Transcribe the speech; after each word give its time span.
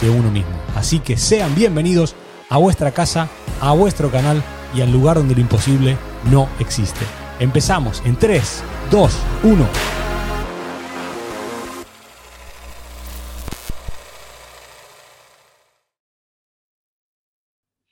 de 0.00 0.10
uno 0.10 0.30
mismo. 0.30 0.52
Así 0.74 1.00
que 1.00 1.16
sean 1.16 1.54
bienvenidos 1.54 2.14
a 2.48 2.58
vuestra 2.58 2.92
casa, 2.92 3.28
a 3.60 3.72
vuestro 3.72 4.10
canal 4.10 4.42
y 4.74 4.80
al 4.80 4.92
lugar 4.92 5.16
donde 5.16 5.34
lo 5.34 5.40
imposible 5.40 5.96
no 6.30 6.48
existe. 6.58 7.04
Empezamos 7.40 8.02
en 8.04 8.16
3, 8.16 8.62
2, 8.90 9.18
1. 9.44 9.68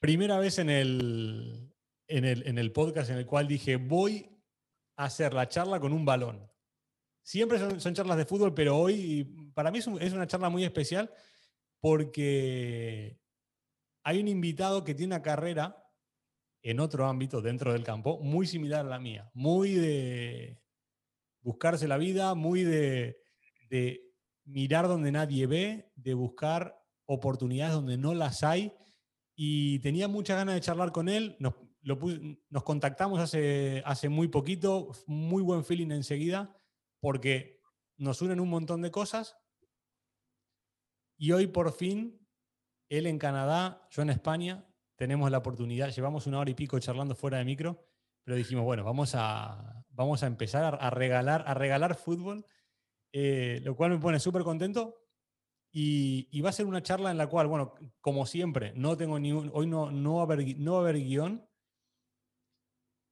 Primera 0.01 0.39
vez 0.39 0.59
en 0.59 0.69
el, 0.69 1.73
en, 2.09 2.25
el, 2.27 2.47
en 2.47 2.59
el 2.59 2.73
podcast 2.73 3.11
en 3.11 3.17
el 3.17 3.27
cual 3.27 3.49
dije, 3.49 3.77
voy 3.77 4.29
a 4.97 5.05
hacer 5.05 5.33
la 5.33 5.49
charla 5.49 5.81
con 5.81 5.93
un 5.93 6.05
balón. 6.05 6.51
Siempre 7.23 7.59
son, 7.59 7.95
charlas 7.95 8.19
de 8.19 8.27
fútbol, 8.27 8.53
pero 8.53 8.77
hoy 8.77 9.25
para 9.55 9.71
mí 9.71 9.79
es 9.79 9.87
una 9.87 10.27
charla 10.27 10.51
muy 10.51 10.63
especial 10.63 11.11
porque 11.85 13.21
hay 14.05 14.19
un 14.19 14.27
invitado 14.27 14.85
que 14.85 14.95
tiene 14.95 15.15
una 15.17 15.23
carrera 15.23 15.85
en 16.63 16.81
otro 16.81 17.05
ámbito 17.07 17.43
dentro 17.43 17.75
del 17.75 17.85
campo 17.85 18.19
muy 18.21 18.47
similar 18.47 18.87
a 18.87 18.89
la 18.89 18.99
mía, 18.99 19.31
muy 19.35 19.75
de 19.75 20.63
buscarse 21.43 21.87
la 21.87 21.99
vida, 21.99 22.35
muy 22.35 22.63
de, 22.65 23.19
de 23.69 24.01
mirar 24.47 24.89
donde 24.89 25.13
nadie 25.13 25.47
ve, 25.47 25.93
de 25.95 26.15
buscar 26.15 26.75
oportunidades 27.05 27.75
donde 27.75 27.99
no 27.99 28.15
las 28.15 28.43
hay 28.45 28.73
y 29.37 29.79
tenía 29.81 30.09
muchas 30.09 30.39
ganas 30.39 30.55
de 30.55 30.63
charlar 30.63 30.91
con 30.91 31.11
él. 31.11 31.37
Nos, 31.39 31.53
nos 31.83 32.63
contactamos 32.63 33.21
hace, 33.21 33.83
hace 33.85 34.09
muy 34.09 34.29
poquito, 34.29 34.91
muy 35.07 35.43
buen 35.43 35.67
feeling 35.67 35.91
enseguida, 35.91 36.59
porque 36.99 37.61
nos 37.99 38.23
unen 38.23 38.41
un 38.41 38.49
montón 38.49 38.81
de 38.81 38.91
cosas. 38.91 39.37
Y 41.25 41.33
hoy 41.33 41.47
por 41.47 41.73
fin, 41.73 42.21
él 42.91 43.07
en 43.07 43.19
Canadá, 43.19 43.89
yo 43.91 44.03
en 44.03 44.11
España, 44.11 44.69
tenemos 44.95 45.31
la 45.31 45.39
oportunidad, 45.39 45.89
llevamos 45.89 46.27
una 46.27 46.39
hora 46.39 46.51
y 46.51 46.55
pico 46.55 46.79
charlando 46.79 47.15
fuera 47.15 47.39
de 47.39 47.47
micro, 47.47 47.83
pero 48.23 48.37
dijimos, 48.37 48.63
bueno, 48.67 48.85
vamos 48.85 49.15
a, 49.15 49.87
vamos 49.89 50.23
a 50.23 50.27
empezar 50.27 50.77
a, 50.79 50.91
regalar, 50.91 51.43
a 51.47 51.55
regalar 51.55 51.95
fútbol, 51.95 52.45
eh, 53.11 53.63
lo 53.65 53.75
cual 53.75 53.93
me 53.93 53.99
pone 54.01 54.21
súper 54.21 54.43
contento. 54.43 55.01
Y, 55.73 56.29
y 56.31 56.43
va 56.43 56.51
a 56.51 56.53
ser 56.53 56.67
una 56.67 56.83
charla 56.83 57.11
en 57.11 57.17
la 57.17 57.27
cual, 57.27 57.47
bueno, 57.47 57.73
como 58.03 58.27
siempre, 58.27 58.75
no 58.77 58.95
tengo 58.99 59.19
ni 59.19 59.33
hoy 59.33 59.67
no, 59.67 59.91
no, 59.91 60.17
va 60.17 60.21
a 60.21 60.25
haber, 60.25 60.59
no 60.59 60.83
va 60.83 60.93
guion. 60.93 61.49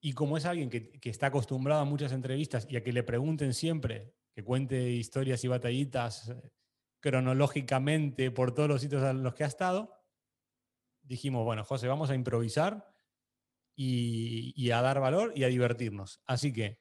Y 0.02 0.12
como 0.12 0.36
es 0.36 0.44
alguien 0.44 0.68
que, 0.68 1.00
está 1.04 1.28
acostumbrado 1.28 1.80
a 1.80 1.86
muchas 1.86 2.12
entrevistas 2.12 2.66
y 2.68 2.76
a 2.76 2.84
que 2.84 2.92
le 2.92 3.04
pregunten 3.04 3.54
siempre, 3.54 4.12
que 4.34 4.44
cuente 4.44 4.90
historias 4.90 5.42
y 5.44 5.48
batallitas 5.48 6.30
cronológicamente 7.02 8.30
por 8.30 8.54
todos 8.54 8.68
los 8.68 8.80
sitios 8.80 9.02
a 9.02 9.12
los 9.12 9.34
que 9.34 9.42
ha 9.44 9.48
estado, 9.48 10.00
dijimos, 11.02 11.44
bueno, 11.44 11.64
José, 11.64 11.88
vamos 11.88 12.08
a 12.10 12.14
improvisar 12.14 12.88
y, 13.74 14.70
a 14.70 14.80
dar 14.80 15.00
valor 15.00 15.32
y 15.34 15.42
a 15.42 15.48
divertirnos. 15.48 16.22
Así 16.24 16.52
que, 16.52 16.80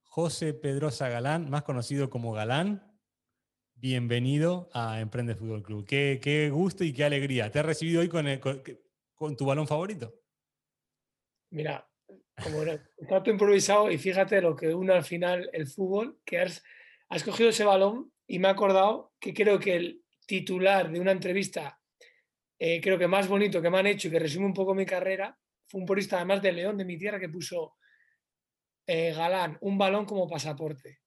José 0.00 0.54
Pedrosa 0.54 1.10
Galán, 1.10 1.50
más 1.50 1.64
conocido 1.64 2.08
como 2.08 2.32
Galán, 2.32 2.98
bienvenido 3.74 4.70
a 4.72 5.00
Emprende 5.00 5.36
Fútbol 5.36 5.62
Club. 5.62 5.86
Qué, 5.86 6.18
qué 6.20 6.48
gusto 6.48 6.82
y 6.82 6.94
qué 6.94 7.04
alegría. 7.04 7.52
¿Te 7.52 7.58
has 7.58 7.66
recibido 7.66 8.00
hoy 8.00 8.08
con, 8.08 8.26
el- 8.26 8.40
con- 8.40 9.36
tu 9.36 9.44
balón 9.44 9.66
favorito? 9.66 10.14
Mira, 11.50 11.86
como 12.42 12.62
trato 13.06 13.30
improvisado 13.30 13.90
y 13.90 13.98
fíjate 13.98 14.40
lo 14.40 14.56
que 14.56 14.74
une 14.74 14.94
al 14.94 15.04
final 15.04 15.50
el 15.52 15.66
fútbol, 15.66 16.22
que 16.24 16.40
has, 16.40 16.64
has 17.10 17.22
cogido 17.22 17.50
ese 17.50 17.64
balón 17.64 18.10
y 18.28 18.38
me 18.38 18.48
he 18.48 18.50
acordado 18.50 19.14
que 19.18 19.34
creo 19.34 19.58
que 19.58 19.74
el 19.74 20.04
titular 20.26 20.92
de 20.92 21.00
una 21.00 21.12
entrevista, 21.12 21.80
eh, 22.58 22.80
creo 22.80 22.98
que 22.98 23.08
más 23.08 23.26
bonito 23.26 23.60
que 23.60 23.70
me 23.70 23.78
han 23.78 23.86
hecho 23.86 24.08
y 24.08 24.10
que 24.10 24.18
resume 24.18 24.46
un 24.46 24.54
poco 24.54 24.74
mi 24.74 24.84
carrera, 24.84 25.36
fue 25.66 25.80
un 25.80 25.86
porista 25.86 26.16
además 26.16 26.42
de 26.42 26.52
León, 26.52 26.76
de 26.76 26.84
mi 26.84 26.98
tierra, 26.98 27.18
que 27.18 27.30
puso 27.30 27.76
eh, 28.86 29.12
Galán, 29.12 29.56
un 29.62 29.78
balón 29.78 30.04
como 30.04 30.28
pasaporte. 30.28 31.00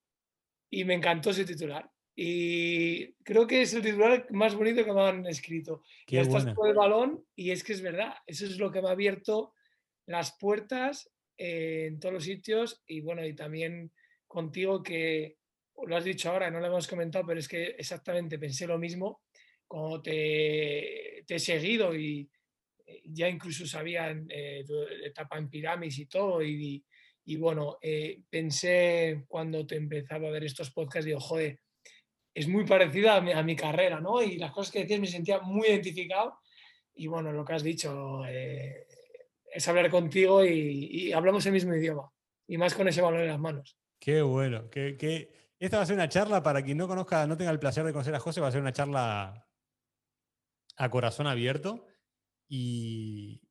Y 0.70 0.84
me 0.84 0.96
encantó 0.96 1.30
ese 1.30 1.46
titular. 1.46 1.90
Y 2.16 3.14
creo 3.24 3.48
que 3.48 3.62
es 3.62 3.74
el 3.74 3.82
titular 3.82 4.28
más 4.32 4.56
bonito 4.56 4.84
que 4.84 4.94
me 4.94 5.02
han 5.02 5.26
escrito. 5.28 5.84
Qué 6.06 6.18
ya 6.18 6.22
estás 6.22 6.44
buena. 6.44 6.56
con 6.56 6.70
el 6.70 6.76
balón 6.76 7.26
y 7.36 7.52
es 7.52 7.64
que 7.64 7.74
es 7.74 7.82
verdad, 7.82 8.14
eso 8.26 8.46
es 8.46 8.58
lo 8.58 8.72
que 8.72 8.82
me 8.82 8.90
ha 8.90 8.92
abierto 8.92 9.53
las 10.08 10.38
puertas 10.38 11.12
eh, 11.38 11.86
en 11.88 12.00
todos 12.00 12.14
los 12.14 12.24
sitios 12.24 12.84
y 12.86 13.02
bueno, 13.02 13.26
y 13.26 13.34
también 13.34 13.92
contigo 14.28 14.84
que 14.84 15.38
lo 15.88 15.96
has 15.96 16.03
dicho 16.03 16.30
ahora, 16.30 16.50
no 16.50 16.59
lo 16.59 16.68
hemos 16.68 16.88
comentado, 16.88 17.25
pero 17.25 17.40
es 17.40 17.47
que 17.47 17.75
exactamente 17.78 18.40
pensé 18.40 18.68
lo 18.68 18.78
mismo 18.78 19.22
cuando 19.68 20.02
te, 20.02 21.19
he 21.19 21.40
seguido 21.40 21.96
y 21.96 22.30
eh, 22.86 23.02
ya 23.06 23.30
incluso 23.30 23.66
sabía 23.66 24.12
eh, 24.30 24.66
etapa 25.03 25.38
en 25.38 25.50
Piramis 25.50 25.97
y 26.00 26.06
todo 26.08 26.44
y, 26.44 26.84
y 27.25 27.36
bueno, 27.38 27.78
eh, 27.81 28.22
pensé 28.30 29.24
cuando 29.28 29.66
te 29.66 29.75
empezaba 29.78 30.28
a 30.28 30.31
ver 30.31 30.44
estos 30.44 30.72
podcasts, 30.72 31.06
digo, 31.06 31.20
joder, 31.20 31.59
es 32.34 32.47
muy 32.47 32.66
parecida 32.66 33.18
a 33.18 33.44
mi, 33.44 33.56
carrera, 33.56 34.00
¿no? 34.00 34.22
Y 34.22 34.38
las 34.38 34.52
cosas 34.52 34.72
que 34.72 34.80
decías 34.80 35.00
me 35.00 35.08
sentía 35.08 35.40
muy 35.40 35.68
identificado 35.68 36.40
y 36.96 37.08
bueno, 37.08 37.31
lo 37.31 37.44
que 37.44 37.53
has 37.53 37.64
dicho 37.64 38.25
eh, 38.25 38.88
es 39.53 39.68
hablar 39.68 39.90
contigo 39.90 40.46
y, 40.46 40.88
y 40.91 41.12
hablamos 41.12 41.46
el 41.46 41.53
mismo 41.53 41.75
idioma 41.75 42.12
y 42.47 42.58
más 42.58 42.74
con 42.74 42.88
ese 42.88 43.02
balón 43.02 43.22
en 43.22 43.28
las 43.28 43.40
manos. 43.40 43.78
Qué 43.97 44.22
bueno. 44.22 44.70
qué- 44.70 45.31
Esta 45.61 45.77
va 45.77 45.83
a 45.83 45.85
ser 45.85 45.94
una 45.94 46.09
charla 46.09 46.41
para 46.41 46.63
quien 46.63 46.75
no 46.79 46.88
conozca, 46.88 47.27
no 47.27 47.38
tenga 47.38 47.51
el 47.51 47.59
placer 47.59 47.85
de 47.85 47.94
conocer 47.94 48.16
a 48.16 48.19
José, 48.19 48.41
va 48.41 48.47
a 48.47 48.51
ser 48.51 48.61
una 48.61 48.73
charla 48.73 49.47
a 50.75 50.89
corazón 50.89 51.27
abierto 51.27 51.85
y, 52.49 53.47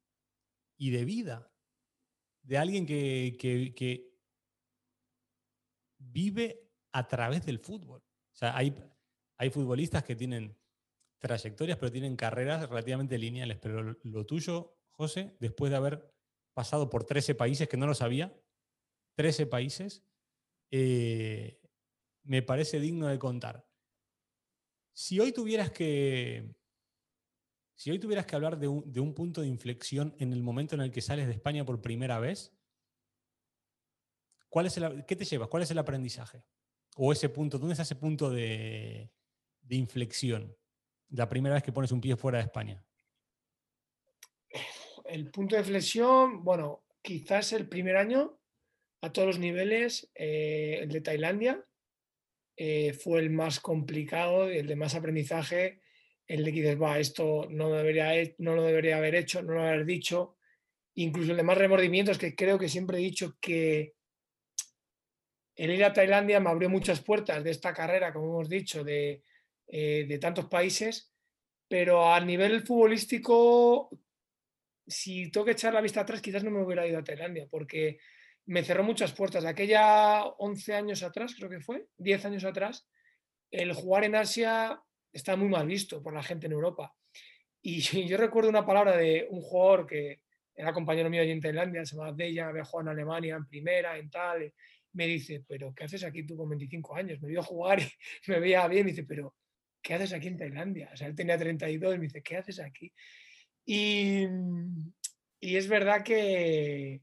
y 0.76 0.91
de 0.91 1.04
vida. 1.04 1.54
De 2.43 2.59
alguien 2.59 2.84
que, 2.84 3.37
que- 3.38 4.10
vive 5.98 6.72
a 6.93 7.06
través 7.06 7.47
del 7.47 7.60
fútbol. 7.60 8.00
O 8.00 8.37
sea, 8.37 8.56
hay, 8.56 8.75
hay 9.38 9.50
futbolistas 9.50 10.03
que 10.03 10.16
tienen 10.16 10.59
trayectorias, 11.21 11.78
pero 11.78 11.92
tienen 11.92 12.16
carreras 12.16 12.69
relativamente 12.69 13.19
lineales. 13.19 13.59
Pero 13.59 13.84
lo, 13.84 13.97
lo 14.03 14.27
tuyo, 14.27 14.81
José, 14.91 15.37
después 15.38 15.71
de 15.71 15.77
haber 15.77 16.12
pasado 16.54 16.91
por 16.91 17.04
13 17.04 17.37
países, 17.37 17.69
que 17.69 17.77
no 17.77 17.87
lo 17.87 17.94
sabía, 17.94 18.34
13 19.15 19.47
países, 19.47 20.04
eh, 20.72 21.59
me 22.25 22.43
parece 22.43 22.81
digno 22.81 23.07
de 23.07 23.19
contar. 23.19 23.67
Si 24.93 25.19
hoy 25.21 25.33
tuvieras 25.33 25.71
que, 25.71 26.55
si 27.81 27.91
hoy 27.91 27.99
tuvieras 27.99 28.27
que 28.27 28.37
hablar 28.37 28.59
de 28.59 28.69
un, 28.69 29.15
punto 29.15 29.41
de 29.41 29.47
inflexión 29.47 30.15
en 30.19 30.35
el 30.35 30.43
momento 30.43 30.75
en 30.75 30.83
el 30.83 30.91
que 30.91 31.01
sales 31.01 31.27
de 31.27 31.33
España 31.33 31.65
por 31.65 31.81
primera 31.81 32.19
vez, 32.19 32.53
¿cuál 34.51 34.67
es 34.67 34.77
el, 34.77 35.07
¿qué 35.07 35.17
te 35.17 35.25
llevas? 35.25 35.49
¿Cuál 35.49 35.63
es 35.63 35.71
el 35.71 35.79
aprendizaje? 35.79 36.45
O 36.97 37.11
ese 37.11 37.31
punto, 37.31 37.59
¿dónde 37.59 37.73
está 37.73 37.85
ese 37.85 37.97
punto 37.97 38.29
de, 38.29 39.11
inflexión? 39.71 40.55
La 41.09 41.27
primera 41.27 41.55
vez 41.55 41.65
que 41.65 41.73
pones 41.73 41.91
un 41.91 42.03
pie 42.03 42.17
fuera 42.17 42.37
de 42.37 42.45
España. 42.45 42.85
El 45.07 45.31
punto 45.31 45.57
de 45.57 45.65
flexión, 45.65 46.45
bueno, 46.45 46.84
quizás 47.01 47.55
el 47.55 47.66
primer 47.66 47.97
año 47.97 48.39
a 49.01 49.11
todos 49.11 49.27
los 49.27 49.39
niveles, 49.39 50.11
eh, 50.15 50.81
el 50.83 50.91
de 50.91 51.01
Tailandia 51.01 51.66
eh, 52.62 52.92
fue 52.92 53.21
el 53.21 53.30
más 53.30 53.59
complicado, 53.59 54.51
el 54.51 54.66
de 54.66 54.77
más 54.77 54.95
aprendizaje, 54.95 55.80
el 56.27 56.45
de 56.45 56.53
que 56.53 56.60
dices, 56.60 56.78
va, 56.78 56.98
esto 56.98 57.47
no, 57.48 57.71
debería, 57.71 58.12
no 58.36 58.54
lo 58.54 58.62
debería 58.62 58.98
haber 58.98 59.15
hecho, 59.15 59.41
no 59.41 59.54
lo 59.54 59.62
haber 59.62 59.86
dicho, 59.86 60.36
incluso 60.97 61.30
el 61.30 61.39
de 61.39 61.42
más 61.42 61.57
remordimientos, 61.57 62.18
que 62.18 62.34
creo 62.34 62.59
que 62.59 62.68
siempre 62.68 62.98
he 62.98 63.01
dicho 63.01 63.39
que 63.41 63.95
el 65.57 65.71
ir 65.71 65.83
a 65.84 65.95
Tailandia 65.95 66.39
me 66.39 66.51
abrió 66.51 66.68
muchas 66.68 67.01
puertas 67.01 67.42
de 67.42 67.51
esta 67.51 67.72
carrera, 67.72 68.12
como 68.12 68.27
hemos 68.27 68.51
dicho, 68.51 68.84
de, 68.84 69.24
eh, 69.66 70.04
de 70.06 70.18
tantos 70.18 70.45
países, 70.45 71.15
pero 71.66 72.13
a 72.13 72.21
nivel 72.21 72.60
futbolístico, 72.60 73.89
si 74.86 75.30
tengo 75.30 75.47
que 75.47 75.53
echar 75.53 75.72
la 75.72 75.80
vista 75.80 76.03
atrás, 76.03 76.21
quizás 76.21 76.45
no 76.45 76.51
me 76.51 76.63
hubiera 76.63 76.86
ido 76.86 76.98
a 76.98 77.04
Tailandia, 77.04 77.48
porque 77.51 78.01
me 78.51 78.65
cerró 78.65 78.83
muchas 78.83 79.13
puertas. 79.13 79.45
Aquella 79.45 80.25
11 80.25 80.75
años 80.75 81.05
atrás, 81.05 81.37
creo 81.37 81.49
que 81.49 81.61
fue, 81.61 81.87
10 81.99 82.25
años 82.25 82.45
atrás, 82.45 82.85
el 83.49 83.73
jugar 83.73 84.03
en 84.03 84.17
Asia 84.17 84.83
está 85.13 85.37
muy 85.37 85.49
mal 85.49 85.69
visto 85.69 86.03
por 86.03 86.13
la 86.13 86.23
gente 86.25 86.47
en 86.47 86.53
Europa. 86.53 86.93
Y 87.63 87.81
yo 88.09 88.17
recuerdo 88.17 88.51
una 88.51 88.67
palabra 88.67 88.97
de 88.97 89.29
un 89.31 89.41
jugador 89.41 89.87
que 89.87 90.23
era 90.53 90.73
compañero 90.73 91.09
mío 91.09 91.23
allí 91.23 91.31
en 91.31 91.41
Tailandia, 91.41 91.87
se 91.87 91.95
llama 91.95 92.13
Deja, 92.13 92.49
había 92.49 92.65
jugado 92.65 92.91
en 92.91 92.99
Alemania, 92.99 93.37
en 93.37 93.47
primera, 93.47 93.97
en 93.97 94.11
tal. 94.11 94.53
Me 94.95 95.07
dice, 95.07 95.45
pero 95.47 95.73
¿qué 95.73 95.85
haces 95.85 96.03
aquí 96.03 96.25
tú 96.25 96.37
con 96.37 96.49
25 96.49 96.97
años? 96.97 97.23
Me 97.23 97.29
vio 97.29 97.45
jugar 97.45 97.79
y 97.81 97.85
me 98.27 98.41
veía 98.41 98.67
bien. 98.67 98.85
Me 98.85 98.91
dice, 98.91 99.05
pero 99.05 99.33
¿qué 99.81 99.95
haces 99.95 100.13
aquí 100.13 100.27
en 100.27 100.39
Tailandia? 100.39 100.91
O 100.93 100.97
sea, 100.97 101.07
él 101.07 101.15
tenía 101.15 101.39
32 101.39 101.95
y 101.95 101.99
me 101.99 102.05
dice, 102.07 102.21
¿qué 102.21 102.39
haces 102.39 102.59
aquí? 102.59 102.93
Y, 103.65 104.27
y 105.39 105.55
es 105.55 105.69
verdad 105.69 106.03
que, 106.03 107.03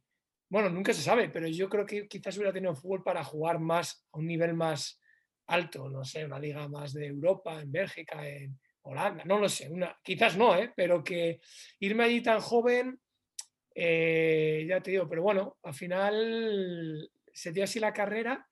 bueno, 0.49 0.69
nunca 0.69 0.93
se 0.93 1.01
sabe, 1.01 1.29
pero 1.29 1.47
yo 1.47 1.69
creo 1.69 1.85
que 1.85 2.07
quizás 2.07 2.37
hubiera 2.37 2.53
tenido 2.53 2.75
fútbol 2.75 3.03
para 3.03 3.23
jugar 3.23 3.59
más 3.59 4.05
a 4.11 4.17
un 4.17 4.27
nivel 4.27 4.53
más 4.53 4.99
alto, 5.47 5.89
no 5.89 6.03
sé, 6.03 6.25
una 6.25 6.39
liga 6.39 6.67
más 6.67 6.93
de 6.93 7.07
Europa, 7.07 7.61
en 7.61 7.71
Bélgica, 7.71 8.27
en 8.27 8.59
Holanda, 8.83 9.23
no 9.25 9.39
lo 9.39 9.49
sé, 9.49 9.69
una, 9.69 9.97
quizás 10.03 10.37
no, 10.37 10.55
¿eh? 10.55 10.71
pero 10.75 11.03
que 11.03 11.39
irme 11.79 12.03
allí 12.05 12.21
tan 12.21 12.39
joven, 12.39 12.99
eh, 13.75 14.65
ya 14.67 14.81
te 14.81 14.91
digo, 14.91 15.07
pero 15.07 15.21
bueno, 15.21 15.57
al 15.63 15.73
final 15.73 17.09
se 17.33 17.51
dio 17.51 17.63
así 17.63 17.79
la 17.79 17.93
carrera 17.93 18.47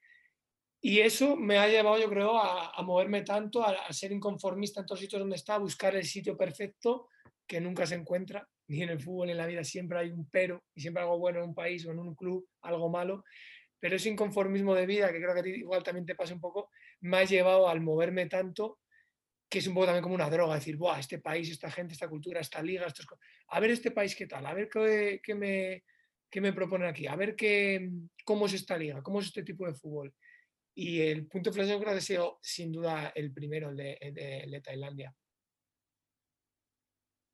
y 0.81 0.99
eso 0.99 1.35
me 1.35 1.57
ha 1.57 1.67
llevado, 1.67 1.97
yo 1.97 2.09
creo, 2.09 2.37
a, 2.37 2.79
moverme 2.83 3.23
tanto, 3.23 3.63
a, 3.63 3.91
ser 3.91 4.11
inconformista 4.11 4.81
en 4.81 4.85
todos 4.85 4.99
sitios 4.99 5.19
donde 5.19 5.35
está, 5.35 5.55
a 5.55 5.59
buscar 5.59 5.95
el 5.95 6.05
sitio 6.05 6.37
perfecto 6.37 7.07
que 7.47 7.59
nunca 7.59 7.87
se 7.87 7.95
encuentra, 7.95 8.47
ni 8.67 8.81
en 8.81 8.89
el 8.89 8.99
fútbol, 8.99 9.27
ni 9.27 9.31
en 9.31 9.37
la 9.37 9.45
vida, 9.45 9.63
siempre 9.63 9.99
hay 9.99 10.11
un 10.11 10.29
pero 10.29 10.63
y 10.73 10.81
siempre 10.81 11.03
algo 11.03 11.17
bueno 11.17 11.39
en 11.39 11.49
un 11.49 11.55
país 11.55 11.85
o 11.85 11.91
en 11.91 11.99
un 11.99 12.15
club, 12.15 12.47
algo 12.61 12.89
malo. 12.89 13.23
Pero 13.79 13.97
ese 13.97 14.09
inconformismo 14.09 14.73
de 14.73 14.85
vida, 14.85 15.11
que 15.11 15.21
creo 15.21 15.33
que 15.33 15.39
a 15.39 15.43
ti 15.43 15.49
igual 15.51 15.83
también 15.83 16.05
te 16.05 16.15
pasa 16.15 16.33
un 16.33 16.39
poco, 16.39 16.71
me 17.01 17.17
ha 17.17 17.23
llevado 17.23 17.69
al 17.69 17.81
moverme 17.81 18.25
tanto, 18.27 18.79
que 19.49 19.59
es 19.59 19.67
un 19.67 19.73
poco 19.75 19.85
también 19.85 20.03
como 20.03 20.15
una 20.15 20.29
droga, 20.29 20.55
decir, 20.55 20.75
Buah, 20.77 20.99
este 20.99 21.19
país, 21.19 21.49
esta 21.51 21.69
gente, 21.69 21.93
esta 21.93 22.07
cultura, 22.07 22.41
esta 22.41 22.61
liga, 22.61 22.87
estos... 22.87 23.05
a 23.49 23.59
ver 23.59 23.71
este 23.71 23.91
país 23.91 24.15
qué 24.15 24.25
tal, 24.25 24.45
a 24.45 24.53
ver 24.53 24.69
qué, 24.69 25.19
qué 25.21 25.35
me, 25.35 25.83
qué 26.29 26.41
me 26.41 26.53
proponen 26.53 26.87
aquí, 26.87 27.05
a 27.05 27.15
ver 27.15 27.35
qué, 27.35 27.89
cómo 28.23 28.47
es 28.47 28.53
esta 28.53 28.77
liga, 28.77 29.03
cómo 29.03 29.19
es 29.19 29.27
este 29.27 29.43
tipo 29.43 29.67
de 29.67 29.75
fútbol. 29.75 30.13
Y 30.73 31.01
el 31.01 31.27
punto 31.27 31.49
de 31.49 31.53
inflexión 31.53 31.79
creo 31.79 31.93
que 31.93 31.99
ha 31.99 32.01
sido 32.01 32.39
sin 32.41 32.71
duda 32.71 33.13
el 33.15 33.31
primero, 33.31 33.69
el 33.69 33.77
de, 33.77 34.47
de 34.49 34.61
Tailandia. 34.61 35.15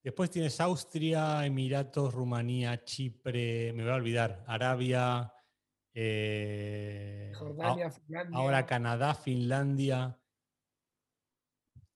Después 0.03 0.31
tienes 0.31 0.59
Austria, 0.59 1.45
Emiratos, 1.45 2.13
Rumanía, 2.13 2.83
Chipre, 2.83 3.71
me 3.73 3.83
voy 3.83 3.91
a 3.91 3.95
olvidar, 3.95 4.43
Arabia, 4.47 5.31
eh, 5.93 7.31
Jordania, 7.35 7.91
Finlandia. 7.91 8.37
Ahora 8.37 8.65
Canadá, 8.65 9.13
Finlandia. 9.13 10.19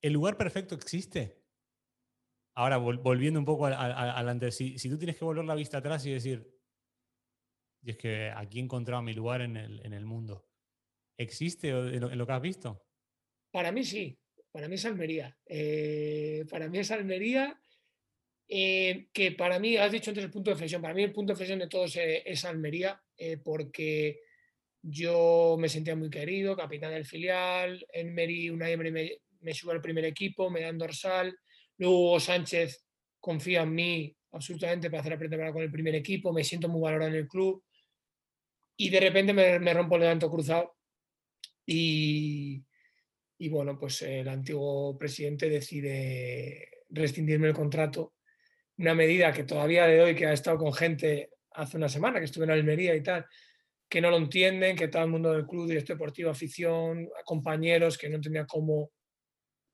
¿El 0.00 0.12
lugar 0.12 0.36
perfecto 0.36 0.76
existe? 0.76 1.42
Ahora, 2.54 2.76
volviendo 2.76 3.40
un 3.40 3.44
poco 3.44 3.66
al, 3.66 4.28
antes, 4.28 4.56
si, 4.56 4.76
tú 4.88 4.96
tienes 4.96 5.16
que 5.16 5.24
volver 5.24 5.44
la 5.44 5.56
vista 5.56 5.78
atrás 5.78 6.06
y 6.06 6.12
decir, 6.12 6.48
y 7.82 7.90
es 7.90 7.96
que 7.98 8.30
aquí 8.30 8.60
he 8.60 8.62
encontrado 8.62 9.02
mi 9.02 9.14
lugar 9.14 9.42
en 9.42 9.56
el, 9.56 10.06
mundo, 10.06 10.48
¿existe 11.18 11.70
en 11.70 12.18
lo, 12.18 12.26
que 12.26 12.32
has 12.32 12.40
visto? 12.40 12.86
Para 13.50 13.72
mí 13.72 13.84
sí, 13.84 14.18
para 14.52 14.68
mí 14.68 14.76
es 14.76 14.84
Almería. 14.86 15.36
Eh, 15.44 16.46
para 16.48 16.68
mí 16.68 16.78
es 16.78 16.90
Almería 16.90 17.60
eh, 18.48 19.08
que 19.12 19.32
para 19.32 19.58
mí, 19.58 19.76
has 19.76 19.90
dicho 19.90 20.10
antes 20.10 20.24
el 20.24 20.30
punto 20.30 20.50
de 20.50 20.56
flexión, 20.56 20.80
para 20.80 20.94
mí 20.94 21.02
el 21.02 21.12
punto 21.12 21.32
de 21.32 21.36
flexión 21.36 21.58
de 21.58 21.68
todos 21.68 21.96
eh, 21.96 22.22
es 22.24 22.44
Almería, 22.44 23.00
eh, 23.16 23.38
porque 23.38 24.20
yo 24.82 25.56
me 25.58 25.68
sentía 25.68 25.96
muy 25.96 26.10
querido, 26.10 26.56
capitán 26.56 26.92
del 26.92 27.04
filial, 27.04 27.84
en 27.92 28.14
Meri, 28.14 28.50
una 28.50 28.66
me, 28.76 28.90
me, 28.90 29.18
me 29.40 29.54
sube 29.54 29.72
al 29.72 29.80
primer 29.80 30.04
equipo, 30.04 30.48
me 30.48 30.60
dan 30.60 30.78
dorsal, 30.78 31.36
luego 31.78 32.20
Sánchez 32.20 32.84
confía 33.18 33.62
en 33.62 33.74
mí 33.74 34.16
absolutamente 34.30 34.90
para 34.90 35.00
hacer 35.00 35.12
la 35.12 35.18
pretemporada 35.18 35.52
con 35.52 35.62
el 35.62 35.72
primer 35.72 35.96
equipo, 35.96 36.32
me 36.32 36.44
siento 36.44 36.68
muy 36.68 36.82
valorado 36.82 37.10
en 37.10 37.16
el 37.16 37.26
club 37.26 37.64
y 38.76 38.90
de 38.90 39.00
repente 39.00 39.32
me, 39.32 39.58
me 39.58 39.74
rompo 39.74 39.96
el 39.96 40.02
levanto 40.02 40.30
cruzado 40.30 40.76
y, 41.64 42.62
y 43.38 43.48
bueno, 43.48 43.76
pues 43.76 44.02
el 44.02 44.28
antiguo 44.28 44.96
presidente 44.96 45.48
decide 45.48 46.84
rescindirme 46.90 47.48
el 47.48 47.54
contrato 47.54 48.15
una 48.78 48.94
medida 48.94 49.32
que 49.32 49.44
todavía 49.44 49.86
de 49.86 50.00
hoy, 50.00 50.14
que 50.14 50.26
ha 50.26 50.32
estado 50.32 50.58
con 50.58 50.72
gente 50.72 51.30
hace 51.52 51.76
una 51.76 51.88
semana, 51.88 52.18
que 52.18 52.26
estuve 52.26 52.44
en 52.44 52.50
Almería 52.50 52.94
y 52.94 53.02
tal, 53.02 53.26
que 53.88 54.00
no 54.00 54.10
lo 54.10 54.16
entienden, 54.16 54.76
que 54.76 54.88
todo 54.88 55.02
el 55.02 55.10
mundo 55.10 55.32
del 55.32 55.46
club, 55.46 55.68
director 55.68 55.96
deportivo, 55.96 56.30
afición, 56.30 57.08
compañeros, 57.24 57.96
que 57.96 58.08
no 58.08 58.16
entendían 58.16 58.46
cómo 58.46 58.90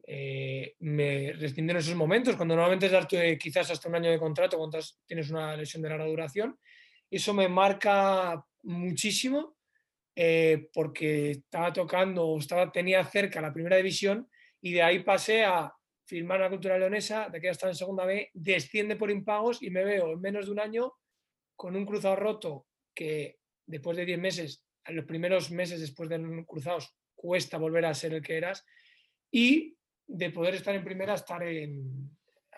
eh, 0.06 0.74
me 0.80 1.32
rescindieron 1.32 1.80
esos 1.80 1.94
momentos, 1.94 2.36
cuando 2.36 2.54
normalmente 2.54 2.86
es 2.86 2.92
darte 2.92 3.38
quizás 3.38 3.70
hasta 3.70 3.88
un 3.88 3.94
año 3.96 4.10
de 4.10 4.18
contrato 4.18 4.58
cuando 4.58 4.78
tienes 5.06 5.30
una 5.30 5.56
lesión 5.56 5.82
de 5.82 5.88
larga 5.88 6.06
duración. 6.06 6.58
Eso 7.10 7.34
me 7.34 7.48
marca 7.48 8.44
muchísimo 8.62 9.56
eh, 10.14 10.68
porque 10.72 11.30
estaba 11.32 11.72
tocando, 11.72 12.36
estaba, 12.38 12.70
tenía 12.70 13.04
cerca 13.04 13.40
la 13.40 13.52
primera 13.52 13.76
división 13.76 14.28
y 14.60 14.72
de 14.72 14.82
ahí 14.82 14.98
pasé 15.00 15.44
a 15.44 15.72
firmar 16.04 16.40
la 16.40 16.50
cultura 16.50 16.78
leonesa, 16.78 17.28
de 17.28 17.40
que 17.40 17.46
ya 17.46 17.52
está 17.52 17.68
en 17.68 17.74
segunda 17.74 18.04
B, 18.04 18.30
desciende 18.34 18.96
por 18.96 19.10
impagos 19.10 19.62
y 19.62 19.70
me 19.70 19.84
veo 19.84 20.12
en 20.12 20.20
menos 20.20 20.46
de 20.46 20.52
un 20.52 20.60
año 20.60 20.92
con 21.56 21.76
un 21.76 21.86
cruzado 21.86 22.16
roto 22.16 22.66
que 22.94 23.38
después 23.66 23.96
de 23.96 24.04
10 24.04 24.18
meses, 24.18 24.64
en 24.84 24.96
los 24.96 25.04
primeros 25.04 25.50
meses 25.50 25.80
después 25.80 26.08
de 26.08 26.44
cruzados, 26.46 26.94
cuesta 27.14 27.58
volver 27.58 27.86
a 27.86 27.94
ser 27.94 28.14
el 28.14 28.22
que 28.22 28.36
eras 28.36 28.64
y 29.30 29.76
de 30.06 30.30
poder 30.30 30.54
estar 30.54 30.74
en 30.74 30.84
primera, 30.84 31.14
estar 31.14 31.42
en, 31.42 32.10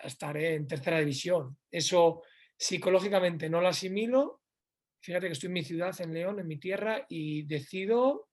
estar 0.03 0.35
en 0.37 0.67
tercera 0.67 0.99
división. 0.99 1.57
Eso 1.69 2.23
psicológicamente 2.57 3.49
no 3.49 3.61
lo 3.61 3.67
asimilo. 3.67 4.41
Fíjate 5.01 5.27
que 5.27 5.33
estoy 5.33 5.47
en 5.47 5.53
mi 5.53 5.63
ciudad, 5.63 5.95
en 6.01 6.13
León, 6.13 6.39
en 6.39 6.47
mi 6.47 6.57
tierra, 6.57 7.05
y 7.07 7.43
decido, 7.43 8.29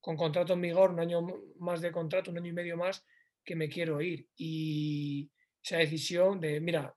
con 0.00 0.16
contrato 0.16 0.52
en 0.52 0.60
vigor, 0.60 0.90
un 0.90 1.00
año 1.00 1.26
más 1.58 1.80
de 1.80 1.90
contrato, 1.90 2.30
un 2.30 2.38
año 2.38 2.50
y 2.50 2.54
medio 2.54 2.76
más, 2.76 3.04
que 3.44 3.56
me 3.56 3.68
quiero 3.68 4.00
ir. 4.00 4.28
Y 4.36 5.30
esa 5.62 5.78
decisión 5.78 6.40
de, 6.40 6.60
mira, 6.60 6.94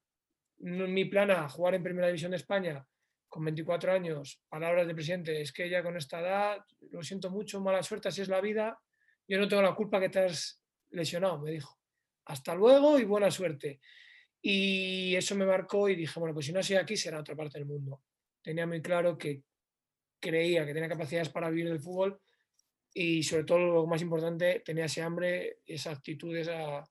mi 0.57 1.05
plan 1.05 1.31
a 1.31 1.49
jugar 1.49 1.75
en 1.75 1.83
Primera 1.83 2.07
División 2.07 2.31
de 2.31 2.37
España 2.37 2.85
con 3.27 3.43
24 3.45 3.91
años, 3.91 4.41
palabras 4.47 4.85
de 4.85 4.93
presidente, 4.93 5.41
es 5.41 5.51
que 5.51 5.67
ya 5.67 5.81
con 5.81 5.97
esta 5.97 6.19
edad, 6.19 6.63
lo 6.91 7.01
siento 7.01 7.31
mucho, 7.31 7.59
mala 7.59 7.81
suerte, 7.81 8.09
así 8.09 8.21
es 8.21 8.27
la 8.27 8.39
vida, 8.39 8.79
yo 9.27 9.39
no 9.39 9.47
tengo 9.47 9.63
la 9.63 9.73
culpa 9.73 9.99
que 9.99 10.09
te 10.09 10.19
has 10.19 10.61
lesionado, 10.91 11.39
me 11.39 11.51
dijo. 11.51 11.79
Hasta 12.25 12.53
luego 12.53 12.99
y 12.99 13.05
buena 13.05 13.31
suerte. 13.31 13.79
Y 14.39 15.15
eso 15.15 15.35
me 15.35 15.45
marcó 15.45 15.89
y 15.89 15.95
dije, 15.95 16.19
bueno, 16.19 16.33
pues 16.33 16.45
si 16.45 16.53
no 16.53 16.61
soy 16.61 16.75
aquí, 16.75 16.95
será 16.95 17.19
otra 17.19 17.35
parte 17.35 17.57
del 17.57 17.67
mundo. 17.67 18.03
Tenía 18.41 18.67
muy 18.67 18.81
claro 18.81 19.17
que 19.17 19.41
creía 20.19 20.65
que 20.65 20.73
tenía 20.73 20.89
capacidades 20.89 21.29
para 21.29 21.49
vivir 21.49 21.69
del 21.69 21.79
fútbol 21.79 22.21
y 22.93 23.23
sobre 23.23 23.43
todo 23.43 23.59
lo 23.59 23.87
más 23.87 24.01
importante, 24.01 24.61
tenía 24.65 24.85
ese 24.85 25.01
hambre, 25.01 25.59
esa 25.65 25.91
actitud, 25.91 26.35
esa, 26.35 26.83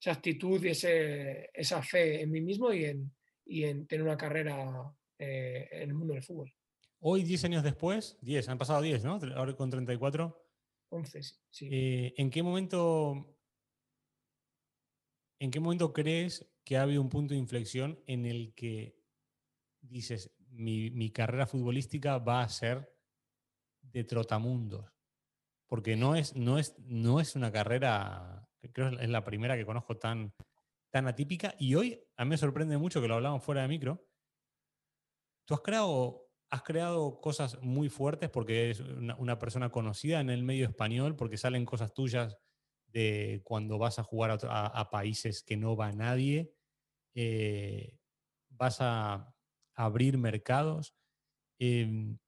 esa 0.00 0.12
actitud 0.12 0.62
y 0.64 0.68
ese, 0.68 1.50
esa 1.52 1.82
fe 1.82 2.22
en 2.22 2.30
mí 2.30 2.40
mismo 2.40 2.72
y 2.72 2.84
en, 2.84 3.12
y 3.44 3.64
en 3.64 3.86
tener 3.86 4.04
una 4.04 4.16
carrera 4.16 4.92
eh, 5.18 5.68
en 5.70 5.90
el 5.90 5.94
mundo 5.94 6.14
del 6.14 6.22
fútbol. 6.22 6.52
Hoy, 7.00 7.24
10 7.24 7.44
años 7.44 7.64
después, 7.64 8.16
10, 8.22 8.48
han 8.48 8.58
pasado 8.58 8.80
10, 8.80 9.04
¿no? 9.04 9.20
Ahora 9.34 9.54
con 9.54 9.70
34. 9.70 10.38
11, 10.90 11.20
sí. 11.50 11.68
Eh, 11.70 12.14
¿En 12.16 12.30
qué 12.30 12.42
momento 12.42 13.32
¿En 15.42 15.50
qué 15.50 15.58
momento 15.58 15.92
crees 15.92 16.48
que 16.64 16.76
ha 16.76 16.82
habido 16.82 17.02
un 17.02 17.08
punto 17.08 17.34
de 17.34 17.40
inflexión 17.40 18.00
en 18.06 18.26
el 18.26 18.54
que 18.54 18.96
dices, 19.80 20.30
mi, 20.50 20.88
mi, 20.90 21.10
carrera 21.10 21.48
futbolística 21.48 22.18
va 22.18 22.42
a 22.42 22.48
ser 22.48 22.96
de 23.80 24.04
trotamundos? 24.04 24.91
Porque 25.72 25.96
no 25.96 26.16
es, 26.16 26.36
no 26.36 26.58
es, 26.58 26.78
no 26.80 27.18
es 27.18 27.34
una 27.34 27.50
carrera, 27.50 28.46
creo 28.74 28.90
que 28.90 29.04
es 29.04 29.08
la 29.08 29.24
primera 29.24 29.56
que 29.56 29.64
conozco 29.64 29.96
tan, 29.96 30.34
tan 30.90 31.08
atípica. 31.08 31.54
Y 31.58 31.76
hoy 31.76 31.98
a 32.18 32.26
mí 32.26 32.28
me 32.28 32.36
sorprende 32.36 32.76
mucho 32.76 33.00
que 33.00 33.08
lo 33.08 33.14
hablamos 33.14 33.42
fuera 33.42 33.62
de 33.62 33.68
micro. 33.68 34.06
Tú 35.46 35.54
has 35.54 35.62
creado, 35.62 36.28
has 36.50 36.62
creado 36.62 37.22
cosas 37.22 37.58
muy 37.62 37.88
fuertes 37.88 38.28
porque 38.28 38.64
eres 38.64 38.80
una, 38.80 39.38
persona 39.38 39.70
conocida 39.70 40.20
en 40.20 40.28
el 40.28 40.42
medio 40.42 40.66
español, 40.66 41.16
porque 41.16 41.38
salen 41.38 41.64
cosas 41.64 41.94
tuyas 41.94 42.36
de 42.88 43.40
cuando 43.42 43.78
vas 43.78 43.98
a 43.98 44.02
jugar 44.02 44.38
a, 44.46 44.90
países 44.90 45.42
que 45.42 45.56
no 45.56 45.74
va 45.74 45.90
nadie. 45.92 46.52
Eh, 47.14 47.96
vas 48.50 48.76
a 48.82 49.34
abrir 49.74 50.18
mercados. 50.18 50.94
Em, 51.58 52.18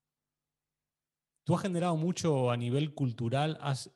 Tú 1.45 1.55
has 1.55 1.63
generado 1.63 1.97
mucho 1.97 2.51
a 2.51 2.57
nivel 2.57 2.95
cultural, 2.95 3.59
has, 3.61 3.95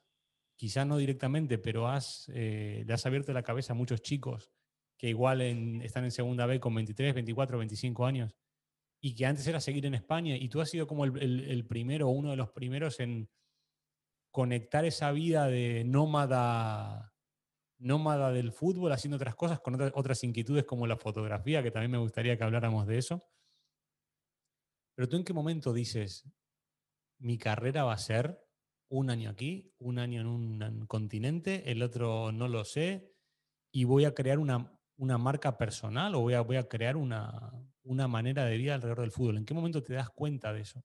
quizá 0.57 0.85
no 0.85 0.99
directamente, 0.99 1.59
pero 1.59 1.89
has, 1.89 2.31
eh, 2.35 2.85
le 2.87 2.93
has 2.93 3.07
abierto 3.07 3.33
la 3.33 3.43
cabeza 3.43 3.73
a 3.73 3.77
muchos 3.77 4.03
chicos 4.03 4.51
que 4.99 5.09
igual 5.09 5.41
están 5.83 6.05
en 6.05 6.11
segunda 6.11 6.45
B 6.47 6.61
con 6.61 6.75
23, 6.75 7.15
24, 7.15 7.59
25 7.59 8.05
años 8.05 8.37
y 9.01 9.15
que 9.15 9.27
antes 9.27 9.47
era 9.47 9.61
seguir 9.61 9.87
en 9.87 9.95
España 9.95 10.37
y 10.37 10.49
tú 10.49 10.61
has 10.61 10.71
sido 10.71 10.87
como 10.87 11.05
el, 11.05 11.67
primero 11.69 12.09
o 12.09 12.11
uno 12.11 12.31
de 12.31 12.37
los 12.37 12.51
primeros 12.51 12.99
en 12.99 13.31
conectar 14.33 14.85
esa 14.85 15.13
vida 15.13 15.47
de 15.47 15.85
nómada 15.85 17.15
nómada 17.79 18.33
del 18.33 18.51
fútbol, 18.51 18.91
haciendo 18.91 19.17
otras 19.17 19.37
cosas, 19.37 19.61
con 19.61 19.81
otras 19.95 20.25
inquietudes 20.25 20.65
como 20.65 20.89
la 20.89 20.97
fotografía, 20.97 21.63
que 21.63 21.71
también 21.71 21.93
me 21.93 21.99
gustaría 21.99 22.37
que 22.37 22.43
habláramos 22.43 22.89
de 22.89 22.99
eso. 22.99 23.23
Pero 24.97 25.09
tú 25.09 25.17
en 25.17 25.23
qué 25.23 25.33
momento 25.33 25.73
dices, 25.73 26.25
mi 27.19 27.39
carrera 27.39 27.85
va 27.85 27.93
a 27.93 27.99
ser 27.99 28.39
un 28.89 29.11
año 29.11 29.31
aquí, 29.31 29.73
un 29.79 29.99
año 29.99 30.21
en 30.21 30.27
un 30.27 30.87
continente, 30.87 31.71
el 31.71 31.83
otro 31.83 32.33
no 32.33 32.49
lo 32.49 32.65
sé, 32.65 33.13
y 33.71 33.85
voy 33.85 34.05
a 34.05 34.15
crear 34.15 34.39
una, 34.39 34.73
marca 34.97 35.59
personal 35.59 36.15
o 36.15 36.21
voy 36.21 36.35
a, 36.35 36.41
voy 36.41 36.57
a 36.57 36.69
crear 36.69 36.97
una, 36.97 37.53
una 37.85 38.09
manera 38.09 38.45
de 38.45 38.57
vida 38.57 38.75
alrededor 38.75 39.03
del 39.03 39.13
fútbol. 39.13 39.37
¿En 39.37 39.45
qué 39.45 39.55
momento 39.55 39.83
te 39.83 39.95
das 39.95 40.11
cuenta 40.11 40.53
de 40.53 40.63
eso? 40.63 40.83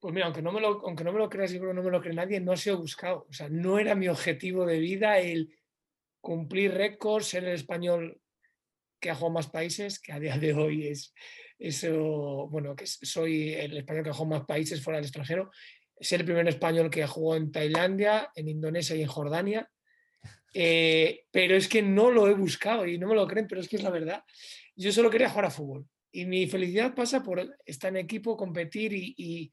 Pues 0.00 0.14
mira, 0.14 0.26
aunque 0.26 0.42
no 0.42 0.52
me 0.52 0.60
lo, 0.60 0.86
aunque 0.86 1.04
no 1.04 1.12
me 1.12 1.18
lo 1.18 1.28
creas 1.28 1.52
y 1.52 1.58
no 1.58 1.72
me 1.74 1.90
lo 1.90 2.00
cree 2.00 2.14
nadie, 2.14 2.40
no 2.40 2.56
se 2.56 2.70
he 2.70 2.74
buscado. 2.74 3.26
O 3.28 3.32
sea, 3.32 3.48
no 3.48 3.78
era 3.78 3.94
mi 3.94 4.08
objetivo 4.08 4.64
de 4.64 4.78
vida 4.78 5.18
el 5.18 5.56
cumplir 6.20 6.74
récords, 6.74 7.26
ser 7.26 7.44
el 7.44 7.54
español 7.54 8.20
que 9.00 9.10
ha 9.10 9.14
jugado 9.14 9.34
más 9.34 9.48
países, 9.48 10.00
que 10.00 10.12
a 10.12 10.20
día 10.20 10.36
de 10.38 10.54
hoy 10.54 10.88
es 10.88 11.14
eso, 11.58 12.48
bueno, 12.48 12.76
que 12.76 12.86
soy 12.86 13.54
el 13.54 13.76
español 13.76 14.04
que 14.04 14.10
ha 14.10 14.14
jugado 14.14 14.38
más 14.38 14.46
países 14.46 14.82
fuera 14.82 14.98
del 14.98 15.06
extranjero, 15.06 15.50
ser 16.00 16.20
el 16.20 16.26
primer 16.26 16.46
español 16.48 16.90
que 16.90 17.06
jugó 17.06 17.36
en 17.36 17.50
Tailandia, 17.50 18.30
en 18.34 18.48
Indonesia 18.48 18.94
y 18.96 19.02
en 19.02 19.08
Jordania. 19.08 19.70
Eh, 20.54 21.26
pero 21.30 21.54
es 21.54 21.68
que 21.68 21.82
no 21.82 22.10
lo 22.10 22.26
he 22.26 22.32
buscado 22.32 22.86
y 22.86 22.96
no 22.96 23.06
me 23.06 23.14
lo 23.14 23.26
creen, 23.26 23.46
pero 23.46 23.60
es 23.60 23.68
que 23.68 23.76
es 23.76 23.82
la 23.82 23.90
verdad. 23.90 24.24
Yo 24.74 24.90
solo 24.92 25.10
quería 25.10 25.28
jugar 25.28 25.44
a 25.44 25.50
fútbol 25.50 25.86
y 26.10 26.24
mi 26.24 26.46
felicidad 26.46 26.94
pasa 26.94 27.22
por 27.22 27.54
estar 27.66 27.90
en 27.90 27.98
equipo, 27.98 28.34
competir 28.34 28.94
y 28.94 29.50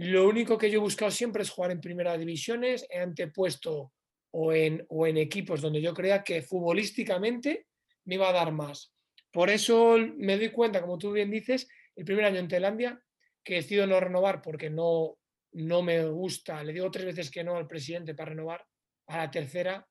lo 0.00 0.28
único 0.28 0.56
que 0.56 0.70
yo 0.70 0.78
he 0.78 0.80
buscado 0.80 1.10
siempre 1.10 1.42
es 1.42 1.50
jugar 1.50 1.72
en 1.72 1.80
primera 1.80 2.16
divisiones, 2.16 2.86
he 2.88 3.00
antepuesto 3.00 3.92
o 4.30 4.52
en, 4.52 4.86
o 4.90 5.08
en 5.08 5.16
equipos 5.16 5.60
donde 5.60 5.82
yo 5.82 5.92
creía 5.92 6.22
que 6.22 6.40
futbolísticamente 6.40 7.66
me 8.04 8.14
iba 8.14 8.28
a 8.28 8.32
dar 8.32 8.52
más. 8.52 8.94
Por 9.32 9.50
eso 9.50 9.96
me 10.16 10.38
doy 10.38 10.50
cuenta, 10.50 10.80
como 10.80 10.98
tú 10.98 11.12
bien 11.12 11.30
dices, 11.30 11.68
el 11.94 12.04
primer 12.04 12.24
año 12.24 12.38
en 12.38 12.48
Tailandia, 12.48 13.00
que 13.44 13.56
decido 13.56 13.86
no 13.86 14.00
renovar 14.00 14.42
porque 14.42 14.70
no, 14.70 15.18
no 15.52 15.82
me 15.82 16.04
gusta, 16.06 16.62
le 16.62 16.72
digo 16.72 16.90
tres 16.90 17.06
veces 17.06 17.30
que 17.30 17.44
no 17.44 17.56
al 17.56 17.66
presidente 17.66 18.14
para 18.14 18.30
renovar, 18.30 18.64
a 19.06 19.18
la 19.18 19.30
tercera 19.30 19.86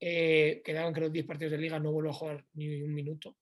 eh, 0.00 0.62
quedaban 0.64 0.92
creo 0.92 1.10
10 1.10 1.26
partidos 1.26 1.52
de 1.52 1.58
liga, 1.58 1.78
no 1.78 1.92
vuelvo 1.92 2.10
a 2.10 2.14
jugar 2.14 2.44
ni 2.54 2.82
un 2.82 2.94
minuto. 2.94 3.36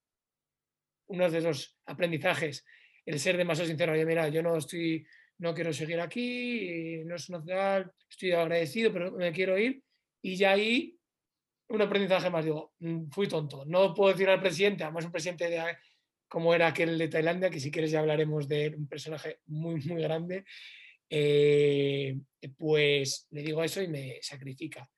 Uno 1.09 1.31
de 1.31 1.39
esos 1.39 1.77
aprendizajes, 1.87 2.65
el 3.05 3.19
ser 3.19 3.37
demasiado 3.37 3.69
sincero, 3.69 3.93
oye, 3.93 4.07
mira, 4.07 4.29
yo 4.29 4.43
no 4.43 4.57
estoy 4.57 5.05
no 5.43 5.55
quiero 5.55 5.73
seguir 5.73 6.01
aquí, 6.01 7.03
no 7.05 7.17
es 7.17 7.29
nacional, 7.29 7.93
estoy 8.09 8.31
agradecido, 8.31 8.93
pero 8.93 9.11
me 9.11 9.33
quiero 9.33 9.59
ir. 9.59 9.83
Y 10.23 10.37
ya 10.37 10.53
ahí 10.53 10.97
un 11.73 11.81
aprendizaje 11.81 12.29
más, 12.29 12.45
digo, 12.45 12.75
mm, 12.81 13.09
fui 13.11 13.27
tonto. 13.27 13.65
No 13.65 13.95
puedo 13.95 14.13
decir 14.13 14.29
al 14.29 14.41
presidente, 14.41 14.85
además 14.85 15.07
un 15.07 15.13
presidente 15.13 15.49
de, 15.49 15.61
como 16.29 16.55
era 16.55 16.69
aquel 16.69 16.99
de 16.99 17.09
Tailandia, 17.09 17.49
que 17.49 17.61
si 17.61 17.71
quieres 17.71 17.91
ya 17.91 18.01
hablaremos 18.01 18.47
de 18.47 18.75
un 18.77 18.87
personaje 18.87 19.41
muy, 19.47 19.81
muy 19.87 20.03
grande, 20.03 20.45
eh, 21.09 22.15
pues 22.59 23.27
le 23.31 23.43
digo 23.43 23.65
eso 23.65 23.81
y 23.83 23.89
me 23.89 24.19
sacrifica. 24.21 24.89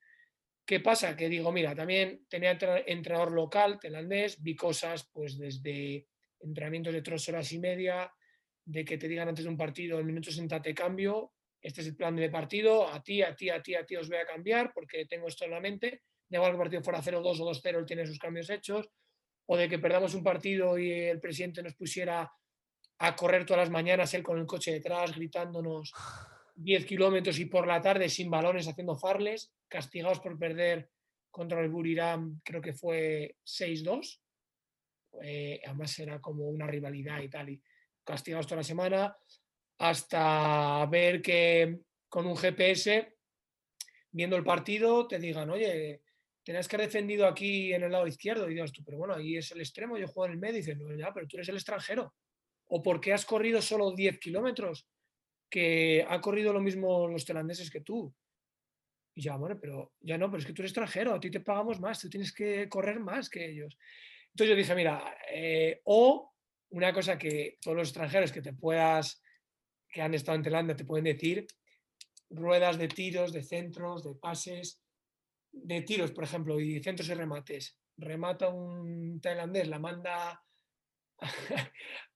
¿Qué 0.65 0.81
pasa? 0.81 1.15
Que 1.15 1.29
digo, 1.29 1.51
mira, 1.51 1.73
también 1.75 2.25
tenía 2.27 2.57
entrenador 2.87 3.31
local, 3.31 3.79
tailandés, 3.79 4.41
vi 4.41 4.55
cosas 4.55 5.09
pues 5.13 5.37
desde 5.37 6.07
entrenamientos 6.41 6.93
de 6.93 7.01
tres 7.01 7.29
horas 7.29 7.51
y 7.53 7.59
media, 7.59 8.11
de 8.65 8.83
que 8.83 8.97
te 8.97 9.07
digan 9.07 9.29
antes 9.29 9.45
de 9.45 9.51
un 9.51 9.57
partido, 9.57 9.97
el 9.99 10.05
minuto 10.05 10.29
60 10.29 10.61
te 10.61 10.73
cambio, 10.73 11.33
este 11.61 11.81
es 11.81 11.87
el 11.87 11.95
plan 11.95 12.15
de 12.15 12.29
partido, 12.29 12.87
a 12.87 13.01
ti, 13.01 13.21
a 13.21 13.33
ti, 13.33 13.49
a 13.49 13.61
ti, 13.61 13.75
a 13.75 13.85
ti 13.85 13.95
os 13.95 14.09
voy 14.09 14.17
a 14.17 14.25
cambiar 14.25 14.73
porque 14.73 15.05
tengo 15.05 15.27
esto 15.27 15.45
en 15.45 15.51
la 15.51 15.61
mente, 15.61 16.01
de 16.29 16.37
igual 16.37 16.51
que 16.51 16.55
el 16.55 16.61
partido 16.61 16.83
fuera 16.83 17.01
0-2 17.01 17.39
o 17.39 17.51
2-0, 17.51 17.79
él 17.79 17.85
tiene 17.85 18.05
sus 18.05 18.19
cambios 18.19 18.49
hechos, 18.49 18.89
o 19.47 19.57
de 19.57 19.69
que 19.69 19.79
perdamos 19.79 20.13
un 20.13 20.23
partido 20.23 20.77
y 20.77 20.91
el 20.91 21.19
presidente 21.19 21.61
nos 21.61 21.75
pusiera 21.75 22.31
a 22.97 23.15
correr 23.15 23.45
todas 23.45 23.63
las 23.63 23.69
mañanas, 23.69 24.13
él 24.13 24.23
con 24.23 24.39
el 24.39 24.45
coche 24.45 24.71
detrás, 24.71 25.15
gritándonos 25.15 25.93
10 26.55 26.85
kilómetros 26.85 27.37
y 27.39 27.45
por 27.45 27.67
la 27.67 27.81
tarde 27.81 28.09
sin 28.09 28.29
balones 28.29 28.67
haciendo 28.67 28.95
farles, 28.95 29.53
castigados 29.67 30.19
por 30.19 30.39
perder 30.39 30.89
contra 31.29 31.59
el 31.61 31.69
Buriram, 31.69 32.39
creo 32.43 32.61
que 32.61 32.73
fue 32.73 33.35
6-2. 33.45 34.21
Eh, 35.21 35.61
además 35.65 35.99
era 35.99 36.19
como 36.19 36.47
una 36.47 36.65
rivalidad 36.67 37.21
y 37.21 37.29
tal. 37.29 37.49
Y, 37.49 37.61
castigados 38.05 38.47
toda 38.47 38.57
la 38.57 38.63
semana, 38.63 39.17
hasta 39.79 40.85
ver 40.85 41.21
que 41.21 41.79
con 42.07 42.27
un 42.27 42.37
GPS, 42.37 43.17
viendo 44.11 44.37
el 44.37 44.43
partido, 44.43 45.07
te 45.07 45.19
digan, 45.19 45.49
oye, 45.49 46.03
tenías 46.45 46.67
que 46.67 46.75
haber 46.75 46.87
defendido 46.87 47.27
aquí 47.27 47.73
en 47.73 47.83
el 47.83 47.91
lado 47.91 48.07
izquierdo. 48.07 48.45
Y 48.45 48.53
digas 48.53 48.71
tú, 48.71 48.83
pero 48.85 48.99
bueno, 48.99 49.15
ahí 49.15 49.35
es 49.35 49.51
el 49.51 49.59
extremo, 49.59 49.97
yo 49.97 50.07
juego 50.07 50.27
en 50.27 50.33
el 50.33 50.39
medio. 50.39 50.57
Y 50.57 50.61
dices, 50.61 50.77
no, 50.77 50.95
ya, 50.95 51.11
pero 51.11 51.27
tú 51.27 51.37
eres 51.37 51.49
el 51.49 51.55
extranjero. 51.55 52.13
¿O 52.67 52.81
por 52.81 53.01
qué 53.01 53.13
has 53.13 53.25
corrido 53.25 53.61
solo 53.61 53.91
10 53.91 54.19
kilómetros? 54.19 54.87
Que 55.49 56.05
ha 56.07 56.21
corrido 56.21 56.53
lo 56.53 56.61
mismo 56.61 57.07
los 57.07 57.25
tailandeses 57.25 57.71
que 57.71 57.81
tú. 57.81 58.13
Y 59.15 59.23
ya, 59.23 59.37
bueno, 59.37 59.57
pero 59.59 59.93
ya 60.01 60.17
no, 60.17 60.29
pero 60.29 60.39
es 60.39 60.45
que 60.45 60.53
tú 60.53 60.61
eres 60.61 60.71
extranjero, 60.71 61.13
a 61.13 61.19
ti 61.19 61.31
te 61.31 61.39
pagamos 61.39 61.79
más, 61.79 61.99
tú 61.99 62.09
tienes 62.09 62.33
que 62.33 62.67
correr 62.69 62.99
más 62.99 63.29
que 63.29 63.49
ellos. 63.49 63.77
Entonces 64.27 64.49
yo 64.49 64.55
dije, 64.55 64.75
mira, 64.75 65.17
eh, 65.31 65.81
o 65.85 66.33
una 66.71 66.93
cosa 66.93 67.17
que 67.17 67.57
todos 67.61 67.77
los 67.77 67.87
extranjeros 67.87 68.31
que 68.31 68.41
te 68.41 68.53
puedas, 68.53 69.23
que 69.89 70.01
han 70.01 70.13
estado 70.13 70.35
en 70.35 70.43
Tailandia, 70.43 70.75
te 70.75 70.83
pueden 70.83 71.05
decir, 71.05 71.47
ruedas 72.29 72.77
de 72.77 72.89
tiros, 72.89 73.31
de 73.31 73.41
centros, 73.41 74.03
de 74.03 74.15
pases, 74.15 74.81
de 75.63 75.81
tiros, 75.81 76.11
por 76.11 76.23
ejemplo, 76.23 76.59
y 76.59 76.81
centros 76.81 77.09
y 77.09 77.13
remates. 77.13 77.77
Remata 77.97 78.49
un 78.49 79.19
tailandés, 79.21 79.67
la 79.67 79.79
manda 79.79 80.43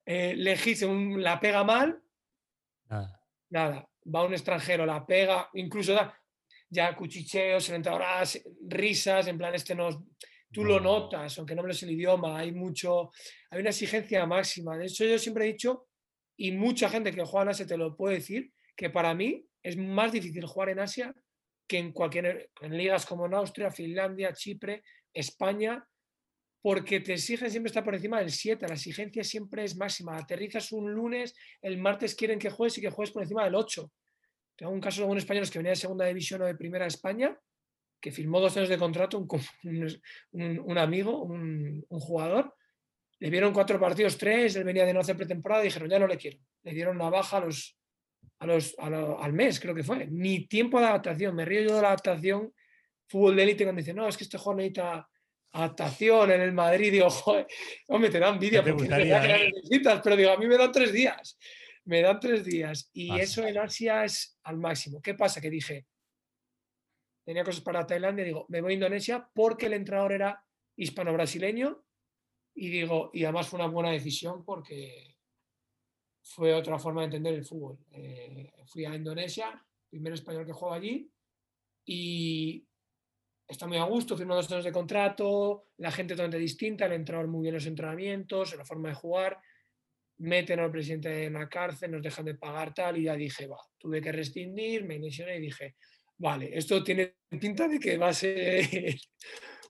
eh, 0.05 0.35
la 0.35 1.39
pega 1.39 1.63
mal, 1.63 2.01
nada. 2.89 3.23
nada. 3.49 3.89
Va 4.13 4.25
un 4.25 4.33
extranjero, 4.33 4.85
la 4.85 5.05
pega, 5.05 5.49
incluso 5.53 5.93
da 5.93 6.15
ya 6.69 6.95
cuchicheos, 6.95 7.69
entradoras, 7.69 8.39
risas, 8.67 9.27
en 9.27 9.37
plan, 9.37 9.55
este 9.55 9.73
nos 9.73 9.97
tú 10.51 10.63
lo 10.63 10.79
notas, 10.79 11.37
aunque 11.37 11.55
no 11.55 11.61
hables 11.61 11.83
el 11.83 11.91
idioma, 11.91 12.39
hay 12.39 12.51
mucho, 12.51 13.11
hay 13.49 13.59
una 13.59 13.69
exigencia 13.69 14.25
máxima. 14.25 14.77
De 14.77 14.85
hecho, 14.85 15.05
yo 15.05 15.19
siempre 15.19 15.45
he 15.45 15.53
dicho, 15.53 15.87
y 16.37 16.51
mucha 16.51 16.89
gente 16.89 17.11
que 17.11 17.23
juega 17.23 17.43
en 17.43 17.49
Asia 17.49 17.67
te 17.67 17.77
lo 17.77 17.95
puede 17.95 18.15
decir, 18.15 18.51
que 18.75 18.89
para 18.89 19.13
mí 19.13 19.45
es 19.61 19.77
más 19.77 20.11
difícil 20.11 20.45
jugar 20.45 20.69
en 20.69 20.79
Asia 20.79 21.13
que 21.69 21.77
en 21.77 21.91
cualquier, 21.93 22.49
en 22.61 22.75
ligas 22.75 23.05
como 23.05 23.27
en 23.27 23.35
Austria, 23.35 23.69
Finlandia, 23.69 24.33
Chipre, 24.33 24.83
España, 25.13 25.87
porque 26.61 26.99
te 26.99 27.13
exigen 27.13 27.51
siempre 27.51 27.69
estar 27.69 27.83
por 27.83 27.93
encima 27.95 28.19
del 28.19 28.31
7, 28.31 28.67
la 28.67 28.73
exigencia 28.73 29.23
siempre 29.23 29.63
es 29.63 29.77
máxima. 29.77 30.17
Aterrizas 30.17 30.71
un 30.71 30.91
lunes, 30.91 31.35
el 31.61 31.77
martes 31.77 32.15
quieren 32.15 32.39
que 32.39 32.49
juegues 32.49 32.79
y 32.79 32.81
que 32.81 32.89
juegues 32.89 33.13
por 33.13 33.21
encima 33.21 33.45
del 33.45 33.55
8. 33.55 33.89
Tengo 34.57 34.71
un 34.71 34.81
caso 34.81 35.03
de 35.03 35.07
un 35.07 35.17
español 35.17 35.49
que 35.49 35.59
venía 35.59 35.69
de 35.69 35.77
segunda 35.77 36.05
división 36.05 36.41
o 36.41 36.45
de 36.45 36.55
primera 36.55 36.85
de 36.85 36.89
España 36.89 37.39
que 38.01 38.11
firmó 38.11 38.39
dos 38.39 38.55
años 38.57 38.69
de 38.69 38.77
contrato, 38.77 39.19
un, 39.19 39.27
amigo, 40.77 41.23
un, 41.23 41.85
jugador, 41.89 42.55
le 43.19 43.29
vieron 43.29 43.53
cuatro 43.53 43.79
partidos, 43.79 44.17
tres, 44.17 44.55
él 44.55 44.63
venía 44.63 44.85
de 44.85 44.93
no 44.93 45.01
hacer 45.01 45.17
pretemporada 45.17 45.61
y 45.61 45.65
dijeron, 45.65 45.89
ya 45.89 45.99
no 45.99 46.07
le 46.07 46.17
quiero. 46.17 46.39
Le 46.63 46.73
dieron 46.73 46.95
una 46.95 47.09
baja 47.09 47.37
a 47.37 47.41
los, 47.41 47.77
a 48.39 48.45
los, 48.45 48.75
al 48.79 49.33
mes, 49.33 49.59
creo 49.59 49.75
que 49.75 49.83
fue. 49.83 50.07
Ni 50.07 50.47
tiempo 50.47 50.79
de 50.79 50.87
adaptación. 50.87 51.35
Me 51.35 51.45
río 51.45 51.61
yo 51.61 51.75
de 51.75 51.81
la 51.81 51.89
adaptación 51.89 52.53
fútbol 53.07 53.35
de 53.35 53.43
élite 53.43 53.63
cuando 53.63 53.79
dicen, 53.79 53.95
no, 53.95 54.07
es 54.07 54.15
que 54.15 54.23
este 54.23 54.37
jugador 54.37 54.57
necesita 54.57 55.09
adaptación 55.51 56.31
en 56.31 56.41
el 56.41 56.53
Madrid. 56.53 56.91
Digo, 56.91 57.09
joder, 57.09 57.47
hombre, 57.87 58.09
te 58.09 58.19
da 58.19 58.29
envidia 58.29 58.63
porque 58.63 58.85
¿eh? 58.85 59.51
necesitas, 59.53 60.01
pero 60.03 60.15
digo, 60.15 60.31
a 60.31 60.37
mí 60.37 60.47
me 60.47 60.57
dan 60.57 60.71
tres 60.71 60.93
días. 60.93 61.37
Me 61.85 62.01
dan 62.01 62.19
tres 62.19 62.45
días. 62.45 62.89
Y 62.93 63.19
eso 63.19 63.45
en 63.45 63.57
Asia 63.57 64.05
es 64.05 64.37
al 64.43 64.57
máximo. 64.57 65.01
¿Qué 65.01 65.15
pasa? 65.15 65.41
Que 65.41 65.49
dije, 65.49 65.87
tenía 67.25 67.43
cosas 67.43 67.61
para 67.61 67.85
Tailandia, 67.85 68.25
digo, 68.25 68.45
me 68.49 68.61
voy 68.61 68.71
a 68.71 68.75
Indonesia 68.75 69.29
porque 69.33 69.65
el 69.65 69.73
entrenador 69.73 70.13
era 70.13 70.45
hispano-brasileño 70.75 71.83
y 72.55 72.69
digo, 72.69 73.11
y 73.13 73.23
además 73.23 73.49
fue 73.49 73.59
una 73.59 73.69
buena 73.69 73.91
decisión 73.91 74.43
porque 74.45 75.18
fue 76.29 76.53
otra 76.53 76.77
forma 76.77 77.01
de 77.01 77.05
entender 77.05 77.33
el 77.33 77.45
fútbol. 77.45 77.79
Eh, 77.91 78.51
fui 78.67 78.85
a 78.85 78.95
Indonesia, 78.95 79.65
primer 79.89 80.13
español 80.13 80.45
que 80.45 80.53
juega 80.53 80.75
allí 80.75 81.11
y 81.85 82.63
está 83.47 83.65
muy 83.65 83.77
a 83.77 83.83
gusto, 83.85 84.15
firmó 84.15 84.35
dos 84.35 84.51
años 84.51 84.63
de 84.63 84.71
contrato, 84.71 85.69
la 85.77 85.91
gente 85.91 86.13
totalmente 86.13 86.37
distinta, 86.37 86.85
el 86.85 86.93
entrenador 86.93 87.29
muy 87.29 87.41
bien 87.41 87.53
en 87.53 87.55
los 87.55 87.65
entrenamientos, 87.65 88.51
en 88.51 88.59
la 88.59 88.65
forma 88.65 88.89
de 88.89 88.95
jugar, 88.95 89.39
meten 90.17 90.59
al 90.59 90.69
presidente 90.69 91.25
en 91.25 91.33
la 91.33 91.49
cárcel, 91.49 91.91
nos 91.91 92.03
dejan 92.03 92.25
de 92.25 92.35
pagar 92.35 92.75
tal 92.75 92.97
y 92.97 93.03
ya 93.03 93.15
dije, 93.15 93.47
va, 93.47 93.57
tuve 93.79 93.99
que 93.99 94.11
rescindir, 94.11 94.85
me 94.85 94.95
inicioné 94.95 95.37
y 95.37 95.41
dije, 95.41 95.77
vale, 96.17 96.55
esto 96.55 96.83
tiene 96.83 97.15
pinta 97.41 97.67
de 97.67 97.79
que 97.79 97.97
va 97.97 98.09
a 98.09 98.13
ser 98.13 98.95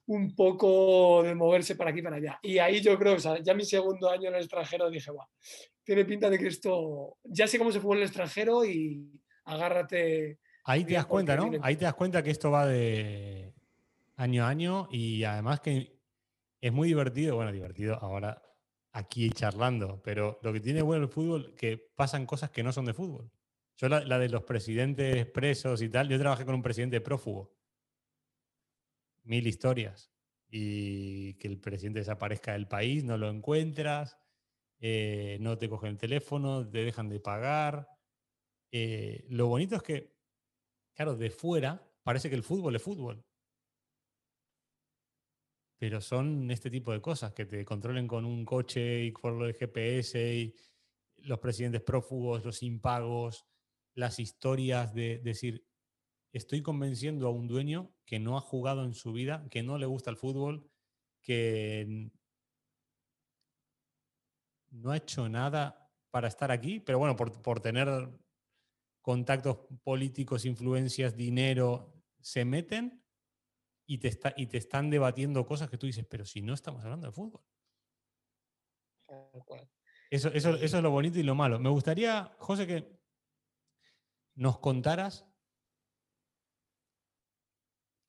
un 0.09 0.35
poco 0.35 1.21
de 1.21 1.35
moverse 1.35 1.75
para 1.75 1.91
aquí 1.91 2.01
para 2.01 2.15
allá. 2.15 2.39
Y 2.41 2.57
ahí 2.57 2.81
yo 2.81 2.97
creo, 2.97 3.15
o 3.15 3.19
sea, 3.19 3.37
ya 3.43 3.53
mi 3.53 3.63
segundo 3.63 4.09
año 4.09 4.29
en 4.29 4.35
el 4.35 4.41
extranjero 4.41 4.89
dije, 4.89 5.11
va, 5.11 5.29
tiene 5.83 6.03
pinta 6.03 6.31
de 6.31 6.39
que 6.39 6.47
esto, 6.47 7.17
ya 7.23 7.47
sé 7.47 7.59
cómo 7.59 7.71
se 7.71 7.79
fue 7.79 7.95
en 7.95 8.01
el 8.01 8.07
extranjero 8.07 8.65
y 8.65 9.21
agárrate. 9.45 10.39
Ahí 10.63 10.83
te 10.83 10.95
das 10.95 11.05
cuenta, 11.05 11.35
¿no? 11.35 11.51
Ahí 11.61 11.75
te 11.75 11.85
das 11.85 11.93
cuenta 11.93 12.23
que 12.23 12.31
esto 12.31 12.49
va 12.49 12.65
de... 12.65 13.53
año 14.15 14.45
a 14.45 14.49
año 14.49 14.87
y 14.91 15.23
además 15.23 15.59
que 15.59 15.99
es 16.59 16.73
muy 16.73 16.87
divertido, 16.87 17.35
bueno, 17.35 17.51
divertido 17.51 17.95
ahora 18.01 18.41
aquí 18.91 19.29
charlando, 19.29 20.01
pero 20.03 20.39
lo 20.41 20.51
que 20.51 20.59
tiene 20.59 20.81
bueno 20.81 21.03
el 21.03 21.09
fútbol 21.09 21.53
que 21.55 21.77
pasan 21.95 22.25
cosas 22.25 22.49
que 22.49 22.63
no 22.63 22.71
son 22.71 22.85
de 22.85 22.95
fútbol. 22.95 23.29
Yo 23.77 23.87
la, 23.87 24.03
la, 24.03 24.17
de 24.17 24.29
los 24.29 24.41
presidentes 24.41 25.27
presos 25.27 25.83
y 25.83 25.89
tal, 25.89 26.09
yo 26.09 26.17
trabajé 26.17 26.45
con 26.45 26.55
un 26.55 26.63
presidente 26.63 26.99
prófugo. 26.99 27.58
Mil 29.29 29.45
historias. 29.45 30.11
Y 30.49 31.35
que 31.35 31.47
el 31.47 31.59
presidente 31.59 31.99
desaparezca 31.99 32.53
del 32.53 32.67
país, 32.67 33.03
no 33.03 33.15
lo 33.15 33.29
encuentras, 33.29 34.17
eh, 34.79 35.37
no 35.39 35.55
te 35.59 35.69
cogen 35.69 35.91
el 35.91 35.97
teléfono, 35.99 36.67
te 36.67 36.83
dejan 36.83 37.09
de 37.09 37.19
pagar. 37.19 37.87
Eh, 38.71 39.27
lo 39.29 39.45
bonito 39.45 39.75
es 39.75 39.83
que, 39.83 40.15
claro, 40.95 41.15
de 41.15 41.29
fuera 41.29 41.87
parece 42.01 42.27
que 42.29 42.35
el 42.35 42.41
fútbol 42.41 42.75
es 42.75 42.81
fútbol. 42.81 43.23
Pero 45.77 46.01
son 46.01 46.49
este 46.49 46.71
tipo 46.71 46.91
de 46.91 46.99
cosas, 46.99 47.31
que 47.31 47.45
te 47.45 47.63
controlen 47.63 48.07
con 48.07 48.25
un 48.25 48.43
coche 48.45 49.03
y 49.03 49.11
por 49.11 49.33
lo 49.33 49.45
de 49.45 49.53
GPS 49.53 50.35
y 50.35 50.55
los 51.17 51.37
presidentes 51.37 51.83
prófugos, 51.83 52.43
los 52.43 52.63
impagos, 52.63 53.45
las 53.93 54.17
historias 54.17 54.91
de 54.95 55.19
decir, 55.19 55.63
estoy 56.33 56.63
convenciendo 56.63 57.27
a 57.27 57.31
un 57.31 57.47
dueño 57.47 57.93
que 58.09 58.17
no 58.17 58.37
ha 58.37 58.41
jugado 58.41 58.85
en 58.85 58.95
su 58.95 59.13
vida, 59.13 59.45
que 59.51 59.61
no 59.61 59.77
le 59.77 59.85
gusta 59.85 60.09
el 60.09 60.17
fútbol, 60.17 60.67
que 61.21 62.09
no 64.71 64.89
ha 64.89 64.97
hecho 64.97 65.29
nada 65.29 65.93
para 66.09 66.27
estar 66.27 66.49
aquí, 66.49 66.79
pero 66.79 66.97
bueno, 66.97 67.15
por, 67.15 67.59
tener 67.59 68.09
contactos 69.03 69.59
políticos, 69.83 70.45
influencias, 70.45 71.15
dinero, 71.15 71.93
se 72.19 72.45
meten 72.45 73.05
y 73.85 73.99
te, 73.99 74.07
está, 74.07 74.33
y 74.35 74.47
te 74.47 74.57
están 74.57 74.89
debatiendo 74.89 75.45
cosas 75.45 75.69
que 75.69 75.77
tú 75.77 75.85
dices, 75.85 76.07
pero 76.09 76.25
si 76.25 76.41
no 76.41 76.55
estamos 76.55 76.83
hablando 76.83 77.05
de 77.05 77.13
fútbol. 77.13 77.43
Eso, 80.09 80.29
eso, 80.29 80.55
eso 80.55 80.77
es 80.77 80.83
lo 80.83 80.89
bonito 80.89 81.19
y 81.19 81.23
lo 81.23 81.35
malo. 81.35 81.59
Me 81.59 81.69
gustaría, 81.69 82.35
José, 82.39 82.65
que 82.65 82.99
nos 84.33 84.57
contaras 84.57 85.28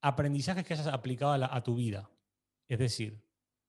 aprendizajes 0.00 0.64
que 0.64 0.74
hayas 0.74 0.86
aplicado 0.86 1.32
a, 1.32 1.62
tu 1.62 1.74
vida. 1.74 2.10
Es 2.68 2.78
decir, 2.78 3.22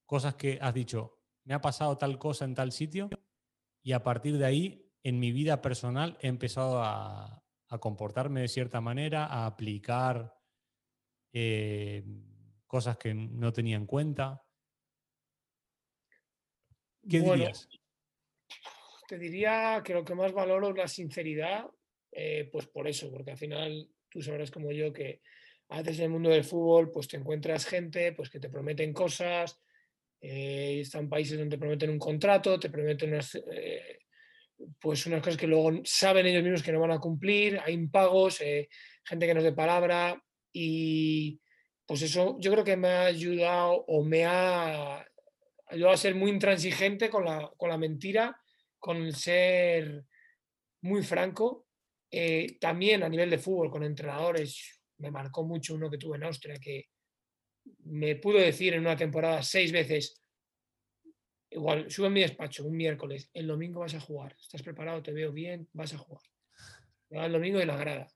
cosas 0.05 0.35
que 0.35 0.57
has 0.61 0.73
dicho, 0.73 1.19
me 1.43 1.53
ha 1.53 1.61
pasado 1.61 1.97
tal 1.97 2.17
cosa 2.17 2.45
en 2.45 2.55
tal 2.55 2.71
sitio 2.71 3.09
y 3.83 3.93
a 3.93 4.03
partir 4.03 4.37
de 4.37 4.45
ahí, 4.45 4.91
en 5.03 5.19
mi 5.19 5.31
vida 5.31 5.61
personal, 5.61 6.17
he 6.21 6.27
empezado 6.27 6.81
a, 6.83 7.37
comportarme 7.79 8.41
de 8.41 8.49
cierta 8.49 8.81
manera, 8.81 9.27
a 9.27 9.45
aplicar 9.45 10.37
eh, 11.31 12.03
cosas 12.67 12.97
que 12.97 13.13
no 13.13 13.53
tenía 13.53 13.77
en 13.77 13.85
cuenta. 13.85 14.45
¿Qué 17.09 17.21
dirías? 17.21 17.69
Te 19.07 19.17
diría 19.17 19.81
que 19.85 19.93
lo 19.93 20.03
que 20.03 20.15
más 20.15 20.33
valoro 20.33 20.71
es 20.71 20.75
la 20.75 20.87
sinceridad, 20.89 21.65
eh, 22.11 22.49
pues 22.51 22.67
por 22.67 22.89
eso, 22.89 23.09
porque 23.09 23.31
al 23.31 23.37
final 23.37 23.89
tú 24.09 24.21
sabrás 24.21 24.51
como 24.51 24.73
yo 24.73 24.91
que 24.91 25.21
a 25.71 25.77
veces 25.77 25.99
en 25.99 26.05
el 26.05 26.09
mundo 26.11 26.29
del 26.29 26.43
fútbol 26.43 26.91
pues 26.91 27.07
te 27.07 27.17
encuentras 27.17 27.65
gente 27.65 28.11
pues 28.11 28.29
que 28.29 28.39
te 28.39 28.49
prometen 28.49 28.91
cosas, 28.91 29.57
eh, 30.19 30.81
están 30.81 31.07
países 31.07 31.37
donde 31.37 31.55
te 31.55 31.59
prometen 31.59 31.89
un 31.89 31.99
contrato, 31.99 32.59
te 32.59 32.69
prometen 32.69 33.13
unas, 33.13 33.35
eh, 33.35 33.99
pues 34.79 35.05
unas 35.05 35.21
cosas 35.21 35.37
que 35.37 35.47
luego 35.47 35.71
saben 35.85 36.25
ellos 36.25 36.43
mismos 36.43 36.61
que 36.61 36.73
no 36.73 36.81
van 36.81 36.91
a 36.91 36.99
cumplir, 36.99 37.57
hay 37.63 37.73
impagos, 37.73 38.41
eh, 38.41 38.67
gente 39.05 39.25
que 39.25 39.33
no 39.33 39.39
es 39.39 39.45
de 39.45 39.53
palabra 39.53 40.21
y 40.51 41.39
pues 41.85 42.01
eso 42.01 42.37
yo 42.39 42.51
creo 42.51 42.65
que 42.65 42.75
me 42.75 42.89
ha 42.89 43.05
ayudado 43.05 43.85
o 43.87 44.03
me 44.03 44.25
ha 44.25 45.05
ayudado 45.67 45.93
a 45.93 45.97
ser 45.97 46.15
muy 46.15 46.31
intransigente 46.31 47.09
con 47.09 47.23
la, 47.23 47.49
con 47.55 47.69
la 47.69 47.77
mentira, 47.77 48.37
con 48.77 48.97
el 48.97 49.15
ser 49.15 50.03
muy 50.81 51.01
franco. 51.01 51.67
también 52.59 53.03
a 53.03 53.09
nivel 53.09 53.29
de 53.29 53.37
fútbol, 53.37 53.71
con 53.71 53.83
entrenadores, 53.83 54.80
me 55.01 55.11
marcó 55.11 55.43
mucho 55.43 55.75
uno 55.75 55.89
que 55.89 55.97
tuve 55.97 56.17
en 56.17 56.23
Austria, 56.23 56.59
que 56.59 56.89
me 57.85 58.15
pudo 58.15 58.37
decir 58.37 58.73
en 58.73 58.81
una 58.81 58.95
temporada 58.95 59.43
seis 59.43 59.71
veces, 59.71 60.21
igual, 61.49 61.89
sube 61.89 62.07
en 62.07 62.13
mi 62.13 62.21
despacho 62.21 62.65
un 62.65 62.75
miércoles, 62.75 63.29
el 63.33 63.47
domingo 63.47 63.81
vas 63.81 63.95
a 63.95 63.99
jugar, 63.99 64.35
estás 64.39 64.61
preparado, 64.61 65.03
te 65.03 65.11
veo 65.11 65.31
bien, 65.31 65.67
vas 65.73 65.93
a 65.93 65.97
jugar. 65.97 66.23
El 67.09 67.31
domingo 67.33 67.59
de 67.59 67.65
la 67.65 67.75
grada. 67.75 68.07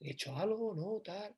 ¿He 0.00 0.12
hecho 0.12 0.34
algo? 0.34 0.74
¿No? 0.74 1.02
Tal. 1.02 1.36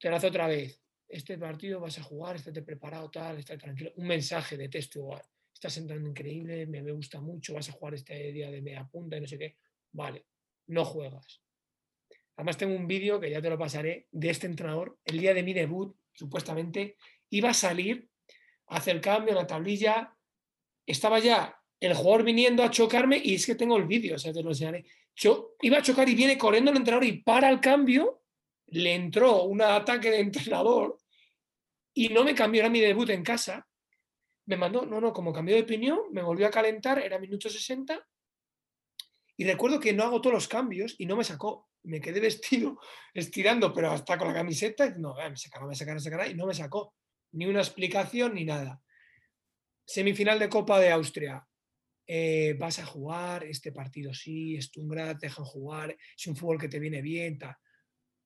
Te 0.00 0.08
lo 0.08 0.16
hace 0.16 0.28
otra 0.28 0.46
vez. 0.46 0.82
Este 1.06 1.36
partido 1.36 1.80
vas 1.80 1.98
a 1.98 2.02
jugar, 2.02 2.36
estate 2.36 2.62
preparado, 2.62 3.10
tal, 3.10 3.38
está 3.38 3.58
tranquilo. 3.58 3.92
Un 3.96 4.06
mensaje 4.06 4.56
de 4.56 4.68
texto 4.68 4.98
igual. 4.98 5.22
Estás 5.52 5.76
entrando 5.76 6.08
increíble, 6.08 6.66
me, 6.66 6.82
me 6.82 6.92
gusta 6.92 7.20
mucho, 7.20 7.54
vas 7.54 7.68
a 7.68 7.72
jugar 7.72 7.94
este 7.94 8.32
día 8.32 8.50
de 8.50 8.62
media 8.62 8.88
punta 8.88 9.16
y 9.16 9.20
no 9.20 9.26
sé 9.26 9.38
qué. 9.38 9.58
Vale, 9.92 10.26
no 10.68 10.84
juegas. 10.84 11.42
Además 12.38 12.56
tengo 12.56 12.76
un 12.76 12.86
vídeo 12.86 13.18
que 13.18 13.30
ya 13.30 13.42
te 13.42 13.50
lo 13.50 13.58
pasaré 13.58 14.06
de 14.12 14.30
este 14.30 14.46
entrenador. 14.46 14.96
El 15.04 15.18
día 15.18 15.34
de 15.34 15.42
mi 15.42 15.52
debut, 15.52 15.96
supuestamente, 16.12 16.96
iba 17.30 17.50
a 17.50 17.54
salir 17.54 18.08
a 18.68 18.76
hacer 18.76 19.00
cambio 19.00 19.30
en 19.30 19.38
la 19.38 19.46
tablilla. 19.46 20.16
Estaba 20.86 21.18
ya 21.18 21.60
el 21.80 21.94
jugador 21.94 22.22
viniendo 22.22 22.62
a 22.62 22.70
chocarme 22.70 23.20
y 23.22 23.34
es 23.34 23.44
que 23.44 23.56
tengo 23.56 23.76
el 23.76 23.86
vídeo, 23.86 24.14
o 24.14 24.18
sea, 24.20 24.32
te 24.32 24.40
lo 24.40 24.50
enseñaré. 24.50 24.84
Yo 25.16 25.56
iba 25.62 25.78
a 25.78 25.82
chocar 25.82 26.08
y 26.08 26.14
viene 26.14 26.38
corriendo 26.38 26.70
el 26.70 26.76
entrenador 26.76 27.08
y 27.08 27.22
para 27.22 27.50
el 27.50 27.58
cambio. 27.58 28.22
Le 28.66 28.94
entró 28.94 29.42
un 29.42 29.60
ataque 29.60 30.08
de 30.08 30.20
entrenador 30.20 30.96
y 31.92 32.10
no 32.10 32.22
me 32.22 32.36
cambió, 32.36 32.60
era 32.60 32.70
mi 32.70 32.78
debut 32.78 33.10
en 33.10 33.24
casa. 33.24 33.66
Me 34.46 34.56
mandó, 34.56 34.86
no, 34.86 35.00
no, 35.00 35.12
como 35.12 35.32
cambió 35.32 35.56
de 35.56 35.62
opinión, 35.62 35.98
me 36.12 36.22
volvió 36.22 36.46
a 36.46 36.50
calentar, 36.50 37.00
era 37.00 37.18
minuto 37.18 37.50
60. 37.50 38.00
Y 39.38 39.44
recuerdo 39.44 39.80
que 39.80 39.94
no 39.94 40.02
hago 40.02 40.20
todos 40.20 40.34
los 40.34 40.48
cambios 40.48 40.96
y 40.98 41.06
no 41.06 41.16
me 41.16 41.24
sacó 41.24 41.68
me 41.84 42.00
quedé 42.00 42.20
vestido, 42.20 42.78
estirando, 43.14 43.72
pero 43.72 43.90
hasta 43.90 44.18
con 44.18 44.28
la 44.28 44.34
camiseta, 44.34 44.86
y 44.86 45.00
no, 45.00 45.14
me 45.14 45.36
sacará, 45.36 45.66
me 45.66 45.74
sacará, 45.74 45.94
me 45.94 46.00
sacará, 46.00 46.28
y 46.28 46.34
no 46.34 46.46
me 46.46 46.54
sacó 46.54 46.94
ni 47.32 47.46
una 47.46 47.60
explicación 47.60 48.34
ni 48.34 48.44
nada. 48.44 48.80
Semifinal 49.84 50.38
de 50.38 50.48
Copa 50.48 50.78
de 50.80 50.90
Austria. 50.90 51.44
Eh, 52.10 52.56
vas 52.58 52.78
a 52.78 52.86
jugar 52.86 53.44
este 53.44 53.70
partido, 53.70 54.14
sí, 54.14 54.60
Stungrad, 54.60 55.18
te 55.18 55.26
dejan 55.26 55.44
jugar, 55.44 55.94
es 56.16 56.26
un 56.26 56.36
fútbol 56.36 56.58
que 56.58 56.68
te 56.68 56.78
viene 56.78 57.02
bien. 57.02 57.38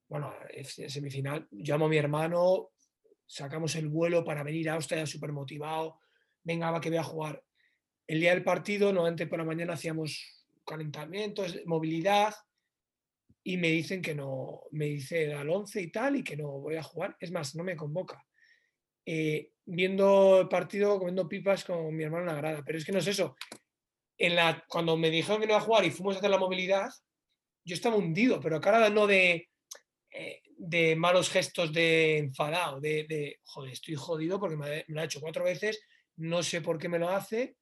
Bueno, 0.09 0.33
semifinal, 0.64 1.48
llamo 1.51 1.87
a 1.87 1.88
mi 1.88 1.96
hermano, 1.96 2.70
sacamos 3.27 3.75
el 3.75 3.88
vuelo 3.88 4.25
para 4.25 4.44
venir 4.44 4.70
a 4.70 4.75
Austria 4.75 5.05
súper 5.05 5.33
motivado, 5.33 5.98
venga, 6.44 6.70
va 6.70 6.81
que 6.81 6.90
voy 6.90 6.98
a 6.98 7.05
jugar. 7.05 7.42
El 8.07 8.20
día 8.20 8.35
del 8.35 8.44
partido, 8.44 8.92
normalmente 8.92 9.27
por 9.27 9.38
la 9.38 9.44
mañana 9.44 9.72
hacíamos 9.72 10.42
calentamientos, 10.64 11.59
movilidad, 11.66 12.35
y 13.44 13.57
me 13.57 13.68
dicen 13.68 14.01
que 14.03 14.14
no, 14.14 14.62
me 14.70 14.87
dice 14.87 15.35
al 15.35 15.51
11 15.51 15.81
y 15.81 15.90
tal, 15.90 16.16
y 16.16 16.25
que 16.25 16.37
no 16.37 16.61
voy 16.61 16.77
a 16.77 16.83
jugar. 16.83 17.16
Es 17.18 17.33
más, 17.33 17.55
no 17.57 17.64
me 17.64 17.77
convoca. 17.77 18.25
Eh, 19.05 19.51
viendo 19.64 20.40
el 20.42 20.48
partido, 20.48 20.98
comiendo 20.98 21.29
pipas 21.29 21.64
con 21.64 21.94
mi 21.94 22.05
hermano 22.05 22.25
en 22.25 22.35
la 22.35 22.40
grada. 22.40 22.62
Pero 22.64 22.79
es 22.79 22.85
que 22.85 22.92
no 22.92 22.98
es 22.98 23.07
eso. 23.09 23.37
Cuando 24.68 24.96
me 24.96 25.11
dijeron 25.11 25.40
que 25.40 25.46
no 25.46 25.55
iba 25.55 25.61
a 25.61 25.64
jugar 25.64 25.85
y 25.85 25.90
fuimos 25.90 26.14
a 26.14 26.18
hacer 26.18 26.31
la 26.31 26.38
movilidad, 26.38 26.88
yo 27.64 27.75
estaba 27.75 27.96
hundido, 27.96 28.40
pero 28.40 28.61
cara 28.61 28.88
no 28.88 29.07
de, 29.07 29.48
eh, 30.12 30.42
de 30.57 30.94
malos 30.94 31.31
gestos 31.31 31.72
de 31.72 32.18
enfadado, 32.18 32.81
de, 32.81 33.05
de, 33.05 33.40
joder, 33.44 33.72
estoy 33.72 33.94
jodido 33.96 34.38
porque 34.38 34.57
me, 34.57 34.85
lo 34.88 35.01
ha 35.01 35.05
hecho 35.05 35.20
cuatro 35.20 35.44
veces, 35.44 35.81
no 36.16 36.42
sé 36.42 36.61
por 36.61 36.79
qué 36.79 36.88
me 36.88 36.98
lo 36.98 37.09
hace, 37.09 37.57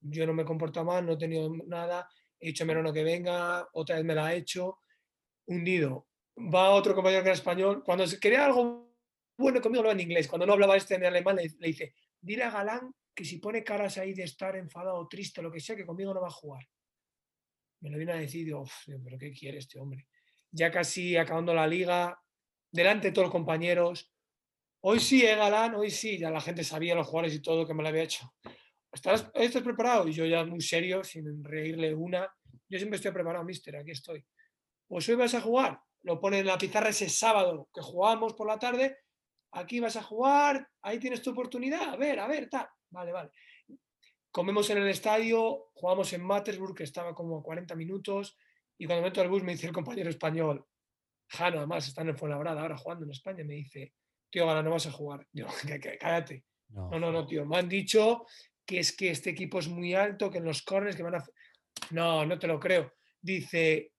yo 0.00 0.26
no 0.26 0.34
me 0.34 0.44
comporto 0.44 0.84
mal, 0.84 1.06
no 1.06 1.12
he 1.12 1.18
tenido 1.18 1.52
nada, 1.66 2.08
he 2.42 2.50
hecho 2.50 2.66
menos 2.66 2.92
que 2.92 3.04
venga, 3.04 3.68
otra 3.72 3.96
vez 3.96 4.04
me 4.04 4.14
lo 4.14 4.22
ha 4.22 4.34
hecho, 4.34 4.80
hundido. 5.46 6.08
Va 6.36 6.70
otro 6.70 6.94
compañero 6.94 7.22
que 7.22 7.28
era 7.28 7.36
español. 7.36 7.82
Cuando 7.84 8.06
se 8.06 8.18
quería 8.18 8.44
algo 8.44 8.92
bueno 9.38 9.60
conmigo, 9.60 9.80
hablaba 9.80 9.94
en 9.94 10.00
inglés. 10.00 10.28
Cuando 10.28 10.46
no 10.46 10.54
hablaba 10.54 10.76
este 10.76 10.96
en 10.96 11.04
alemán, 11.04 11.36
le, 11.36 11.48
dice, 11.66 11.94
dile 12.20 12.42
a 12.42 12.50
Galán 12.50 12.92
que 13.14 13.24
si 13.24 13.38
pone 13.38 13.62
caras 13.62 13.96
ahí 13.98 14.12
de 14.12 14.24
estar 14.24 14.56
enfadado, 14.56 15.06
triste, 15.06 15.40
lo 15.40 15.52
que 15.52 15.60
sea, 15.60 15.76
que 15.76 15.86
conmigo 15.86 16.12
no 16.12 16.20
va 16.20 16.28
a 16.28 16.32
jugar. 16.32 16.66
Me 17.80 17.90
lo 17.90 17.96
viene 17.96 18.12
a 18.12 18.16
decir, 18.16 18.44
digo, 18.44 18.64
pero 19.04 19.18
¿qué 19.18 19.32
quiere 19.32 19.58
este 19.58 19.78
hombre? 19.78 20.08
Ya 20.50 20.70
casi 20.70 21.16
acabando 21.16 21.54
la 21.54 21.66
liga, 21.66 22.20
delante 22.70 23.08
de 23.08 23.12
todos 23.12 23.26
los 23.26 23.32
compañeros. 23.32 24.12
Hoy 24.80 24.98
sí, 24.98 25.24
eh, 25.24 25.36
Galán, 25.36 25.74
hoy 25.74 25.90
sí. 25.90 26.18
Ya 26.18 26.30
la 26.30 26.40
gente 26.40 26.64
sabía 26.64 26.94
los 26.94 27.06
jugadores 27.06 27.34
y 27.34 27.40
todo 27.40 27.66
que 27.66 27.74
me 27.74 27.82
lo 27.82 27.88
había 27.88 28.02
hecho. 28.02 28.34
¿Estás, 28.92 29.30
¿Estás 29.34 29.62
preparado? 29.62 30.06
Y 30.06 30.12
yo 30.12 30.26
ya 30.26 30.44
muy 30.44 30.60
serio, 30.60 31.02
sin 31.02 31.42
reírle 31.42 31.94
una. 31.94 32.30
Yo 32.68 32.78
siempre 32.78 32.96
estoy 32.96 33.12
preparado, 33.12 33.44
mister, 33.44 33.76
aquí 33.76 33.90
estoy 33.90 34.24
pues 34.92 35.08
hoy 35.08 35.14
vas 35.14 35.32
a 35.32 35.40
jugar, 35.40 35.80
lo 36.02 36.20
pone 36.20 36.40
en 36.40 36.46
la 36.46 36.58
pizarra 36.58 36.90
ese 36.90 37.08
sábado 37.08 37.66
que 37.72 37.80
jugamos 37.80 38.34
por 38.34 38.46
la 38.46 38.58
tarde, 38.58 38.98
aquí 39.52 39.80
vas 39.80 39.96
a 39.96 40.02
jugar, 40.02 40.68
ahí 40.82 40.98
tienes 40.98 41.22
tu 41.22 41.30
oportunidad, 41.30 41.94
a 41.94 41.96
ver, 41.96 42.20
a 42.20 42.28
ver, 42.28 42.50
tal, 42.50 42.68
vale, 42.90 43.10
vale. 43.10 43.30
Comemos 44.30 44.68
en 44.68 44.76
el 44.76 44.88
estadio, 44.88 45.70
jugamos 45.72 46.12
en 46.12 46.22
Mattersburg, 46.22 46.74
que 46.74 46.84
estaba 46.84 47.14
como 47.14 47.38
a 47.38 47.42
40 47.42 47.74
minutos, 47.74 48.36
y 48.76 48.84
cuando 48.84 49.02
meto 49.02 49.22
al 49.22 49.30
bus 49.30 49.42
me 49.42 49.52
dice 49.52 49.66
el 49.66 49.72
compañero 49.72 50.10
español, 50.10 50.62
Jano, 51.26 51.56
además, 51.56 51.88
está 51.88 52.02
en 52.02 52.08
el 52.08 52.16
Fuenlabrada 52.18 52.60
ahora 52.60 52.76
jugando 52.76 53.06
en 53.06 53.12
España, 53.12 53.44
me 53.44 53.54
dice, 53.54 53.94
tío, 54.30 54.46
ahora 54.46 54.62
no 54.62 54.72
vas 54.72 54.86
a 54.88 54.92
jugar. 54.92 55.26
Yo, 55.32 55.46
cállate. 56.00 56.44
No. 56.68 56.90
no, 56.98 57.10
no, 57.10 57.26
tío. 57.26 57.46
Me 57.46 57.56
han 57.56 57.68
dicho 57.68 58.26
que 58.64 58.78
es 58.78 58.96
que 58.96 59.10
este 59.10 59.30
equipo 59.30 59.58
es 59.58 59.68
muy 59.68 59.94
alto, 59.94 60.30
que 60.30 60.38
en 60.38 60.44
los 60.44 60.62
corners 60.62 60.96
que 60.96 61.02
van 61.02 61.16
a... 61.16 61.24
No, 61.90 62.24
no 62.24 62.38
te 62.38 62.46
lo 62.46 62.58
creo. 62.60 62.94
Dice, 63.20 63.92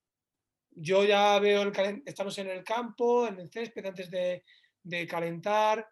yo 0.71 1.04
ya 1.04 1.38
veo 1.39 1.62
el 1.62 2.04
estamos 2.06 2.38
en 2.39 2.49
el 2.49 2.63
campo, 2.63 3.28
en 3.28 3.39
el 3.39 3.49
césped 3.49 3.86
antes 3.86 4.10
de, 4.10 4.43
de 4.84 5.08
calentar 5.08 5.88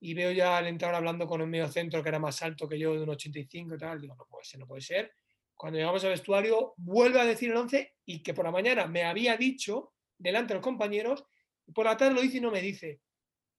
y 0.00 0.14
veo 0.14 0.30
ya 0.30 0.58
al 0.58 0.66
entrar 0.66 0.94
hablando 0.94 1.26
con 1.26 1.42
un 1.42 1.50
medio 1.50 1.68
centro 1.68 2.02
que 2.02 2.08
era 2.08 2.18
más 2.18 2.40
alto 2.42 2.68
que 2.68 2.78
yo, 2.78 2.94
de 2.94 3.02
un 3.02 3.10
85 3.10 3.74
y 3.74 3.78
tal. 3.78 4.00
Digo, 4.00 4.14
no 4.14 4.26
puede 4.26 4.44
ser, 4.44 4.60
no 4.60 4.66
puede 4.66 4.82
ser. 4.82 5.12
Cuando 5.54 5.78
llegamos 5.78 6.04
al 6.04 6.10
vestuario, 6.10 6.74
vuelve 6.76 7.20
a 7.20 7.24
decir 7.24 7.50
el 7.50 7.56
11 7.56 7.94
y 8.04 8.22
que 8.22 8.32
por 8.32 8.44
la 8.44 8.52
mañana 8.52 8.86
me 8.86 9.04
había 9.04 9.36
dicho 9.36 9.94
delante 10.16 10.52
de 10.52 10.54
los 10.58 10.64
compañeros, 10.64 11.24
y 11.66 11.72
por 11.72 11.84
la 11.84 11.96
tarde 11.96 12.14
lo 12.14 12.22
dice 12.22 12.38
y 12.38 12.40
no 12.40 12.50
me 12.50 12.60
dice. 12.60 13.00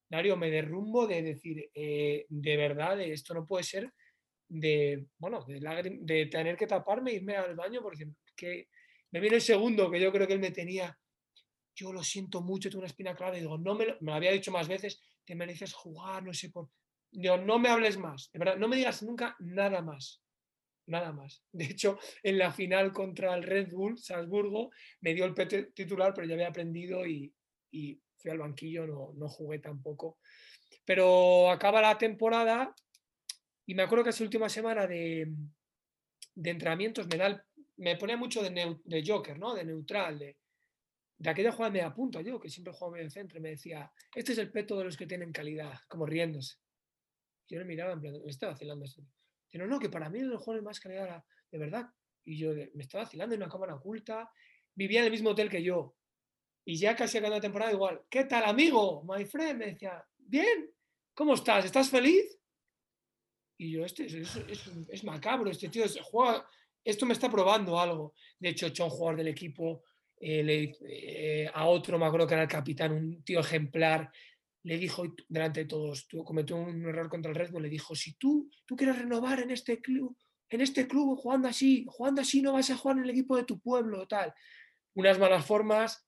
Dario, 0.09 0.35
me 0.37 0.49
derrumbo 0.49 1.05
de 1.05 1.21
decir, 1.21 1.69
eh, 1.73 2.25
de 2.29 2.57
verdad, 2.57 2.99
esto 3.01 3.33
no 3.33 3.45
puede 3.45 3.63
ser 3.63 3.93
de, 4.49 5.05
bueno, 5.19 5.45
de, 5.47 6.25
tener 6.25 6.57
que 6.57 6.67
taparme 6.67 7.11
e 7.11 7.15
irme 7.15 7.35
al 7.35 7.55
baño 7.55 7.81
porque 7.81 8.07
que 8.35 8.67
me 9.11 9.19
viene 9.19 9.37
el 9.37 9.41
segundo 9.41 9.89
que 9.89 9.99
yo 9.99 10.11
creo 10.11 10.27
que 10.27 10.33
él 10.33 10.39
me 10.39 10.51
tenía. 10.51 10.97
Yo 11.75 11.93
lo 11.93 12.03
siento 12.03 12.41
mucho, 12.41 12.69
tengo 12.69 12.79
una 12.79 12.87
espina 12.87 13.15
clara 13.15 13.37
y 13.37 13.41
digo, 13.41 13.57
no 13.57 13.75
me 13.75 13.85
lo, 13.85 13.97
me 14.01 14.11
había 14.11 14.31
dicho 14.31 14.51
más 14.51 14.67
veces, 14.67 14.99
te 15.23 15.35
mereces 15.35 15.73
jugar, 15.73 16.23
no 16.23 16.33
sé 16.33 16.49
por. 16.49 16.69
Digo, 17.11 17.37
no 17.37 17.57
me 17.57 17.69
hables 17.69 17.97
más, 17.97 18.29
de 18.33 18.39
verdad, 18.39 18.57
no 18.57 18.67
me 18.67 18.75
digas 18.75 19.01
nunca 19.03 19.35
nada 19.39 19.81
más. 19.81 20.21
Nada 20.87 21.13
más. 21.13 21.43
De 21.51 21.65
hecho, 21.65 21.99
en 22.23 22.39
la 22.39 22.51
final 22.51 22.91
contra 22.91 23.35
el 23.35 23.43
Red 23.43 23.71
Bull 23.71 23.99
Salzburgo 23.99 24.71
me 25.01 25.13
dio 25.13 25.25
el 25.25 25.35
titular, 25.73 26.13
pero 26.15 26.27
ya 26.27 26.33
había 26.33 26.47
aprendido 26.47 27.05
y, 27.05 27.31
y 27.71 28.01
fui 28.17 28.31
al 28.31 28.39
banquillo, 28.39 28.87
no, 28.87 29.13
no 29.15 29.29
jugué 29.29 29.59
tampoco. 29.59 30.17
Pero 30.85 31.51
acaba 31.51 31.81
la 31.81 31.97
temporada 31.99 32.73
y 33.69 33.75
me 33.75 33.83
acuerdo 33.83 34.03
que 34.03 34.09
esa 34.09 34.23
última 34.23 34.49
semana 34.49 34.87
de, 34.87 35.31
de 36.33 36.49
entrenamientos 36.49 37.05
me, 37.05 37.17
da 37.17 37.45
me 37.77 37.95
ponía 37.97 38.17
mucho 38.17 38.41
de, 38.41 38.79
de, 38.83 39.03
Joker, 39.05 39.37
¿no? 39.37 39.53
De 39.53 39.63
neutral, 39.63 40.17
de, 40.17 40.37
de 41.15 41.29
aquella 41.29 41.51
jugada 41.51 41.71
media 41.71 41.93
punta, 41.93 42.19
yo 42.21 42.39
que 42.39 42.49
siempre 42.49 42.73
juego 42.73 42.95
medio 42.95 43.11
centro, 43.11 43.39
me 43.39 43.49
decía, 43.49 43.91
este 44.15 44.31
es 44.31 44.39
el 44.39 44.49
peto 44.49 44.75
de 44.75 44.85
los 44.85 44.97
que 44.97 45.05
tienen 45.05 45.31
calidad, 45.31 45.79
como 45.87 46.07
riéndose. 46.07 46.55
Yo 47.47 47.59
le 47.59 47.65
miraba 47.65 47.93
en 47.93 48.01
plan, 48.01 48.13
me 48.25 48.31
estaba 48.31 48.53
vacilando 48.53 48.85
esto. 48.85 49.03
Pero 49.51 49.67
no, 49.67 49.77
que 49.77 49.89
para 49.89 50.09
mí 50.09 50.17
el 50.17 50.35
juego 50.37 50.55
de 50.55 50.63
más 50.63 50.79
calidad 50.79 51.23
de 51.51 51.57
verdad. 51.59 51.91
Y 52.23 52.39
yo 52.39 52.55
me 52.73 52.81
estaba 52.83 53.03
vacilando 53.03 53.35
en 53.35 53.43
una 53.43 53.51
cámara 53.51 53.75
oculta, 53.75 54.31
vivía 54.73 55.01
en 55.01 55.05
el 55.05 55.11
mismo 55.11 55.29
hotel 55.29 55.47
que 55.47 55.61
yo. 55.61 55.95
Y 56.65 56.75
ya 56.77 56.95
casi 56.95 57.19
acabando 57.19 57.37
la 57.37 57.41
temporada 57.41 57.71
igual, 57.71 58.01
¿qué 58.09 58.23
tal 58.23 58.45
amigo? 58.45 59.03
My 59.03 59.25
friend, 59.25 59.59
me 59.59 59.67
decía, 59.67 60.03
bien, 60.17 60.71
¿cómo 61.13 61.35
estás? 61.35 61.65
¿Estás 61.65 61.91
feliz? 61.91 62.38
Y 63.61 63.71
yo, 63.71 63.83
este 63.83 64.05
es, 64.05 65.03
macabro, 65.03 65.51
este 65.51 65.67
tío 65.67 65.83
juega, 66.01 66.47
esto 66.81 67.05
me 67.05 67.11
está 67.11 67.29
probando 67.29 67.77
algo. 67.77 68.13
De 68.39 68.49
hecho, 68.49 68.67
he 68.67 68.83
un 68.83 68.89
jugador 68.89 69.17
del 69.17 69.27
equipo 69.27 69.83
eh, 70.17 70.71
eh, 70.81 71.51
a 71.53 71.65
otro, 71.67 71.99
me 71.99 72.05
acuerdo 72.05 72.25
que 72.25 72.35
era 72.35 72.43
el 72.43 72.49
capitán, 72.49 72.93
un 72.93 73.21
tío 73.21 73.41
ejemplar, 73.41 74.09
le 74.63 74.77
dijo 74.77 75.03
delante 75.27 75.61
de 75.61 75.65
todos, 75.65 76.07
tú 76.07 76.23
cometió 76.23 76.55
un 76.55 76.85
error 76.85 77.09
contra 77.09 77.31
el 77.31 77.35
Red 77.35 77.51
Bull, 77.51 77.63
le 77.63 77.69
dijo, 77.69 77.93
si 77.95 78.13
tú, 78.13 78.49
tú 78.65 78.77
quieres 78.77 78.97
renovar 78.97 79.41
en 79.41 79.51
este 79.51 79.81
club, 79.81 80.15
en 80.49 80.61
este 80.61 80.87
club 80.87 81.19
jugando 81.19 81.49
así, 81.49 81.85
jugando 81.89 82.21
así 82.21 82.41
no 82.41 82.53
vas 82.53 82.69
a 82.69 82.77
jugar 82.77 82.97
en 82.97 83.03
el 83.03 83.09
equipo 83.09 83.35
de 83.35 83.43
tu 83.43 83.59
pueblo, 83.59 84.07
tal. 84.07 84.33
Unas 84.93 85.19
malas 85.19 85.45
formas, 85.45 86.07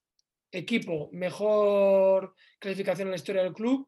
equipo, 0.50 1.10
mejor 1.12 2.34
clasificación 2.58 3.08
en 3.08 3.12
la 3.12 3.16
historia 3.16 3.42
del 3.42 3.52
club, 3.52 3.86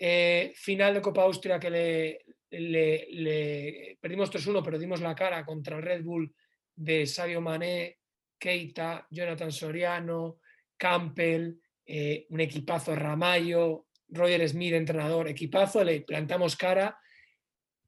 eh, 0.00 0.52
final 0.56 0.94
de 0.94 1.00
Copa 1.00 1.22
Austria 1.22 1.60
que 1.60 1.70
le, 1.70 2.24
le, 2.50 3.98
perdimos 4.00 4.30
3-1, 4.30 4.62
pero 4.64 4.78
dimos 4.78 5.00
la 5.00 5.14
cara 5.14 5.44
contra 5.44 5.76
el 5.76 5.82
Red 5.82 6.02
Bull 6.02 6.34
de 6.74 7.06
Sadio 7.06 7.40
Mané, 7.40 7.98
Keita, 8.38 9.06
Jonathan 9.10 9.52
Soriano, 9.52 10.40
Campbell, 10.76 11.60
eh, 11.86 12.26
un 12.30 12.40
equipazo 12.40 12.94
Ramallo, 12.94 13.86
Roger 14.08 14.48
Smith, 14.48 14.74
entrenador, 14.74 15.28
equipazo, 15.28 15.84
le 15.84 16.00
plantamos 16.00 16.56
cara 16.56 16.98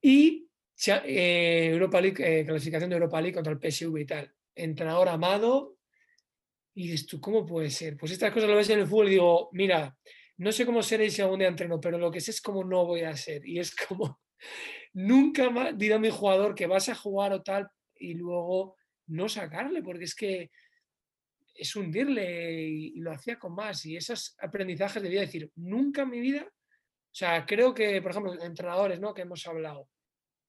y 0.01 0.49
eh, 0.87 1.69
Europa 1.73 2.01
League, 2.01 2.41
eh, 2.41 2.45
clasificación 2.45 2.91
de 2.91 2.97
Europa 2.97 3.21
League 3.21 3.35
contra 3.35 3.53
el 3.53 3.59
PSV 3.59 3.99
y 3.99 4.07
tal. 4.07 4.35
Entrenador 4.55 5.09
amado. 5.09 5.77
Y 6.75 6.89
dices 6.89 7.07
tú, 7.07 7.21
¿cómo 7.21 7.47
puede 7.47 7.71
ser? 7.71 7.97
Pues 7.97 8.13
estas 8.13 8.33
cosas 8.33 8.49
lo 8.49 8.57
ves 8.57 8.71
en 8.71 8.81
el 8.81 8.87
fútbol 8.87 9.09
y 9.09 9.13
digo, 9.13 9.51
mira, 9.53 9.97
no 10.39 10.53
sé 10.53 10.65
cómo 10.65 10.83
seré 10.83 11.11
si 11.11 11.23
algún 11.23 11.39
día 11.39 11.49
entreno, 11.49 11.81
pero 11.81 11.99
lo 11.99 12.11
que 12.11 12.21
sé 12.21 12.31
es 12.31 12.41
cómo 12.41 12.65
no 12.65 12.87
voy 12.87 13.03
a 13.03 13.17
ser. 13.17 13.47
Y 13.47 13.59
es 13.59 13.77
como, 13.77 14.22
nunca 14.93 15.51
más 15.51 15.77
dirá 15.77 15.99
mi 15.99 16.11
jugador 16.11 16.55
que 16.55 16.67
vas 16.67 16.89
a 16.89 16.95
jugar 16.95 17.33
o 17.33 17.43
tal 17.43 17.69
y 17.97 18.15
luego 18.15 18.77
no 19.07 19.29
sacarle, 19.29 19.83
porque 19.83 20.05
es 20.05 20.15
que 20.15 20.51
es 21.55 21.77
hundirle 21.77 22.63
y, 22.63 23.01
lo 23.01 23.13
hacía 23.13 23.39
con 23.39 23.55
más. 23.55 23.85
Y 23.85 23.97
esos 23.97 24.35
aprendizajes 24.39 25.03
debía 25.03 25.21
decir, 25.21 25.51
nunca 25.57 26.03
en 26.03 26.11
mi 26.11 26.21
vida, 26.21 26.45
o 26.45 27.15
sea, 27.15 27.45
creo 27.45 27.75
que, 27.75 28.01
por 28.01 28.11
ejemplo, 28.11 28.43
entrenadores, 28.43 28.99
¿no? 29.01 29.13
Que 29.13 29.23
hemos 29.23 29.47
hablado, 29.47 29.89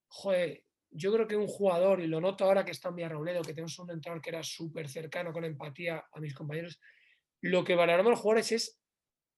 joder, 0.08 0.64
yo 0.90 1.12
creo 1.12 1.28
que 1.28 1.36
un 1.36 1.48
jugador, 1.48 2.00
y 2.02 2.08
lo 2.08 2.22
noto 2.22 2.46
ahora 2.46 2.64
que 2.64 2.72
está 2.72 2.90
en 2.90 2.96
Villarrobledo, 2.96 3.42
que 3.42 3.54
tenemos 3.54 3.78
un 3.80 3.92
entrenador 3.92 4.22
que 4.22 4.30
era 4.30 4.44
súper 4.44 4.88
cercano 4.88 5.34
con 5.34 5.44
empatía 5.44 6.06
a 6.12 6.20
mis 6.20 6.34
compañeros, 6.34 6.80
lo 7.42 7.64
que 7.64 7.76
valoramos 7.76 8.12
los 8.12 8.20
jugadores 8.20 8.52
es 8.54 8.80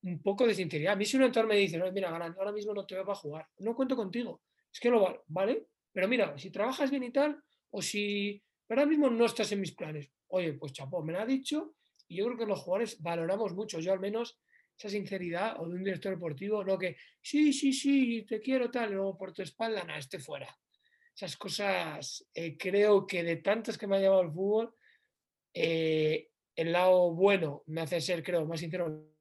un 0.05 0.21
poco 0.21 0.45
de 0.45 0.53
sinceridad. 0.53 0.93
A 0.93 0.95
mí 0.95 1.05
si 1.05 1.17
un 1.17 1.23
entrenador 1.23 1.53
me 1.53 1.59
dice, 1.59 1.77
no, 1.77 1.91
mira, 1.91 2.09
ahora 2.09 2.51
mismo 2.51 2.73
no 2.73 2.85
te 2.85 2.95
veo 2.95 3.05
para 3.05 3.15
jugar, 3.17 3.47
no 3.59 3.75
cuento 3.75 3.95
contigo, 3.95 4.41
es 4.71 4.79
que 4.79 4.89
lo 4.89 5.23
vale, 5.27 5.67
pero 5.91 6.07
mira, 6.07 6.37
si 6.37 6.51
trabajas 6.51 6.91
bien 6.91 7.03
y 7.03 7.11
tal, 7.11 7.41
o 7.71 7.81
si 7.81 8.41
ahora 8.69 8.85
mismo 8.85 9.09
no 9.09 9.25
estás 9.25 9.51
en 9.51 9.61
mis 9.61 9.73
planes. 9.73 10.11
Oye, 10.27 10.53
pues 10.53 10.73
chapó, 10.73 11.03
me 11.03 11.13
lo 11.13 11.19
ha 11.19 11.25
dicho 11.25 11.75
y 12.07 12.17
yo 12.17 12.25
creo 12.25 12.37
que 12.37 12.45
los 12.45 12.59
jugadores 12.59 13.01
valoramos 13.01 13.53
mucho, 13.53 13.79
yo 13.79 13.93
al 13.93 13.99
menos, 13.99 14.39
esa 14.77 14.89
sinceridad 14.89 15.59
o 15.59 15.67
de 15.67 15.75
un 15.75 15.83
director 15.83 16.13
deportivo, 16.13 16.63
no 16.63 16.77
que 16.77 16.97
sí, 17.21 17.53
sí, 17.53 17.73
sí, 17.73 18.25
te 18.27 18.41
quiero 18.41 18.69
tal, 18.69 18.93
luego 18.93 19.17
por 19.17 19.33
tu 19.33 19.41
espalda, 19.41 19.83
nada, 19.83 19.99
esté 19.99 20.19
fuera. 20.19 20.55
Esas 21.15 21.37
cosas 21.37 22.27
eh, 22.33 22.57
creo 22.57 23.07
que 23.07 23.23
de 23.23 23.37
tantas 23.37 23.77
que 23.77 23.87
me 23.87 23.95
ha 23.95 23.99
llevado 24.01 24.21
el 24.21 24.31
fútbol, 24.31 24.75
eh, 25.53 26.29
el 26.55 26.71
lado 26.71 27.13
bueno 27.13 27.63
me 27.67 27.81
hace 27.81 27.99
ser, 28.01 28.23
creo, 28.23 28.45
más 28.45 28.59
sincero, 28.59 29.15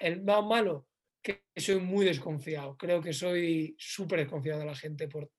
el 0.00 0.24
lado 0.24 0.42
malo, 0.42 0.86
que 1.22 1.44
soy 1.56 1.80
muy 1.80 2.04
desconfiado. 2.04 2.76
Creo 2.76 3.00
que 3.00 3.12
soy 3.12 3.74
súper 3.78 4.20
desconfiado 4.20 4.60
de 4.60 4.66
la 4.66 4.74
gente 4.74 5.08
por 5.08 5.30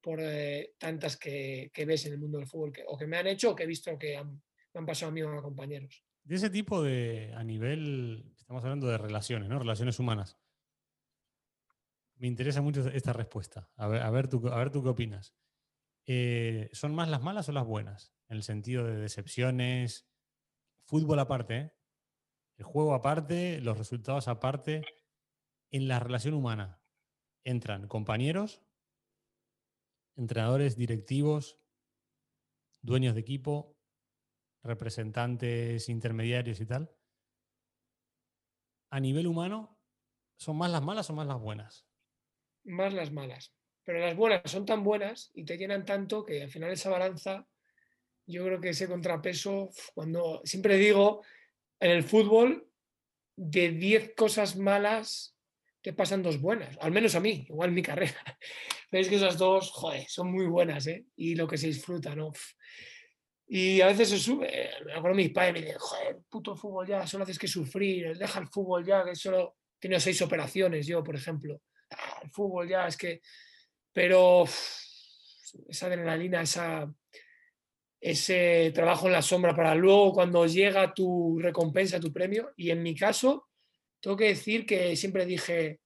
por 0.00 0.20
eh, 0.22 0.74
tantas 0.78 1.16
que, 1.16 1.70
ves 1.86 2.06
en 2.06 2.14
el 2.14 2.18
mundo 2.18 2.38
del 2.38 2.46
fútbol, 2.46 2.72
que, 2.72 2.82
o 2.86 2.96
que 2.96 3.06
me 3.06 3.18
han 3.18 3.26
hecho 3.26 3.50
o 3.50 3.54
que 3.54 3.64
he 3.64 3.66
visto 3.66 3.98
que 3.98 4.16
han, 4.16 4.40
han 4.74 4.86
pasado 4.86 5.10
a 5.10 5.14
mí 5.14 5.22
o 5.22 5.30
a 5.30 5.42
compañeros. 5.42 6.04
De 6.24 6.36
ese 6.36 6.50
tipo 6.50 6.82
de, 6.82 7.32
a 7.36 7.42
nivel, 7.42 8.32
estamos 8.36 8.62
hablando 8.64 8.86
de 8.86 8.98
relaciones, 8.98 9.48
¿no? 9.48 9.58
Relaciones 9.58 9.98
humanas. 9.98 10.38
Me 12.16 12.26
interesa 12.26 12.62
mucho 12.62 12.88
esta 12.88 13.12
respuesta. 13.12 13.70
A 13.76 13.86
ver, 13.88 14.02
a 14.02 14.10
ver, 14.10 14.28
tú, 14.28 14.48
a 14.48 14.56
ver 14.56 14.70
tú 14.70 14.82
qué 14.82 14.88
opinas. 14.88 15.34
Eh, 16.10 16.70
¿Son 16.72 16.94
más 16.94 17.08
las 17.08 17.22
malas 17.22 17.48
o 17.50 17.52
las 17.52 17.66
buenas? 17.66 18.14
En 18.28 18.38
el 18.38 18.42
sentido 18.42 18.84
de 18.84 18.96
decepciones, 18.96 20.08
fútbol 20.86 21.18
aparte, 21.18 21.74
el 22.56 22.64
juego 22.64 22.94
aparte, 22.94 23.60
los 23.60 23.76
resultados 23.76 24.26
aparte. 24.26 24.82
En 25.70 25.86
la 25.86 26.00
relación 26.00 26.32
humana 26.32 26.82
entran 27.44 27.88
compañeros 27.88 28.62
entrenadores, 30.18 30.76
directivos, 30.76 31.60
dueños 32.82 33.14
de 33.14 33.20
equipo, 33.20 33.78
representantes 34.64 35.88
intermediarios 35.88 36.60
y 36.60 36.66
tal. 36.66 36.90
A 38.90 38.98
nivel 38.98 39.26
humano, 39.26 39.78
¿son 40.36 40.56
más 40.56 40.70
las 40.70 40.82
malas 40.82 41.08
o 41.10 41.12
más 41.12 41.26
las 41.26 41.38
buenas? 41.38 41.86
Más 42.64 42.92
las 42.92 43.12
malas. 43.12 43.57
Pero 43.88 44.00
las 44.00 44.14
buenas 44.14 44.42
son 44.44 44.66
tan 44.66 44.84
buenas 44.84 45.30
y 45.32 45.46
te 45.46 45.56
llenan 45.56 45.86
tanto 45.86 46.22
que 46.22 46.42
al 46.42 46.50
final 46.50 46.70
esa 46.70 46.90
balanza, 46.90 47.46
yo 48.26 48.44
creo 48.44 48.60
que 48.60 48.68
ese 48.68 48.86
contrapeso, 48.86 49.70
cuando 49.94 50.42
siempre 50.44 50.76
digo, 50.76 51.24
en 51.80 51.92
el 51.92 52.02
fútbol, 52.02 52.68
de 53.34 53.70
10 53.70 54.12
cosas 54.14 54.56
malas, 54.56 55.34
te 55.80 55.94
pasan 55.94 56.22
dos 56.22 56.38
buenas, 56.38 56.76
al 56.82 56.92
menos 56.92 57.14
a 57.14 57.20
mí, 57.20 57.46
igual 57.48 57.72
mi 57.72 57.80
carrera. 57.80 58.22
Veis 58.92 59.08
que 59.08 59.16
esas 59.16 59.38
dos, 59.38 59.70
joder, 59.70 60.04
son 60.06 60.32
muy 60.32 60.44
buenas, 60.44 60.86
¿eh? 60.86 61.06
Y 61.16 61.34
lo 61.34 61.48
que 61.48 61.56
se 61.56 61.68
disfruta, 61.68 62.14
¿no? 62.14 62.30
Y 63.46 63.80
a 63.80 63.86
veces 63.86 64.10
se 64.10 64.18
sube, 64.18 64.68
me 64.84 64.92
acuerdo 64.92 65.16
mis 65.16 65.30
padres 65.30 65.54
me 65.54 65.60
dicen, 65.60 65.78
joder, 65.78 66.18
puto 66.28 66.54
fútbol 66.54 66.86
ya, 66.86 67.06
solo 67.06 67.24
haces 67.24 67.38
que 67.38 67.48
sufrir, 67.48 68.18
deja 68.18 68.38
el 68.38 68.48
fútbol 68.48 68.84
ya, 68.84 69.02
que 69.02 69.14
solo 69.14 69.56
he 69.80 69.98
seis 69.98 70.20
operaciones 70.20 70.86
yo, 70.86 71.02
por 71.02 71.16
ejemplo. 71.16 71.62
Ah, 71.90 72.20
el 72.22 72.30
fútbol 72.30 72.68
ya, 72.68 72.86
es 72.86 72.98
que... 72.98 73.22
Pero 73.92 74.44
esa 75.68 75.86
adrenalina, 75.86 76.42
esa... 76.42 76.92
ese 78.00 78.70
trabajo 78.74 79.06
en 79.06 79.12
la 79.12 79.22
sombra 79.22 79.54
para 79.56 79.74
luego 79.74 80.12
cuando 80.12 80.46
llega 80.46 80.94
tu 80.94 81.38
recompensa, 81.40 81.98
tu 81.98 82.12
premio. 82.12 82.52
Y 82.56 82.70
en 82.70 82.82
mi 82.82 82.94
caso, 82.94 83.48
tengo 84.00 84.16
que 84.16 84.28
decir 84.28 84.66
que 84.66 84.94
siempre 84.96 85.26
dije, 85.26 85.80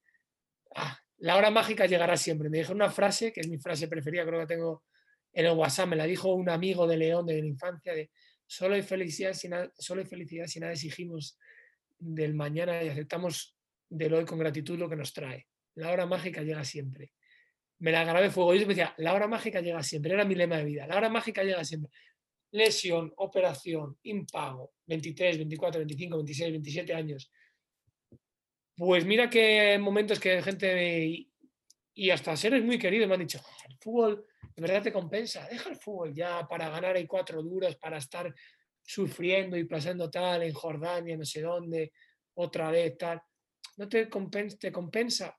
ah, 0.74 0.98
la 1.18 1.36
hora 1.36 1.50
mágica 1.50 1.86
llegará 1.86 2.16
siempre. 2.16 2.50
Me 2.50 2.58
dijo 2.58 2.72
una 2.72 2.90
frase, 2.90 3.32
que 3.32 3.40
es 3.40 3.48
mi 3.48 3.58
frase 3.58 3.88
preferida, 3.88 4.26
creo 4.26 4.40
que 4.40 4.46
tengo 4.46 4.84
en 5.32 5.46
el 5.46 5.52
WhatsApp, 5.52 5.88
me 5.88 5.96
la 5.96 6.04
dijo 6.04 6.34
un 6.34 6.50
amigo 6.50 6.86
de 6.86 6.96
León 6.98 7.24
de 7.26 7.40
la 7.40 7.46
infancia, 7.46 7.94
de 7.94 8.10
solo 8.46 8.74
hay 8.74 8.82
felicidad 8.82 9.32
si 9.32 9.48
solo 9.78 10.02
hay 10.02 10.06
felicidad 10.06 10.46
si 10.46 10.60
nada 10.60 10.72
exigimos 10.72 11.38
del 11.98 12.34
mañana 12.34 12.82
y 12.82 12.88
aceptamos 12.88 13.56
del 13.88 14.12
hoy 14.12 14.24
con 14.26 14.38
gratitud 14.38 14.78
lo 14.78 14.90
que 14.90 14.96
nos 14.96 15.14
trae. 15.14 15.46
La 15.76 15.90
hora 15.90 16.04
mágica 16.04 16.42
llega 16.42 16.64
siempre. 16.64 17.12
Me 17.83 17.90
la 17.90 18.05
grabé 18.05 18.31
fuego. 18.31 18.55
Yo 18.55 18.61
me 18.61 18.75
decía, 18.75 18.95
la 18.99 19.12
hora 19.12 19.27
mágica 19.27 19.61
llega 19.61 19.83
siempre. 19.83 20.12
Era 20.12 20.25
mi 20.25 20.37
lema 20.37 20.57
de 20.57 20.64
vida. 20.64 20.87
La 20.87 20.97
hora 20.97 21.09
mágica 21.09 21.42
llega 21.42 21.64
siempre. 21.64 21.90
Lesión, 22.53 23.12
operación, 23.16 23.99
impago, 24.05 24.75
23, 24.87 25.38
24, 25.38 25.81
25, 25.81 26.16
26, 26.16 26.51
27 26.53 26.95
años. 26.95 27.33
Pues 28.77 29.05
mira 29.05 29.29
que 29.29 29.79
momentos 29.79 30.21
que 30.21 30.42
gente 30.42 31.27
y 31.95 32.11
hasta 32.11 32.37
seres 32.37 32.62
muy 32.62 32.79
queridos 32.79 33.09
me 33.09 33.14
han 33.14 33.21
dicho, 33.21 33.40
el 33.68 33.77
fútbol 33.79 34.27
de 34.55 34.62
verdad 34.62 34.83
te 34.83 34.92
compensa, 34.92 35.47
deja 35.49 35.71
el 35.71 35.77
fútbol 35.77 36.14
ya 36.14 36.47
para 36.49 36.68
ganar 36.68 36.97
ahí 36.97 37.07
cuatro 37.07 37.42
duros, 37.42 37.77
para 37.77 37.99
estar 37.99 38.33
sufriendo 38.83 39.57
y 39.57 39.64
pasando 39.64 40.11
tal 40.11 40.42
en 40.42 40.53
Jordania, 40.53 41.16
no 41.16 41.25
sé 41.25 41.40
dónde, 41.40 41.92
otra 42.35 42.71
vez 42.71 42.97
tal. 42.97 43.21
No 43.77 43.88
te 43.88 44.09
compensa, 44.09 44.57
te 44.59 44.71
compensa. 44.71 45.37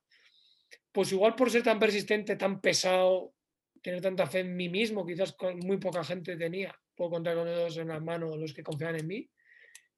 Pues 0.93 1.11
igual 1.11 1.35
por 1.35 1.49
ser 1.49 1.63
tan 1.63 1.79
persistente, 1.79 2.37
tan 2.37 2.61
pesado, 2.61 3.33
tener 3.81 3.99
tanta 3.99 4.27
fe 4.27 4.39
en 4.41 4.55
mí 4.55 4.69
mismo, 4.69 5.05
quizás 5.05 5.33
con 5.33 5.57
muy 5.59 5.77
poca 5.77 6.03
gente 6.03 6.37
tenía, 6.37 6.73
puedo 6.95 7.11
contar 7.11 7.35
con 7.35 7.45
dedos 7.45 7.75
en 7.77 7.89
las 7.89 8.01
manos 8.01 8.37
los 8.37 8.53
que 8.53 8.63
confían 8.63 8.95
en 8.95 9.07
mí 9.07 9.29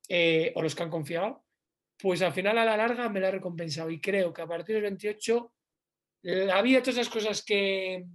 eh, 0.09 0.53
o 0.55 0.61
los 0.61 0.73
que 0.73 0.83
han 0.83 0.89
confiado, 0.89 1.45
pues 1.97 2.21
al 2.21 2.33
final 2.33 2.57
a 2.57 2.65
la 2.65 2.77
larga 2.77 3.09
me 3.09 3.19
la 3.19 3.27
he 3.27 3.31
recompensado 3.31 3.89
y 3.91 3.99
creo 3.99 4.33
que 4.33 4.41
a 4.41 4.47
partir 4.47 4.75
del 4.75 4.83
28 4.83 5.53
había 6.53 6.81
todas 6.81 6.97
esas 6.97 7.09
cosas 7.09 7.43
que, 7.43 8.05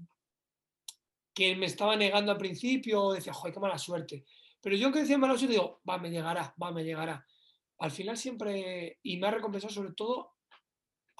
que 1.35 1.55
me 1.55 1.67
estaba 1.67 1.95
negando 1.97 2.33
al 2.33 2.39
principio, 2.39 3.13
decía, 3.13 3.33
joder, 3.33 3.55
qué 3.55 3.61
mala 3.61 3.79
suerte. 3.79 4.25
Pero 4.61 4.77
yo 4.77 4.91
que 4.91 5.01
decía 5.01 5.19
mala 5.19 5.37
suerte, 5.37 5.55
digo, 5.55 5.81
va, 5.89 5.99
me 5.99 6.11
llegará, 6.11 6.55
va, 6.61 6.73
me 6.73 6.85
llegará. 6.85 7.25
Al 7.79 7.91
final 7.91 8.17
siempre, 8.17 8.99
y 9.03 9.19
me 9.19 9.29
ha 9.29 9.31
recompensado 9.31 9.73
sobre 9.73 9.93
todo 9.93 10.35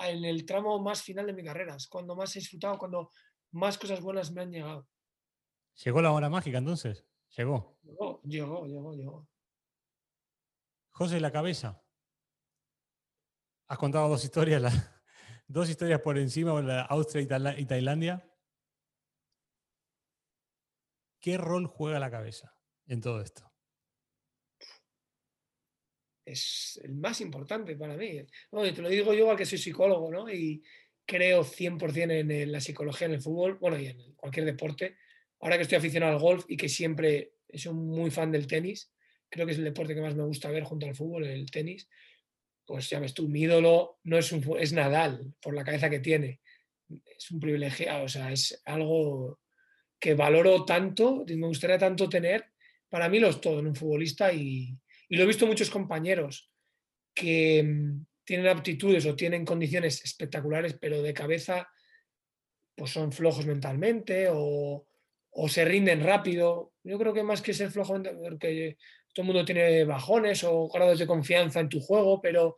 en 0.09 0.25
el 0.25 0.45
tramo 0.47 0.79
más 0.81 1.03
final 1.03 1.27
de 1.27 1.33
mi 1.33 1.45
carrera, 1.45 1.77
es 1.77 1.87
cuando 1.89 2.17
más 2.17 2.35
he 2.35 2.39
disfrutado, 2.39 2.79
cuando 2.79 3.11
más 3.53 3.79
cosas 3.79 4.01
buenas 4.01 4.31
me 4.33 4.43
han 4.43 4.53
llegado. 4.53 4.89
¿Llegó 5.85 6.01
la 6.01 6.13
hora 6.13 6.29
mágica 6.29 6.59
entonces? 6.59 7.07
¿Llegó? 7.37 7.79
Llegó, 7.83 8.21
llegó, 8.23 8.67
llegó, 8.67 8.93
llegó. 8.95 9.29
José, 10.91 11.21
la 11.21 11.31
cabeza. 11.31 11.83
Has 13.69 13.79
contado 13.79 14.09
dos 14.09 14.25
historias, 14.25 14.63
dos 15.47 15.69
historias 15.69 16.01
por 16.01 16.19
encima, 16.19 16.61
la 16.61 16.83
Austria 16.83 17.55
y 17.57 17.67
Tailandia. 17.67 18.27
¿Qué 21.21 21.37
rol 21.37 21.67
juega 21.67 21.99
la 21.99 22.11
cabeza 22.11 22.57
en 22.87 23.01
todo 23.01 23.21
esto? 23.21 23.50
Es 26.31 26.81
el 26.83 26.95
más 26.95 27.21
importante 27.21 27.77
para 27.77 27.97
mí. 27.97 28.23
te 28.51 28.83
lo 28.83 28.89
digo 28.89 29.15
yo, 29.15 29.35
que 29.37 29.47
soy 29.47 29.59
psicólogo, 29.59 30.11
¿no? 30.11 30.31
Y 30.31 30.63
creo 31.05 31.43
100% 31.43 32.13
en 32.13 32.53
la 32.53 32.61
psicología 32.61 33.07
en 33.07 33.15
el 33.15 33.21
fútbol, 33.21 33.59
bueno, 33.59 33.79
y 33.79 33.87
en 33.87 34.15
cualquier 34.15 34.47
deporte. 34.47 34.97
Ahora 35.41 35.57
que 35.57 35.63
estoy 35.63 35.79
aficionado 35.79 36.13
al 36.13 36.21
golf 36.21 36.45
y 36.49 36.57
que 36.57 36.69
siempre 36.69 37.33
soy 37.53 37.75
muy 37.75 38.11
fan 38.11 38.31
del 38.31 38.47
tenis, 38.47 38.93
creo 39.29 39.47
que 39.47 39.53
es 39.53 39.59
el 39.59 39.65
deporte 39.65 39.95
que 39.95 40.01
más 40.01 40.15
me 40.15 40.25
gusta 40.25 40.51
ver 40.51 40.65
junto 40.65 40.87
al 40.87 40.95
fútbol, 40.95 41.25
el 41.25 41.51
tenis. 41.51 41.89
Pues 42.65 42.89
ya 42.89 43.01
ves 43.01 43.15
tú, 43.15 43.29
mi 43.29 43.41
ídolo 43.43 43.99
no 44.05 44.19
es, 44.19 44.31
un, 44.31 44.45
es 44.59 44.73
Nadal, 44.73 45.35
por 45.43 45.55
la 45.55 45.65
cabeza 45.65 45.91
que 45.91 46.01
tiene. 46.01 46.41
Es 46.89 47.31
un 47.31 47.41
privilegiado, 47.41 48.05
o 48.05 48.09
sea, 48.09 48.33
es 48.33 48.63
algo 48.65 49.41
que 49.99 50.15
valoro 50.15 50.65
tanto, 50.65 51.25
me 51.27 51.47
gustaría 51.47 51.79
tanto 51.79 52.09
tener, 52.09 52.45
para 52.89 53.09
mí 53.09 53.19
lo 53.19 53.29
es 53.29 53.41
todo 53.41 53.61
en 53.61 53.67
un 53.69 53.75
futbolista 53.75 54.33
y, 54.33 54.77
lo 55.17 55.25
he 55.25 55.27
visto 55.27 55.47
muchos 55.47 55.71
compañeros 55.71 56.51
que 57.15 57.63
mm, 57.63 58.07
tienen 58.25 58.49
aptitudes 58.49 59.07
o 59.07 59.17
tienen 59.17 59.45
condiciones 59.45 60.03
espectaculares, 60.05 60.77
pero 60.81 61.03
de 61.03 61.15
cabeza 61.15 61.69
pues 62.77 62.93
son 62.93 63.13
flojos 63.13 63.45
mentalmente 63.45 64.29
o, 64.31 64.87
se 65.49 65.65
rinden 65.65 66.03
rápido. 66.03 66.73
Yo 66.83 66.99
creo 66.99 67.13
que 67.13 67.23
más 67.23 67.43
que 67.43 67.53
ser 67.53 67.71
flojo, 67.71 68.01
porque 68.03 68.79
todo 69.13 69.25
el 69.25 69.27
mundo 69.27 69.45
tiene 69.45 69.85
bajones 69.85 70.45
o 70.45 70.69
grados 70.69 70.99
de 70.99 71.07
confianza 71.07 71.61
en 71.61 71.69
tu 71.69 71.81
juego, 71.81 72.21
pero 72.21 72.57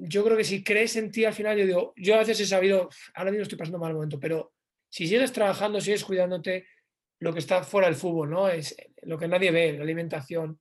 yo 0.00 0.24
creo 0.24 0.36
que 0.36 0.44
si 0.44 0.62
crees 0.62 0.96
en 0.96 1.10
ti 1.10 1.24
al 1.24 1.34
final, 1.34 1.58
yo 1.58 1.66
digo, 1.66 1.92
yo 1.96 2.14
a 2.14 2.18
veces 2.18 2.40
he 2.40 2.46
sabido, 2.46 2.88
ahora 3.14 3.30
mismo 3.30 3.42
estoy 3.42 3.58
pasando 3.58 3.78
mal 3.78 3.94
momento, 3.94 4.18
pero 4.18 4.54
si 4.88 5.06
sigues 5.06 5.32
trabajando, 5.32 5.80
sigues 5.80 6.04
cuidándote, 6.04 6.66
lo 7.20 7.32
que 7.32 7.40
está 7.40 7.64
fuera 7.64 7.88
del 7.88 7.96
fútbol, 7.96 8.30
¿no? 8.30 8.48
Es 8.48 8.76
lo 9.02 9.18
que 9.18 9.28
nadie 9.28 9.50
ve, 9.50 9.72
la 9.72 9.82
alimentación, 9.82 10.60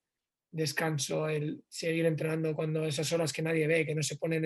descanso, 0.52 1.28
el 1.28 1.64
seguir 1.68 2.06
entrenando 2.06 2.56
cuando 2.56 2.86
esas 2.86 3.12
horas 3.12 3.32
que 3.32 3.42
nadie 3.42 3.68
ve, 3.68 3.86
que 3.86 3.96
no 3.96 4.02
se 4.02 4.18
ponen 4.18 4.46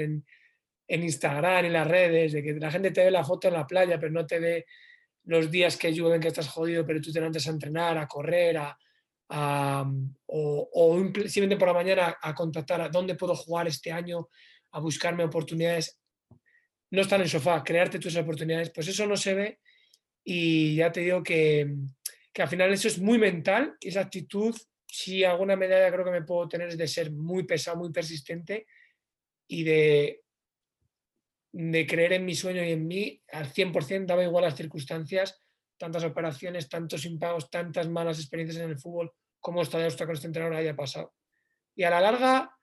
en, 0.87 1.03
Instagram, 1.03 1.65
en 1.65 1.73
las 1.73 1.87
redes, 1.87 2.33
de 2.33 2.43
que 2.43 2.53
la 2.53 2.69
gente 2.69 2.91
te 2.91 3.05
ve 3.05 3.11
la 3.11 3.23
foto 3.23 3.47
en 3.47 3.53
la 3.53 3.65
playa, 3.65 3.97
pero 3.97 4.11
no 4.11 4.25
te 4.25 4.39
ve 4.39 4.65
los 5.23 5.49
días 5.49 5.77
que 5.77 5.93
llueven, 5.93 6.19
que 6.19 6.27
estás 6.27 6.49
jodido, 6.49 6.85
pero 6.85 6.99
tú 6.99 7.13
te 7.13 7.19
levantas 7.19 7.47
a 7.47 7.51
entrenar, 7.51 7.97
a 7.97 8.07
correr, 8.07 8.57
a, 8.57 8.77
o, 10.25 10.69
o, 10.73 10.97
simplemente 10.97 11.55
por 11.55 11.69
la 11.69 11.73
mañana 11.73 12.17
a 12.21 12.35
contactar 12.35 12.81
a 12.81 12.89
dónde 12.89 13.15
puedo 13.15 13.33
jugar 13.35 13.67
este 13.67 13.89
año, 13.89 14.27
a 14.71 14.79
buscarme 14.81 15.23
oportunidades. 15.23 15.97
No 16.89 17.01
estar 17.01 17.19
en 17.19 17.23
el 17.23 17.29
sofá, 17.29 17.63
crearte 17.63 17.99
tus 17.99 18.17
oportunidades, 18.17 18.71
pues 18.71 18.89
eso 18.89 19.07
no 19.07 19.15
se 19.15 19.33
ve 19.33 19.59
y 20.25 20.75
ya 20.75 20.91
te 20.91 21.01
digo 21.01 21.23
que, 21.23 21.73
que 22.33 22.41
al 22.41 22.47
final 22.47 22.71
eso 22.71 22.87
es 22.87 22.99
muy 22.99 23.17
mental, 23.17 23.75
esa 23.81 24.01
actitud, 24.01 24.55
si 24.87 25.23
alguna 25.23 25.55
medalla 25.55 25.91
creo 25.91 26.05
que 26.05 26.11
me 26.11 26.23
puedo 26.23 26.47
tener 26.47 26.69
es 26.69 26.77
de 26.77 26.87
ser 26.87 27.11
muy 27.11 27.43
pesado, 27.43 27.77
muy 27.77 27.91
persistente 27.91 28.67
y 29.47 29.63
de, 29.63 30.21
de 31.51 31.87
creer 31.87 32.13
en 32.13 32.25
mi 32.25 32.35
sueño 32.35 32.63
y 32.63 32.71
en 32.71 32.87
mí 32.87 33.21
al 33.31 33.51
100%, 33.51 34.05
daba 34.05 34.23
igual 34.23 34.43
las 34.43 34.55
circunstancias, 34.55 35.39
tantas 35.77 36.03
operaciones, 36.03 36.69
tantos 36.69 37.05
impagos, 37.05 37.49
tantas 37.49 37.89
malas 37.89 38.19
experiencias 38.19 38.63
en 38.63 38.69
el 38.69 38.79
fútbol, 38.79 39.11
como 39.39 39.61
está 39.61 39.85
esto 39.85 40.05
con 40.05 40.15
este 40.15 40.27
entrenador 40.27 40.57
haya 40.57 40.75
pasado. 40.75 41.13
Y 41.75 41.83
a 41.83 41.89
la 41.89 42.01
larga, 42.01 42.55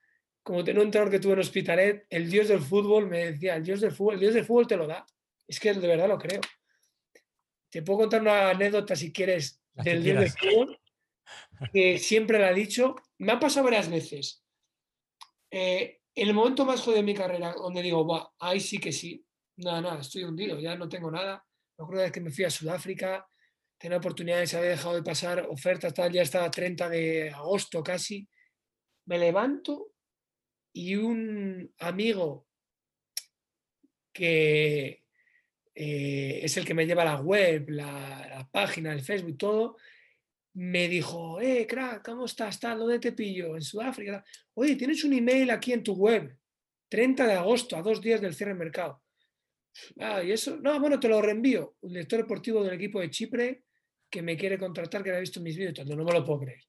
como 0.42 0.64
tengo 0.64 0.80
un 0.80 0.86
entrenador 0.86 1.12
que 1.12 1.18
tuve 1.18 1.32
en 1.32 1.40
Hospitalet, 1.40 2.06
el 2.10 2.30
dios 2.30 2.48
del 2.48 2.60
fútbol 2.60 3.08
me 3.08 3.32
decía, 3.32 3.56
el 3.56 3.64
dios 3.64 3.80
del 3.80 3.92
fútbol, 3.92 4.14
el 4.14 4.20
dios 4.20 4.34
del 4.34 4.44
fútbol 4.44 4.66
te 4.66 4.76
lo 4.76 4.86
da. 4.86 5.04
Es 5.46 5.58
que 5.58 5.74
de 5.74 5.88
verdad 5.88 6.08
lo 6.08 6.18
creo. 6.18 6.40
Te 7.70 7.82
puedo 7.82 8.00
contar 8.00 8.20
una 8.22 8.50
anécdota 8.50 8.96
si 8.96 9.12
quieres 9.12 9.57
del 9.82 10.02
día 10.02 10.20
de 10.20 10.30
fútbol, 10.30 10.80
que 11.72 11.98
siempre 11.98 12.38
la 12.38 12.50
he 12.50 12.54
dicho. 12.54 12.96
Me 13.18 13.32
ha 13.32 13.40
pasado 13.40 13.64
varias 13.64 13.88
veces. 13.90 14.44
Eh, 15.50 16.00
en 16.14 16.28
el 16.28 16.34
momento 16.34 16.64
más 16.64 16.80
jodido 16.80 16.96
de 16.96 17.04
mi 17.04 17.14
carrera, 17.14 17.52
donde 17.52 17.82
digo, 17.82 18.06
va, 18.06 18.32
ahí 18.40 18.60
sí 18.60 18.78
que 18.78 18.92
sí, 18.92 19.24
nada, 19.56 19.80
nada, 19.80 20.00
estoy 20.00 20.24
hundido, 20.24 20.58
ya 20.58 20.76
no 20.76 20.88
tengo 20.88 21.10
nada. 21.10 21.44
Me 21.76 21.84
acuerdo 21.84 22.10
que 22.12 22.20
me 22.20 22.30
fui 22.30 22.44
a 22.44 22.50
Sudáfrica, 22.50 23.26
tenía 23.78 23.98
oportunidades, 23.98 24.54
había 24.54 24.70
dejado 24.70 24.96
de 24.96 25.02
pasar 25.02 25.46
ofertas, 25.48 25.94
tal, 25.94 26.12
ya 26.12 26.22
estaba 26.22 26.50
30 26.50 26.88
de 26.88 27.30
agosto 27.30 27.82
casi. 27.82 28.28
Me 29.06 29.18
levanto 29.18 29.92
y 30.72 30.96
un 30.96 31.72
amigo 31.78 32.46
que, 34.12 35.04
eh, 35.80 36.40
es 36.42 36.56
el 36.56 36.64
que 36.64 36.74
me 36.74 36.84
lleva 36.86 37.04
la 37.04 37.20
web, 37.20 37.70
la, 37.70 38.48
página, 38.50 38.92
el 38.92 39.00
Facebook, 39.00 39.38
todo, 39.38 39.76
me 40.54 40.88
dijo, 40.88 41.40
eh, 41.40 41.68
crack, 41.68 42.04
¿cómo 42.04 42.24
estás? 42.24 42.58
¿Dónde 42.60 42.98
te 42.98 43.12
pillo? 43.12 43.54
En 43.54 43.62
Sudáfrica. 43.62 44.24
Oye, 44.54 44.74
tienes 44.74 45.04
un 45.04 45.12
email 45.12 45.52
aquí 45.52 45.72
en 45.72 45.84
tu 45.84 45.94
web, 45.94 46.36
30 46.88 47.28
de 47.28 47.34
agosto, 47.34 47.76
a 47.76 47.82
dos 47.82 48.00
días 48.00 48.20
del 48.20 48.34
cierre 48.34 48.50
del 48.50 48.58
mercado. 48.58 49.00
Ah, 50.00 50.20
y 50.20 50.32
eso, 50.32 50.56
no, 50.56 50.80
bueno, 50.80 50.98
te 50.98 51.06
lo 51.06 51.22
reenvío. 51.22 51.76
Un 51.82 51.92
director 51.92 52.18
deportivo 52.18 52.64
del 52.64 52.74
equipo 52.74 53.00
de 53.00 53.10
Chipre 53.10 53.62
que 54.10 54.20
me 54.20 54.36
quiere 54.36 54.58
contratar, 54.58 55.04
que 55.04 55.12
ha 55.12 55.20
visto 55.20 55.40
mis 55.40 55.56
vídeos, 55.56 55.86
no 55.86 56.04
me 56.04 56.12
lo 56.12 56.24
puedo 56.24 56.40
creer. 56.40 56.64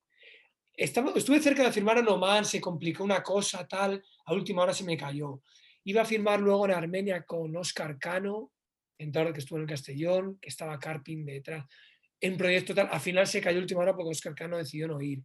Estaba, 0.72 1.14
estuve 1.16 1.42
cerca 1.42 1.64
de 1.64 1.72
firmar 1.72 1.98
en 1.98 2.10
Oman, 2.10 2.46
se 2.46 2.62
complicó 2.62 3.04
una 3.04 3.24
cosa, 3.24 3.68
tal, 3.68 4.04
a 4.26 4.34
última 4.36 4.62
hora 4.62 4.74
se 4.74 4.84
me 4.84 4.96
cayó. 4.96 5.42
Iba 5.86 6.04
a 6.04 6.06
firmar 6.06 6.40
luego 6.40 6.66
en 6.66 6.74
Armenia 6.74 7.24
con 7.24 7.58
Oscar 7.58 7.98
Cano, 7.98 8.52
entrenador 9.00 9.34
que 9.34 9.40
estuvo 9.40 9.58
en 9.58 9.64
el 9.64 9.70
Castellón, 9.70 10.38
que 10.40 10.50
estaba 10.50 10.78
Carpin 10.78 11.26
detrás, 11.26 11.66
en 12.22 12.38
proyecto 12.38 12.76
tal, 12.76 12.90
al 12.92 13.00
final 13.00 13.26
se 13.26 13.42
cayó 13.42 13.60
última 13.60 13.82
hora 13.82 13.96
porque 13.96 14.12
Oscar 14.12 14.36
Cano 14.36 14.58
decidió 14.58 14.88
no 14.88 15.02
ir. 15.02 15.24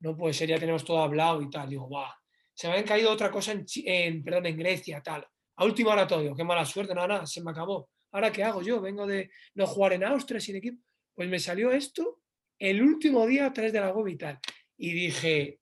No 0.00 0.16
puede 0.16 0.34
ser, 0.34 0.48
ya 0.48 0.58
tenemos 0.58 0.84
todo 0.84 1.00
hablado 1.00 1.40
y 1.40 1.48
tal. 1.48 1.68
Digo, 1.68 1.88
va, 1.88 2.14
se 2.52 2.66
me 2.66 2.74
había 2.74 2.84
caído 2.84 3.10
otra 3.10 3.30
cosa 3.30 3.52
en, 3.52 4.22
perdón, 4.22 4.46
en 4.46 4.56
Grecia, 4.56 5.00
tal. 5.00 5.26
A 5.56 5.64
última 5.64 5.92
hora 5.92 6.06
todo, 6.06 6.34
qué 6.34 6.44
mala 6.44 6.66
suerte, 6.66 6.94
nada, 6.94 7.06
nada, 7.06 7.26
se 7.26 7.42
me 7.42 7.52
acabó. 7.52 7.88
¿Ahora 8.10 8.32
qué 8.32 8.42
hago 8.42 8.62
yo? 8.62 8.80
Vengo 8.80 9.06
de 9.06 9.30
no 9.54 9.66
jugar 9.66 9.94
en 9.94 10.04
Austria 10.04 10.40
sin 10.40 10.56
equipo. 10.56 10.82
Pues 11.14 11.28
me 11.28 11.38
salió 11.38 11.70
esto 11.70 12.20
el 12.58 12.82
último 12.82 13.26
día 13.26 13.52
3 13.52 13.72
de 13.72 13.80
la 13.80 13.90
web 13.92 14.08
y 14.08 14.16
tal. 14.16 14.38
Y 14.76 14.92
dije, 14.92 15.60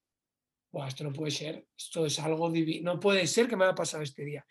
esto 0.86 1.04
no 1.04 1.12
puede 1.12 1.30
ser, 1.30 1.66
esto 1.76 2.06
es 2.06 2.18
algo 2.18 2.50
divino, 2.50 2.94
no 2.94 3.00
puede 3.00 3.26
ser 3.26 3.48
que 3.48 3.56
me 3.56 3.64
haya 3.64 3.74
pasado 3.74 4.02
este 4.02 4.24
día. 4.24 4.46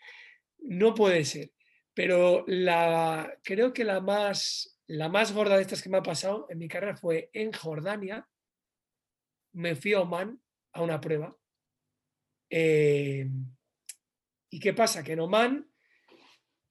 No 0.58 0.94
puede 0.94 1.24
ser. 1.24 1.50
Pero 1.94 2.44
la, 2.46 3.36
creo 3.42 3.72
que 3.72 3.84
la 3.84 4.00
más, 4.00 4.78
la 4.86 5.08
más 5.08 5.32
gorda 5.32 5.56
de 5.56 5.62
estas 5.62 5.82
que 5.82 5.88
me 5.88 5.98
ha 5.98 6.02
pasado 6.02 6.46
en 6.48 6.58
mi 6.58 6.68
carrera 6.68 6.96
fue 6.96 7.30
en 7.32 7.52
Jordania. 7.52 8.28
Me 9.52 9.74
fui 9.74 9.92
a 9.92 10.00
Oman 10.00 10.40
a 10.72 10.82
una 10.82 11.00
prueba. 11.00 11.36
Eh, 12.48 13.28
¿Y 14.50 14.60
qué 14.60 14.72
pasa? 14.72 15.02
Que 15.02 15.12
en 15.12 15.20
Oman, 15.20 15.70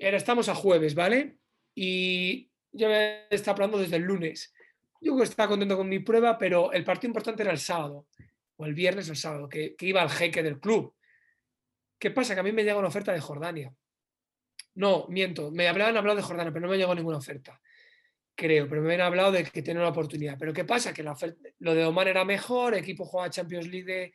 ahora 0.01 0.17
estamos 0.17 0.49
a 0.49 0.55
jueves, 0.55 0.95
¿vale? 0.95 1.37
Y 1.75 2.51
yo 2.71 2.89
me 2.89 3.27
está 3.29 3.51
hablando 3.51 3.77
desde 3.77 3.95
el 3.95 4.03
lunes. 4.03 4.53
Yo 5.01 5.21
estaba 5.23 5.49
contento 5.49 5.77
con 5.77 5.87
mi 5.87 5.99
prueba, 5.99 6.37
pero 6.37 6.73
el 6.73 6.83
partido 6.83 7.09
importante 7.09 7.43
era 7.43 7.51
el 7.51 7.59
sábado 7.59 8.07
o 8.57 8.65
el 8.65 8.73
viernes 8.73 9.07
o 9.07 9.11
el 9.11 9.17
sábado, 9.17 9.47
que, 9.47 9.75
iba 9.79 10.01
al 10.01 10.09
jeque 10.09 10.43
del 10.43 10.59
club. 10.59 10.93
¿Qué 11.97 12.11
pasa? 12.11 12.33
Que 12.33 12.41
a 12.41 12.43
mí 12.43 12.51
me 12.51 12.63
llega 12.63 12.77
una 12.77 12.89
oferta 12.89 13.13
de 13.13 13.21
Jordania. 13.21 13.73
No, 14.75 15.07
miento, 15.09 15.51
me 15.51 15.67
hablaban 15.67 15.97
hablado 15.97 16.17
de 16.17 16.23
Jordania, 16.23 16.51
pero 16.51 16.65
no 16.65 16.71
me 16.71 16.77
llegó 16.77 16.95
ninguna 16.95 17.17
oferta. 17.17 17.59
Creo, 18.35 18.69
pero 18.69 18.81
me 18.81 18.87
habían 18.87 19.07
hablado 19.07 19.31
de 19.31 19.43
que 19.43 19.61
tiene 19.61 19.79
una 19.79 19.89
oportunidad. 19.89 20.37
Pero 20.39 20.53
¿qué 20.53 20.63
pasa? 20.63 20.93
Que 20.93 21.03
lo 21.03 21.73
de 21.73 21.85
Oman 21.85 22.07
era 22.07 22.23
mejor, 22.23 22.75
equipo 22.75 23.05
juega 23.05 23.29
Champions 23.29 23.67
League 23.67 23.91
de, 23.91 24.13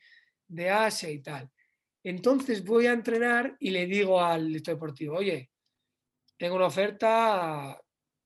de 0.48 0.70
Asia 0.70 1.10
y 1.10 1.20
tal. 1.20 1.50
Entonces 2.02 2.64
voy 2.64 2.86
a 2.86 2.92
entrenar 2.92 3.56
y 3.60 3.70
le 3.70 3.86
digo 3.86 4.20
al 4.20 4.46
director 4.46 4.74
deportivo, 4.74 5.16
oye, 5.16 5.50
tengo 6.36 6.56
una 6.56 6.66
oferta, 6.66 7.80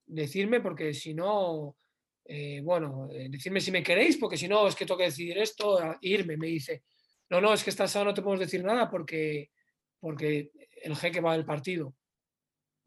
decirme 0.07 0.61
porque 0.61 0.95
si 0.95 1.15
no, 1.15 1.77
eh, 2.25 2.61
bueno, 2.63 3.09
eh, 3.13 3.29
decidme 3.31 3.61
si 3.61 3.71
me 3.71 3.83
queréis, 3.83 4.17
porque 4.17 4.37
si 4.37 4.49
no 4.49 4.67
es 4.67 4.75
que 4.75 4.85
tengo 4.85 4.99
que 4.99 5.05
decidir 5.05 5.39
esto, 5.39 5.97
irme. 6.01 6.37
Me 6.37 6.49
dice, 6.49 6.83
no, 7.31 7.41
no, 7.41 7.53
es 7.53 7.63
que 7.63 7.71
esta 7.71 7.87
sábado 7.87 8.11
no 8.11 8.15
te 8.15 8.23
podemos 8.23 8.41
decir 8.41 8.65
nada 8.65 8.91
porque, 8.91 9.51
porque 10.01 10.51
el 10.83 10.97
jeque 10.97 11.21
va 11.21 11.35
del 11.35 11.45
partido. 11.45 11.95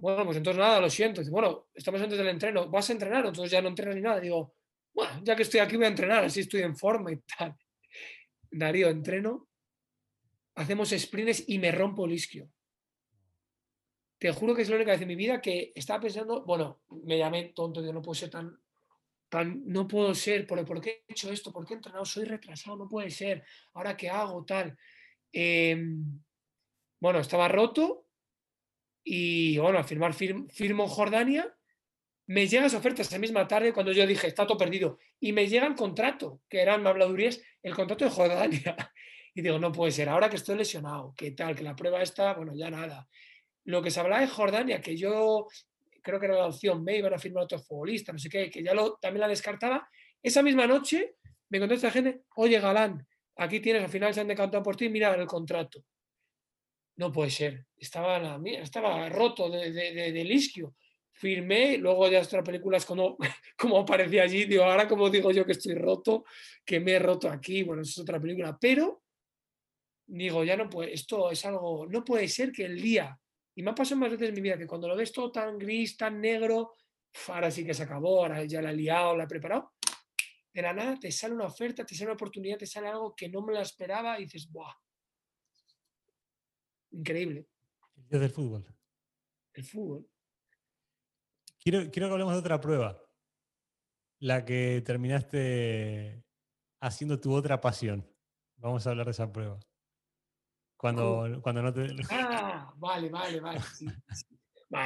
Bueno, 0.01 0.25
pues 0.25 0.37
entonces 0.37 0.59
nada, 0.59 0.81
lo 0.81 0.89
siento. 0.89 1.21
bueno, 1.29 1.67
estamos 1.75 2.01
antes 2.01 2.17
del 2.17 2.27
entreno, 2.27 2.67
¿vas 2.69 2.89
a 2.89 2.93
entrenar? 2.93 3.23
Entonces 3.23 3.51
ya 3.51 3.61
no 3.61 3.67
entrenas 3.67 3.95
ni 3.95 4.01
nada. 4.01 4.19
Digo, 4.19 4.55
bueno, 4.95 5.21
ya 5.23 5.35
que 5.35 5.43
estoy 5.43 5.59
aquí 5.59 5.75
voy 5.75 5.85
a 5.85 5.89
entrenar, 5.89 6.23
así 6.23 6.39
estoy 6.39 6.61
en 6.63 6.75
forma 6.75 7.11
y 7.11 7.17
tal. 7.17 7.55
Darío, 8.51 8.89
entreno, 8.89 9.47
hacemos 10.55 10.89
sprints 10.89 11.47
y 11.47 11.59
me 11.59 11.71
rompo 11.71 12.05
el 12.05 12.13
isquio. 12.13 12.49
Te 14.17 14.31
juro 14.31 14.55
que 14.55 14.63
es 14.63 14.69
la 14.69 14.77
única 14.77 14.91
vez 14.91 15.01
en 15.01 15.07
mi 15.07 15.15
vida 15.15 15.39
que 15.39 15.71
estaba 15.75 16.01
pensando, 16.01 16.43
bueno, 16.45 16.81
me 17.03 17.19
llamé 17.19 17.53
tonto, 17.55 17.85
yo 17.85 17.93
no 17.93 18.01
puedo 18.01 18.15
ser 18.15 18.31
tan 18.31 18.59
no 19.63 19.87
puedo 19.87 20.13
ser, 20.13 20.45
¿por, 20.45 20.81
qué 20.81 21.05
he 21.07 21.13
hecho 21.13 21.31
esto? 21.31 21.53
¿Por 21.53 21.65
qué 21.65 21.73
he 21.73 21.77
entrenado? 21.77 22.03
Soy 22.03 22.25
retrasado, 22.25 22.75
no 22.75 22.89
puede 22.89 23.09
ser. 23.09 23.45
¿Ahora 23.73 23.95
qué 23.95 24.09
hago? 24.09 24.43
Tal. 24.43 24.77
Em, 25.31 26.21
bueno, 26.99 27.19
estaba 27.19 27.47
roto 27.47 28.07
y 29.03 29.57
bueno, 29.57 29.77
al 29.77 29.85
firmar 29.85 30.13
firmo 30.13 30.87
Jordania, 30.87 31.53
me 32.27 32.47
llegan 32.47 32.63
las 32.63 32.73
ofertas 32.73 33.07
esa 33.07 33.19
misma 33.19 33.47
tarde 33.47 33.73
cuando 33.73 33.91
yo 33.91 34.07
dije, 34.07 34.27
está 34.27 34.47
todo 34.47 34.57
perdido. 34.57 34.99
Y 35.19 35.33
me 35.33 35.47
llega 35.47 35.67
el 35.67 35.75
contrato, 35.75 36.41
que 36.47 36.61
eran 36.61 36.85
habladurías, 36.87 37.41
el 37.61 37.75
contrato 37.75 38.05
de 38.05 38.11
Jordania. 38.11 38.75
Y 39.33 39.41
digo, 39.41 39.57
no 39.59 39.71
puede 39.71 39.93
ser, 39.93 40.09
ahora 40.09 40.29
que 40.29 40.35
estoy 40.35 40.57
lesionado, 40.57 41.13
¿qué 41.15 41.31
tal? 41.31 41.55
Que 41.55 41.63
la 41.63 41.73
prueba 41.73 42.01
está, 42.01 42.33
bueno, 42.33 42.51
ya 42.53 42.69
nada. 42.69 43.07
Lo 43.63 43.81
que 43.81 43.89
se 43.89 44.01
hablaba 44.01 44.19
de 44.19 44.27
Jordania, 44.27 44.81
que 44.81 44.97
yo 44.97 45.47
creo 46.03 46.19
que 46.19 46.25
era 46.25 46.35
la 46.35 46.47
opción 46.47 46.83
B, 46.83 46.97
iban 46.97 47.13
a 47.13 47.17
firmar 47.17 47.45
otro 47.45 47.57
futbolista, 47.57 48.11
no 48.11 48.19
sé 48.19 48.27
qué, 48.27 48.49
que 48.49 48.61
ya 48.61 48.73
lo, 48.73 48.97
también 48.97 49.21
la 49.21 49.29
descartaba. 49.29 49.87
Esa 50.21 50.43
misma 50.43 50.67
noche 50.67 51.15
me 51.47 51.59
contesta 51.59 51.87
esta 51.87 52.01
gente, 52.01 52.23
oye 52.35 52.59
Galán, 52.59 53.07
aquí 53.37 53.61
tienes, 53.61 53.83
al 53.83 53.89
final 53.89 54.13
se 54.13 54.19
han 54.19 54.27
decantado 54.27 54.61
por 54.61 54.75
ti, 54.75 54.89
mira 54.89 55.13
el 55.15 55.27
contrato. 55.27 55.85
No 57.01 57.11
puede 57.11 57.31
ser, 57.31 57.65
estaba, 57.77 58.19
la, 58.19 58.39
estaba 58.61 59.09
roto 59.09 59.49
de, 59.49 59.71
de, 59.71 60.21
isquio. 60.21 60.75
Firmé, 61.11 61.79
luego 61.79 62.07
ya 62.07 62.21
otra 62.21 62.43
película 62.43 62.77
es 62.77 62.85
como, 62.91 63.17
como 63.57 63.79
aparecía 63.79 64.21
allí, 64.21 64.45
digo, 64.45 64.65
ahora 64.65 64.87
como 64.87 65.09
digo 65.09 65.31
yo 65.31 65.43
que 65.43 65.53
estoy 65.53 65.73
roto, 65.73 66.25
que 66.63 66.79
me 66.79 66.91
he 66.91 66.99
roto 66.99 67.27
aquí, 67.27 67.63
bueno, 67.63 67.81
es 67.81 67.97
otra 67.97 68.21
película, 68.21 68.55
pero 68.61 69.01
digo, 70.05 70.43
ya 70.43 70.55
no 70.55 70.69
puede, 70.69 70.93
esto 70.93 71.31
es 71.31 71.43
algo, 71.43 71.87
no 71.87 72.03
puede 72.03 72.27
ser 72.27 72.51
que 72.51 72.65
el 72.65 72.79
día 72.79 73.19
y 73.55 73.63
me 73.63 73.71
ha 73.71 73.75
pasado 73.75 73.99
más 73.99 74.11
veces 74.11 74.29
en 74.29 74.35
mi 74.35 74.41
vida 74.41 74.59
que 74.59 74.67
cuando 74.67 74.87
lo 74.87 74.95
ves 74.95 75.11
todo 75.11 75.31
tan 75.31 75.57
gris, 75.57 75.97
tan 75.97 76.21
negro, 76.21 76.75
ahora 77.29 77.49
sí 77.49 77.65
que 77.65 77.73
se 77.73 77.81
acabó, 77.81 78.21
ahora 78.21 78.43
ya 78.43 78.61
la 78.61 78.69
he 78.69 78.75
liado, 78.75 79.17
la 79.17 79.23
he 79.23 79.27
preparado. 79.27 79.73
De 80.53 80.61
la 80.61 80.71
nada 80.71 80.99
te 80.99 81.11
sale 81.11 81.33
una 81.33 81.45
oferta, 81.45 81.83
te 81.83 81.95
sale 81.95 82.11
una 82.11 82.13
oportunidad, 82.13 82.59
te 82.59 82.67
sale 82.67 82.89
algo 82.89 83.15
que 83.15 83.27
no 83.27 83.41
me 83.41 83.53
la 83.53 83.63
esperaba 83.63 84.19
y 84.19 84.25
dices, 84.25 84.51
¡buah! 84.51 84.71
Increíble. 86.91 87.47
El 88.10 88.19
del 88.19 88.30
fútbol. 88.30 88.65
El 89.54 89.63
fútbol. 89.63 90.08
Quiero, 91.60 91.89
quiero 91.91 92.08
que 92.08 92.13
hablemos 92.13 92.34
de 92.34 92.39
otra 92.39 92.60
prueba. 92.60 93.01
La 94.19 94.45
que 94.45 94.82
terminaste 94.86 96.23
haciendo 96.80 97.19
tu 97.19 97.34
otra 97.34 97.60
pasión. 97.62 98.08
Vamos 98.58 98.86
a 98.86 98.91
hablar 98.91 99.06
de 99.06 99.12
esa 99.12 99.32
prueba. 99.32 99.60
Cuando, 100.77 101.39
cuando 101.41 101.62
no 101.62 101.73
te... 101.73 101.88
Ah, 102.10 102.73
vale, 102.77 103.10
vale, 103.10 103.39
vale. 103.39 103.62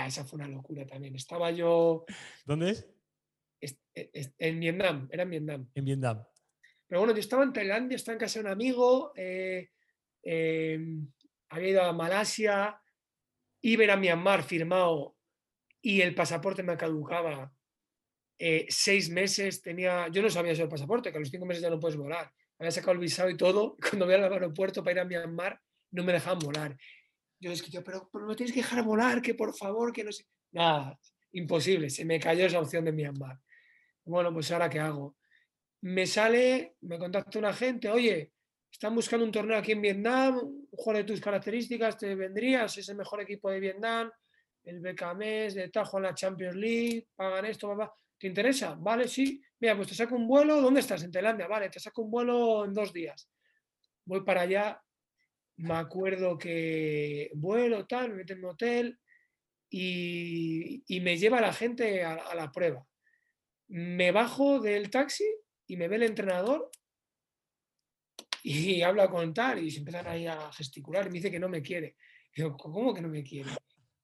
esa 0.08 0.26
fue 0.26 0.38
una 0.38 0.48
locura 0.48 0.86
también. 0.86 1.15
Estaba 1.15 1.52
yo... 1.52 2.06
¿Dónde 2.46 2.72
es? 2.72 2.88
en 4.38 4.60
Vietnam, 4.60 5.08
era 5.12 5.24
en 5.24 5.30
Vietnam. 5.30 5.70
En 5.74 5.86
Vietnam. 5.86 6.24
Pero 6.88 7.02
bueno, 7.02 7.13
yo 7.13 7.20
estaba 7.20 7.44
en 7.44 7.54
Tailandia, 7.54 7.96
estaba 7.96 8.13
en 8.13 8.20
casa 8.20 8.39
de 8.39 8.46
un 8.46 8.52
amigo, 8.52 9.12
eh, 9.15 9.70
em, 10.22 11.12
había 11.56 11.70
ido 11.70 11.84
a 11.84 11.94
Malasia, 11.94 12.82
iba 13.62 13.94
a 13.94 13.98
Myanmar 13.98 14.44
firmado 14.44 15.15
y 15.82 16.02
el 16.02 16.13
pasaporte 16.13 16.63
me 16.63 16.78
caducaba 16.78 17.54
eh, 18.38 18.65
seis 18.70 19.10
meses. 19.10 19.62
Tenía, 19.62 20.08
yo 20.10 20.22
no 20.22 20.30
sabía 20.30 20.52
eso 20.52 20.63
del 20.63 20.70
pasaporte, 20.70 21.12
que 21.12 21.18
a 21.18 21.20
los 21.20 21.30
cinco 21.30 21.46
meses 21.46 21.63
ya 21.63 21.70
no 21.70 21.80
puedes 21.80 21.98
volar. 21.98 22.32
Había 22.60 22.72
sacado 22.72 22.91
el 22.94 23.00
visado 23.00 23.30
y 23.30 23.38
todo. 23.38 23.78
Cuando 23.89 24.06
voy 24.06 24.15
al 24.15 24.32
aeropuerto 24.32 24.84
para 24.84 24.94
ir 24.94 25.00
a 25.00 25.06
Myanmar, 25.06 25.62
no 25.91 26.04
me 26.04 26.13
dejaban 26.13 26.39
volar. 26.39 26.78
Yo 27.39 27.52
es 27.52 27.62
que 27.62 27.70
yo, 27.70 27.84
pero, 27.84 28.10
pero 28.12 28.26
me 28.26 28.36
tienes 28.36 28.54
que 28.54 28.62
dejar 28.62 28.84
volar, 28.84 29.22
que 29.22 29.34
por 29.34 29.56
favor, 29.56 29.94
que 29.94 30.04
no 30.04 30.12
sé. 30.12 30.26
Nada, 30.52 31.00
imposible, 31.32 31.89
se 31.89 32.06
me 32.06 32.20
cayó 32.20 32.46
esa 32.46 32.60
opción 32.60 32.84
de 32.86 32.91
Myanmar. 32.91 33.39
Bueno, 34.04 34.34
pues 34.34 34.52
ahora 34.52 34.70
qué 34.70 34.80
hago. 34.80 35.15
Me 35.82 36.06
sale, 36.06 36.76
me 36.82 36.98
contacta 36.98 37.39
una 37.39 37.54
gente, 37.54 37.89
oye, 37.89 38.32
están 38.76 38.94
buscando 38.94 39.26
un 39.26 39.32
torneo 39.32 39.58
aquí 39.58 39.72
en 39.72 39.82
Vietnam, 39.82 40.38
un 40.38 40.94
de 40.94 41.06
tus 41.06 41.22
características, 41.22 41.98
te 41.98 42.14
vendrías, 42.14 42.78
es 42.78 42.90
el 42.90 42.98
mejor 42.98 43.22
equipo 43.22 43.50
de 43.50 43.62
Vietnam, 43.62 44.12
el 44.66 44.82
BKMS, 44.82 45.56
de 45.56 45.70
Tajo 45.72 45.96
en 45.96 46.04
la 46.04 46.14
Champions 46.14 46.58
League, 46.58 47.08
pagan 47.16 47.46
esto, 47.46 47.70
papá. 47.70 47.96
¿Te 48.18 48.28
interesa? 48.28 48.76
Vale, 48.78 49.08
sí. 49.08 49.42
Mira, 49.62 49.78
pues 49.78 49.88
te 49.88 49.96
saco 49.96 50.16
un 50.16 50.28
vuelo, 50.28 50.60
¿dónde 50.60 50.82
estás? 50.82 51.02
En 51.04 51.12
Tailandia, 51.12 51.48
vale, 51.48 51.70
te 51.70 51.80
saco 51.80 52.02
un 52.02 52.12
vuelo 52.12 52.66
en 52.66 52.74
dos 52.74 52.92
días. 52.92 53.30
Voy 54.04 54.26
para 54.26 54.42
allá, 54.42 54.84
me 55.56 55.76
acuerdo 55.76 56.38
que 56.38 57.32
vuelo, 57.34 57.88
tal, 57.88 58.10
me 58.10 58.16
meto 58.16 58.34
en 58.34 58.40
un 58.40 58.52
hotel 58.52 59.00
y, 59.70 60.84
me 61.02 61.18
lleva 61.18 61.40
la 61.40 61.54
gente 61.54 62.04
a, 62.04 62.36
la 62.36 62.52
prueba. 62.52 62.86
Me 63.70 64.12
bajo 64.12 64.60
del 64.60 64.90
taxi 64.90 65.24
y 65.66 65.78
me 65.78 65.88
ve 65.88 65.96
el 65.96 66.04
entrenador 66.04 66.70
y 68.47 68.84
habla 68.84 69.10
con 69.10 69.34
tal 69.34 69.63
y 69.63 69.71
se 69.71 69.79
empiezan 69.79 70.05
ahí 70.05 70.27
a 70.27 70.51
gesticular 70.51 71.08
y 71.08 71.10
me 71.10 71.15
dice 71.15 71.31
que 71.31 71.39
no 71.39 71.49
me 71.49 71.63
quiere. 71.63 71.95
¿cómo 72.60 72.93
que 72.93 73.01
no 73.01 73.08
me 73.08 73.23
quiere? 73.23 73.49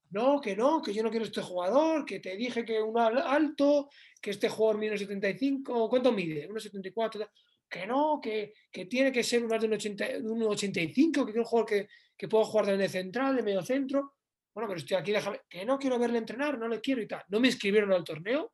No, 0.10 0.41
que 0.41 0.56
no, 0.56 0.82
que 0.82 0.93
yo 0.93 1.04
no 1.04 1.12
quiero 1.12 1.25
este 1.25 1.43
jugador, 1.43 2.04
que 2.04 2.19
te 2.19 2.36
dije 2.36 2.65
que 2.65 2.82
un 2.82 2.97
alto, 2.97 3.89
que 4.19 4.32
este 4.32 4.49
jugador 4.49 4.80
mide 4.80 4.95
1,75, 4.95 5.88
¿cuánto 5.89 6.12
mide? 6.12 6.49
1,74 6.49 7.30
que 7.69 7.86
no, 7.86 8.19
que, 8.19 8.54
tiene 8.89 9.12
que 9.12 9.23
ser 9.23 9.44
más 9.48 9.62
de 9.62 9.67
un, 9.67 10.44
85, 10.44 11.25
que 11.25 11.31
quiero 11.31 11.44
un 11.44 11.48
jugador 11.48 11.69
que, 11.69 11.87
que 12.17 12.27
pueda 12.27 12.44
jugar 12.44 12.75
de 12.75 12.89
central, 12.89 13.35
de 13.35 13.44
medio 13.44 13.62
centro. 13.62 14.15
Bueno, 14.54 14.67
pero 14.67 14.79
estoy 14.79 14.98
aquí, 14.98 15.12
déjame, 15.12 15.42
que 15.48 15.63
no 15.63 15.77
quiero 15.77 16.00
verle 16.00 16.17
entrenar, 16.17 16.58
no 16.58 16.67
le 16.67 16.81
quiero 16.81 17.02
y 17.02 17.08
tal. 17.08 17.23
No 17.29 17.39
me 17.39 17.48
inscribieron 17.48 17.94
al 17.94 18.04
torneo. 18.04 18.52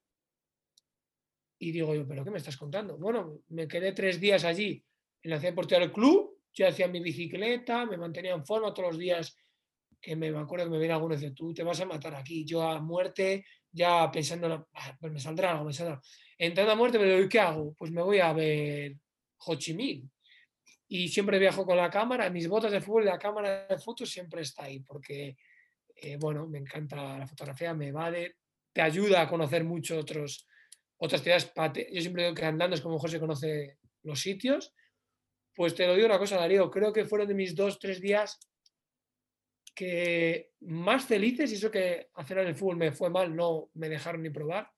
Y 1.59 1.71
digo 1.71 1.95
yo, 1.95 2.05
¿pero 2.05 2.23
qué 2.25 2.29
me 2.29 2.37
estás 2.37 2.57
contando? 2.57 2.97
Bueno, 2.97 3.39
me 3.47 3.67
quedé 3.67 3.93
tres 3.93 4.19
días 4.19 4.43
allí 4.43 4.83
en 5.27 5.31
la 5.31 5.39
ciudad 5.39 5.51
deportiva 5.51 5.81
del 5.81 5.91
club, 5.91 6.39
yo 6.53 6.67
hacía 6.67 6.87
mi 6.87 7.01
bicicleta, 7.01 7.85
me 7.85 7.97
mantenía 7.97 8.33
en 8.33 8.45
forma 8.45 8.73
todos 8.73 8.91
los 8.91 8.97
días, 8.97 9.35
que 9.99 10.15
me, 10.15 10.29
acuerdo 10.29 10.65
que 10.65 10.71
me 10.71 10.79
viene 10.79 10.93
alguno 10.93 11.15
y 11.15 11.17
dice, 11.17 11.31
tú 11.31 11.53
te 11.53 11.63
vas 11.63 11.81
a 11.81 11.85
matar 11.85 12.15
aquí, 12.15 12.45
yo 12.45 12.61
a 12.63 12.79
muerte, 12.79 13.45
ya 13.69 14.09
pensando, 14.09 14.69
ah, 14.73 14.97
pues 14.97 15.11
me 15.11 15.19
saldrá 15.19 15.51
algo, 15.51 15.65
me 15.65 15.73
saldrá. 15.73 16.01
Entrando 16.37 16.71
a 16.71 16.75
muerte, 16.77 16.97
pero 16.97 17.27
¿qué 17.27 17.39
hago? 17.41 17.73
Pues 17.77 17.91
me 17.91 18.01
voy 18.01 18.19
a 18.19 18.31
ver 18.31 18.95
Ho 19.39 19.55
Chi 19.55 19.73
Minh. 19.73 20.09
Y 20.87 21.09
siempre 21.09 21.39
viajo 21.39 21.65
con 21.65 21.75
la 21.75 21.89
cámara, 21.89 22.29
mis 22.29 22.47
botas 22.47 22.71
de 22.71 22.79
fútbol 22.79 23.03
y 23.03 23.07
la 23.07 23.19
cámara 23.19 23.67
de 23.67 23.77
fotos 23.77 24.09
siempre 24.09 24.43
está 24.43 24.63
ahí, 24.63 24.79
porque, 24.79 25.35
eh, 25.93 26.15
bueno, 26.17 26.47
me 26.47 26.59
encanta 26.59 27.17
la 27.17 27.27
fotografía, 27.27 27.73
me 27.73 27.91
vale, 27.91 28.37
te 28.71 28.81
ayuda 28.81 29.23
a 29.23 29.27
conocer 29.27 29.65
muchos 29.65 29.97
otros, 29.97 30.47
otras 30.95 31.21
ciudades, 31.21 31.51
yo 31.91 32.01
siempre 32.01 32.23
digo 32.23 32.33
que 32.33 32.45
andando 32.45 32.77
es 32.77 32.81
como 32.81 32.95
mejor 32.95 33.09
se 33.09 33.19
conoce 33.19 33.77
los 34.03 34.21
sitios. 34.21 34.73
Pues 35.57 35.73
te 35.73 35.87
lo 35.87 35.95
digo 35.95 36.05
una 36.05 36.19
cosa, 36.19 36.37
Darío, 36.37 36.69
creo 36.69 36.93
que 36.93 37.05
fueron 37.05 37.27
de 37.27 37.33
mis 37.33 37.55
dos, 37.55 37.79
tres 37.79 37.99
días 37.99 38.39
que 39.73 40.51
más 40.59 41.03
felices, 41.05 41.51
y 41.51 41.55
eso 41.55 41.71
que 41.71 42.09
hacer 42.13 42.37
en 42.37 42.49
el 42.49 42.55
fútbol 42.55 42.77
me 42.77 42.91
fue 42.91 43.09
mal, 43.09 43.35
no 43.35 43.71
me 43.73 43.89
dejaron 43.89 44.21
ni 44.21 44.29
probar. 44.29 44.69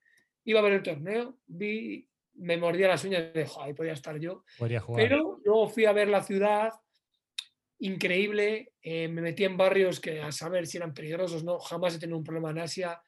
Iba 0.42 0.60
a 0.60 0.62
ver 0.62 0.72
el 0.72 0.82
torneo, 0.82 1.38
vi, 1.46 2.08
me 2.36 2.56
mordía 2.56 2.88
las 2.88 3.04
uñas 3.04 3.30
de, 3.34 3.46
ahí 3.60 3.74
podía 3.74 3.92
estar 3.92 4.18
yo. 4.18 4.42
Pero 4.96 5.38
luego 5.44 5.68
fui 5.68 5.84
a 5.84 5.92
ver 5.92 6.08
la 6.08 6.22
ciudad, 6.22 6.70
increíble, 7.80 8.72
eh, 8.80 9.06
me 9.08 9.20
metí 9.20 9.44
en 9.44 9.58
barrios 9.58 10.00
que 10.00 10.22
a 10.22 10.32
saber 10.32 10.66
si 10.66 10.78
eran 10.78 10.94
peligrosos, 10.94 11.44
no, 11.44 11.58
jamás 11.58 11.94
he 11.94 11.98
tenido 11.98 12.16
un 12.16 12.24
problema 12.24 12.52
en 12.52 12.60
Asia. 12.60 13.02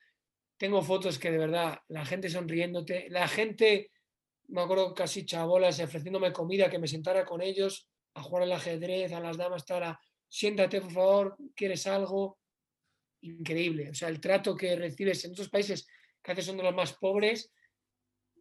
Tengo 0.58 0.82
fotos 0.82 1.18
que 1.18 1.30
de 1.30 1.38
verdad, 1.38 1.78
la 1.88 2.04
gente 2.04 2.28
sonriéndote, 2.28 3.06
la 3.08 3.26
gente, 3.28 3.90
me 4.48 4.62
acuerdo 4.62 4.94
casi 4.94 5.24
chabolas 5.24 5.80
ofreciéndome 5.80 6.32
comida, 6.32 6.70
que 6.70 6.78
me 6.78 6.88
sentara 6.88 7.24
con 7.24 7.42
ellos 7.42 7.88
a 8.14 8.22
jugar 8.22 8.44
al 8.44 8.52
ajedrez, 8.52 9.12
a 9.12 9.20
las 9.20 9.36
damas, 9.36 9.62
estar 9.62 9.98
siéntate 10.28 10.80
por 10.80 10.92
favor, 10.92 11.36
¿quieres 11.54 11.86
algo? 11.86 12.38
Increíble. 13.22 13.90
O 13.90 13.94
sea, 13.94 14.08
el 14.08 14.20
trato 14.20 14.56
que 14.56 14.76
recibes 14.76 15.24
en 15.24 15.32
otros 15.32 15.48
países 15.48 15.86
que 16.22 16.30
a 16.30 16.34
veces 16.34 16.46
son 16.46 16.56
de 16.56 16.62
los 16.62 16.74
más 16.74 16.94
pobres, 16.94 17.52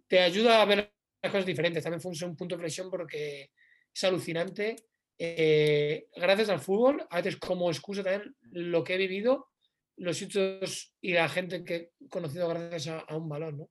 te 0.07 0.19
ayuda 0.19 0.61
a 0.61 0.65
ver 0.65 0.93
las 1.21 1.31
cosas 1.31 1.45
diferentes. 1.45 1.83
También 1.83 2.01
fue 2.01 2.11
un 2.27 2.35
punto 2.35 2.55
de 2.55 2.61
flexión 2.61 2.89
porque 2.89 3.51
es 3.93 4.03
alucinante. 4.03 4.75
Eh, 5.17 6.07
gracias 6.15 6.49
al 6.49 6.59
fútbol, 6.59 7.05
a 7.09 7.17
veces 7.17 7.37
como 7.37 7.69
excusa 7.69 8.03
también 8.03 8.35
lo 8.41 8.83
que 8.83 8.95
he 8.95 8.97
vivido, 8.97 9.49
los 9.97 10.17
sitios 10.17 10.93
y 10.99 11.13
la 11.13 11.29
gente 11.29 11.63
que 11.63 11.75
he 11.75 12.09
conocido 12.09 12.47
gracias 12.47 13.03
a, 13.07 13.15
un 13.15 13.29
balón, 13.29 13.57
¿no? 13.57 13.69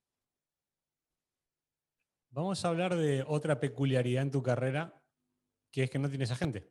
Vamos 2.31 2.65
a 2.65 2.69
hablar 2.69 2.95
de 2.95 3.25
otra 3.27 3.59
peculiaridad 3.59 4.23
en 4.23 4.31
tu 4.31 4.43
carrera, 4.43 4.95
que 5.73 5.85
es 5.85 5.91
que 5.91 5.99
no 5.99 6.09
tienes 6.09 6.31
agente. 6.31 6.71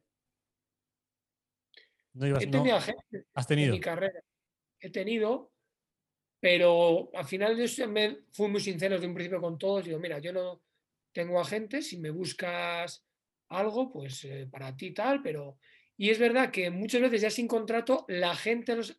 No 2.14 2.26
he 2.26 2.48
tenido 2.48 2.76
agente 2.76 3.26
¿Has 3.34 3.48
tenido? 3.48 3.68
en 3.68 3.74
mi 3.74 3.80
carrera. 3.80 4.24
He 4.80 4.90
tenido, 4.90 5.52
pero 6.40 7.10
al 7.14 7.26
final 7.26 7.58
yo 7.58 7.88
me 7.90 8.20
fui 8.32 8.48
muy 8.48 8.62
sincero 8.62 8.96
desde 8.96 9.08
un 9.08 9.14
principio 9.14 9.42
con 9.42 9.58
todos. 9.58 9.86
Digo, 9.86 10.00
mira, 10.00 10.20
yo 10.20 10.32
no 10.32 10.64
tengo 11.12 11.40
agente, 11.40 11.82
si 11.82 11.98
me 11.98 12.10
buscas 12.10 13.06
algo, 13.50 13.92
pues 13.92 14.24
eh, 14.26 14.48
para 14.50 14.76
ti 14.76 14.92
tal, 14.92 15.22
pero... 15.22 15.58
Y 15.98 16.10
es 16.10 16.18
verdad 16.18 16.50
que 16.50 16.70
muchas 16.70 17.02
veces 17.02 17.22
ya 17.22 17.30
sin 17.30 17.48
contrato, 17.48 18.06
la 18.08 18.34
gente, 18.34 18.74
los, 18.74 18.98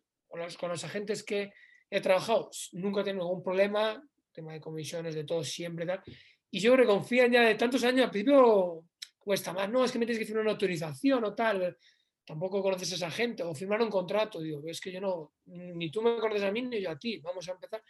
con 0.59 0.69
los 0.69 0.83
agentes 0.83 1.23
que 1.23 1.51
he 1.89 1.99
trabajado, 1.99 2.51
nunca 2.73 3.01
he 3.01 3.03
tenido 3.03 3.25
ningún 3.25 3.41
problema, 3.41 4.07
tema 4.31 4.53
de 4.53 4.61
comisiones, 4.61 5.15
de 5.15 5.23
todo, 5.23 5.43
siempre 5.43 5.87
tal. 5.87 6.03
Y 6.51 6.59
yo 6.59 6.73
creo 6.73 7.01
ya 7.29 7.41
de 7.43 7.55
tantos 7.55 7.83
años, 7.83 8.05
al 8.05 8.11
principio 8.11 8.83
cuesta 9.17 9.53
más, 9.53 9.69
no, 9.69 9.85
es 9.85 9.91
que 9.91 9.99
me 9.99 10.05
tienes 10.05 10.19
que 10.19 10.25
hacer 10.25 10.41
una 10.41 10.51
autorización 10.51 11.23
o 11.23 11.33
tal 11.33 11.77
tampoco 12.25 12.61
conoces 12.61 12.91
a 12.93 12.95
esa 12.95 13.11
gente, 13.11 13.43
o 13.43 13.53
firmar 13.53 13.81
un 13.81 13.89
contrato, 13.89 14.39
digo, 14.39 14.61
es 14.65 14.79
que 14.79 14.91
yo 14.91 15.01
no, 15.01 15.33
ni 15.45 15.89
tú 15.89 16.01
me 16.01 16.17
conoces 16.17 16.43
a 16.43 16.51
mí 16.51 16.61
ni 16.61 16.81
yo 16.81 16.91
a 16.91 16.97
ti, 16.97 17.17
vamos 17.17 17.47
a 17.49 17.51
empezar. 17.51 17.83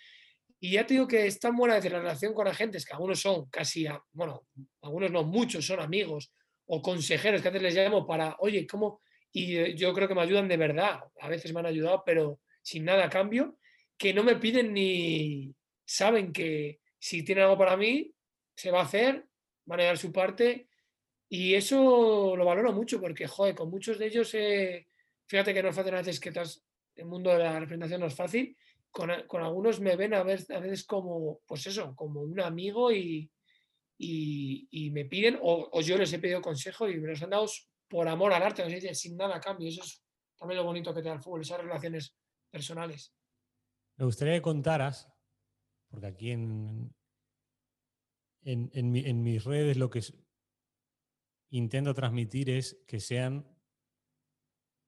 Y 0.59 0.71
ya 0.71 0.85
te 0.85 0.93
digo 0.93 1.07
que 1.07 1.25
es 1.27 1.39
tan 1.39 1.55
buena 1.55 1.79
la 1.79 1.99
relación 1.99 2.33
con 2.33 2.47
agentes, 2.47 2.85
que 2.85 2.93
algunos 2.93 3.19
son 3.19 3.49
casi, 3.49 3.85
bueno, 4.13 4.47
algunos 4.81 5.11
no, 5.11 5.23
muchos 5.23 5.65
son 5.65 5.79
amigos 5.79 6.31
o 6.67 6.81
consejeros 6.81 7.41
que 7.41 7.47
antes 7.49 7.61
les 7.61 7.75
llamo 7.75 8.05
para, 8.05 8.35
oye, 8.39 8.65
¿cómo? 8.65 9.01
Y 9.31 9.57
eh, 9.57 9.75
yo 9.75 9.93
creo 9.93 10.07
que 10.07 10.15
me 10.15 10.21
ayudan 10.21 10.47
de 10.47 10.57
verdad, 10.57 11.01
a 11.19 11.27
veces 11.27 11.53
me 11.53 11.59
han 11.59 11.65
ayudado, 11.65 12.03
pero 12.05 12.39
sin 12.61 12.85
nada 12.85 13.05
a 13.05 13.09
cambio, 13.09 13.57
que 13.97 14.13
no 14.13 14.23
me 14.23 14.35
piden 14.37 14.73
ni 14.73 15.53
saben 15.85 16.31
que 16.31 16.79
si 16.97 17.23
tienen 17.23 17.43
algo 17.43 17.57
para 17.57 17.75
mí, 17.75 18.13
se 18.61 18.69
va 18.69 18.81
a 18.81 18.83
hacer, 18.83 19.27
van 19.65 19.79
a 19.79 19.85
dar 19.85 19.97
su 19.97 20.11
parte 20.11 20.67
y 21.27 21.55
eso 21.55 22.35
lo 22.35 22.45
valoro 22.45 22.71
mucho 22.73 23.01
porque, 23.01 23.25
joder, 23.25 23.55
con 23.55 23.71
muchos 23.71 23.97
de 23.97 24.05
ellos, 24.05 24.31
eh, 24.35 24.87
fíjate 25.25 25.51
que 25.51 25.63
no 25.63 25.69
es 25.69 25.75
fácil 25.75 25.95
a 25.95 26.03
veces 26.03 26.19
que 26.19 26.31
el 26.95 27.05
mundo 27.07 27.31
de 27.31 27.39
la 27.39 27.59
representación 27.59 28.01
no 28.01 28.05
es 28.05 28.13
fácil, 28.13 28.55
con, 28.91 29.09
algunos 29.09 29.79
me 29.79 29.95
ven 29.95 30.13
a 30.13 30.21
veces, 30.21 30.51
a 30.51 30.59
veces 30.59 30.83
como, 30.83 31.41
pues 31.47 31.65
eso, 31.65 31.95
como 31.95 32.21
un 32.21 32.39
amigo 32.39 32.91
y, 32.91 33.31
y, 33.97 34.91
me 34.91 35.05
piden, 35.05 35.39
o, 35.41 35.81
yo 35.81 35.97
les 35.97 36.13
he 36.13 36.19
pedido 36.19 36.39
consejo 36.39 36.87
y 36.87 36.99
me 36.99 37.07
los 37.07 37.23
han 37.23 37.31
dado 37.31 37.47
por 37.87 38.07
amor 38.07 38.31
al 38.31 38.43
arte, 38.43 38.63
dice, 38.67 38.93
sin 38.93 39.17
nada 39.17 39.37
a 39.37 39.41
cambio. 39.41 39.69
Eso 39.69 39.81
es 39.81 40.03
también 40.37 40.59
lo 40.59 40.65
bonito 40.65 40.93
que 40.93 41.01
te 41.01 41.09
da 41.09 41.15
el 41.15 41.21
fútbol, 41.21 41.41
esas 41.41 41.61
relaciones 41.61 42.15
personales. 42.51 43.11
Me 43.95 44.05
gustaría 44.05 44.35
que 44.35 44.41
contaras, 44.43 45.07
porque 45.89 46.05
aquí 46.05 46.29
en, 46.29 46.93
en, 48.43 49.23
mis 49.23 49.43
redes 49.43 49.77
lo 49.77 49.89
que 49.89 50.01
intento 51.49 51.93
transmitir 51.93 52.49
es 52.49 52.83
que 52.87 52.99
sean 52.99 53.47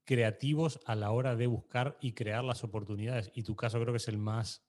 creativos 0.05 0.79
a 0.85 0.95
la 0.95 1.11
hora 1.11 1.35
de 1.35 1.47
buscar 1.47 1.97
y 2.01 2.13
crear 2.13 2.43
las 2.43 2.63
oportunidades. 2.63 3.31
Y 3.33 3.43
tu 3.43 3.55
caso 3.55 3.79
creo 3.79 3.93
que 3.93 3.97
es 3.97 4.07
el 4.07 4.17
más, 4.17 4.65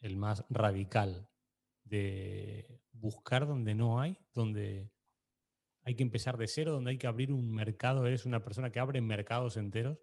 el 0.00 0.16
más 0.16 0.44
radical 0.48 1.28
de 1.84 2.80
buscar 2.92 3.46
donde 3.46 3.74
no 3.74 4.00
hay, 4.00 4.18
donde 4.34 4.92
hay 5.84 5.94
que 5.94 6.02
empezar 6.02 6.36
de 6.38 6.48
cero, 6.48 6.72
donde 6.72 6.92
hay 6.92 6.98
que 6.98 7.06
abrir 7.06 7.32
un 7.32 7.52
mercado. 7.52 8.06
Eres 8.06 8.24
una 8.26 8.42
persona 8.42 8.70
que 8.70 8.80
abre 8.80 9.00
mercados 9.00 9.56
enteros. 9.56 9.98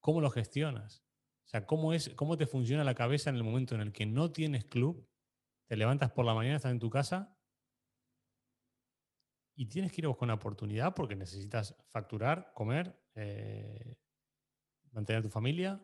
¿Cómo 0.00 0.20
lo 0.20 0.30
gestionas? 0.30 1.04
O 1.44 1.48
sea, 1.48 1.66
¿cómo, 1.66 1.92
es, 1.92 2.10
¿cómo 2.10 2.36
te 2.36 2.46
funciona 2.46 2.84
la 2.84 2.94
cabeza 2.94 3.30
en 3.30 3.36
el 3.36 3.44
momento 3.44 3.74
en 3.74 3.80
el 3.80 3.92
que 3.92 4.06
no 4.06 4.32
tienes 4.32 4.64
club? 4.64 5.08
Te 5.66 5.76
levantas 5.76 6.12
por 6.12 6.24
la 6.24 6.34
mañana, 6.34 6.56
estás 6.56 6.72
en 6.72 6.78
tu 6.78 6.90
casa 6.90 7.36
y 9.56 9.66
tienes 9.66 9.92
que 9.92 10.00
ir 10.00 10.06
a 10.06 10.08
buscar 10.08 10.26
una 10.26 10.34
oportunidad 10.34 10.94
porque 10.94 11.16
necesitas 11.16 11.76
facturar, 11.90 12.52
comer, 12.54 13.00
eh, 13.14 13.96
mantener 14.90 15.20
a 15.20 15.22
tu 15.22 15.30
familia. 15.30 15.82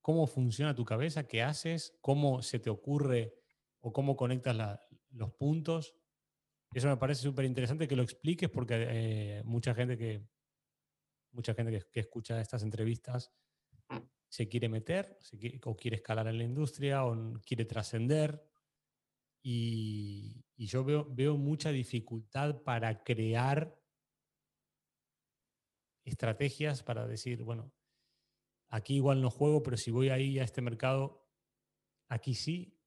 ¿Cómo 0.00 0.26
funciona 0.26 0.74
tu 0.74 0.84
cabeza? 0.84 1.28
¿Qué 1.28 1.42
haces? 1.42 1.96
¿Cómo 2.00 2.42
se 2.42 2.58
te 2.58 2.70
ocurre 2.70 3.34
o 3.80 3.92
cómo 3.92 4.16
conectas 4.16 4.80
los 5.10 5.32
puntos? 5.34 5.94
Eso 6.74 6.88
me 6.88 6.96
parece 6.96 7.22
súper 7.22 7.44
interesante 7.44 7.86
que 7.86 7.96
lo 7.96 8.02
expliques 8.02 8.48
porque 8.48 8.74
eh, 8.78 9.42
mucha 9.44 9.74
gente 9.74 9.96
que 9.96 10.26
mucha 11.32 11.54
gente 11.54 11.84
que, 11.90 12.00
escucha 12.00 12.40
estas 12.40 12.62
entrevistas 12.62 13.32
se 14.28 14.48
quiere 14.48 14.68
meter 14.68 15.18
o 15.64 15.76
quiere 15.76 15.96
escalar 15.96 16.26
en 16.28 16.38
la 16.38 16.44
industria 16.44 17.04
o 17.04 17.34
quiere 17.44 17.64
trascender 17.64 18.42
y, 19.42 20.44
yo 20.56 20.84
veo, 20.84 21.06
veo 21.10 21.36
mucha 21.36 21.70
dificultad 21.70 22.62
para 22.62 23.02
crear 23.02 23.76
estrategias 26.04 26.82
para 26.82 27.06
decir, 27.06 27.42
bueno, 27.42 27.72
aquí 28.68 28.96
igual 28.96 29.20
no 29.20 29.30
juego, 29.30 29.62
pero 29.62 29.76
si 29.76 29.90
voy 29.90 30.08
ahí 30.10 30.38
a 30.38 30.44
este 30.44 30.62
mercado, 30.62 31.26
aquí 32.08 32.34
sí, 32.34 32.78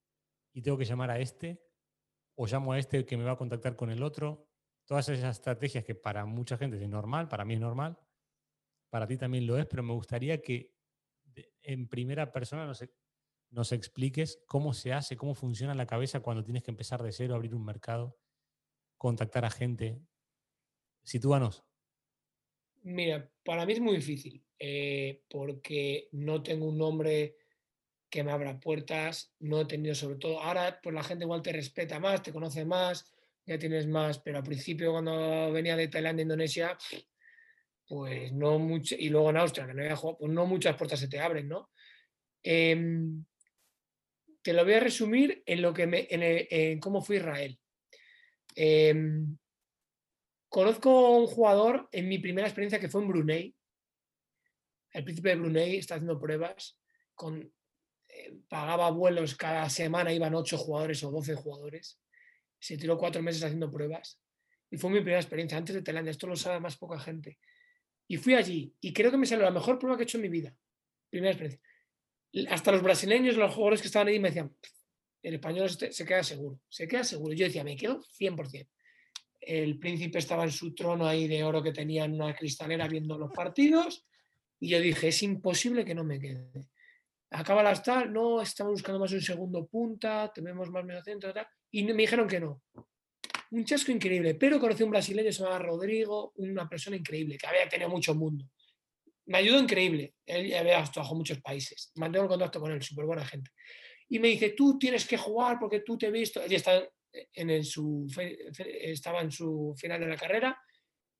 y 0.54 0.62
tengo 0.62 0.78
que 0.78 0.84
llamar 0.84 1.10
a 1.10 1.18
este, 1.18 1.62
o 2.34 2.46
llamo 2.46 2.72
a 2.72 2.78
este 2.78 3.04
que 3.04 3.16
me 3.16 3.24
va 3.24 3.32
a 3.32 3.38
contactar 3.38 3.76
con 3.76 3.90
el 3.90 4.02
otro. 4.02 4.48
Todas 4.86 5.08
esas 5.08 5.36
estrategias 5.36 5.84
que 5.84 5.94
para 5.94 6.24
mucha 6.24 6.56
gente 6.56 6.82
es 6.82 6.88
normal, 6.88 7.28
para 7.28 7.44
mí 7.44 7.54
es 7.54 7.60
normal, 7.60 7.98
para 8.90 9.06
ti 9.06 9.16
también 9.16 9.46
lo 9.46 9.58
es, 9.58 9.66
pero 9.66 9.82
me 9.82 9.92
gustaría 9.92 10.40
que 10.40 10.74
en 11.62 11.88
primera 11.88 12.32
persona 12.32 12.66
no 12.66 12.74
sé 12.74 12.90
nos 13.56 13.72
expliques 13.72 14.38
cómo 14.46 14.74
se 14.74 14.92
hace, 14.92 15.16
cómo 15.16 15.34
funciona 15.34 15.74
la 15.74 15.86
cabeza 15.86 16.20
cuando 16.20 16.44
tienes 16.44 16.62
que 16.62 16.70
empezar 16.70 17.02
de 17.02 17.10
cero, 17.10 17.34
abrir 17.34 17.54
un 17.54 17.64
mercado, 17.64 18.18
contactar 18.98 19.46
a 19.46 19.50
gente. 19.50 19.98
Sitúanos. 21.02 21.64
Mira, 22.82 23.30
para 23.42 23.64
mí 23.64 23.72
es 23.72 23.80
muy 23.80 23.96
difícil, 23.96 24.44
eh, 24.58 25.22
porque 25.30 26.08
no 26.12 26.42
tengo 26.42 26.66
un 26.66 26.76
nombre 26.76 27.36
que 28.10 28.22
me 28.22 28.30
abra 28.30 28.60
puertas, 28.60 29.34
no 29.40 29.62
he 29.62 29.64
tenido 29.64 29.94
sobre 29.94 30.18
todo, 30.18 30.40
ahora 30.40 30.78
pues 30.82 30.94
la 30.94 31.02
gente 31.02 31.24
igual 31.24 31.40
te 31.40 31.52
respeta 31.52 31.98
más, 31.98 32.22
te 32.22 32.32
conoce 32.32 32.64
más, 32.66 33.10
ya 33.46 33.58
tienes 33.58 33.86
más, 33.86 34.18
pero 34.18 34.36
al 34.36 34.44
principio 34.44 34.92
cuando 34.92 35.50
venía 35.50 35.76
de 35.76 35.88
Tailandia, 35.88 36.22
Indonesia, 36.22 36.76
pues 37.88 38.32
no 38.32 38.58
mucho, 38.58 38.94
y 38.98 39.08
luego 39.08 39.30
en 39.30 39.38
Austria, 39.38 39.66
que 39.66 39.74
no 39.74 39.82
había 39.82 39.96
pues 39.96 40.30
no 40.30 40.44
muchas 40.44 40.76
puertas 40.76 41.00
se 41.00 41.08
te 41.08 41.18
abren, 41.18 41.48
¿no? 41.48 41.70
Em, 42.42 43.24
te 44.46 44.52
lo 44.52 44.64
voy 44.64 44.74
a 44.74 44.80
resumir 44.80 45.42
en, 45.44 45.60
lo 45.60 45.74
que 45.74 45.88
me, 45.88 46.06
en, 46.08 46.78
cómo 46.78 47.02
fue 47.02 47.16
Israel. 47.16 47.58
Em, 48.54 49.36
conozco 50.48 51.18
un 51.18 51.26
jugador 51.26 51.88
en 51.90 52.06
mi 52.06 52.20
primera 52.20 52.46
experiencia 52.46 52.78
que 52.78 52.88
fue 52.88 53.02
en 53.02 53.08
Brunei. 53.08 53.56
El 54.92 55.02
príncipe 55.02 55.30
de 55.30 55.34
Brunei 55.34 55.78
está 55.78 55.96
haciendo 55.96 56.20
pruebas. 56.20 56.78
Con, 57.16 57.52
eh, 58.08 58.36
pagaba 58.48 58.88
vuelos 58.92 59.34
cada 59.34 59.68
semana, 59.68 60.12
iban 60.12 60.32
8 60.32 60.56
jugadores 60.58 61.02
o 61.02 61.10
12 61.10 61.34
jugadores. 61.34 62.00
Se 62.60 62.76
tiró 62.76 62.96
cuatro 62.96 63.22
meses 63.22 63.42
haciendo 63.42 63.68
pruebas. 63.68 64.22
Y 64.70 64.76
fue 64.76 64.90
mi 64.90 65.00
primera 65.00 65.18
experiencia 65.18 65.58
antes 65.58 65.74
de 65.74 65.82
Tailandia. 65.82 66.12
Esto 66.12 66.28
lo 66.28 66.36
sabe 66.36 66.60
más 66.60 66.76
poca 66.76 67.00
gente. 67.00 67.40
Y 68.06 68.16
fui 68.18 68.36
allí 68.36 68.72
y 68.80 68.92
creo 68.92 69.10
que 69.10 69.16
me 69.16 69.26
salió 69.26 69.44
la 69.44 69.50
mejor 69.50 69.80
prueba 69.80 69.96
que 69.96 70.04
he 70.04 70.06
hecho 70.06 70.18
en 70.18 70.22
mi 70.22 70.28
vida. 70.28 70.54
Primera 71.10 71.32
experiencia 71.32 71.60
hasta 72.48 72.72
los 72.72 72.82
brasileños, 72.82 73.36
los 73.36 73.54
jugadores 73.54 73.80
que 73.80 73.86
estaban 73.86 74.08
ahí 74.08 74.18
me 74.18 74.28
decían, 74.28 74.54
el 75.22 75.34
español 75.34 75.70
se 75.70 76.04
queda 76.04 76.22
seguro, 76.22 76.60
se 76.68 76.86
queda 76.86 77.02
seguro. 77.02 77.34
Yo 77.34 77.46
decía, 77.46 77.64
me 77.64 77.76
quedo 77.76 78.02
100%. 78.18 78.68
El 79.40 79.78
príncipe 79.78 80.18
estaba 80.18 80.44
en 80.44 80.50
su 80.50 80.74
trono 80.74 81.06
ahí 81.06 81.28
de 81.28 81.44
oro 81.44 81.62
que 81.62 81.72
tenía 81.72 82.04
en 82.04 82.14
una 82.14 82.34
cristalera 82.34 82.88
viendo 82.88 83.16
los 83.18 83.32
partidos 83.32 84.04
y 84.58 84.68
yo 84.68 84.80
dije, 84.80 85.08
es 85.08 85.22
imposible 85.22 85.84
que 85.84 85.94
no 85.94 86.04
me 86.04 86.18
quede. 86.18 86.50
Acaba 87.30 87.62
la 87.62 87.74
tal, 87.82 88.12
no, 88.12 88.40
estamos 88.40 88.72
buscando 88.74 89.00
más 89.00 89.12
un 89.12 89.20
segundo 89.20 89.66
punta, 89.66 90.30
tenemos 90.34 90.70
más 90.70 90.84
medio 90.84 91.02
centro, 91.02 91.32
y 91.70 91.84
me 91.84 91.92
dijeron 91.94 92.28
que 92.28 92.40
no. 92.40 92.62
Un 93.50 93.64
chasco 93.64 93.92
increíble, 93.92 94.34
pero 94.34 94.58
conocí 94.58 94.82
a 94.82 94.86
un 94.86 94.92
brasileño, 94.92 95.32
se 95.32 95.42
llama 95.42 95.58
Rodrigo, 95.58 96.32
una 96.36 96.68
persona 96.68 96.96
increíble, 96.96 97.36
que 97.36 97.46
había 97.46 97.68
tenido 97.68 97.90
mucho 97.90 98.14
mundo. 98.14 98.44
Me 99.26 99.38
ayudó 99.38 99.58
increíble, 99.58 100.14
él 100.24 100.54
había 100.54 100.82
trabajado 100.84 101.12
en 101.12 101.18
muchos 101.18 101.40
países, 101.40 101.90
mantengo 101.96 102.24
el 102.24 102.30
contacto 102.30 102.60
con 102.60 102.72
él, 102.72 102.82
súper 102.82 103.06
buena 103.06 103.24
gente. 103.24 103.50
Y 104.08 104.18
me 104.18 104.28
dice, 104.28 104.50
tú 104.50 104.78
tienes 104.78 105.04
que 105.06 105.16
jugar 105.16 105.58
porque 105.58 105.80
tú 105.80 105.98
te 105.98 106.06
he 106.06 106.10
visto, 106.10 106.40
está 106.42 106.88
en 107.12 107.64
su, 107.64 108.06
estaba 108.56 109.20
en 109.20 109.32
su 109.32 109.74
final 109.76 110.00
de 110.00 110.06
la 110.06 110.16
carrera, 110.16 110.56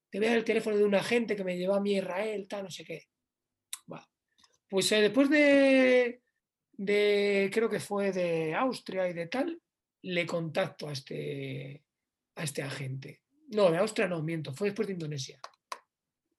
te 0.08 0.20
veo 0.20 0.34
el 0.34 0.44
teléfono 0.44 0.76
de 0.76 0.84
un 0.84 0.94
agente 0.94 1.34
que 1.34 1.44
me 1.44 1.56
llevó 1.56 1.74
a 1.74 1.80
mi 1.80 1.96
Israel, 1.96 2.46
tal, 2.48 2.64
no 2.64 2.70
sé 2.70 2.84
qué. 2.84 3.06
Pues 4.68 4.90
eh, 4.92 5.00
después 5.00 5.30
de, 5.30 6.22
de, 6.72 7.50
creo 7.52 7.68
que 7.68 7.80
fue 7.80 8.12
de 8.12 8.54
Austria 8.54 9.08
y 9.08 9.12
de 9.12 9.28
tal, 9.28 9.60
le 10.02 10.26
contacto 10.26 10.88
a 10.88 10.92
este, 10.92 11.84
a 12.34 12.42
este 12.42 12.62
agente. 12.62 13.22
No, 13.48 13.70
de 13.70 13.78
Austria 13.78 14.08
no, 14.08 14.22
miento, 14.22 14.52
fue 14.52 14.68
después 14.68 14.88
de 14.88 14.94
Indonesia. 14.94 15.38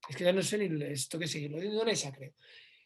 Es 0.08 0.16
que 0.16 0.24
ya 0.24 0.34
no 0.34 0.42
sé 0.42 0.58
ni 0.58 0.84
esto 0.86 1.20
que 1.20 1.28
sigue, 1.28 1.50
lo 1.50 1.60
de 1.60 1.66
Indonesia 1.66 2.12
creo. 2.12 2.34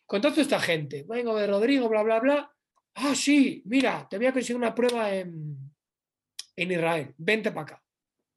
Contacto 0.05 0.41
a 0.41 0.43
esta 0.43 0.59
gente, 0.59 1.05
vengo 1.07 1.35
de 1.37 1.47
Rodrigo, 1.47 1.87
bla, 1.87 2.03
bla, 2.03 2.19
bla. 2.19 2.51
Ah, 2.95 3.15
sí, 3.15 3.61
mira, 3.65 4.07
te 4.09 4.17
voy 4.17 4.25
a 4.25 4.33
conseguir 4.33 4.57
una 4.57 4.75
prueba 4.75 5.13
en, 5.13 5.57
en 6.55 6.71
Israel, 6.71 7.13
vente 7.17 7.51
para 7.51 7.61
acá, 7.61 7.83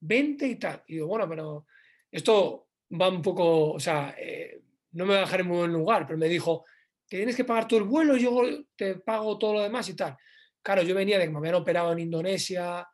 vente 0.00 0.46
y 0.46 0.56
tal. 0.56 0.82
Y 0.86 0.94
digo, 0.94 1.08
bueno, 1.08 1.28
pero 1.28 1.66
esto 2.10 2.68
va 3.00 3.08
un 3.08 3.22
poco, 3.22 3.72
o 3.72 3.80
sea, 3.80 4.14
eh, 4.18 4.62
no 4.92 5.06
me 5.06 5.14
va 5.14 5.20
a 5.20 5.22
dejar 5.22 5.40
en 5.40 5.48
muy 5.48 5.58
buen 5.58 5.72
lugar, 5.72 6.06
pero 6.06 6.18
me 6.18 6.28
dijo, 6.28 6.64
tienes 7.08 7.36
que 7.36 7.44
pagar 7.44 7.66
todo 7.66 7.80
el 7.80 7.86
vuelo, 7.86 8.16
yo 8.16 8.42
te 8.76 8.96
pago 8.96 9.38
todo 9.38 9.54
lo 9.54 9.62
demás 9.62 9.88
y 9.88 9.94
tal. 9.94 10.16
Claro, 10.62 10.82
yo 10.82 10.94
venía 10.94 11.18
de 11.18 11.24
que 11.24 11.30
me 11.30 11.38
habían 11.38 11.56
operado 11.56 11.92
en 11.92 11.98
Indonesia, 11.98 12.86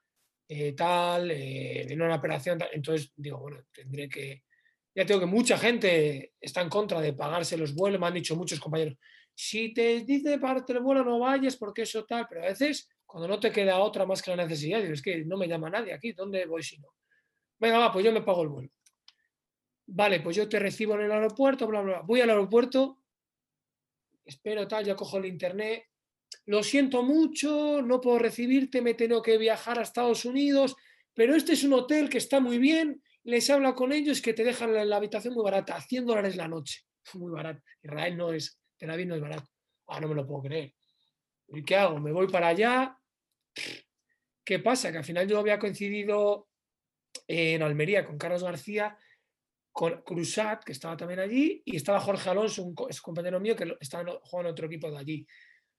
eh, 0.49 0.73
tal, 0.73 1.31
eh, 1.31 1.85
de 1.87 1.95
una 1.95 2.15
operación, 2.15 2.59
tal. 2.59 2.71
entonces 2.73 3.13
digo, 3.17 3.39
bueno, 3.39 3.65
tendré 3.73 4.09
que... 4.09 4.45
Ya 5.01 5.07
tengo 5.07 5.21
que 5.21 5.27
mucha 5.27 5.57
gente 5.57 6.35
está 6.39 6.61
en 6.61 6.69
contra 6.69 7.01
de 7.01 7.15
pagarse 7.15 7.57
los 7.57 7.75
vuelos, 7.75 7.99
me 7.99 8.07
han 8.07 8.13
dicho 8.13 8.37
muchos 8.37 8.61
compañeros, 8.61 8.99
si 9.35 9.73
te 9.73 10.01
dice 10.01 10.39
pagarte 10.39 10.75
el 10.75 10.81
vuelo 10.81 11.03
no 11.03 11.19
vayas 11.19 11.57
porque 11.57 11.83
eso 11.83 12.05
tal, 12.05 12.27
pero 12.29 12.43
a 12.43 12.49
veces 12.49 12.87
cuando 13.07 13.27
no 13.27 13.41
te 13.41 13.51
queda 13.51 13.79
otra 13.79 14.05
más 14.05 14.21
que 14.21 14.37
la 14.37 14.45
necesidad, 14.45 14.85
es 14.85 15.01
que 15.01 15.25
no 15.25 15.39
me 15.39 15.49
llama 15.49 15.71
nadie 15.71 15.95
aquí, 15.95 16.13
¿dónde 16.13 16.45
voy 16.45 16.63
si 16.63 16.77
no? 16.77 16.89
Venga, 17.59 17.79
va, 17.79 17.91
pues 17.91 18.05
yo 18.05 18.13
me 18.13 18.21
pago 18.21 18.43
el 18.43 18.49
vuelo. 18.51 18.71
Vale, 19.87 20.21
pues 20.21 20.37
yo 20.37 20.47
te 20.47 20.59
recibo 20.59 20.97
en 20.97 21.01
el 21.01 21.13
aeropuerto, 21.13 21.67
bla, 21.67 21.81
bla, 21.81 21.93
bla. 21.93 22.03
Voy 22.03 22.21
al 22.21 22.29
aeropuerto, 22.29 22.99
espero 24.23 24.69
tal, 24.69 24.85
ya 24.85 24.97
cojo 24.97 25.17
el 25.17 25.25
internet, 25.25 25.83
lo 26.45 26.63
siento 26.63 27.03
mucho, 27.03 27.81
no 27.81 28.03
puedo 28.03 28.19
recibirte, 28.19 28.83
me 28.83 28.93
tengo 28.93 29.23
que 29.23 29.39
viajar 29.39 29.79
a 29.79 29.83
Estados 29.83 30.27
Unidos, 30.27 30.77
pero 31.15 31.35
este 31.35 31.55
es 31.55 31.65
un 31.65 31.73
hotel 31.73 32.11
que 32.11 32.19
está 32.19 32.39
muy 32.39 32.59
bien, 32.59 33.03
les 33.25 33.49
habla 33.51 33.75
con 33.75 33.93
ellos 33.93 34.21
que 34.23 34.33
te 34.33 34.45
dejan 34.45 34.89
la, 34.89 34.97
habitación 34.97 35.35
muy 35.35 35.45
barata, 35.45 35.81
100 35.81 36.07
dólares 36.07 36.37
la 36.37 36.49
noche, 36.49 36.83
muy 37.15 37.33
barato. 37.33 37.63
Israel 37.83 38.17
no 38.17 38.33
es, 38.33 38.61
Tel 38.77 38.91
Aviv 38.91 39.09
no 39.09 39.15
es 39.15 39.21
barato. 39.21 39.49
Ah, 39.89 40.01
no 40.01 40.09
me 40.09 40.15
lo 40.15 40.27
puedo 40.27 40.43
creer. 40.43 40.75
¿Y 41.49 41.63
qué 41.63 41.77
hago? 41.77 41.99
Me 41.99 42.13
voy 42.13 42.29
para 42.29 42.49
allá. 42.49 42.97
¿Qué 44.45 44.59
pasa? 44.59 44.91
Que 44.91 44.99
al 44.99 45.05
final 45.05 45.29
yo 45.29 45.39
había 45.39 45.59
coincidido 45.59 46.49
en 47.29 47.63
Almería 47.63 48.05
con 48.05 48.19
Carlos 48.19 48.43
García 48.43 48.97
con 49.73 50.03
Cruzat, 50.03 50.65
que 50.65 50.73
estaba 50.73 50.97
también 50.97 51.21
allí, 51.21 51.63
y 51.65 51.77
estaba 51.77 52.01
Jorge 52.01 52.29
Alonso, 52.29 52.63
un 52.63 52.75
compañero 52.75 53.41
mío 53.41 53.55
que 53.55 53.77
estaba 53.81 54.19
jugando 54.23 54.51
otro 54.51 54.67
equipo 54.67 54.91
de 54.91 54.99
allí. 54.99 55.27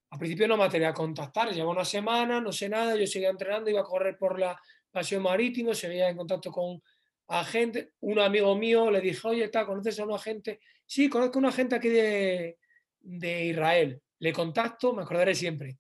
Al 0.10 0.20
principio 0.20 0.48
no 0.48 0.58
me 0.58 0.64
atreví 0.64 0.86
a 0.86 0.94
contactar, 0.94 1.52
llevaba 1.52 1.72
una 1.72 1.86
semana, 1.86 2.42
no 2.42 2.52
sé 2.52 2.68
nada, 2.70 2.96
yo 2.96 3.06
seguía 3.08 3.30
entrenando, 3.30 3.70
iba 3.70 3.82
a 3.82 3.86
correr 3.86 4.18
por 4.18 4.40
la 4.40 4.60
pasión 4.90 5.24
marítimo, 5.24 5.74
seguía 5.74 6.10
en 6.10 6.18
contacto 6.18 6.52
con 6.52 6.82
un 8.02 8.20
amigo 8.20 8.56
mío 8.56 8.92
le 8.92 9.02
dije, 9.02 9.28
oye, 9.28 9.48
tal, 9.50 9.66
¿conoces 9.66 10.00
a 10.00 10.06
un 10.06 10.14
agente? 10.14 10.60
Sí, 10.86 11.10
conozco 11.10 11.38
a 11.38 11.40
un 11.40 11.46
agente 11.46 11.76
aquí 11.76 11.90
de, 11.90 12.58
de 13.00 13.46
Israel. 13.46 14.02
Le 14.20 14.34
contacto, 14.34 14.94
me 14.94 15.04
acordaré 15.04 15.34
siempre. 15.34 15.78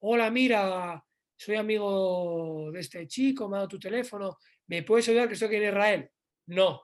Hola, 0.00 0.30
mira, 0.30 1.04
soy 1.36 1.56
amigo 1.56 2.70
de 2.72 2.80
este 2.80 3.06
chico, 3.06 3.48
me 3.48 3.56
ha 3.56 3.58
dado 3.58 3.68
tu 3.68 3.78
teléfono, 3.78 4.38
¿me 4.66 4.82
puedes 4.82 5.08
ayudar 5.08 5.28
que 5.28 5.34
estoy 5.34 5.48
aquí 5.48 5.56
en 5.56 5.68
Israel? 5.68 6.10
No, 6.46 6.82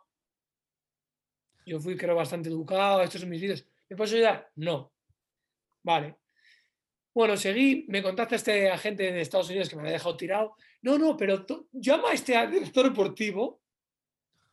yo 1.70 1.78
fui, 1.78 1.96
creo, 1.96 2.16
bastante 2.16 2.48
educado, 2.48 3.02
estos 3.02 3.20
son 3.20 3.30
mis 3.30 3.40
vídeos. 3.40 3.64
¿Me 3.88 3.96
puedes 3.96 4.12
ayudar? 4.12 4.50
No. 4.56 4.92
Vale. 5.82 6.16
Bueno, 7.14 7.36
seguí, 7.36 7.86
me 7.88 8.02
contacta 8.02 8.36
este 8.36 8.68
agente 8.68 9.12
de 9.12 9.20
Estados 9.20 9.48
Unidos 9.50 9.68
que 9.68 9.76
me 9.76 9.82
había 9.82 9.92
dejado 9.92 10.16
tirado. 10.16 10.56
No, 10.82 10.98
no, 10.98 11.16
pero 11.16 11.46
llama 11.72 12.10
a 12.10 12.14
este 12.14 12.32
director 12.48 12.84
deportivo, 12.88 13.59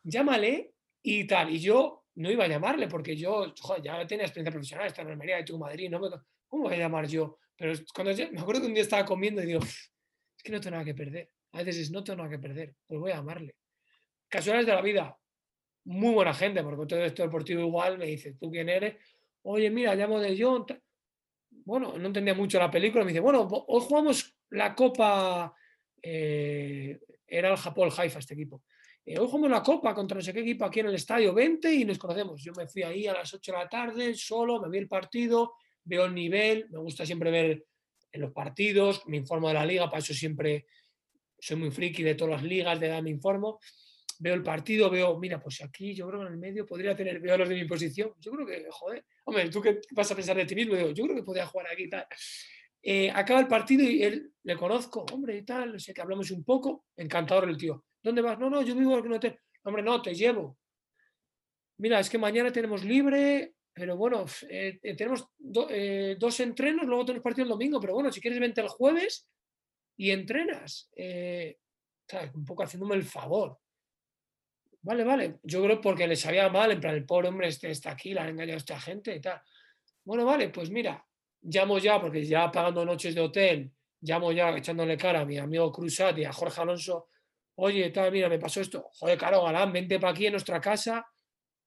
llámale 0.07 0.73
y 1.01 1.25
tal. 1.27 1.49
Y 1.49 1.59
yo 1.59 2.05
no 2.15 2.31
iba 2.31 2.45
a 2.45 2.47
llamarle 2.47 2.87
porque 2.87 3.15
yo, 3.15 3.53
ya 3.83 4.05
tenía 4.07 4.25
experiencia 4.25 4.51
profesional, 4.51 4.87
está 4.87 5.01
en 5.01 5.09
Almería, 5.09 5.41
de 5.41 5.57
Madrid, 5.57 5.89
no 5.89 5.99
me, 5.99 6.09
¿cómo 6.47 6.63
voy 6.63 6.75
a 6.75 6.79
llamar 6.79 7.07
yo? 7.07 7.37
Pero 7.55 7.73
cuando 7.93 8.13
me 8.31 8.39
acuerdo 8.39 8.61
que 8.61 8.67
un 8.67 8.73
día 8.73 8.83
estaba 8.83 9.05
comiendo 9.05 9.41
y 9.41 9.47
digo, 9.47 9.59
es 9.61 10.43
que 10.43 10.51
no 10.51 10.59
tengo 10.59 10.71
nada 10.71 10.85
que 10.85 10.95
perder. 10.95 11.29
A 11.53 11.63
veces 11.63 11.91
no 11.91 12.03
tengo 12.03 12.17
nada 12.17 12.29
que 12.29 12.39
perder, 12.39 12.75
pues 12.85 12.99
voy 12.99 13.11
a 13.11 13.15
llamarle. 13.15 13.55
Casualidades 14.27 14.67
de 14.67 14.73
la 14.73 14.81
vida, 14.81 15.17
muy 15.85 16.13
buena 16.13 16.33
gente, 16.33 16.61
porque 16.63 16.85
todo 16.85 17.03
esto 17.03 17.23
deportivo 17.23 17.61
igual 17.61 17.97
me 17.97 18.05
dice, 18.05 18.33
¿tú 18.33 18.51
quién 18.51 18.69
eres? 18.69 18.95
Oye, 19.43 19.69
mira, 19.69 19.95
llamo 19.95 20.19
de 20.19 20.35
John. 20.39 20.65
Bueno, 21.49 21.97
no 21.97 22.07
entendía 22.07 22.33
mucho 22.33 22.59
la 22.59 22.69
película, 22.69 23.03
me 23.03 23.11
dice, 23.11 23.21
bueno, 23.21 23.47
hoy 23.49 23.81
jugamos 23.81 24.37
la 24.49 24.75
Copa, 24.75 25.53
eh, 26.01 26.99
era 27.25 27.49
el 27.49 27.57
Japón, 27.57 27.89
Haifa 27.95 28.19
este 28.19 28.33
equipo. 28.33 28.63
Eh, 29.09 29.17
hoy 29.17 29.25
jugamos 29.25 29.49
la 29.49 29.63
Copa 29.63 29.95
contra 29.95 30.15
no 30.15 30.21
sé 30.21 30.33
qué 30.33 30.41
equipo 30.41 30.65
aquí 30.65 30.81
en 30.81 30.87
el 30.87 30.95
estadio 30.95 31.33
20 31.33 31.73
y 31.73 31.85
nos 31.85 31.97
conocemos. 31.97 32.43
Yo 32.43 32.51
me 32.57 32.67
fui 32.67 32.83
ahí 32.83 33.07
a 33.07 33.13
las 33.13 33.33
8 33.33 33.53
de 33.53 33.57
la 33.57 33.69
tarde, 33.69 34.13
solo, 34.13 34.59
me 34.59 34.69
vi 34.69 34.79
el 34.79 34.89
partido, 34.89 35.53
veo 35.85 36.03
el 36.03 36.13
nivel, 36.13 36.67
me 36.69 36.79
gusta 36.79 37.05
siempre 37.05 37.31
ver 37.31 37.65
en 38.11 38.21
los 38.21 38.33
partidos, 38.33 39.07
me 39.07 39.15
informo 39.15 39.47
de 39.47 39.53
la 39.53 39.65
liga, 39.65 39.85
para 39.85 39.99
eso 39.99 40.13
siempre 40.13 40.65
soy 41.39 41.55
muy 41.55 41.71
friki 41.71 42.03
de 42.03 42.15
todas 42.15 42.41
las 42.41 42.43
ligas, 42.43 42.77
de 42.81 42.87
edad 42.87 43.01
me 43.01 43.09
informo 43.09 43.59
veo 44.19 44.33
el 44.33 44.43
partido, 44.43 44.89
veo, 44.89 45.17
mira, 45.19 45.39
pues 45.39 45.61
aquí 45.61 45.93
yo 45.93 46.07
creo 46.07 46.21
que 46.21 46.27
en 46.27 46.33
el 46.33 46.39
medio 46.39 46.65
podría 46.65 46.95
tener, 46.95 47.19
veo 47.19 47.37
los 47.37 47.47
de 47.47 47.55
mi 47.55 47.65
posición, 47.65 48.13
yo 48.19 48.31
creo 48.31 48.47
que, 48.47 48.65
joder, 48.69 49.05
hombre, 49.25 49.49
¿tú 49.49 49.61
qué 49.61 49.79
vas 49.91 50.11
a 50.11 50.15
pensar 50.15 50.35
de 50.35 50.45
ti 50.45 50.55
mismo? 50.55 50.75
yo 50.75 51.03
creo 51.03 51.15
que 51.15 51.23
podría 51.23 51.45
jugar 51.45 51.67
aquí 51.71 51.83
y 51.83 51.89
tal. 51.89 52.05
Eh, 52.81 53.11
acaba 53.13 53.39
el 53.39 53.47
partido 53.47 53.83
y 53.83 54.01
él, 54.03 54.31
le 54.43 54.55
conozco, 54.55 55.05
hombre, 55.13 55.37
y 55.37 55.43
tal, 55.43 55.73
no 55.73 55.79
sé, 55.79 55.93
que 55.93 56.01
hablamos 56.01 56.31
un 56.31 56.43
poco, 56.43 56.85
encantador 56.95 57.49
el 57.49 57.57
tío. 57.57 57.85
¿Dónde 58.03 58.21
vas? 58.21 58.37
No, 58.39 58.49
no, 58.49 58.61
yo 58.61 58.75
vivo 58.75 58.97
en 58.97 59.05
un 59.05 59.13
hotel. 59.13 59.39
Hombre, 59.63 59.83
no, 59.83 60.01
te 60.01 60.13
llevo. 60.13 60.57
Mira, 61.77 61.99
es 61.99 62.09
que 62.09 62.17
mañana 62.17 62.51
tenemos 62.51 62.83
libre, 62.83 63.53
pero 63.73 63.97
bueno, 63.97 64.25
eh, 64.49 64.79
eh, 64.81 64.95
tenemos 64.95 65.27
dos 65.37 66.39
entrenos, 66.39 66.85
luego 66.85 67.05
tenemos 67.05 67.23
partido 67.23 67.43
el 67.43 67.49
domingo, 67.49 67.79
pero 67.79 67.93
bueno, 67.93 68.11
si 68.11 68.21
quieres 68.21 68.39
vente 68.39 68.61
el 68.61 68.67
jueves 68.67 69.27
y 69.97 70.11
entrenas. 70.11 70.89
Un 72.33 72.45
poco 72.45 72.63
haciéndome 72.63 72.95
el 72.95 73.03
favor. 73.03 73.59
Vale, 74.81 75.03
vale. 75.03 75.39
Yo 75.43 75.61
creo 75.63 75.81
porque 75.81 76.07
le 76.07 76.15
sabía 76.15 76.47
mal, 76.49 76.71
en 76.71 76.79
plan, 76.79 76.95
el 76.95 77.05
pobre 77.05 77.27
hombre 77.27 77.49
este 77.49 77.69
está 77.69 77.91
aquí, 77.91 78.13
le 78.13 78.21
han 78.21 78.29
engañado 78.29 78.55
a 78.55 78.57
esta 78.57 78.79
gente 78.79 79.13
y 79.13 79.19
tal. 79.19 79.41
Bueno, 80.05 80.23
vale, 80.23 80.47
pues 80.47 80.69
mira, 80.69 81.05
llamo 81.41 81.77
ya, 81.77 81.99
porque 81.99 82.23
ya 82.23 82.49
pagando 82.49 82.85
noches 82.85 83.13
de 83.13 83.19
hotel, 83.19 83.71
llamo 83.99 84.31
ya 84.31 84.55
echándole 84.55 84.95
cara 84.95 85.21
a 85.21 85.25
mi 85.25 85.37
amigo 85.37 85.71
Cruzat 85.73 86.17
y 86.19 86.23
a 86.23 86.31
Jorge 86.31 86.61
Alonso. 86.61 87.09
Oye, 87.59 87.89
tal, 87.89 88.11
mira, 88.11 88.29
me 88.29 88.39
pasó 88.39 88.61
esto. 88.61 88.89
Joder, 88.93 89.17
caro, 89.17 89.43
Galán, 89.43 89.73
vente 89.73 89.99
para 89.99 90.11
aquí 90.11 90.25
en 90.25 90.33
nuestra 90.33 90.61
casa. 90.61 91.05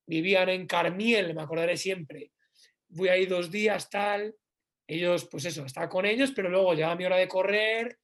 Vivían 0.06 0.48
en 0.48 0.66
Carmiel, 0.66 1.34
me 1.34 1.42
acordaré 1.42 1.76
siempre. 1.76 2.32
Voy 2.88 3.08
ahí 3.08 3.26
dos 3.26 3.50
días, 3.50 3.88
tal. 3.90 4.34
Ellos, 4.86 5.28
pues 5.30 5.44
eso, 5.44 5.64
estaba 5.64 5.88
con 5.88 6.06
ellos, 6.06 6.32
pero 6.34 6.48
luego 6.48 6.74
llegaba 6.74 6.96
mi 6.96 7.04
hora 7.04 7.16
de 7.16 7.28
correr, 7.28 7.98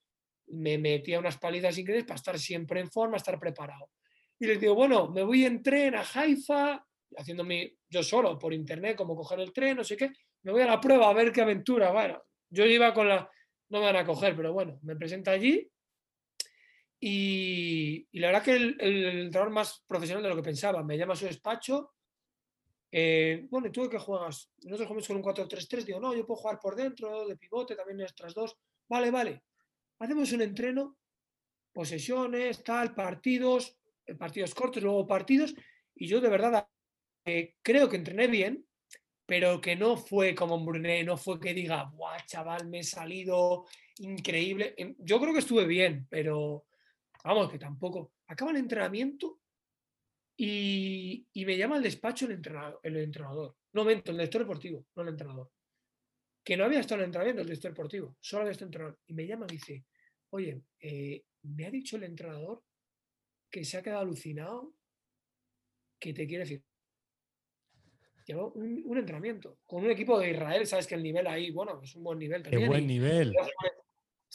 me 0.48 0.78
metía 0.78 1.18
unas 1.18 1.36
palizas 1.38 1.76
increíbles 1.78 2.06
para 2.06 2.16
estar 2.16 2.38
siempre 2.38 2.78
en 2.78 2.90
forma, 2.90 3.16
estar 3.16 3.38
preparado 3.40 3.90
y 4.38 4.46
les 4.46 4.60
digo, 4.60 4.74
bueno, 4.74 5.08
me 5.08 5.22
voy 5.22 5.44
en 5.44 5.62
tren 5.62 5.94
a 5.94 6.02
Haifa, 6.02 6.84
haciéndome 7.16 7.76
yo 7.88 8.02
solo 8.02 8.38
por 8.38 8.52
internet, 8.52 8.96
como 8.96 9.16
coger 9.16 9.40
el 9.40 9.52
tren, 9.52 9.76
no 9.76 9.84
sé 9.84 9.96
qué, 9.96 10.10
me 10.42 10.52
voy 10.52 10.62
a 10.62 10.66
la 10.66 10.80
prueba 10.80 11.08
a 11.08 11.14
ver 11.14 11.32
qué 11.32 11.40
aventura. 11.40 11.90
Bueno, 11.90 12.22
yo 12.50 12.66
iba 12.66 12.92
con 12.92 13.08
la, 13.08 13.30
no 13.70 13.80
me 13.80 13.86
van 13.86 13.96
a 13.96 14.04
coger, 14.04 14.36
pero 14.36 14.52
bueno, 14.52 14.78
me 14.82 14.96
presento 14.96 15.30
allí 15.30 15.68
y, 17.00 18.06
la 18.18 18.28
verdad 18.28 18.42
que 18.42 18.52
el, 18.52 18.76
el, 18.80 19.04
entrenador 19.26 19.50
más 19.50 19.84
profesional 19.86 20.22
de 20.22 20.28
lo 20.30 20.36
que 20.36 20.42
pensaba, 20.42 20.82
me 20.82 20.96
llama 20.96 21.12
a 21.12 21.16
su 21.16 21.26
despacho, 21.26 21.92
eh, 22.90 23.46
bueno, 23.50 23.66
¿y 23.66 23.72
tú 23.72 23.88
qué 23.90 23.98
juegas? 23.98 24.50
Nosotros 24.62 24.88
jugamos 24.88 25.06
con 25.06 25.16
un 25.16 25.22
4-3-3, 25.22 25.84
digo, 25.84 26.00
no, 26.00 26.14
yo 26.14 26.26
puedo 26.26 26.40
jugar 26.40 26.58
por 26.58 26.76
dentro, 26.76 27.26
de 27.26 27.36
pivote, 27.36 27.76
también 27.76 27.98
nuestras 27.98 28.32
dos, 28.32 28.56
vale, 28.88 29.10
vale. 29.10 29.42
hacemos 29.98 30.32
un 30.32 30.42
entreno, 30.42 30.96
posesiones, 31.72 32.62
tal, 32.64 32.94
partidos, 32.94 33.76
eh, 34.06 34.14
partidos 34.14 34.54
cortos, 34.54 34.82
luego 34.82 35.06
partidos, 35.06 35.54
y 35.94 36.06
yo 36.06 36.20
de 36.20 36.28
verdad 36.28 36.66
eh, 37.24 37.56
creo 37.60 37.88
que 37.88 37.96
entrené 37.96 38.28
bien, 38.28 38.64
pero 39.26 39.60
que 39.60 39.74
no 39.74 39.96
fue 39.96 40.34
como 40.34 40.64
Brunet, 40.64 41.04
no 41.04 41.16
fue 41.16 41.40
que 41.40 41.52
diga, 41.52 41.90
guau, 41.92 42.16
chaval, 42.26 42.68
me 42.68 42.78
he 42.78 42.84
salido 42.84 43.66
increíble. 43.98 44.74
Em, 44.76 44.94
yo 44.98 45.20
creo 45.20 45.32
que 45.32 45.40
estuve 45.40 45.66
bien, 45.66 46.06
pero 46.08 46.64
vamos, 47.26 47.50
que 47.50 47.58
tampoco. 47.58 48.12
Acaba 48.28 48.52
el 48.52 48.58
entrenamiento 48.58 49.40
y, 50.36 51.26
me 51.34 51.56
llama 51.56 51.76
al 51.76 51.82
despacho 51.82 52.26
el 52.26 52.32
entrenador, 52.32 52.80
el 52.82 52.96
entrenador. 52.98 53.56
No, 53.72 53.88
el 53.88 54.02
director 54.02 54.42
deportivo, 54.42 54.86
no 54.94 55.02
el 55.02 55.08
entrenador. 55.08 55.50
Que 56.44 56.56
no 56.56 56.64
había 56.64 56.80
estado 56.80 56.96
en 56.96 57.00
el 57.00 57.06
entrenamiento 57.06 57.42
el 57.42 57.48
director 57.48 57.72
deportivo, 57.72 58.16
solo 58.20 58.42
había 58.42 58.52
estado 58.52 58.68
entrenador. 58.68 58.98
Y 59.06 59.14
me 59.14 59.26
llama 59.26 59.46
y 59.48 59.52
dice, 59.52 59.84
oye, 60.30 60.62
eh, 60.80 61.24
me 61.42 61.66
ha 61.66 61.70
dicho 61.70 61.96
el 61.96 62.04
entrenador 62.04 62.62
que 63.50 63.64
se 63.64 63.76
ha 63.76 63.82
quedado 63.82 64.02
alucinado, 64.02 64.72
que 65.98 66.12
te 66.12 66.26
quiere 66.26 66.44
decir. 66.44 66.62
Llevó 68.26 68.50
un, 68.52 68.98
entrenamiento 68.98 69.60
con 69.66 69.84
un 69.84 69.90
equipo 69.90 70.18
de 70.18 70.30
Israel, 70.30 70.66
sabes 70.66 70.86
que 70.88 70.96
el 70.96 71.02
nivel 71.02 71.28
ahí, 71.28 71.52
bueno, 71.52 71.80
es 71.80 71.94
un 71.94 72.02
buen 72.02 72.18
nivel 72.18 72.42
también. 72.42 72.62
Qué 72.62 72.68
buen 72.68 72.86
nivel. 72.86 73.32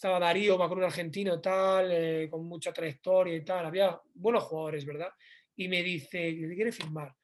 Estaba 0.02 0.20
Darío, 0.20 0.58
me 0.58 0.64
acuerdo, 0.64 0.88
argentino 0.88 1.40
tal, 1.40 1.92
eh, 1.92 2.28
con 2.28 2.44
mucha 2.48 2.74
trayectoria 2.74 3.36
y 3.36 3.46
tal. 3.46 3.68
Había 3.68 4.02
buenos 4.16 4.46
jugadores, 4.46 4.84
¿verdad? 4.84 5.10
Y 5.56 5.68
me 5.68 5.84
dice, 5.84 6.36
quiere 6.56 6.72
firmar. 6.72 7.16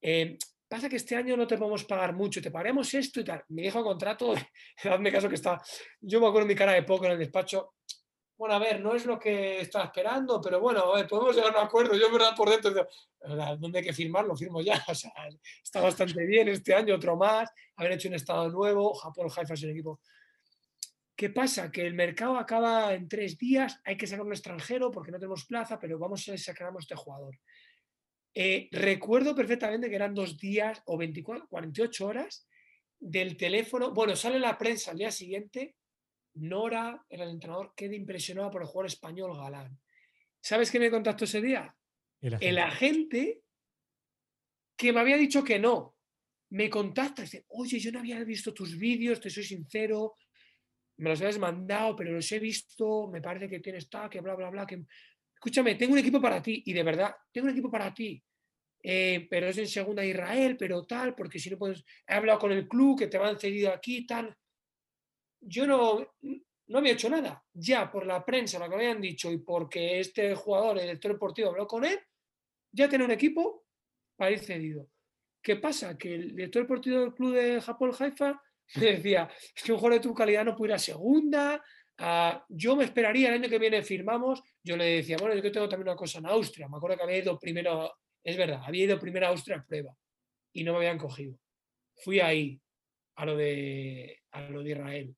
Eh, 0.00 0.38
pasa 0.66 0.88
que 0.88 0.96
este 0.96 1.14
año 1.14 1.36
no 1.36 1.46
te 1.46 1.58
podemos 1.58 1.84
pagar 1.84 2.14
mucho, 2.14 2.40
te 2.40 2.50
pagaremos 2.50 2.94
esto 2.94 3.20
y 3.20 3.24
tal. 3.24 3.44
Me 3.48 3.60
dijo 3.60 3.84
contrato, 3.84 4.32
hazme 4.84 5.12
caso 5.12 5.28
que 5.28 5.34
está. 5.34 5.60
Yo 6.00 6.18
me 6.18 6.28
acuerdo 6.28 6.48
mi 6.48 6.54
cara 6.54 6.72
de 6.72 6.84
poco 6.84 7.04
en 7.04 7.12
el 7.12 7.18
despacho, 7.18 7.74
bueno, 8.38 8.54
a 8.54 8.60
ver, 8.60 8.80
no 8.80 8.94
es 8.94 9.04
lo 9.04 9.18
que 9.18 9.60
estaba 9.60 9.84
esperando, 9.84 10.40
pero 10.40 10.58
bueno, 10.58 10.90
a 10.90 10.96
ver, 10.96 11.06
podemos 11.06 11.36
llegar 11.36 11.54
a 11.54 11.60
un 11.60 11.66
acuerdo. 11.66 11.98
Yo, 11.98 12.10
verdad, 12.10 12.34
por 12.34 12.48
dentro, 12.48 12.88
¿dónde 13.58 13.80
hay 13.80 13.84
que 13.84 13.92
firmar? 13.92 14.24
Lo 14.24 14.34
firmo 14.34 14.62
ya. 14.62 14.82
O 14.88 14.94
sea, 14.94 15.12
está 15.62 15.82
bastante 15.82 16.24
bien 16.24 16.48
este 16.48 16.74
año, 16.74 16.94
otro 16.94 17.14
más. 17.14 17.50
Haber 17.76 17.92
hecho 17.92 18.08
un 18.08 18.14
estado 18.14 18.48
nuevo, 18.48 18.94
Japón, 18.94 19.28
Haifa 19.36 19.52
es 19.52 19.62
un 19.64 19.70
equipo. 19.72 20.00
¿Qué 21.16 21.30
pasa? 21.30 21.72
Que 21.72 21.86
el 21.86 21.94
mercado 21.94 22.36
acaba 22.36 22.92
en 22.94 23.08
tres 23.08 23.38
días, 23.38 23.80
hay 23.84 23.96
que 23.96 24.06
sacar 24.06 24.26
un 24.26 24.32
extranjero 24.32 24.90
porque 24.90 25.10
no 25.10 25.18
tenemos 25.18 25.46
plaza, 25.46 25.78
pero 25.78 25.98
vamos 25.98 26.28
a 26.28 26.36
sacar 26.36 26.68
a 26.68 26.78
este 26.78 26.94
jugador. 26.94 27.38
Eh, 28.34 28.68
recuerdo 28.70 29.34
perfectamente 29.34 29.88
que 29.88 29.96
eran 29.96 30.14
dos 30.14 30.36
días 30.36 30.82
o 30.84 30.98
24, 30.98 31.48
48 31.48 32.06
horas 32.06 32.46
del 33.00 33.36
teléfono. 33.38 33.94
Bueno, 33.94 34.14
sale 34.14 34.38
la 34.38 34.58
prensa 34.58 34.90
al 34.90 34.98
día 34.98 35.10
siguiente 35.10 35.74
Nora 36.36 37.04
era 37.08 37.24
el 37.24 37.30
entrenador, 37.30 37.72
queda 37.74 37.94
impresionado 37.94 38.50
por 38.50 38.62
el 38.62 38.68
jugador 38.68 38.86
español 38.86 39.36
Galán. 39.36 39.78
¿Sabes 40.40 40.70
qué 40.70 40.78
me 40.78 40.90
contactó 40.90 41.24
ese 41.24 41.40
día? 41.40 41.74
El 42.20 42.58
agente. 42.58 43.42
que 44.76 44.92
me 44.92 45.00
había 45.00 45.16
dicho 45.16 45.42
que 45.42 45.58
no. 45.58 45.96
Me 46.50 46.68
contacta 46.68 47.22
y 47.22 47.24
dice, 47.24 47.46
oye, 47.48 47.78
yo 47.78 47.90
no 47.90 48.00
había 48.00 48.22
visto 48.22 48.52
tus 48.52 48.76
vídeos, 48.76 49.20
te 49.20 49.30
soy 49.30 49.42
sincero, 49.42 50.14
me 50.98 51.10
los 51.10 51.20
habías 51.20 51.38
mandado, 51.38 51.96
pero 51.96 52.12
los 52.12 52.30
he 52.32 52.38
visto, 52.38 53.08
me 53.08 53.20
parece 53.20 53.48
que 53.48 53.60
tienes 53.60 53.88
tal, 53.88 54.08
que 54.08 54.20
bla, 54.20 54.34
bla, 54.34 54.50
bla. 54.50 54.66
Que... 54.66 54.84
Escúchame, 55.34 55.74
tengo 55.74 55.92
un 55.92 55.98
equipo 55.98 56.20
para 56.20 56.42
ti, 56.42 56.62
y 56.66 56.72
de 56.72 56.82
verdad, 56.82 57.14
tengo 57.32 57.46
un 57.46 57.52
equipo 57.52 57.70
para 57.70 57.92
ti. 57.92 58.22
Eh, 58.82 59.26
pero 59.28 59.48
es 59.48 59.58
en 59.58 59.66
segunda 59.66 60.04
Israel, 60.04 60.56
pero 60.56 60.84
tal, 60.86 61.14
porque 61.14 61.38
si 61.38 61.50
no 61.50 61.58
puedes, 61.58 61.84
he 62.06 62.14
hablado 62.14 62.38
con 62.38 62.52
el 62.52 62.68
club 62.68 62.98
que 62.98 63.08
te 63.08 63.18
van 63.18 63.38
cedido 63.38 63.72
aquí, 63.72 64.06
tal 64.06 64.36
yo 65.46 65.66
no, 65.66 66.14
no 66.68 66.78
había 66.78 66.92
hecho 66.92 67.08
nada. 67.08 67.44
Ya 67.52 67.90
por 67.90 68.06
la 68.06 68.24
prensa, 68.24 68.58
lo 68.58 68.68
que 68.68 68.74
habían 68.74 69.00
dicho 69.00 69.30
y 69.30 69.38
porque 69.38 70.00
este 70.00 70.34
jugador, 70.34 70.78
el 70.78 70.84
director 70.84 71.12
deportivo, 71.12 71.50
habló 71.50 71.66
con 71.66 71.84
él, 71.84 71.98
ya 72.72 72.88
tiene 72.88 73.04
un 73.04 73.12
equipo 73.12 73.66
para 74.16 74.32
ir 74.32 74.40
cedido. 74.40 74.90
¿Qué 75.42 75.56
pasa? 75.56 75.96
Que 75.96 76.14
el 76.14 76.34
director 76.34 76.62
deportivo 76.62 77.00
del 77.00 77.14
club 77.14 77.34
de 77.34 77.60
Japón 77.60 77.92
Haifa 77.98 78.42
decía, 78.74 79.28
es 79.54 79.62
que 79.62 79.72
un 79.72 79.78
jugador 79.78 80.00
de 80.00 80.08
tu 80.08 80.14
calidad 80.14 80.44
no 80.44 80.56
puede 80.56 80.72
ir 80.72 80.74
a 80.74 80.78
segunda, 80.78 81.62
yo 82.48 82.76
me 82.76 82.84
esperaría 82.84 83.28
el 83.28 83.34
año 83.34 83.48
que 83.48 83.58
viene 83.58 83.82
firmamos. 83.82 84.42
Yo 84.62 84.76
le 84.76 84.84
decía, 84.84 85.16
bueno, 85.18 85.34
yo 85.34 85.52
tengo 85.52 85.68
también 85.68 85.88
una 85.88 85.96
cosa 85.96 86.18
en 86.18 86.26
Austria. 86.26 86.68
Me 86.68 86.76
acuerdo 86.76 86.96
que 86.96 87.02
había 87.04 87.18
ido 87.18 87.38
primero, 87.38 87.94
es 88.22 88.36
verdad, 88.36 88.60
había 88.64 88.84
ido 88.84 88.98
primero 88.98 89.26
a 89.26 89.30
Austria 89.30 89.58
a 89.58 89.64
prueba 89.64 89.94
y 90.52 90.64
no 90.64 90.72
me 90.72 90.78
habían 90.78 90.98
cogido. 90.98 91.38
Fui 91.96 92.20
ahí 92.20 92.60
a 93.16 93.24
lo 93.24 93.36
de, 93.36 94.20
a 94.32 94.42
lo 94.42 94.62
de 94.62 94.70
Israel. 94.70 95.16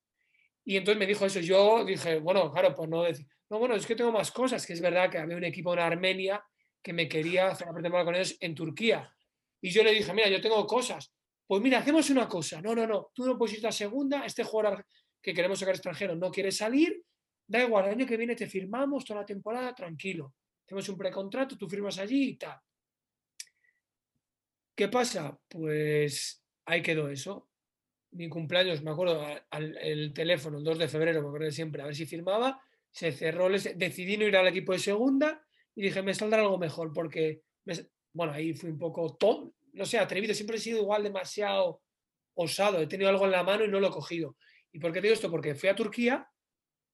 Y 0.64 0.76
entonces 0.76 0.98
me 0.98 1.06
dijo 1.06 1.26
eso. 1.26 1.40
Yo 1.40 1.84
dije, 1.84 2.18
bueno, 2.18 2.52
claro, 2.52 2.74
pues 2.74 2.88
no 2.88 3.02
decir, 3.02 3.26
no, 3.50 3.58
bueno, 3.58 3.74
es 3.74 3.86
que 3.86 3.96
tengo 3.96 4.12
más 4.12 4.30
cosas, 4.30 4.64
que 4.66 4.74
es 4.74 4.80
verdad 4.80 5.10
que 5.10 5.18
había 5.18 5.36
un 5.36 5.44
equipo 5.44 5.72
en 5.72 5.80
Armenia 5.80 6.44
que 6.82 6.92
me 6.92 7.08
quería 7.08 7.48
hacer 7.48 7.66
la 7.66 7.72
pretemporada 7.72 8.04
con 8.04 8.14
ellos 8.14 8.36
en 8.40 8.54
Turquía. 8.54 9.12
Y 9.60 9.70
yo 9.70 9.82
le 9.82 9.92
dije, 9.92 10.12
mira, 10.12 10.28
yo 10.28 10.40
tengo 10.40 10.64
cosas. 10.66 11.12
Pues 11.48 11.60
mira, 11.60 11.78
hacemos 11.78 12.08
una 12.10 12.28
cosa. 12.28 12.62
No, 12.62 12.76
no, 12.76 12.86
no, 12.86 13.10
tú 13.12 13.26
no 13.26 13.36
puedes 13.36 13.58
ir 13.58 13.66
a 13.66 13.72
segunda, 13.72 14.24
este 14.24 14.44
jugador 14.44 14.86
que 15.20 15.34
queremos 15.34 15.58
sacar 15.58 15.74
extranjero 15.74 16.14
no 16.14 16.30
quiere 16.30 16.52
salir, 16.52 17.02
da 17.44 17.64
igual, 17.64 17.86
el 17.86 17.92
año 17.92 18.06
que 18.06 18.16
viene 18.16 18.36
te 18.36 18.46
firmamos 18.46 19.04
toda 19.04 19.20
la 19.20 19.26
temporada, 19.26 19.74
tranquilo. 19.74 20.34
Hacemos 20.64 20.88
un 20.88 20.96
precontrato, 20.96 21.58
tú 21.58 21.68
firmas 21.68 21.98
allí 21.98 22.28
y 22.28 22.36
tal. 22.36 22.60
¿Qué 24.76 24.86
pasa? 24.86 25.36
Pues 25.48 26.44
ahí 26.66 26.82
quedó 26.82 27.08
eso 27.08 27.48
mi 28.12 28.28
cumpleaños, 28.28 28.82
me 28.82 28.90
acuerdo, 28.90 29.24
el 29.50 30.12
teléfono, 30.12 30.58
el 30.58 30.64
2 30.64 30.78
de 30.78 30.88
febrero, 30.88 31.22
me 31.22 31.28
acuerdo 31.28 31.50
siempre, 31.50 31.82
a 31.82 31.86
ver 31.86 31.94
si 31.94 32.06
firmaba, 32.06 32.60
se 32.90 33.12
cerró, 33.12 33.48
decidí 33.48 34.16
no 34.16 34.24
ir 34.24 34.36
al 34.36 34.48
equipo 34.48 34.72
de 34.72 34.78
segunda 34.78 35.44
y 35.74 35.82
dije, 35.82 36.02
me 36.02 36.14
saldrá 36.14 36.40
algo 36.40 36.58
mejor, 36.58 36.92
porque, 36.92 37.42
bueno, 38.12 38.32
ahí 38.32 38.54
fui 38.54 38.70
un 38.70 38.78
poco, 38.78 39.16
todo, 39.16 39.54
no 39.78 39.86
sé, 39.86 39.98
atrevido, 39.98 40.34
siempre 40.34 40.56
he 40.56 40.60
sido 40.60 40.78
igual 40.78 41.04
demasiado 41.04 41.80
osado, 42.34 42.80
he 42.80 42.86
tenido 42.86 43.08
algo 43.08 43.24
en 43.24 43.30
la 43.30 43.44
mano 43.44 43.64
y 43.64 43.68
no 43.68 43.80
lo 43.80 43.88
he 43.88 43.90
cogido. 43.90 44.36
¿Y 44.72 44.80
por 44.80 44.92
qué 44.92 45.00
digo 45.00 45.14
esto? 45.14 45.30
Porque 45.30 45.54
fui 45.54 45.68
a 45.68 45.74
Turquía, 45.74 46.28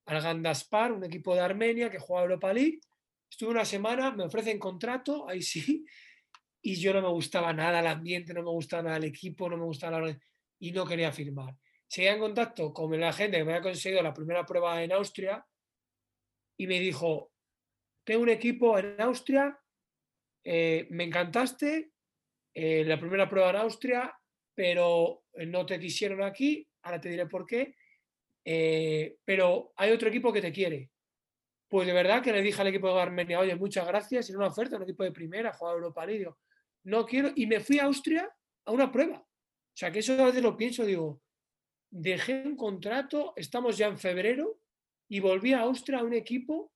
al 0.06 0.20
Gandaspar, 0.20 0.92
un 0.92 1.04
equipo 1.04 1.34
de 1.34 1.40
Armenia 1.40 1.90
que 1.90 1.98
juega 1.98 2.22
Europa 2.22 2.52
League, 2.52 2.80
estuve 3.30 3.50
una 3.50 3.64
semana, 3.64 4.12
me 4.12 4.24
ofrecen 4.24 4.58
contrato, 4.58 5.28
ahí 5.28 5.42
sí, 5.42 5.84
y 6.62 6.76
yo 6.76 6.92
no 6.92 7.02
me 7.02 7.08
gustaba 7.08 7.52
nada 7.52 7.80
el 7.80 7.86
ambiente, 7.86 8.34
no 8.34 8.42
me 8.42 8.50
gustaba 8.50 8.82
nada 8.82 8.96
el 8.98 9.04
equipo, 9.04 9.48
no 9.48 9.56
me 9.56 9.64
gustaba 9.64 10.00
la 10.00 10.18
y 10.58 10.72
no 10.72 10.86
quería 10.86 11.10
firmar. 11.10 11.56
Seguía 11.86 12.12
en 12.12 12.20
contacto 12.20 12.72
con 12.72 12.98
la 12.98 13.12
gente 13.12 13.38
que 13.38 13.44
me 13.44 13.52
había 13.52 13.62
conseguido 13.62 14.02
la 14.02 14.14
primera 14.14 14.44
prueba 14.44 14.82
en 14.82 14.92
Austria 14.92 15.44
y 16.56 16.66
me 16.66 16.80
dijo, 16.80 17.32
tengo 18.04 18.22
un 18.22 18.28
equipo 18.28 18.78
en 18.78 19.00
Austria, 19.00 19.58
eh, 20.44 20.86
me 20.90 21.04
encantaste, 21.04 21.93
eh, 22.54 22.84
la 22.84 22.98
primera 22.98 23.28
prueba 23.28 23.50
en 23.50 23.56
Austria, 23.56 24.16
pero 24.54 25.24
no 25.46 25.66
te 25.66 25.78
quisieron 25.78 26.22
aquí, 26.22 26.66
ahora 26.82 27.00
te 27.00 27.08
diré 27.08 27.26
por 27.26 27.44
qué, 27.44 27.74
eh, 28.44 29.16
pero 29.24 29.72
hay 29.76 29.90
otro 29.90 30.08
equipo 30.08 30.32
que 30.32 30.40
te 30.40 30.52
quiere. 30.52 30.90
Pues 31.68 31.86
de 31.86 31.92
verdad 31.92 32.22
que 32.22 32.32
le 32.32 32.42
dije 32.42 32.60
al 32.60 32.68
equipo 32.68 32.94
de 32.94 33.00
Armenia, 33.00 33.40
oye, 33.40 33.56
muchas 33.56 33.86
gracias, 33.86 34.30
es 34.30 34.36
una 34.36 34.46
oferta, 34.46 34.76
un 34.76 34.82
equipo 34.84 35.02
de 35.02 35.12
primera, 35.12 35.52
jugar 35.52 35.74
Europa 35.74 36.06
League, 36.06 36.28
no 36.84 37.04
quiero, 37.04 37.32
y 37.34 37.46
me 37.46 37.60
fui 37.60 37.78
a 37.78 37.84
Austria 37.84 38.30
a 38.66 38.70
una 38.70 38.92
prueba. 38.92 39.18
O 39.18 39.76
sea, 39.76 39.90
que 39.90 39.98
eso 39.98 40.12
a 40.12 40.26
veces 40.26 40.42
lo 40.42 40.56
pienso, 40.56 40.84
digo, 40.84 41.20
dejé 41.90 42.44
un 42.44 42.56
contrato, 42.56 43.32
estamos 43.36 43.76
ya 43.76 43.88
en 43.88 43.98
febrero, 43.98 44.60
y 45.08 45.20
volví 45.20 45.52
a 45.52 45.60
Austria 45.60 45.98
a 45.98 46.04
un 46.04 46.14
equipo 46.14 46.72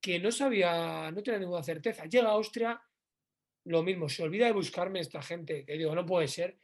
que 0.00 0.18
no 0.18 0.32
sabía, 0.32 1.10
no 1.10 1.22
tenía 1.22 1.40
ninguna 1.40 1.62
certeza. 1.62 2.06
Llega 2.06 2.28
a 2.28 2.32
Austria, 2.32 2.82
lo 3.70 3.82
mismo, 3.82 4.08
se 4.08 4.22
olvida 4.22 4.46
de 4.46 4.52
buscarme 4.52 5.00
esta 5.00 5.22
gente, 5.22 5.64
que 5.64 5.78
digo, 5.78 5.94
no 5.94 6.04
puede 6.04 6.28
ser. 6.28 6.58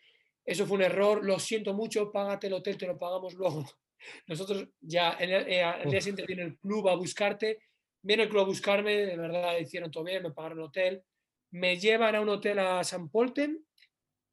Eso 0.45 0.67
fue 0.67 0.77
un 0.77 0.83
error, 0.85 1.25
lo 1.25 1.39
siento 1.39 1.75
mucho, 1.75 2.13
págate 2.13 2.47
el 2.47 2.55
hotel, 2.55 2.77
te 2.77 2.87
lo 2.87 2.99
pagamos 2.99 3.35
luego. 3.35 3.65
Nosotros 4.27 4.69
ya, 4.81 5.13
el, 5.13 5.33
eh, 5.33 5.65
el 5.83 5.91
día 5.91 6.01
siguiente 6.01 6.25
viene 6.27 6.43
el 6.43 6.59
club 6.59 6.89
a 6.89 6.95
buscarte, 6.95 7.59
viene 8.03 8.25
el 8.25 8.29
club 8.29 8.43
a 8.43 8.47
buscarme, 8.47 8.95
de 8.95 9.17
verdad 9.17 9.59
hicieron 9.59 9.91
todo 9.91 10.05
bien, 10.05 10.23
me 10.23 10.31
pagaron 10.31 10.59
el 10.59 10.65
hotel, 10.65 11.03
me 11.53 11.79
llevan 11.79 12.15
a 12.15 12.21
un 12.21 12.29
hotel 12.29 12.59
a 12.59 12.85
San 12.85 13.09
Polten, 13.09 13.67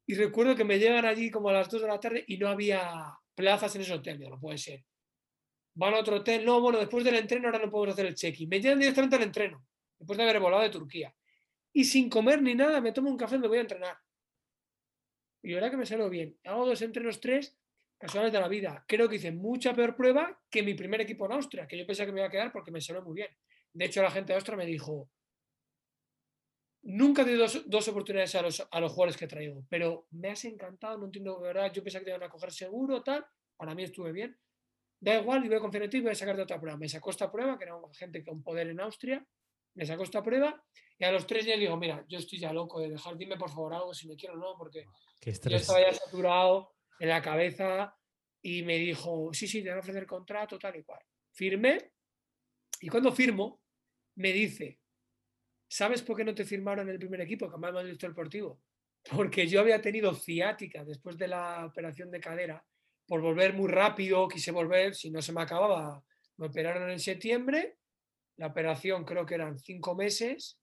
y 0.06 0.14
recuerdo 0.14 0.54
que 0.54 0.64
me 0.64 0.78
llegan 0.78 1.06
allí 1.06 1.30
como 1.30 1.48
a 1.48 1.54
las 1.54 1.70
2 1.70 1.82
de 1.82 1.88
la 1.88 1.98
tarde 2.00 2.24
y 2.26 2.36
no 2.36 2.48
había 2.48 3.18
plazas 3.34 3.74
en 3.74 3.82
ese 3.82 3.94
hotel. 3.94 4.20
no 4.20 4.38
puede 4.38 4.58
ser. 4.58 4.84
Van 5.74 5.94
a 5.94 6.00
otro 6.00 6.16
hotel. 6.16 6.44
No, 6.44 6.60
bueno, 6.60 6.78
después 6.78 7.04
del 7.04 7.16
entreno 7.16 7.48
ahora 7.48 7.58
no 7.58 7.70
podemos 7.70 7.94
hacer 7.94 8.06
el 8.06 8.14
check-in. 8.14 8.48
Me 8.48 8.60
llegan 8.60 8.78
directamente 8.78 9.16
al 9.16 9.22
entreno, 9.22 9.64
después 9.98 10.16
de 10.16 10.24
haber 10.24 10.40
volado 10.40 10.62
de 10.62 10.70
Turquía. 10.70 11.14
Y 11.74 11.84
sin 11.84 12.08
comer 12.08 12.40
ni 12.40 12.54
nada, 12.54 12.80
me 12.80 12.92
tomo 12.92 13.10
un 13.10 13.16
café 13.16 13.36
y 13.36 13.40
me 13.40 13.48
voy 13.48 13.58
a 13.58 13.62
entrenar. 13.62 13.98
Y 15.42 15.52
verdad 15.52 15.70
que 15.70 15.76
me 15.76 15.84
salió 15.84 16.08
bien. 16.08 16.38
Hago 16.44 16.66
dos 16.66 16.80
entrenos, 16.80 17.20
tres, 17.20 17.58
casuales 17.98 18.32
de 18.32 18.40
la 18.40 18.48
vida. 18.48 18.84
Creo 18.88 19.08
que 19.08 19.16
hice 19.16 19.32
mucha 19.32 19.74
peor 19.74 19.94
prueba 19.94 20.40
que 20.48 20.62
mi 20.62 20.74
primer 20.74 21.00
equipo 21.00 21.26
en 21.26 21.32
Austria, 21.32 21.66
que 21.66 21.76
yo 21.76 21.84
pensé 21.84 22.06
que 22.06 22.12
me 22.12 22.20
iba 22.20 22.28
a 22.28 22.30
quedar 22.30 22.52
porque 22.52 22.70
me 22.70 22.80
salió 22.80 23.02
muy 23.02 23.14
bien. 23.14 23.28
De 23.72 23.84
hecho, 23.84 24.02
la 24.02 24.10
gente 24.10 24.32
de 24.32 24.36
Austria 24.36 24.56
me 24.56 24.66
dijo, 24.66 25.10
Nunca 26.86 27.22
he 27.22 27.24
tenido 27.24 27.46
dos, 27.64 27.88
oportunidades 27.88 28.34
a 28.34 28.42
los, 28.42 28.68
a 28.70 28.80
los, 28.80 28.92
jugadores 28.92 29.16
que 29.16 29.24
he 29.24 29.28
traído, 29.28 29.64
pero 29.70 30.06
me 30.10 30.28
has 30.28 30.44
encantado, 30.44 30.98
no 30.98 31.06
entiendo, 31.06 31.40
de 31.40 31.46
verdad, 31.46 31.72
yo 31.72 31.82
pensé 31.82 31.98
que 31.98 32.04
te 32.04 32.10
iban 32.10 32.22
a 32.22 32.28
coger 32.28 32.52
seguro, 32.52 33.02
tal, 33.02 33.24
para 33.56 33.74
mí 33.74 33.84
estuve 33.84 34.12
bien. 34.12 34.38
da 35.00 35.18
igual, 35.18 35.42
y 35.46 35.48
voy 35.48 35.56
a 35.56 35.60
confiar 35.60 35.84
en 35.84 35.90
ti, 35.90 36.02
voy 36.02 36.10
a 36.10 36.14
sacarte 36.14 36.42
otra 36.42 36.60
prueba. 36.60 36.76
Me 36.76 36.86
sacó 36.86 37.08
esta 37.08 37.32
prueba, 37.32 37.56
que 37.56 37.64
era 37.64 37.74
gente 37.94 38.22
con 38.22 38.42
poder 38.42 38.68
en 38.68 38.80
Austria, 38.80 39.26
me 39.74 39.86
sacó 39.86 40.04
esta 40.04 40.22
prueba 40.22 40.62
y 40.98 41.04
a 41.04 41.12
los 41.12 41.26
tres 41.26 41.44
días 41.44 41.58
digo, 41.58 41.76
mira, 41.76 42.04
yo 42.08 42.18
estoy 42.18 42.38
ya 42.38 42.52
loco 42.52 42.80
de 42.80 42.90
dejar, 42.90 43.16
dime 43.16 43.36
por 43.36 43.50
favor 43.50 43.74
algo 43.74 43.94
si 43.94 44.08
me 44.08 44.16
quiero 44.16 44.34
o 44.34 44.38
no, 44.38 44.54
porque 44.56 44.84
yo 45.20 45.56
estaba 45.56 45.80
ya 45.80 45.92
saturado 45.92 46.72
en 46.98 47.08
la 47.08 47.20
cabeza 47.20 47.96
y 48.40 48.62
me 48.62 48.76
dijo, 48.78 49.30
sí, 49.32 49.48
sí, 49.48 49.62
te 49.62 49.70
van 49.70 49.78
a 49.78 49.80
ofrecer 49.80 50.06
contrato, 50.06 50.58
tal 50.58 50.76
y 50.76 50.84
cual. 50.84 51.00
Firmé 51.32 51.92
y 52.80 52.88
cuando 52.88 53.12
firmo 53.12 53.62
me 54.16 54.32
dice, 54.32 54.80
¿sabes 55.68 56.02
por 56.02 56.16
qué 56.16 56.24
no 56.24 56.34
te 56.34 56.44
firmaron 56.44 56.88
en 56.88 56.94
el 56.94 56.98
primer 56.98 57.20
equipo, 57.20 57.50
que 57.50 57.56
más 57.56 57.72
director 57.82 58.10
deportivo? 58.10 58.60
Porque 59.10 59.46
yo 59.46 59.60
había 59.60 59.80
tenido 59.80 60.14
ciática 60.14 60.84
después 60.84 61.18
de 61.18 61.28
la 61.28 61.66
operación 61.66 62.10
de 62.10 62.20
cadera, 62.20 62.64
por 63.06 63.20
volver 63.20 63.52
muy 63.52 63.68
rápido, 63.68 64.28
quise 64.28 64.50
volver, 64.50 64.94
si 64.94 65.10
no 65.10 65.20
se 65.20 65.32
me 65.32 65.42
acababa, 65.42 66.02
me 66.36 66.46
operaron 66.46 66.90
en 66.90 67.00
septiembre, 67.00 67.78
la 68.36 68.48
operación 68.48 69.04
creo 69.04 69.24
que 69.24 69.34
eran 69.34 69.58
cinco 69.58 69.94
meses, 69.94 70.58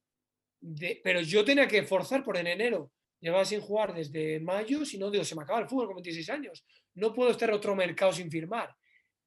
pero 1.03 1.21
yo 1.21 1.43
tenía 1.43 1.67
que 1.67 1.83
forzar 1.83 2.23
por 2.23 2.37
en 2.37 2.47
enero. 2.47 2.91
Llevaba 3.19 3.45
sin 3.45 3.61
jugar 3.61 3.93
desde 3.93 4.39
mayo, 4.39 4.83
si 4.85 4.97
no, 4.97 5.11
digo, 5.11 5.23
se 5.23 5.35
me 5.35 5.43
acaba 5.43 5.59
el 5.59 5.67
fútbol 5.67 5.87
con 5.87 5.95
26 5.97 6.29
años. 6.29 6.65
No 6.95 7.13
puedo 7.13 7.31
estar 7.31 7.49
en 7.49 7.55
otro 7.55 7.75
mercado 7.75 8.11
sin 8.11 8.31
firmar. 8.31 8.75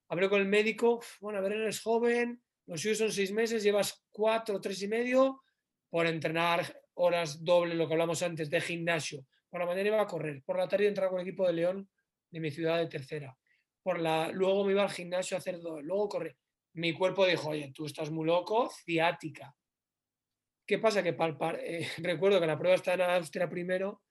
Hablé 0.09 0.29
con 0.29 0.41
el 0.41 0.49
médico, 0.49 1.01
bueno, 1.21 1.39
a 1.39 1.43
ver, 1.43 1.53
eres 1.53 1.81
joven, 1.81 2.43
los 2.67 2.81
suyos 2.81 2.99
son 2.99 3.13
seis 3.13 3.33
meses, 3.33 3.63
llevas 3.63 4.05
cuatro, 4.11 4.61
tres 4.61 4.83
y 4.83 4.89
medio 4.89 5.43
por 5.91 6.07
entrenar 6.07 6.81
horas 6.95 7.43
doble, 7.45 7.75
lo 7.75 7.87
que 7.87 7.95
hablamos 7.95 8.23
antes, 8.23 8.51
de 8.51 8.61
gimnasio. 8.61 9.27
Por 9.49 9.61
la 9.61 9.67
mañana 9.67 9.89
iba 9.89 10.01
a 10.01 10.07
correr, 10.07 10.43
por 10.45 10.59
la 10.59 10.67
tarde 10.67 10.89
entraba 10.89 11.11
con 11.11 11.21
el 11.21 11.27
equipo 11.29 11.47
de 11.47 11.53
León 11.53 11.89
de 12.31 12.41
mi 12.41 12.51
ciudad 12.51 12.79
de 12.79 12.89
tercera. 12.89 13.37
Por 13.83 14.01
la, 14.01 14.31
luego 14.33 14.65
me 14.65 14.73
iba 14.73 14.83
al 14.83 14.91
gimnasio 14.91 15.37
a 15.37 15.39
hacer 15.39 15.61
dos, 15.61 15.83
luego 15.83 16.09
correr. 16.09 16.37
Mi 16.75 16.93
cuerpo 16.93 17.27
dijo, 17.27 17.51
oye, 17.51 17.73
tú 17.75 17.87
estás 17.87 18.11
muy 18.11 18.27
loco, 18.27 18.71
ciática. 18.85 19.55
¿Qué 20.67 20.79
pasa? 20.79 21.03
Que 21.03 21.13
palpar, 21.13 21.61
eh, 21.63 21.89
recuerdo 21.99 22.41
que 22.41 22.47
la 22.47 22.59
prueba 22.59 22.77
está 22.77 22.95
en 22.95 23.03
Austria 23.03 23.49
primero, 23.49 24.03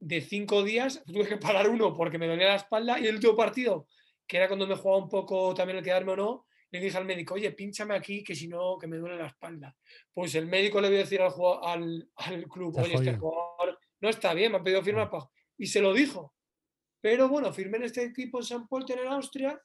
de 0.00 0.20
cinco 0.20 0.62
días 0.62 1.02
tuve 1.04 1.26
que 1.26 1.38
parar 1.38 1.68
uno 1.68 1.92
porque 1.92 2.18
me 2.18 2.28
dolía 2.28 2.48
la 2.48 2.54
espalda 2.56 3.00
y 3.00 3.06
el 3.06 3.16
último 3.16 3.34
partido, 3.34 3.88
que 4.26 4.36
era 4.36 4.46
cuando 4.46 4.66
me 4.66 4.76
jugaba 4.76 5.02
un 5.02 5.08
poco 5.08 5.54
también 5.54 5.78
el 5.78 5.84
quedarme 5.84 6.12
o 6.12 6.16
no, 6.16 6.46
le 6.70 6.80
dije 6.80 6.96
al 6.96 7.04
médico, 7.04 7.34
oye, 7.34 7.50
pínchame 7.52 7.94
aquí 7.94 8.22
que 8.22 8.34
si 8.34 8.46
no, 8.46 8.76
que 8.78 8.86
me 8.86 8.98
duele 8.98 9.16
la 9.16 9.28
espalda. 9.28 9.74
Pues 10.12 10.34
el 10.34 10.46
médico 10.46 10.80
le 10.80 10.88
voy 10.88 10.98
a 10.98 11.00
decir 11.00 11.20
al, 11.22 11.32
al, 11.62 12.10
al 12.14 12.46
club, 12.46 12.76
oye, 12.78 12.94
este 12.94 13.16
jugador 13.16 13.78
no 14.00 14.08
está 14.08 14.34
bien, 14.34 14.52
me 14.52 14.58
ha 14.58 14.62
pedido 14.62 14.82
firmar. 14.82 15.10
Y 15.56 15.66
se 15.66 15.80
lo 15.80 15.92
dijo. 15.92 16.34
Pero 17.00 17.28
bueno, 17.28 17.52
firmé 17.52 17.78
en 17.78 17.84
este 17.84 18.02
equipo 18.02 18.38
en 18.38 18.44
San 18.44 18.68
Polten 18.68 18.98
en 18.98 19.08
Austria 19.08 19.60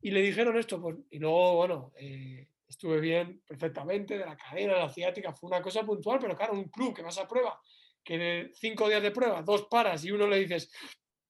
y 0.00 0.10
le 0.10 0.22
dijeron 0.22 0.56
esto. 0.56 0.80
Pues, 0.80 0.96
y 1.10 1.18
luego, 1.18 1.56
bueno, 1.56 1.92
eh, 1.96 2.48
estuve 2.68 3.00
bien 3.00 3.42
perfectamente 3.46 4.18
de 4.18 4.26
la 4.26 4.36
cadera, 4.36 4.74
de 4.74 4.80
la 4.80 4.88
ciática, 4.88 5.32
fue 5.32 5.48
una 5.48 5.62
cosa 5.62 5.84
puntual, 5.84 6.18
pero 6.20 6.36
claro, 6.36 6.52
un 6.52 6.68
club 6.68 6.94
que 6.94 7.02
vas 7.02 7.18
a 7.18 7.26
prueba, 7.26 7.60
que 8.04 8.18
de 8.18 8.50
cinco 8.54 8.88
días 8.88 9.02
de 9.02 9.10
prueba, 9.10 9.42
dos 9.42 9.66
paras 9.70 10.04
y 10.04 10.10
uno 10.10 10.26
le 10.26 10.38
dices, 10.38 10.70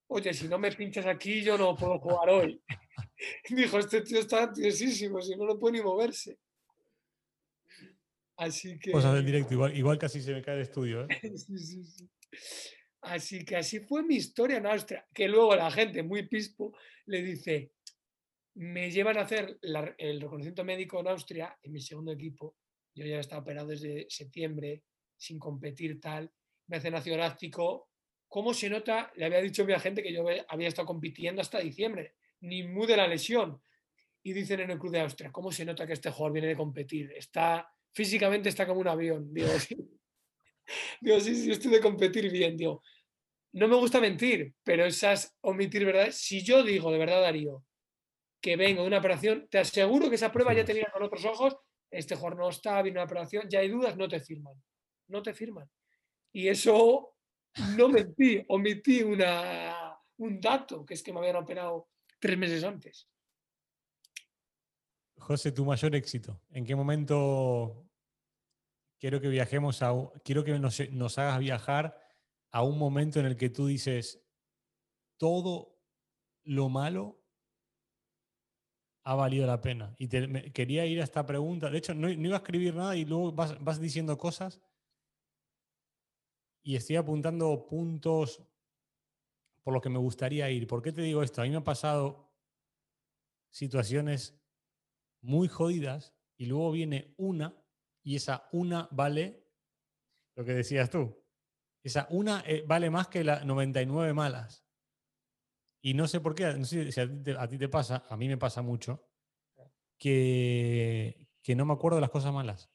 oye, 0.09 0.35
si 0.35 0.49
no 0.49 0.59
me 0.59 0.73
pinchas 0.73 1.07
aquí, 1.07 1.43
yo 1.43 1.57
no 1.57 1.77
puedo 1.77 1.99
jugar 1.99 2.31
hoy. 2.31 2.61
Dijo, 3.49 3.79
este 3.79 4.03
tío 4.03 4.21
está 4.21 4.53
tiesísimo, 4.53 5.21
si 5.21 5.37
no, 5.37 5.45
no 5.45 5.59
puede 5.59 5.79
ni 5.79 5.83
moverse. 5.83 6.39
Así 8.37 8.79
que... 8.79 8.93
Cosas 8.93 9.15
del 9.15 9.27
directo, 9.27 9.55
igual, 9.55 9.77
igual 9.77 9.99
casi 9.99 10.21
se 10.21 10.33
me 10.33 10.43
cae 10.43 10.57
el 10.57 10.63
estudio. 10.63 11.05
¿eh? 11.05 11.09
sí, 11.37 11.59
sí, 11.59 11.85
sí. 11.85 12.11
Así 13.01 13.45
que 13.45 13.57
así 13.57 13.81
fue 13.81 14.03
mi 14.03 14.17
historia 14.17 14.59
en 14.59 14.67
Austria, 14.67 15.07
que 15.15 15.29
luego 15.29 15.55
la 15.55 15.71
gente 15.71 16.03
muy 16.03 16.29
pispo 16.29 16.77
le 17.07 17.23
dice, 17.23 17.73
me 18.59 18.91
llevan 18.91 19.19
a 19.19 19.23
hacer 19.23 19.57
el 19.63 20.21
reconocimiento 20.21 20.65
médico 20.65 20.99
en 20.99 21.09
Austria, 21.09 21.57
en 21.63 21.73
mi 21.73 21.81
segundo 21.81 22.11
equipo, 22.11 22.57
yo 22.93 23.07
ya 23.07 23.21
estaba 23.21 23.43
operado 23.43 23.69
desde 23.69 24.07
septiembre, 24.09 24.83
sin 25.17 25.39
competir 25.39 26.01
tal, 26.01 26.29
me 26.67 26.79
hacen 26.79 26.95
ácido 26.95 27.17
láctico, 27.17 27.89
¿cómo 28.27 28.53
se 28.53 28.69
nota? 28.69 29.13
Le 29.15 29.27
había 29.27 29.41
dicho 29.41 29.63
a 29.63 29.67
mi 29.67 29.75
agente 29.75 30.03
que 30.03 30.13
yo 30.13 30.27
había 30.49 30.69
estado 30.69 30.87
compitiendo 30.87 31.41
hasta 31.41 31.61
diciembre, 31.61 32.17
ni 32.41 32.65
muy 32.65 32.89
de 32.89 32.97
la 32.97 33.07
lesión. 33.07 33.63
Y 34.25 34.33
dicen 34.33 34.59
en 34.59 34.73
el 34.73 34.79
Club 34.79 34.93
de 34.93 35.01
Austria, 35.03 35.31
¿cómo 35.31 35.53
se 35.53 35.65
nota 35.65 35.87
que 35.87 35.93
este 35.93 36.11
jugador 36.11 36.33
viene 36.33 36.49
de 36.49 36.57
competir? 36.57 37.13
Está, 37.13 37.73
físicamente 37.95 38.49
está 38.49 38.67
como 38.67 38.81
un 38.81 38.89
avión. 38.89 39.33
Digo, 39.33 39.57
sí, 39.61 39.77
digo, 41.01 41.21
sí, 41.21 41.37
sí, 41.37 41.53
estoy 41.53 41.71
de 41.71 41.81
competir 41.81 42.29
bien. 42.29 42.57
Digo, 42.57 42.83
no 43.53 43.69
me 43.69 43.77
gusta 43.77 44.01
mentir, 44.01 44.53
pero 44.65 44.85
esas 44.85 45.39
omitir 45.43 45.85
verdad. 45.85 46.09
Si 46.11 46.43
yo 46.43 46.65
digo 46.65 46.91
de 46.91 46.99
verdad, 46.99 47.23
Darío, 47.23 47.65
que 48.41 48.57
vengo 48.57 48.83
de 48.83 48.89
una 48.89 48.99
operación, 48.99 49.49
te 49.51 49.59
aseguro 49.59 50.09
que 50.09 50.17
esa 50.17 50.33
prueba 50.33 50.55
ya 50.55 50.65
tenía 50.65 50.89
con 50.93 51.03
otros 51.03 51.25
ojos, 51.25 51.57
este 51.91 52.15
jugador 52.15 52.39
no 52.39 52.49
está, 52.49 52.83
viene 52.83 52.99
una 52.99 53.05
operación, 53.05 53.49
ya 53.49 53.61
hay 53.61 53.69
dudas, 53.69 53.97
no 53.97 54.09
te 54.09 54.21
firman. 54.21 54.55
No 55.09 55.23
te 55.23 55.33
firman. 55.35 55.69
Y 56.33 56.49
eso 56.49 57.15
no 57.77 57.89
mentí, 57.89 58.45
omití 58.49 59.03
una, 59.03 59.99
un 60.19 60.41
dato, 60.41 60.85
que 60.85 60.95
es 60.95 61.03
que 61.03 61.13
me 61.13 61.21
habían 61.21 61.37
operado 61.37 61.89
tres 62.19 62.39
meses 62.39 62.63
antes. 62.65 63.09
José, 65.17 65.53
tu 65.53 65.65
mayor 65.65 65.95
éxito. 65.95 66.41
¿En 66.51 66.65
qué 66.65 66.77
momento 66.77 67.89
quiero 68.99 69.21
que 69.21 69.29
viajemos 69.29 69.83
a, 69.83 69.93
quiero 70.23 70.45
que 70.45 70.59
nos, 70.59 70.91
nos 70.91 71.19
hagas 71.19 71.39
viajar 71.41 71.99
a 72.51 72.63
un 72.63 72.79
momento 72.79 73.21
en 73.21 73.27
el 73.27 73.37
que 73.37 73.51
tú 73.51 73.67
dices, 73.67 74.23
todo 75.17 75.79
lo 76.45 76.69
malo 76.69 77.21
ha 79.09 79.15
valido 79.15 79.47
la 79.47 79.63
pena. 79.63 79.95
Y 79.97 80.07
quería 80.53 80.85
ir 80.85 81.01
a 81.01 81.05
esta 81.05 81.25
pregunta. 81.25 81.71
De 81.71 81.79
hecho, 81.79 81.95
no, 81.95 82.11
iba 82.11 82.37
a 82.37 82.41
escribir 82.41 82.75
nada 82.75 82.95
y 82.95 83.07
luego 83.07 83.33
vas, 83.33 83.59
vas, 83.65 83.81
diciendo 83.81 84.19
cosas. 84.19 84.61
Y 86.63 86.77
estoy 86.77 86.97
apuntando 86.97 87.67
puntos 87.67 88.43
por 89.63 89.73
los 89.73 89.83
que 89.83 89.89
me 89.89 89.99
gustaría 89.99 90.51
ir. 90.51 90.67
¿Por 90.67 90.83
qué 90.83 90.93
te 90.93 91.01
digo 91.01 91.23
esto? 91.23 91.41
A 91.41 91.45
mí 91.45 91.51
me 91.51 91.57
han 91.57 91.65
pasado 91.65 92.31
situaciones 93.49 94.39
muy 95.23 95.49
jodidas 95.49 96.15
y 96.37 96.45
luego 96.45 96.71
viene 96.71 97.15
una 97.17 97.57
y 98.03 98.17
esa 98.17 98.47
una 98.53 98.89
vale 98.91 99.43
lo 100.35 100.45
que 100.45 100.53
decías 100.53 100.91
tú. 100.91 101.17
Esa 101.83 102.07
una 102.11 102.43
eh, 102.47 102.63
vale 102.67 102.91
más 102.91 103.09
que 103.09 103.25
las 103.25 103.43
99 103.47 104.13
malas. 104.13 104.68
Y 105.81 105.95
no 105.95 106.09
sé 106.09 106.21
por 106.21 106.35
qué, 106.35 106.53
no 106.55 106.65
sé 106.65 106.91
si 106.91 107.01
a 107.01 107.49
ti, 107.49 107.59
te, 107.59 107.69
pasa, 107.69 108.05
a 108.09 108.17
mí 108.17 108.29
me 108.29 108.37
pasa 108.37 108.63
mucho, 108.63 109.07
que, 109.97 111.29
que 111.43 111.55
no 111.55 111.65
me 111.65 111.73
acuerdo 111.73 111.97
de 111.97 112.03
las 112.03 112.11
cosas 112.11 112.33
malas. 112.33 112.71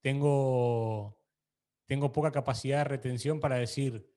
Tengo, 0.00 1.18
tengo 1.86 2.12
poca 2.12 2.30
capacidad 2.30 2.78
de 2.78 2.84
retención 2.84 3.40
para 3.40 3.56
decir, 3.56 4.10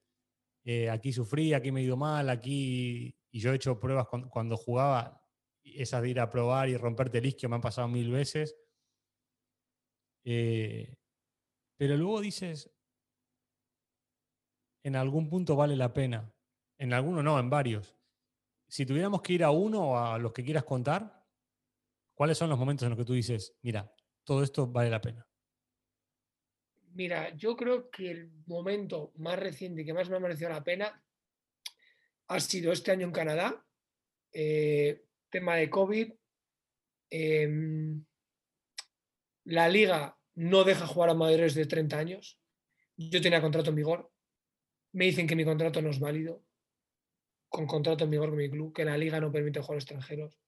eh, 0.64 0.90
aquí 0.90 1.12
sufrí, 1.12 1.54
aquí 1.54 1.72
me 1.72 1.82
he 1.82 1.84
ido 1.84 1.98
mal, 1.98 2.30
aquí... 2.30 3.18
Y 3.32 3.40
yo 3.40 3.52
he 3.52 3.56
hecho 3.56 3.80
pruebas 3.80 4.08
cuando, 4.30 4.58
jugaba, 4.58 5.26
esas 5.64 6.04
de 6.04 6.10
ir 6.10 6.20
a 6.20 6.30
probar 6.30 6.70
y 6.70 6.78
romperte 6.78 7.18
el 7.18 7.26
isquio 7.26 7.50
me 7.50 7.56
han 7.56 7.62
pasado 7.62 7.88
mil 7.88 8.12
veces. 8.12 8.56
Eh, 10.24 10.96
pero 11.76 11.98
luego 11.98 12.22
dices, 12.22 12.72
en 14.84 14.96
algún 14.96 15.30
punto 15.30 15.56
vale 15.56 15.76
la 15.76 15.94
pena. 15.94 16.32
En 16.78 16.94
alguno 16.94 17.24
no, 17.24 17.40
en 17.40 17.50
varios. 17.50 17.96
Si 18.74 18.88
tuviéramos 18.88 19.22
que 19.22 19.34
ir 19.34 19.44
a 19.44 19.52
uno 19.52 19.90
o 19.90 19.98
a 20.00 20.18
los 20.18 20.34
que 20.34 20.44
quieras 20.44 20.64
contar, 20.64 21.24
¿cuáles 22.16 22.40
son 22.40 22.50
los 22.50 22.58
momentos 22.58 22.84
en 22.84 22.90
los 22.90 22.98
que 22.98 23.06
tú 23.06 23.14
dices, 23.14 23.56
mira, 23.62 23.94
todo 24.24 24.42
esto 24.42 24.66
vale 24.66 24.90
la 24.90 25.00
pena? 25.00 25.28
Mira, 26.96 27.36
yo 27.36 27.56
creo 27.56 27.92
que 27.92 28.10
el 28.10 28.32
momento 28.48 29.12
más 29.18 29.38
reciente 29.38 29.86
que 29.86 29.94
más 29.94 30.10
me 30.10 30.16
ha 30.16 30.20
merecido 30.20 30.50
la 30.50 30.64
pena 30.64 31.06
ha 32.30 32.40
sido 32.40 32.72
este 32.72 32.90
año 32.90 33.06
en 33.06 33.12
Canadá, 33.12 33.64
eh, 34.32 35.06
tema 35.30 35.56
de 35.58 35.70
COVID. 35.70 36.12
Em, 37.12 38.04
la 39.44 39.70
liga 39.70 40.18
no 40.34 40.64
deja 40.64 40.88
jugar 40.88 41.12
a 41.12 41.14
mayores 41.14 41.54
de 41.54 41.68
30 41.68 42.00
años. 42.00 42.40
Yo 42.98 43.22
tenía 43.22 43.40
contrato 43.40 43.70
en 43.70 43.76
vigor, 43.76 44.12
me 44.94 45.06
dicen 45.06 45.28
que 45.28 45.36
mi 45.36 45.46
contrato 45.46 45.80
no 45.80 45.92
es 45.92 46.00
válido, 46.00 46.44
con 47.54 47.68
contrato 47.68 48.04
en 48.04 48.10
vigor 48.10 48.30
con 48.30 48.40
mi 48.40 48.50
club, 48.50 48.74
que 48.74 48.84
la 48.84 48.98
liga 48.98 49.20
no 49.20 49.32
permite 49.32 49.62
jugar 49.62 49.78
extranjeros. 49.78 50.40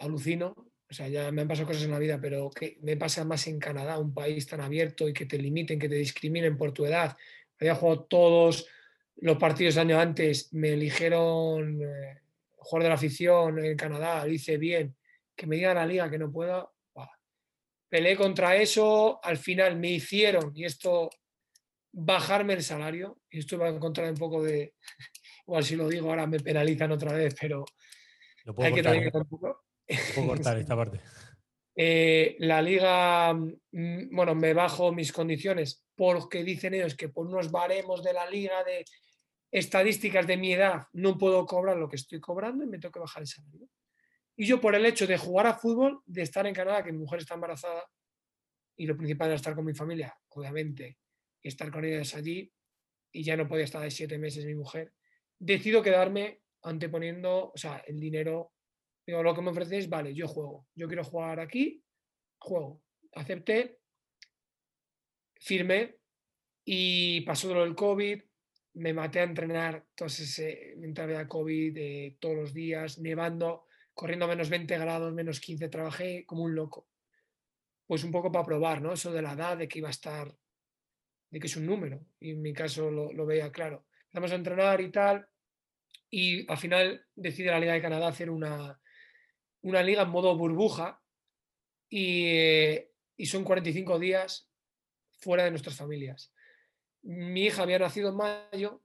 Alucino, 0.00 0.72
o 0.90 0.92
sea, 0.92 1.06
ya 1.06 1.30
me 1.30 1.42
han 1.42 1.46
pasado 1.46 1.68
cosas 1.68 1.84
en 1.84 1.92
la 1.92 2.00
vida, 2.00 2.20
pero 2.20 2.50
que 2.50 2.78
me 2.82 2.96
pasa 2.96 3.24
más 3.24 3.46
en 3.46 3.60
Canadá, 3.60 3.96
un 4.00 4.12
país 4.12 4.44
tan 4.48 4.60
abierto 4.60 5.08
y 5.08 5.12
que 5.12 5.24
te 5.24 5.38
limiten, 5.38 5.78
que 5.78 5.88
te 5.88 5.94
discriminen 5.94 6.56
por 6.56 6.72
tu 6.72 6.84
edad. 6.84 7.16
Había 7.60 7.76
jugado 7.76 8.06
todos 8.06 8.66
los 9.18 9.38
partidos 9.38 9.76
el 9.76 9.82
año 9.82 10.00
antes, 10.00 10.52
me 10.52 10.72
eligieron 10.72 11.80
eh, 11.80 12.22
jugador 12.56 12.82
de 12.82 12.88
la 12.88 12.94
afición 12.96 13.64
en 13.64 13.76
Canadá, 13.76 14.26
lo 14.26 14.32
hice 14.32 14.56
bien, 14.56 14.96
que 15.36 15.46
me 15.46 15.54
diga 15.54 15.74
la 15.74 15.86
liga 15.86 16.10
que 16.10 16.18
no 16.18 16.32
pueda. 16.32 16.68
Peleé 17.88 18.16
contra 18.16 18.56
eso, 18.56 19.20
al 19.22 19.38
final 19.38 19.78
me 19.78 19.92
hicieron, 19.92 20.50
y 20.56 20.64
esto 20.64 21.08
bajarme 21.92 22.54
el 22.54 22.62
salario. 22.62 23.20
Y 23.30 23.40
esto 23.40 23.58
va 23.58 23.66
a 23.66 23.70
encontrar 23.70 24.10
un 24.10 24.16
poco 24.16 24.42
de. 24.42 24.74
Igual 25.48 25.64
si 25.64 25.76
lo 25.76 25.88
digo 25.88 26.10
ahora 26.10 26.26
me 26.26 26.40
penalizan 26.40 26.92
otra 26.92 27.14
vez, 27.14 27.34
pero 27.40 27.64
Lo 28.44 28.54
puedo 28.54 28.70
cortar, 28.70 28.96
¿eh? 28.96 29.10
puedo 30.14 30.28
cortar 30.28 30.58
esta 30.58 30.76
parte. 30.76 31.00
Eh, 31.74 32.36
la 32.40 32.60
liga, 32.60 33.32
mm, 33.32 34.14
bueno, 34.14 34.34
me 34.34 34.52
bajo 34.52 34.92
mis 34.92 35.10
condiciones 35.10 35.86
porque 35.96 36.44
dicen 36.44 36.74
ellos 36.74 36.94
que 36.94 37.08
por 37.08 37.26
unos 37.26 37.50
baremos 37.50 38.04
de 38.04 38.12
la 38.12 38.28
liga 38.28 38.62
de 38.62 38.84
estadísticas 39.50 40.26
de 40.26 40.36
mi 40.36 40.52
edad 40.52 40.82
no 40.92 41.16
puedo 41.16 41.46
cobrar 41.46 41.78
lo 41.78 41.88
que 41.88 41.96
estoy 41.96 42.20
cobrando 42.20 42.64
y 42.64 42.66
me 42.66 42.78
tengo 42.78 42.92
que 42.92 43.00
bajar 43.00 43.22
el 43.22 43.28
salario. 43.28 43.70
Y 44.36 44.44
yo 44.44 44.60
por 44.60 44.74
el 44.74 44.84
hecho 44.84 45.06
de 45.06 45.16
jugar 45.16 45.46
a 45.46 45.54
fútbol, 45.54 46.02
de 46.04 46.22
estar 46.22 46.46
en 46.46 46.52
Canadá, 46.52 46.84
que 46.84 46.92
mi 46.92 46.98
mujer 46.98 47.20
está 47.20 47.36
embarazada 47.36 47.84
y 48.76 48.86
lo 48.86 48.98
principal 48.98 49.28
era 49.28 49.36
estar 49.36 49.54
con 49.54 49.64
mi 49.64 49.72
familia, 49.72 50.14
obviamente, 50.28 50.98
y 51.40 51.48
estar 51.48 51.70
con 51.70 51.86
ellas 51.86 52.14
allí, 52.14 52.52
y 53.10 53.24
ya 53.24 53.34
no 53.34 53.48
podía 53.48 53.64
estar 53.64 53.80
de 53.80 53.90
siete 53.90 54.18
meses 54.18 54.44
mi 54.44 54.54
mujer, 54.54 54.92
decido 55.38 55.82
quedarme 55.82 56.42
anteponiendo, 56.62 57.52
o 57.54 57.56
sea, 57.56 57.78
el 57.86 57.98
dinero 58.00 58.52
Digo, 59.08 59.22
lo 59.22 59.34
que 59.34 59.40
me 59.40 59.48
ofrecéis, 59.48 59.88
vale, 59.88 60.12
yo 60.12 60.28
juego. 60.28 60.66
Yo 60.74 60.86
quiero 60.86 61.02
jugar 61.02 61.40
aquí, 61.40 61.82
juego. 62.36 62.82
Acepté, 63.14 63.78
firmé 65.40 65.96
y 66.62 67.22
pasó 67.22 67.54
lo 67.54 67.62
del 67.62 67.74
COVID, 67.74 68.20
me 68.74 68.92
maté 68.92 69.20
a 69.20 69.22
entrenar, 69.22 69.86
entonces 69.88 70.76
mientras 70.76 71.06
había 71.06 71.26
COVID 71.26 71.72
de 71.72 72.18
todos 72.20 72.36
los 72.36 72.52
días, 72.52 72.98
nevando, 72.98 73.64
corriendo 73.94 74.26
a 74.26 74.28
menos 74.28 74.50
20 74.50 74.76
grados, 74.76 75.14
menos 75.14 75.40
15, 75.40 75.70
trabajé 75.70 76.26
como 76.26 76.42
un 76.42 76.54
loco. 76.54 76.86
Pues 77.86 78.04
un 78.04 78.12
poco 78.12 78.30
para 78.30 78.44
probar, 78.44 78.82
¿no? 78.82 78.92
Eso 78.92 79.10
de 79.10 79.22
la 79.22 79.32
edad, 79.32 79.56
de 79.56 79.68
que 79.68 79.78
iba 79.78 79.88
a 79.88 79.92
estar, 79.92 80.36
de 81.30 81.40
que 81.40 81.46
es 81.46 81.56
un 81.56 81.64
número, 81.64 82.04
y 82.20 82.32
en 82.32 82.42
mi 82.42 82.52
caso 82.52 82.90
lo 82.90 83.24
veía 83.24 83.50
claro. 83.50 83.87
Empezamos 84.08 84.32
a 84.32 84.36
entrenar 84.36 84.80
y 84.80 84.90
tal, 84.90 85.28
y 86.10 86.50
al 86.50 86.58
final 86.58 87.06
decide 87.14 87.50
la 87.50 87.60
Liga 87.60 87.74
de 87.74 87.82
Canadá 87.82 88.08
hacer 88.08 88.30
una, 88.30 88.80
una 89.62 89.82
liga 89.82 90.02
en 90.02 90.10
modo 90.10 90.36
burbuja 90.36 91.00
y, 91.90 92.78
son 93.24 93.44
45 93.44 93.98
días 93.98 94.48
fuera 95.18 95.44
de 95.44 95.50
nuestras 95.50 95.76
familias. 95.76 96.32
Mi 97.02 97.46
hija 97.46 97.62
había 97.62 97.78
nacido 97.78 98.10
en 98.10 98.16
mayo 98.16 98.82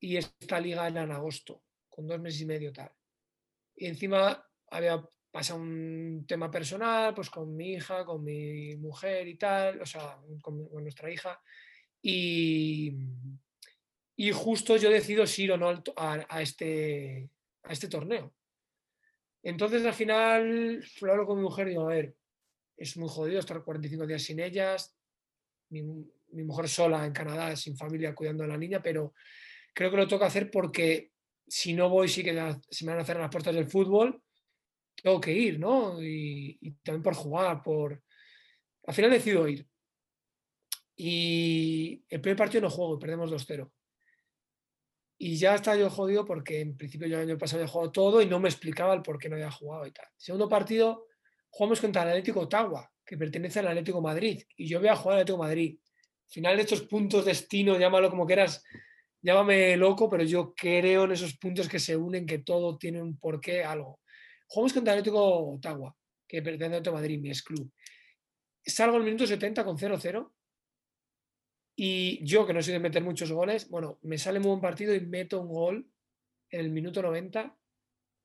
y 0.00 0.16
esta 0.16 0.60
liga 0.60 0.88
era 0.88 1.02
en 1.02 1.12
agosto, 1.12 1.62
con 1.88 2.06
dos 2.06 2.20
meses 2.20 2.40
y 2.40 2.46
medio 2.46 2.72
tal. 2.72 2.90
Y 3.74 3.86
encima 3.86 4.44
había 4.70 5.06
pasado 5.30 5.60
un 5.60 6.24
tema 6.26 6.50
personal, 6.50 7.14
pues 7.14 7.30
con 7.30 7.54
mi 7.54 7.74
hija, 7.74 8.04
con 8.04 8.22
mi 8.24 8.76
mujer 8.76 9.28
y 9.28 9.36
tal, 9.36 9.80
o 9.80 9.86
sea, 9.86 10.18
con, 10.40 10.68
nuestra 10.82 11.10
hija. 11.10 11.40
Y, 12.00 12.92
y, 14.16 14.32
justo 14.32 14.76
yo 14.76 14.90
decido 14.90 15.26
si 15.26 15.44
ir 15.44 15.52
o 15.52 15.56
no 15.56 15.82
a, 15.96 16.42
este, 16.42 17.28
a 17.62 17.72
este 17.72 17.88
torneo. 17.88 18.32
Entonces 19.42 19.84
al 19.84 19.94
final 19.94 20.84
lo 21.00 21.12
hablo 21.12 21.26
con 21.26 21.38
mi 21.38 21.42
mujer 21.42 21.66
y 21.66 21.70
digo, 21.70 21.82
a 21.82 21.94
ver, 21.94 22.14
es 22.76 22.96
muy 22.96 23.08
jodido 23.08 23.40
estar 23.40 23.62
45 23.62 24.06
días 24.06 24.22
sin 24.22 24.40
ellas, 24.40 24.94
mi, 25.70 25.82
mujer 26.44 26.68
sola 26.68 27.04
en 27.04 27.12
Canadá, 27.12 27.54
sin 27.56 27.76
familia, 27.76 28.14
cuidando 28.14 28.44
a 28.44 28.46
la 28.46 28.56
niña, 28.56 28.82
pero 28.82 29.14
creo 29.74 29.90
que 29.90 29.96
lo 29.96 30.08
toca 30.08 30.26
hacer 30.26 30.50
porque 30.50 31.12
si 31.46 31.74
no 31.74 31.88
voy, 31.88 32.08
sí 32.08 32.22
que 32.22 32.32
se 32.70 32.84
me 32.84 32.92
van 32.92 33.00
a 33.00 33.02
hacer 33.02 33.18
las 33.18 33.30
puertas 33.30 33.54
del 33.54 33.66
fútbol, 33.66 34.22
tengo 34.94 35.20
que 35.20 35.32
ir, 35.32 35.58
¿no? 35.58 36.02
Y, 36.02 36.58
y 36.60 36.70
también 36.82 37.02
por 37.02 37.14
jugar, 37.14 37.62
por... 37.62 38.02
Al 38.86 38.94
final 38.94 39.10
decido 39.10 39.46
ir. 39.48 39.66
Y 40.96 42.04
el 42.08 42.20
primer 42.20 42.36
partido 42.36 42.62
no 42.62 42.70
juego, 42.70 42.98
perdemos 42.98 43.30
2-0. 43.30 43.70
Y 45.24 45.36
ya 45.36 45.54
estaba 45.54 45.76
yo 45.76 45.88
jodido 45.88 46.24
porque 46.24 46.58
en 46.58 46.76
principio 46.76 47.06
yo 47.06 47.16
el 47.20 47.30
año 47.30 47.38
pasado 47.38 47.62
había 47.62 47.72
jugado 47.72 47.92
todo 47.92 48.22
y 48.22 48.26
no 48.26 48.40
me 48.40 48.48
explicaba 48.48 48.92
el 48.92 49.02
por 49.02 49.20
qué 49.20 49.28
no 49.28 49.36
había 49.36 49.52
jugado 49.52 49.86
y 49.86 49.92
tal. 49.92 50.06
Segundo 50.16 50.48
partido, 50.48 51.06
jugamos 51.48 51.80
contra 51.80 52.02
el 52.02 52.08
Atlético 52.08 52.40
Ottawa, 52.40 52.90
que 53.06 53.16
pertenece 53.16 53.60
al 53.60 53.68
Atlético 53.68 54.00
Madrid. 54.00 54.42
Y 54.56 54.66
yo 54.66 54.80
voy 54.80 54.88
a 54.88 54.96
jugar 54.96 55.14
al 55.14 55.20
Atlético 55.20 55.38
Madrid. 55.38 55.78
Al 55.78 56.32
final 56.32 56.56
de 56.56 56.62
estos 56.62 56.82
puntos 56.82 57.24
destino, 57.24 57.78
llámalo 57.78 58.10
como 58.10 58.26
quieras, 58.26 58.64
llámame 59.20 59.76
loco, 59.76 60.10
pero 60.10 60.24
yo 60.24 60.52
creo 60.56 61.04
en 61.04 61.12
esos 61.12 61.38
puntos 61.38 61.68
que 61.68 61.78
se 61.78 61.96
unen, 61.96 62.26
que 62.26 62.38
todo 62.38 62.76
tiene 62.76 63.00
un 63.00 63.16
porqué, 63.16 63.62
algo. 63.62 64.00
Jugamos 64.48 64.72
contra 64.72 64.94
el 64.94 64.98
Atlético 64.98 65.52
Ottawa, 65.52 65.94
que 66.26 66.42
pertenece 66.42 66.64
al 66.64 66.72
Atlético 66.72 66.96
Madrid, 66.96 67.20
mi 67.20 67.28
ex 67.28 67.44
club. 67.44 67.70
Salgo 68.66 68.96
el 68.96 69.04
minuto 69.04 69.24
70 69.24 69.64
con 69.64 69.78
0-0 69.78 70.32
y 71.74 72.24
yo, 72.24 72.46
que 72.46 72.52
no 72.52 72.62
soy 72.62 72.74
de 72.74 72.80
meter 72.80 73.02
muchos 73.02 73.32
goles, 73.32 73.68
bueno, 73.70 73.98
me 74.02 74.18
sale 74.18 74.38
muy 74.38 74.50
buen 74.50 74.60
partido 74.60 74.94
y 74.94 75.00
meto 75.00 75.40
un 75.40 75.48
gol 75.48 75.90
en 76.50 76.60
el 76.60 76.70
minuto 76.70 77.02
90. 77.02 77.56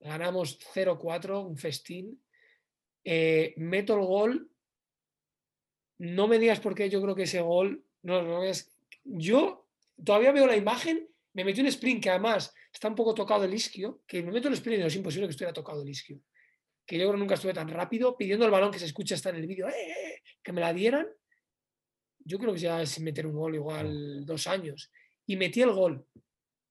Ganamos 0.00 0.58
0-4, 0.74 1.46
un 1.46 1.56
festín. 1.56 2.22
Eh, 3.04 3.54
meto 3.56 3.94
el 3.94 4.04
gol. 4.04 4.50
No 5.98 6.28
me 6.28 6.38
digas 6.38 6.60
por 6.60 6.74
qué 6.74 6.90
yo 6.90 7.00
creo 7.02 7.14
que 7.14 7.22
ese 7.22 7.40
gol. 7.40 7.84
No, 8.02 8.22
no 8.22 8.44
es. 8.44 8.70
Yo 9.02 9.66
todavía 10.04 10.32
veo 10.32 10.46
la 10.46 10.56
imagen. 10.56 11.08
Me 11.32 11.44
metí 11.44 11.60
un 11.60 11.66
sprint 11.68 12.02
que 12.02 12.10
además 12.10 12.54
está 12.72 12.88
un 12.88 12.94
poco 12.94 13.14
tocado 13.14 13.44
el 13.44 13.54
isquio. 13.54 14.02
Que 14.06 14.22
me 14.22 14.30
meto 14.30 14.48
el 14.48 14.54
sprint 14.54 14.82
y 14.82 14.86
es 14.86 14.96
imposible 14.96 15.26
que 15.26 15.32
estuviera 15.32 15.54
tocado 15.54 15.82
el 15.82 15.88
isquio. 15.88 16.20
Que 16.86 16.96
yo 16.96 17.04
creo 17.04 17.12
que 17.12 17.18
nunca 17.18 17.34
estuve 17.34 17.54
tan 17.54 17.68
rápido 17.68 18.16
pidiendo 18.16 18.44
el 18.44 18.50
balón 18.50 18.70
que 18.70 18.78
se 18.78 18.86
escucha 18.86 19.14
hasta 19.14 19.30
en 19.30 19.36
el 19.36 19.46
vídeo. 19.46 19.68
¡eh, 19.68 19.72
eh, 19.72 19.92
eh! 19.92 20.22
que 20.42 20.52
me 20.52 20.60
la 20.60 20.72
dieran 20.72 21.06
yo 22.28 22.38
creo 22.38 22.52
que 22.52 22.60
ya 22.60 22.84
sin 22.84 23.04
meter 23.04 23.26
un 23.26 23.34
gol 23.34 23.54
igual 23.54 24.26
dos 24.26 24.46
años. 24.46 24.92
Y 25.26 25.36
metí 25.36 25.62
el 25.62 25.72
gol. 25.72 26.04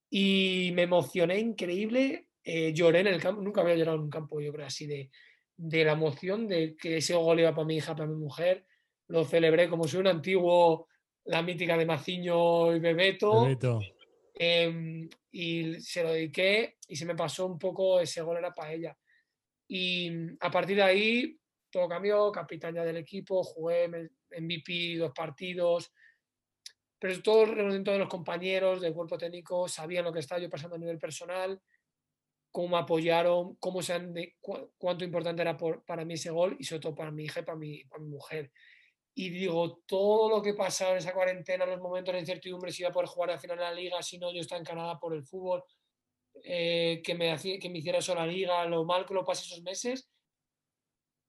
Y 0.10 0.72
me 0.76 0.84
emocioné 0.84 1.40
increíble. 1.40 2.30
Eh, 2.44 2.74
lloré 2.74 3.00
en 3.00 3.08
el 3.08 3.20
campo. 3.20 3.42
Nunca 3.42 3.62
había 3.62 3.76
llorado 3.76 3.98
en 3.98 4.04
un 4.04 4.10
campo, 4.10 4.40
yo 4.40 4.54
creo, 4.54 4.68
así 4.68 4.86
de, 4.86 5.10
de 5.56 5.84
la 5.84 5.94
emoción 5.94 6.48
de 6.48 6.76
que 6.76 6.98
ese 6.98 7.16
gol 7.16 7.40
iba 7.40 7.56
para 7.56 7.66
mi 7.66 7.78
hija, 7.78 7.96
para 7.96 8.08
mi 8.08 8.16
mujer. 8.16 8.68
Lo 9.08 9.26
celebré 9.26 9.68
como 9.68 9.88
si 9.88 9.98
un 9.98 10.06
antiguo, 10.06 10.88
la 11.26 11.42
mítica 11.42 11.76
de 11.76 11.88
Maciño 11.88 12.76
y 12.76 12.80
Bebeto. 12.80 13.48
Em, 14.36 15.10
y 15.32 15.82
se 15.82 16.04
lo 16.04 16.14
dediqué 16.14 16.78
y 16.88 16.96
se 16.96 17.06
me 17.08 17.16
pasó 17.16 17.48
un 17.48 17.58
poco, 17.58 18.00
ese 18.00 18.22
gol 18.22 18.38
era 18.38 18.54
para 18.54 18.74
ella. 18.74 18.96
Y 19.68 20.12
a 20.40 20.52
partir 20.52 20.76
de 20.76 20.84
ahí 20.84 21.40
todo 21.72 21.90
cambió, 21.90 22.32
capitán 22.32 22.76
ya 22.76 22.86
del 22.86 22.98
equipo, 22.98 23.44
jugué 23.44 24.12
MVP 24.32 24.98
dos 24.98 25.12
partidos, 25.14 25.92
pero 27.00 27.22
todos 27.22 27.50
los 27.50 28.10
compañeros 28.10 28.82
del 28.82 28.94
cuerpo 28.94 29.18
técnico 29.18 29.68
sabían 29.68 30.06
lo 30.06 30.12
que 30.12 30.20
estaba 30.20 30.42
yo 30.42 30.50
pasando 30.50 30.76
a 30.76 30.80
nivel 30.80 30.98
personal, 30.98 31.62
cómo 32.52 32.70
me 32.70 32.78
apoyaron, 32.78 33.56
cómo 33.58 33.82
se 33.82 33.94
han 33.94 34.14
cuánto 34.78 35.06
importante 35.06 35.42
era 35.42 35.58
para 35.58 36.06
mí 36.06 36.16
ese 36.16 36.32
gol 36.32 36.56
y 36.60 36.64
sobre 36.64 36.80
todo 36.82 36.96
para 36.96 37.12
mi 37.12 37.26
hija 37.26 37.46
para 37.46 37.58
mi, 37.58 37.84
mujer. 38.00 38.52
Y 39.14 39.30
digo, 39.30 39.84
todo 39.86 40.30
lo 40.30 40.42
que 40.42 40.54
pasaba 40.54 40.92
en 40.92 40.98
esa 40.98 41.14
cuarentena, 41.14 41.66
los 41.66 41.80
momentos 41.80 42.14
de 42.14 42.20
incertidumbre, 42.20 42.72
si 42.72 42.84
iba 42.84 42.90
a 42.90 42.94
poder 42.94 43.10
jugar 43.10 43.32
al 43.32 43.40
final 43.40 43.58
de 43.58 43.64
la 43.64 43.74
liga, 43.74 44.02
si 44.02 44.18
no, 44.18 44.32
yo 44.32 44.42
estaba 44.42 44.60
en 44.60 44.66
Canadá 44.66 45.00
por 45.00 45.16
el 45.16 45.24
fútbol, 45.24 45.64
eh, 46.44 47.02
que, 47.04 47.16
me 47.16 47.36
que 47.38 47.70
me 47.70 47.80
hiciera 47.80 47.98
eso 47.98 48.14
la 48.14 48.28
liga, 48.28 48.66
lo 48.66 48.86
mal 48.86 49.06
que 49.06 49.16
lo 49.16 49.26
pasé 49.26 49.46
esos 49.46 49.64
meses, 49.64 50.10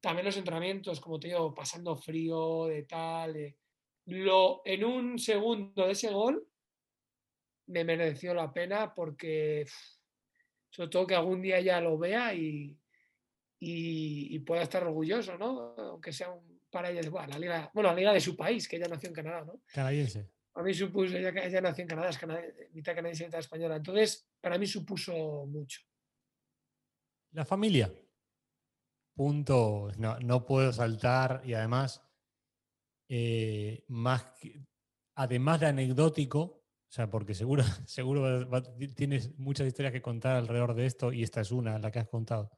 también 0.01 0.27
los 0.27 0.37
entrenamientos, 0.37 1.01
como 1.01 1.19
te 1.19 1.29
digo, 1.29 1.55
pasando 1.55 1.97
frío, 1.97 2.67
de 2.67 2.85
tal. 2.85 3.57
Lo, 4.07 4.63
en 4.65 4.85
un 4.85 5.19
segundo 5.19 5.87
de 5.87 5.93
ese 5.93 6.11
gol 6.11 6.47
me 7.67 7.85
mereció 7.85 8.33
la 8.33 8.53
pena 8.53 8.95
porque, 8.95 9.67
sobre 10.71 10.89
todo 10.89 11.07
que 11.07 11.15
algún 11.15 11.43
día 11.43 11.61
ya 11.61 11.81
lo 11.81 11.99
vea 11.99 12.33
y, 12.35 12.79
y, 13.61 14.39
pueda 14.41 14.63
estar 14.63 14.85
orgulloso, 14.85 15.37
¿no? 15.37 15.75
Aunque 15.77 16.13
sea 16.13 16.31
un, 16.31 16.61
para 16.71 16.91
ella, 16.91 17.09
bueno, 17.11 17.29
la 17.29 17.39
liga, 17.39 17.71
bueno, 17.75 17.91
la 17.91 17.97
liga 17.97 18.13
de 18.13 18.21
su 18.21 18.37
país, 18.37 18.69
que 18.69 18.77
ella 18.77 18.89
nació 18.89 19.09
en 19.09 19.15
Canadá, 19.15 19.45
¿no? 19.45 19.61
Canadiense. 19.67 20.31
A 20.55 20.63
mí 20.63 20.75
supuso, 20.75 21.17
ella, 21.17 21.31
ella 21.31 21.61
nació 21.61 21.83
en 21.83 21.89
Canadá, 21.89 22.11
es 22.11 22.19
mitad 22.73 22.95
canadiense 22.95 23.25
y 23.25 23.27
mitad 23.27 23.41
española. 23.41 23.77
Entonces, 23.77 24.29
para 24.41 24.59
mí 24.59 24.67
supuso 24.67 25.47
mucho. 25.47 25.83
La 27.33 27.45
familia 27.45 27.93
punto 29.19 29.91
no, 29.99 30.47
puedo 30.47 30.73
saltar 30.73 31.43
y 31.45 31.53
además, 31.53 32.01
eh, 33.09 33.85
más 33.89 34.25
además 35.17 35.59
de 35.59 35.67
anecdótico, 35.67 36.41
o 36.41 36.89
sea, 36.89 37.11
porque 37.11 37.35
seguro, 37.35 37.65
seguro 37.85 38.49
tienes 38.95 39.37
muchas 39.37 39.67
historias 39.67 39.93
que 39.93 40.01
contar 40.01 40.37
alrededor 40.37 40.75
de 40.75 40.87
esto 40.87 41.13
y 41.13 41.25
esta 41.25 41.41
es 41.41 41.51
una, 41.51 41.81
la 41.81 41.91
que 41.91 41.99
has 41.99 42.09
contado. 42.09 42.49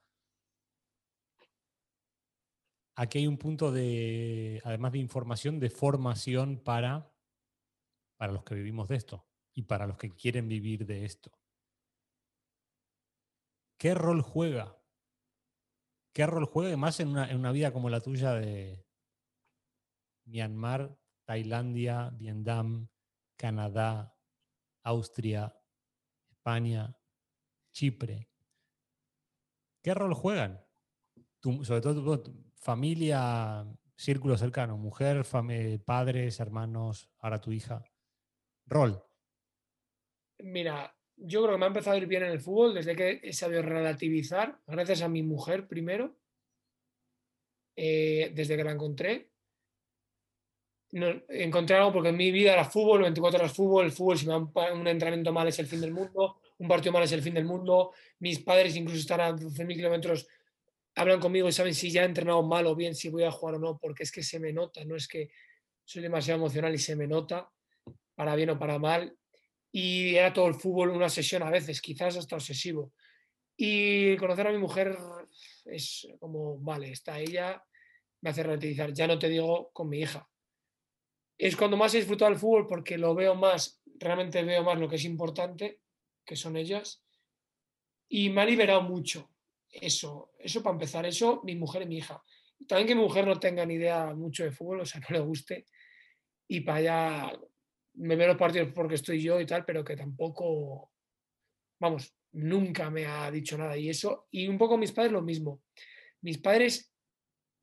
Aquí 2.95 3.21
hay 3.21 3.27
un 3.27 3.39
punto 3.39 3.73
de, 3.73 4.61
además 4.63 4.93
de 4.93 4.99
información, 4.99 5.61
de 5.61 5.71
formación 5.71 6.59
para, 6.63 7.11
para 8.19 8.35
los 8.35 8.45
que 8.45 8.55
vivimos 8.55 8.87
de 8.89 8.97
esto 8.97 9.27
y 9.55 9.63
para 9.63 9.87
los 9.87 9.97
que 9.97 10.11
quieren 10.11 10.47
vivir 10.47 10.85
de 10.85 11.07
esto. 11.07 11.33
¿Qué 13.79 13.95
rol 13.95 14.21
juega 14.21 14.80
¿Qué 16.13 16.27
rol 16.27 16.45
juega 16.45 16.77
más 16.77 17.01
en 17.01 17.09
una, 17.09 17.31
en 17.31 17.39
una 17.39 17.53
vida 17.53 17.73
como 17.73 17.89
la 17.89 18.01
tuya 18.01 18.35
de 18.35 18.85
Myanmar, 20.25 20.99
Tailandia, 21.25 22.11
Vietnam, 22.11 22.89
Canadá, 23.37 24.17
Austria, 24.83 25.57
España, 26.31 26.97
Chipre? 27.73 28.29
¿Qué 29.83 29.95
rol 29.95 30.15
juegan? 30.15 30.65
sobre 31.63 31.81
todo 31.81 32.21
tu, 32.21 32.51
familia, 32.57 33.65
círculo 33.97 34.37
cercano, 34.37 34.77
mujer, 34.77 35.25
padres, 35.85 36.41
hermanos, 36.41 37.11
ahora 37.19 37.41
tu 37.41 37.53
hija. 37.53 37.83
Rol. 38.67 39.03
Mira, 40.39 40.95
yo 41.23 41.43
creo 41.43 41.55
que 41.55 41.59
me 41.59 41.65
ha 41.65 41.69
empezado 41.69 41.97
a 41.97 41.99
ir 41.99 42.07
bien 42.07 42.23
en 42.23 42.31
el 42.31 42.41
fútbol 42.41 42.75
desde 42.75 42.97
que 42.97 43.21
he 43.23 43.33
sabido 43.33 43.63
relativizar, 43.63 44.59
gracias 44.67 45.03
a 45.03 45.09
mi 45.09 45.23
mujer 45.23 45.67
primero, 45.67 46.17
eh, 47.77 48.33
desde 48.35 48.57
que 48.57 48.65
la 48.65 48.73
encontré. 48.73 49.29
No, 50.93 51.07
encontré 51.29 51.77
algo 51.77 51.93
porque 51.93 52.09
en 52.09 52.17
mi 52.17 52.33
vida 52.33 52.53
era 52.53 52.65
fútbol, 52.65 53.03
24 53.03 53.39
horas 53.39 53.53
fútbol, 53.53 53.85
el 53.85 53.93
fútbol, 53.93 54.19
si 54.19 54.27
me 54.27 54.33
da 54.33 54.73
un 54.73 54.87
entrenamiento 54.89 55.33
mal 55.33 55.47
es 55.47 55.59
el 55.61 55.67
fin 55.67 55.81
del 55.81 55.93
mundo, 55.93 56.41
un 56.59 56.67
partido 56.67 56.93
mal 56.93 57.05
es 57.05 57.13
el 57.13 57.23
fin 57.23 57.35
del 57.35 57.45
mundo, 57.45 57.93
mis 58.19 58.41
padres 58.41 58.75
incluso 58.75 59.01
están 59.01 59.21
a 59.21 59.31
12.000 59.31 59.77
kilómetros, 59.77 60.27
hablan 60.97 61.21
conmigo 61.21 61.49
y 61.49 61.53
saben 61.53 61.75
si 61.75 61.93
ya 61.93 62.03
he 62.03 62.07
entrenado 62.07 62.43
mal 62.43 62.67
o 62.67 62.75
bien, 62.75 62.97
si 62.97 63.09
voy 63.09 63.23
a 63.23 63.31
jugar 63.31 63.55
o 63.55 63.59
no, 63.61 63.79
porque 63.79 64.03
es 64.03 64.11
que 64.11 64.23
se 64.23 64.41
me 64.41 64.53
nota, 64.53 64.85
no 64.85 64.97
es 64.97 65.07
que 65.07 65.31
soy 65.85 66.03
demasiado 66.03 66.39
emocional 66.41 66.75
y 66.75 66.79
se 66.79 66.97
me 66.97 67.07
nota, 67.07 67.49
para 68.17 68.35
bien 68.35 68.51
o 68.51 68.59
para 68.59 68.81
mal, 68.81 69.17
y 69.73 70.17
era 70.17 70.33
todo 70.33 70.49
el 70.49 70.55
fútbol 70.55 70.91
una 70.91 71.09
sesión 71.09 71.43
a 71.43 71.51
veces, 71.51 71.81
quizás 71.81 72.17
hasta 72.17 72.37
obsesivo. 72.37 72.93
Y 73.57 74.17
conocer 74.17 74.47
a 74.47 74.53
mi 74.53 74.59
mujer 74.59 74.97
es 75.67 76.09
como, 76.19 76.59
vale, 76.59 76.91
está 76.91 77.19
ella, 77.21 77.63
me 78.23 78.31
hace 78.31 78.43
relativizar. 78.43 78.93
Ya 78.93 79.07
no 79.07 79.19
te 79.19 79.29
digo 79.29 79.71
con 79.73 79.89
mi 79.89 80.01
hija. 80.01 80.29
Es 81.37 81.57
cuando 81.57 81.77
más 81.77 81.95
he 81.95 81.99
disfrutado 81.99 82.31
del 82.31 82.41
fútbol 82.41 82.67
porque 82.67 82.99
lo 82.99 83.15
veo 83.15 83.35
más, 83.35 83.83
realmente 83.99 84.43
veo 84.43 84.63
más 84.63 84.79
lo 84.79 84.89
que 84.89 84.97
es 84.97 85.05
importante, 85.05 85.81
que 86.25 86.37
son 86.37 86.57
ellas. 86.57 87.05
Y 88.09 88.31
me 88.31 88.43
ha 88.43 88.47
liberado 88.47 88.83
mucho 88.83 89.31
eso, 89.71 90.33
eso 90.39 90.63
para 90.63 90.75
empezar, 90.75 91.07
eso 91.07 91.41
mi 91.45 91.55
mujer 91.55 91.83
y 91.83 91.87
mi 91.87 91.99
hija. 91.99 92.23
También 92.67 92.89
que 92.89 92.95
mi 92.95 93.03
mujer 93.03 93.27
no 93.27 93.39
tenga 93.39 93.65
ni 93.65 93.75
idea 93.75 94.15
mucho 94.15 94.45
de 94.45 94.51
fútbol, 94.51 94.81
o 94.81 94.87
sea, 94.87 95.01
no 95.01 95.07
le 95.11 95.21
guste. 95.21 95.67
Y 96.49 96.61
para 96.61 96.79
allá 96.79 97.41
me 98.01 98.17
veo 98.17 98.29
los 98.29 98.37
partidos 98.37 98.73
porque 98.75 98.95
estoy 98.95 99.23
yo 99.23 99.41
y 99.41 99.47
tal, 99.47 99.65
pero 99.65 99.85
que 99.85 99.97
tampoco, 99.97 100.93
vamos, 101.79 102.15
nunca 102.33 102.91
me 102.91 103.07
ha 103.07 103.31
dicho 103.31 103.59
nada. 103.59 103.77
Y 103.77 103.91
eso, 103.91 104.27
y 104.31 104.49
un 104.49 104.59
poco 104.59 104.79
mis 104.79 104.93
padres 104.93 105.13
lo 105.13 105.23
mismo. 105.23 105.63
Mis 106.23 106.39
padres 106.39 106.93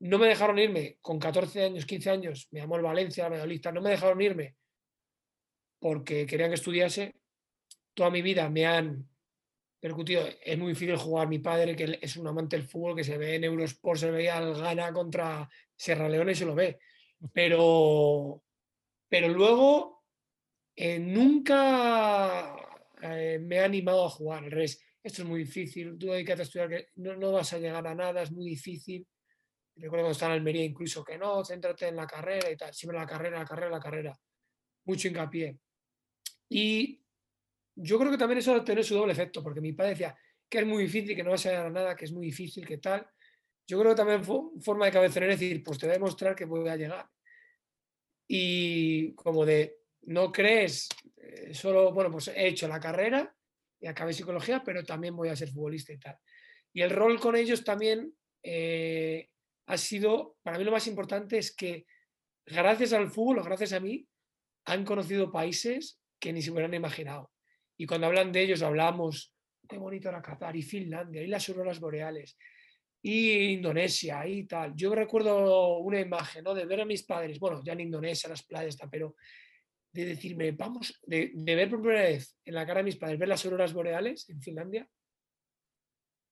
no 0.00 0.18
me 0.18 0.28
dejaron 0.28 0.58
irme 0.58 0.98
con 1.00 1.18
14 1.18 1.64
años, 1.64 1.86
15 1.86 2.10
años, 2.10 2.48
me 2.52 2.60
llamó 2.60 2.76
el 2.76 2.82
Valencia, 2.82 3.24
la 3.24 3.30
medalista, 3.30 3.72
no 3.72 3.80
me 3.80 3.90
dejaron 3.90 4.20
irme 4.20 4.56
porque 5.80 6.26
querían 6.26 6.50
que 6.50 6.56
estudiase. 6.56 7.14
Toda 7.94 8.10
mi 8.10 8.22
vida 8.22 8.48
me 8.48 8.66
han 8.66 9.08
percutido. 9.80 10.24
Es 10.44 10.58
muy 10.58 10.72
difícil 10.72 10.96
jugar. 10.96 11.28
Mi 11.28 11.38
padre, 11.38 11.76
que 11.76 11.98
es 12.00 12.16
un 12.16 12.26
amante 12.26 12.56
del 12.56 12.66
fútbol, 12.66 12.96
que 12.96 13.04
se 13.04 13.18
ve 13.18 13.36
en 13.36 13.44
Eurosport, 13.44 13.98
se 13.98 14.10
veía 14.10 14.38
al 14.38 14.54
Gana 14.54 14.92
contra 14.92 15.48
Sierra 15.76 16.08
Leone 16.08 16.32
y 16.32 16.36
se 16.36 16.46
lo 16.46 16.54
ve. 16.54 16.78
Pero, 17.32 18.42
pero 19.08 19.28
luego 19.28 19.97
eh, 20.80 21.00
nunca 21.00 22.54
eh, 23.02 23.40
me 23.40 23.58
ha 23.58 23.64
animado 23.64 24.06
a 24.06 24.10
jugar. 24.10 24.44
Al 24.44 24.62
esto 24.62 24.82
es 25.02 25.24
muy 25.24 25.40
difícil, 25.40 25.98
tú 25.98 26.12
hay 26.12 26.24
que 26.24 26.34
estudiar, 26.34 26.68
que 26.68 26.90
no, 26.96 27.32
vas 27.32 27.52
a 27.52 27.58
llegar 27.58 27.84
a 27.84 27.96
nada, 27.96 28.22
es 28.22 28.30
muy 28.30 28.50
difícil. 28.50 29.04
Recuerdo 29.74 30.04
cuando 30.04 30.12
estaba 30.12 30.34
en 30.34 30.38
Almería 30.38 30.64
incluso 30.64 31.02
que 31.02 31.18
no, 31.18 31.44
céntrate 31.44 31.88
en 31.88 31.96
la 31.96 32.06
carrera 32.06 32.48
y 32.48 32.56
tal, 32.56 32.72
siempre 32.72 32.96
la 32.96 33.06
carrera, 33.06 33.40
la 33.40 33.44
carrera, 33.44 33.70
la 33.70 33.80
carrera. 33.80 34.20
Mucho 34.84 35.08
hincapié. 35.08 35.58
Y 36.48 37.02
yo 37.74 37.98
creo 37.98 38.12
que 38.12 38.18
también 38.18 38.38
eso 38.38 38.62
tiene 38.62 38.84
su 38.84 38.94
doble 38.94 39.14
efecto, 39.14 39.42
porque 39.42 39.60
mi 39.60 39.72
padre 39.72 39.90
decía 39.90 40.16
que 40.48 40.58
es 40.58 40.66
muy 40.66 40.84
difícil, 40.84 41.16
que 41.16 41.24
no 41.24 41.30
vas 41.30 41.44
a 41.46 41.50
llegar 41.50 41.66
a 41.66 41.70
nada, 41.70 41.96
que 41.96 42.04
es 42.04 42.12
muy 42.12 42.26
difícil, 42.26 42.64
que 42.64 42.78
tal. 42.78 43.04
Yo 43.66 43.80
creo 43.80 43.92
que 43.92 43.96
también 43.96 44.22
fue 44.22 44.42
forma 44.60 44.86
de 44.86 44.92
cabezonear 44.92 45.32
es 45.32 45.40
decir, 45.40 45.60
pues 45.64 45.76
te 45.76 45.86
voy 45.86 45.94
a 45.94 45.98
demostrar 45.98 46.36
que 46.36 46.44
voy 46.44 46.68
a 46.68 46.76
llegar. 46.76 47.10
Y 48.28 49.12
como 49.14 49.44
de, 49.44 49.77
no 50.08 50.32
crees, 50.32 50.88
eh, 51.16 51.52
solo, 51.52 51.92
bueno, 51.92 52.10
pues 52.10 52.28
he 52.28 52.48
hecho 52.48 52.66
la 52.66 52.80
carrera 52.80 53.34
y 53.80 53.86
acabé 53.86 54.12
psicología, 54.12 54.62
pero 54.64 54.82
también 54.82 55.14
voy 55.14 55.28
a 55.28 55.36
ser 55.36 55.50
futbolista 55.50 55.92
y 55.92 55.98
tal. 55.98 56.16
Y 56.72 56.80
el 56.80 56.90
rol 56.90 57.20
con 57.20 57.36
ellos 57.36 57.62
también 57.62 58.12
eh, 58.42 59.28
ha 59.66 59.76
sido, 59.76 60.36
para 60.42 60.58
mí 60.58 60.64
lo 60.64 60.72
más 60.72 60.86
importante 60.86 61.38
es 61.38 61.54
que 61.54 61.84
gracias 62.46 62.94
al 62.94 63.10
fútbol 63.10 63.40
o 63.40 63.44
gracias 63.44 63.74
a 63.74 63.80
mí, 63.80 64.06
han 64.64 64.84
conocido 64.84 65.30
países 65.30 66.00
que 66.18 66.32
ni 66.32 66.40
se 66.40 66.50
hubieran 66.50 66.74
imaginado. 66.74 67.30
Y 67.76 67.86
cuando 67.86 68.06
hablan 68.06 68.32
de 68.32 68.42
ellos, 68.42 68.62
hablamos, 68.62 69.34
qué 69.68 69.76
bonito 69.76 70.08
era 70.08 70.22
Qatar 70.22 70.56
y 70.56 70.62
Finlandia 70.62 71.22
y 71.22 71.26
las 71.26 71.48
auroras 71.50 71.80
boreales 71.80 72.36
y 73.02 73.52
Indonesia 73.52 74.26
y 74.26 74.44
tal. 74.44 74.74
Yo 74.74 74.94
recuerdo 74.94 75.78
una 75.78 76.00
imagen 76.00 76.44
¿no? 76.44 76.54
de 76.54 76.64
ver 76.64 76.80
a 76.80 76.86
mis 76.86 77.04
padres, 77.04 77.38
bueno, 77.38 77.62
ya 77.62 77.74
en 77.74 77.80
Indonesia, 77.80 78.28
las 78.28 78.42
playas, 78.42 78.76
pero 78.90 79.14
de 79.98 80.06
decirme, 80.06 80.52
vamos, 80.52 81.00
de, 81.06 81.32
ver 81.34 81.68
por 81.68 81.80
primera 81.80 82.02
vez 82.02 82.36
en 82.44 82.54
la 82.54 82.66
cara 82.66 82.78
de 82.78 82.84
mis 82.84 82.96
padres, 82.96 83.18
ver 83.18 83.28
las 83.28 83.44
auroras 83.44 83.72
boreales 83.72 84.28
en 84.28 84.40
Finlandia. 84.40 84.88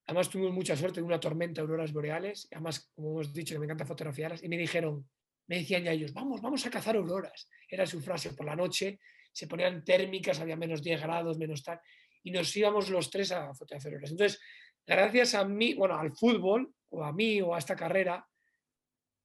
Además 0.07 0.31
tuvimos 0.31 0.53
mucha 0.53 0.77
suerte 0.77 1.01
de 1.01 1.07
una 1.07 1.19
tormenta 1.19 1.61
de 1.61 1.63
auroras 1.63 1.93
boreales, 1.93 2.49
además, 2.53 2.91
como 2.95 3.11
hemos 3.11 3.33
dicho, 3.33 3.55
que 3.55 3.59
me 3.59 3.67
encanta 3.67 3.85
fotografiarlas, 3.85 4.43
y 4.43 4.49
me 4.49 4.57
dijeron, 4.57 5.09
me 5.49 5.59
decían 5.59 5.85
ya 5.85 5.93
ellos, 5.93 6.13
vamos, 6.13 6.41
vamos 6.41 6.65
a 6.65 6.71
cazar 6.71 6.97
auroras. 6.97 7.49
Era 7.69 7.87
su 7.87 8.01
frase, 8.01 8.33
por 8.35 8.47
la 8.47 8.57
noche 8.57 9.01
se 9.33 9.47
ponían 9.47 9.85
térmicas, 9.85 10.41
había 10.41 10.57
menos 10.57 10.83
10 10.83 11.01
grados, 11.03 11.37
menos 11.37 11.63
tal, 11.63 11.81
y 12.23 12.31
nos 12.31 12.57
íbamos 12.57 12.89
los 12.89 13.11
tres 13.11 13.33
a 13.33 13.53
fotografiar 13.53 13.95
auroras. 13.95 14.11
Entonces, 14.13 14.41
gracias 14.87 15.35
a 15.35 15.45
mí, 15.45 15.75
bueno, 15.75 15.99
al 15.99 16.13
fútbol, 16.17 16.73
o 16.91 17.05
a 17.05 17.13
mí, 17.13 17.43
o 17.43 17.55
a 17.55 17.59
esta 17.59 17.75
carrera, 17.75 18.27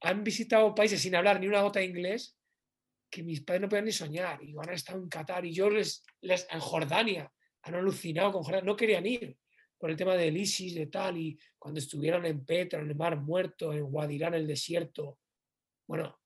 han 0.02 0.24
visitado 0.24 0.74
países 0.74 1.02
sin 1.02 1.16
hablar 1.16 1.40
ni 1.40 1.48
una 1.48 1.62
gota 1.62 1.80
de 1.80 1.86
inglés 1.86 2.36
que 3.12 3.24
mis 3.24 3.42
padres 3.42 3.62
no 3.62 3.70
podían 3.70 3.86
ni 3.86 3.92
soñar 3.92 4.42
y 4.42 4.54
van 4.54 4.70
a 4.70 4.74
estar 4.74 4.96
en 4.96 5.10
Qatar 5.10 5.46
y 5.46 5.54
yo 5.54 5.70
les, 5.70 6.04
les 6.22 6.48
en 6.50 6.60
Jordania 6.60 7.32
han 7.64 7.76
alucinado 7.76 8.32
con 8.32 8.44
Jordania, 8.44 8.66
no 8.66 8.76
querían 8.76 9.06
ir 9.06 9.38
por 9.78 9.92
el 9.92 9.98
tema 9.98 10.16
del 10.16 10.38
ISIS, 10.38 10.76
de 10.76 10.88
tal, 10.88 11.18
y 11.18 11.38
cuando 11.58 11.80
estuvieron 11.80 12.26
en 12.26 12.46
Petra, 12.46 12.80
en 12.80 12.88
el 12.90 12.96
Mar 12.96 13.20
Muerto, 13.20 13.74
en 13.74 13.84
Guadirán, 13.84 14.34
en 14.34 14.42
el 14.42 14.48
desierto, 14.48 15.20
bueno, 15.88 16.20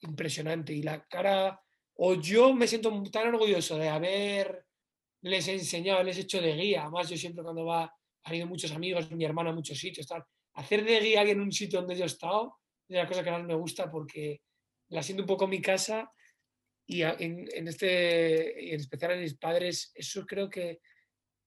impresionante. 0.00 0.72
Y 0.72 0.82
la 0.82 1.06
cara, 1.06 1.60
o 1.94 2.14
yo 2.14 2.54
me 2.54 2.66
siento 2.66 3.02
tan 3.10 3.28
orgulloso 3.28 3.76
de 3.78 3.88
haberles 3.88 5.48
enseñado, 5.48 6.02
les 6.02 6.18
hecho 6.18 6.40
de 6.40 6.54
guía, 6.54 6.82
además 6.82 7.08
yo 7.08 7.16
siempre 7.16 7.42
cuando 7.42 7.64
va, 7.64 7.92
han 8.24 8.34
ido 8.34 8.46
muchos 8.46 8.72
amigos, 8.72 9.10
mi 9.10 9.24
hermana 9.24 9.50
a 9.50 9.54
muchos 9.54 9.78
sitios, 9.78 10.06
tal, 10.06 10.24
hacer 10.54 10.84
de 10.84 11.00
guía 11.00 11.18
a 11.18 11.20
alguien 11.22 11.38
en 11.38 11.44
un 11.44 11.52
sitio 11.52 11.80
donde 11.80 11.96
yo 11.96 12.04
he 12.04 12.06
estado 12.06 12.58
es 12.88 12.96
la 12.96 13.06
cosa 13.06 13.22
que 13.22 13.30
más 13.30 13.44
me 13.44 13.54
gusta 13.54 13.90
porque 13.90 14.42
la 14.88 15.02
siento 15.02 15.22
un 15.22 15.26
poco 15.26 15.46
mi 15.46 15.60
casa 15.60 16.10
y 16.90 17.02
en, 17.02 17.68
este, 17.68 18.72
en 18.72 18.80
especial 18.80 19.12
en 19.12 19.20
mis 19.20 19.34
padres, 19.34 19.92
eso 19.94 20.24
creo 20.24 20.48
que, 20.48 20.80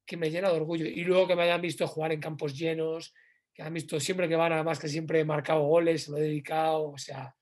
que, 0.06 0.16
me 0.16 0.30
llena 0.30 0.52
de 0.52 0.56
orgullo. 0.56 0.86
Y 0.86 1.04
luego 1.04 1.28
que 1.28 1.36
me 1.36 1.42
hayan 1.42 1.60
visto 1.60 1.88
jugar 1.88 2.12
en 2.12 2.22
campos 2.22 2.56
llenos, 2.56 3.12
que 3.52 3.64
han 3.64 3.74
visto 3.74 4.00
siempre 4.00 4.30
que 4.30 4.36
van, 4.36 4.54
además 4.54 4.78
que 4.78 4.88
siempre 4.88 5.20
he 5.20 5.26
marcado 5.26 5.62
goles, 5.62 6.08
lo 6.10 6.18
he 6.18 6.22
dedicado, 6.22 6.92
o 6.92 6.98
sea, 7.00 7.36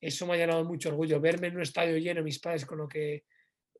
eso 0.00 0.26
me 0.26 0.32
ha 0.32 0.36
llenado 0.38 0.64
mucho 0.64 0.88
orgullo. 0.88 1.20
Verme 1.20 1.48
en 1.48 1.56
un 1.56 1.62
estadio 1.62 1.98
lleno, 1.98 2.22
mis 2.22 2.38
padres 2.38 2.64
con 2.64 2.78
lo 2.78 2.88
que 2.88 3.26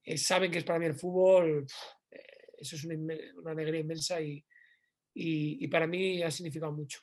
eh, 0.04 0.18
saben 0.18 0.50
que 0.50 0.58
es 0.58 0.64
para 0.64 0.78
mí 0.78 0.84
el 0.84 0.94
fútbol, 0.94 1.66
eh, 2.10 2.22
eso 2.58 2.76
es 2.76 2.84
una, 2.84 3.14
una 3.36 3.52
alegría 3.52 3.80
inmensa 3.80 4.20
y, 4.20 4.44
y, 5.14 5.64
y 5.64 5.68
para 5.68 5.86
mí 5.86 6.22
ha 6.22 6.30
significado 6.30 6.72
mucho. 6.72 7.00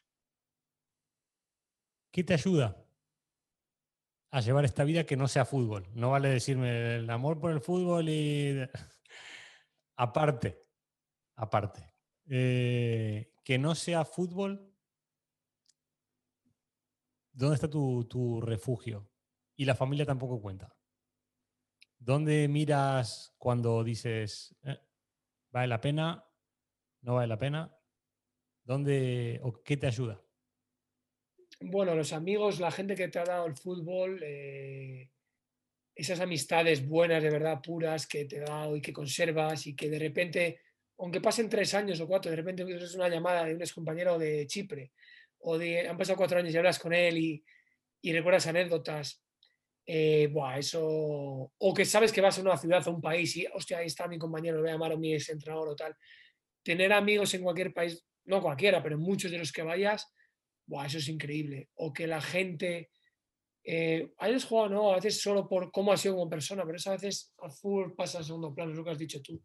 ¿Qué 2.12 2.24
te 2.24 2.36
ayuda 2.36 2.87
a 4.32 4.42
llevar 4.42 4.66
esta 4.66 4.84
vida 4.84 5.06
que 5.06 5.18
no 5.18 5.28
sea 5.28 5.46
fútbol. 5.46 5.88
No 5.94 6.12
vale 6.12 6.30
decirme 6.30 6.98
el 6.98 7.10
amor 7.10 7.40
por 7.40 7.52
el 7.52 7.62
fútbol 7.62 8.10
y... 8.10 8.60
aparte, 9.96 10.66
aparte. 11.36 11.94
Eh, 12.30 13.34
que 13.44 13.58
no 13.58 13.76
sea 13.76 14.04
fútbol, 14.04 14.74
¿dónde 17.32 17.56
está 17.56 17.70
tu, 17.70 18.42
refugio? 18.42 19.10
Y 19.56 19.66
la 19.66 19.76
familia 19.76 20.06
tampoco 20.06 20.42
cuenta. 20.42 20.76
¿Dónde 21.98 22.48
miras 22.48 23.34
cuando 23.38 23.84
dices, 23.84 24.56
eh, 24.64 24.78
vale 25.50 25.68
la 25.68 25.82
pena? 25.82 26.30
¿No 27.02 27.16
vale 27.16 27.28
la 27.28 27.40
pena? 27.40 27.76
¿Dónde 28.64 29.40
o 29.44 29.64
qué 29.64 29.78
te 29.78 29.88
ayuda? 29.88 30.22
Bueno, 31.60 31.96
los 31.96 32.14
amigos, 32.14 32.60
la 32.60 32.72
gente 32.72 32.96
que 32.96 33.08
te 33.08 33.20
ha 33.20 33.24
dado 33.24 33.46
el 33.46 33.56
fútbol, 33.56 34.22
eh, 34.24 35.10
esas 35.96 36.20
amistades 36.20 36.88
buenas, 36.88 37.24
de 37.24 37.30
verdad, 37.30 37.62
puras, 37.62 38.06
que 38.06 38.26
te 38.26 38.40
dado 38.40 38.76
y 38.76 38.82
que 38.82 38.94
conservas 38.94 39.66
y 39.66 39.76
que 39.76 39.90
de 39.90 39.98
repente, 39.98 40.62
aunque 41.00 41.22
pasen 41.22 41.50
tres 41.50 41.74
años 41.74 42.00
o 42.00 42.08
cuatro, 42.08 42.30
de 42.30 42.38
repente 42.38 42.64
es 42.64 42.96
una 42.96 43.10
llamada 43.10 43.46
de 43.46 43.56
un 43.56 43.62
excompañero 43.62 44.20
de 44.20 44.46
Chipre 44.46 44.92
o 45.40 45.58
de, 45.58 45.88
han 45.88 45.98
pasado 45.98 46.18
cuatro 46.18 46.38
años 46.38 46.54
y 46.54 46.58
hablas 46.58 46.80
con 46.80 46.94
él 46.94 47.18
y, 47.18 47.44
recuerdas 48.12 48.48
anécdotas. 48.48 49.22
Eh, 49.90 50.32
eso, 50.58 50.86
o 51.58 51.74
que 51.74 51.86
sabes 51.86 52.12
que 52.12 52.22
vas 52.22 52.38
a 52.38 52.42
una 52.42 52.58
ciudad 52.58 52.86
o 52.88 52.92
un 52.92 53.02
país 53.02 53.36
y, 53.38 53.48
hostia, 53.54 53.80
ahí 53.80 53.88
está 53.88 54.08
mi 54.08 54.18
compañero, 54.18 54.58
lo 54.58 54.64
voy 54.64 54.70
a 54.70 54.74
llamar 54.74 54.92
a 54.92 54.98
mi 54.98 55.14
ex 55.14 55.30
entrenador 55.30 55.70
o 55.70 55.76
tal. 55.76 55.96
Tener 56.62 56.94
amigos 56.94 57.34
en 57.34 57.44
cualquier 57.44 57.74
país 57.74 58.06
no 58.26 58.42
cualquiera, 58.42 58.84
pero 58.84 58.98
muchos 58.98 59.32
de 59.32 59.38
los 59.40 59.52
que 59.52 59.64
vayas, 59.64 60.14
eso 60.86 60.98
es 60.98 61.08
increíble. 61.10 61.70
O 61.76 61.94
que 61.94 62.08
la 62.08 62.22
gente, 62.22 62.92
eh, 63.64 64.12
a 64.18 64.28
veces 64.28 64.46
juega, 64.46 64.70
no, 64.70 64.92
a 64.92 64.96
veces 64.96 65.22
solo 65.22 65.48
por 65.48 65.72
cómo 65.72 65.92
ha 65.92 65.98
sido 65.98 66.16
como 66.16 66.30
persona, 66.30 66.64
pero 66.66 66.78
eso 66.78 66.90
a 66.90 66.94
veces 66.94 67.34
al 67.40 67.52
fútbol 67.52 67.96
pasa 67.96 68.20
a 68.20 68.24
segundo 68.24 68.54
plano, 68.54 68.72
es 68.72 68.78
lo 68.78 68.84
que 68.84 68.92
has 68.92 68.98
dicho 68.98 69.22
tú. 69.22 69.42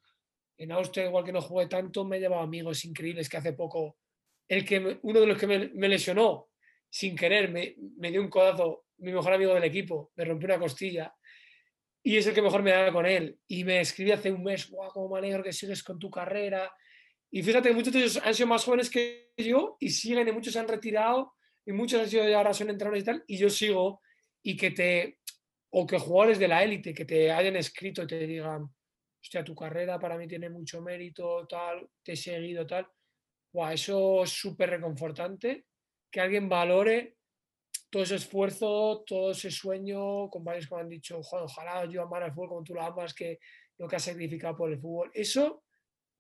En 0.57 0.73
Austria, 0.73 1.07
igual 1.07 1.25
que 1.25 1.33
no 1.33 1.41
jugué 1.41 1.67
tanto, 1.67 2.05
me 2.05 2.17
he 2.17 2.21
llevado 2.21 2.43
amigos 2.43 2.85
increíbles 2.85 3.29
que 3.29 3.37
hace 3.37 3.53
poco, 3.53 3.99
el 4.49 4.65
que 4.65 4.99
uno 5.03 5.21
de 5.21 5.27
los 5.27 5.39
que 5.39 5.47
me, 5.47 5.89
lesionó 5.89 6.49
sin 6.91 7.17
querer, 7.17 7.51
me, 7.51 7.75
me, 7.97 8.11
dio 8.11 8.21
un 8.21 8.29
codazo, 8.29 8.85
mi 8.99 9.13
mejor 9.13 9.33
amigo 9.33 9.55
del 9.55 9.65
equipo, 9.65 10.13
me 10.15 10.25
rompió 10.25 10.47
una 10.47 10.59
costilla 10.59 11.15
y 12.03 12.17
es 12.17 12.27
el 12.27 12.35
que 12.35 12.43
mejor 12.43 12.63
me 12.63 12.73
da 12.73 12.93
con 12.93 13.07
él. 13.07 13.39
Y 13.47 13.65
me 13.65 13.81
escribí 13.81 14.11
hace 14.11 14.33
un 14.33 14.43
mes, 14.43 14.69
guau, 14.69 14.91
cómo 14.91 15.09
me 15.09 15.19
alegro 15.19 15.43
que 15.43 15.53
sigues 15.53 15.83
con 15.83 15.99
tu 15.99 16.11
carrera, 16.11 16.73
y 17.35 17.43
fíjate 17.43 17.71
que 17.71 17.75
muchos 17.75 17.95
de 17.95 18.01
ellos 18.01 18.21
han 18.23 18.35
sido 18.35 18.47
más 18.47 18.63
jóvenes 18.63 18.91
que 18.91 19.33
yo 19.39 19.79
y 19.81 19.89
siguen, 19.89 20.29
y 20.29 20.33
muchos 20.33 20.53
se 20.53 20.59
han 20.59 20.69
retirado, 20.69 21.33
y 21.65 21.73
muchos 21.73 22.03
han 22.03 22.09
sido 22.09 22.25
ahora 22.37 22.53
son 22.53 22.69
entrenadores 22.69 23.03
y 23.03 23.07
tal, 23.07 23.25
y 23.27 23.39
yo 23.39 23.49
sigo, 23.49 24.03
y 24.43 24.55
que 24.55 24.71
te, 24.71 25.19
o 25.71 25.87
que 25.87 25.99
jugadores 25.99 26.39
de 26.39 26.49
la 26.49 26.63
élite 26.63 26.93
que 26.93 27.07
te 27.07 27.33
hayan 27.33 27.57
escrito 27.57 28.03
y 28.03 28.07
te 28.07 28.27
digan, 28.27 28.69
hostia, 29.23 29.43
tu 29.43 29.55
carrera 29.55 29.99
para 29.99 30.19
mí 30.19 30.29
tiene 30.29 30.51
mucho 30.51 30.83
mérito, 30.83 31.47
tal, 31.47 31.89
te 32.03 32.13
he 32.13 32.17
seguido, 32.17 32.67
tal. 32.67 32.87
Wow, 33.55 33.69
eso 33.69 34.25
es 34.25 34.31
súper 34.31 34.69
reconfortante, 34.69 35.65
que 36.11 36.21
alguien 36.21 36.51
valore 36.51 37.17
todo 37.89 38.03
ese 38.03 38.17
esfuerzo, 38.17 39.05
todo 39.07 39.31
ese 39.31 39.51
sueño, 39.51 40.29
compañeros 40.29 40.69
que 40.69 40.75
me 40.75 40.81
han 40.83 40.89
dicho, 40.91 41.19
ojalá 41.19 41.87
yo 41.87 42.03
amara 42.03 42.27
el 42.27 42.33
fútbol 42.33 42.49
como 42.49 42.63
tú 42.65 42.75
lo 42.75 42.83
amas, 42.83 43.15
que 43.15 43.39
lo 43.79 43.89
que 43.89 43.97
has 43.97 44.05
sacrificado 44.05 44.55
por 44.55 44.71
el 44.71 44.79
fútbol. 44.79 45.11
Eso 45.15 45.62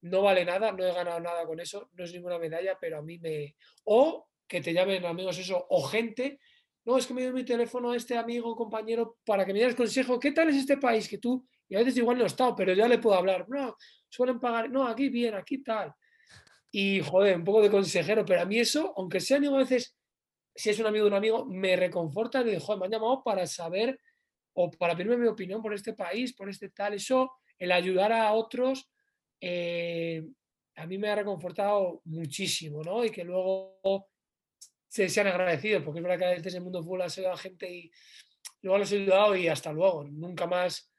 no 0.02 0.22
vale 0.22 0.44
nada, 0.44 0.72
no 0.72 0.84
he 0.84 0.92
ganado 0.92 1.20
nada 1.20 1.46
con 1.46 1.60
eso, 1.60 1.88
no 1.92 2.04
es 2.04 2.12
ninguna 2.12 2.38
medalla, 2.38 2.76
pero 2.80 2.98
a 2.98 3.02
mí 3.02 3.18
me... 3.18 3.56
O 3.84 4.28
que 4.46 4.60
te 4.60 4.72
llamen 4.72 5.04
amigos 5.06 5.38
eso, 5.38 5.64
o 5.70 5.82
gente, 5.84 6.40
no, 6.84 6.98
es 6.98 7.06
que 7.06 7.14
me 7.14 7.22
dio 7.22 7.32
mi 7.32 7.44
teléfono 7.44 7.92
a 7.92 7.96
este 7.96 8.16
amigo, 8.18 8.54
compañero, 8.56 9.18
para 9.24 9.46
que 9.46 9.52
me 9.52 9.60
diera 9.60 9.74
consejo, 9.74 10.18
¿qué 10.18 10.32
tal 10.32 10.48
es 10.48 10.56
este 10.56 10.76
país? 10.76 11.08
Que 11.08 11.18
tú, 11.18 11.46
y 11.68 11.76
a 11.76 11.78
veces 11.78 11.96
igual 11.96 12.18
no 12.18 12.24
he 12.24 12.26
estado, 12.26 12.54
pero 12.54 12.74
ya 12.74 12.88
le 12.88 12.98
puedo 12.98 13.16
hablar, 13.16 13.48
no, 13.48 13.76
suelen 14.08 14.40
pagar, 14.40 14.70
no, 14.70 14.86
aquí 14.86 15.08
bien, 15.08 15.34
aquí 15.34 15.62
tal. 15.62 15.94
Y 16.70 17.00
joder, 17.00 17.36
un 17.36 17.44
poco 17.44 17.62
de 17.62 17.70
consejero, 17.70 18.24
pero 18.24 18.42
a 18.42 18.44
mí 18.44 18.58
eso, 18.58 18.92
aunque 18.96 19.20
sea 19.20 19.36
amigo 19.36 19.54
a 19.54 19.58
veces, 19.58 19.96
si 20.54 20.70
es 20.70 20.78
un 20.80 20.86
amigo 20.86 21.04
de 21.04 21.10
un 21.10 21.16
amigo, 21.16 21.46
me 21.46 21.76
reconforta 21.76 22.42
de, 22.42 22.58
joder, 22.58 22.80
me 22.80 22.86
han 22.86 22.92
llamado 22.92 23.22
para 23.22 23.46
saber 23.46 23.98
o 24.54 24.70
para 24.70 24.94
pedirme 24.94 25.16
mi 25.16 25.28
opinión 25.28 25.62
por 25.62 25.72
este 25.72 25.94
país, 25.94 26.34
por 26.34 26.50
este 26.50 26.68
tal, 26.70 26.94
eso, 26.94 27.32
el 27.58 27.72
ayudar 27.72 28.12
a 28.12 28.32
otros 28.32 28.91
eh, 29.44 30.24
a 30.76 30.86
mí 30.86 30.98
me 30.98 31.08
ha 31.08 31.16
reconfortado 31.16 32.00
muchísimo, 32.04 32.82
¿no? 32.84 33.04
Y 33.04 33.10
que 33.10 33.24
luego 33.24 34.08
se 34.88 35.08
sean 35.08 35.26
agradecidos, 35.26 35.82
porque 35.82 35.98
es 35.98 36.04
verdad 36.04 36.18
que 36.18 36.24
a 36.24 36.36
veces 36.36 36.54
el 36.54 36.62
mundo 36.62 36.82
fútbol 36.82 37.02
has 37.02 37.18
ayudado 37.18 37.34
a 37.34 37.38
gente 37.38 37.68
y 37.68 37.90
luego 38.62 38.78
los 38.78 38.92
he 38.92 39.02
ayudado 39.02 39.34
y 39.36 39.48
hasta 39.48 39.72
luego, 39.72 40.04
nunca 40.04 40.46
más 40.46 40.92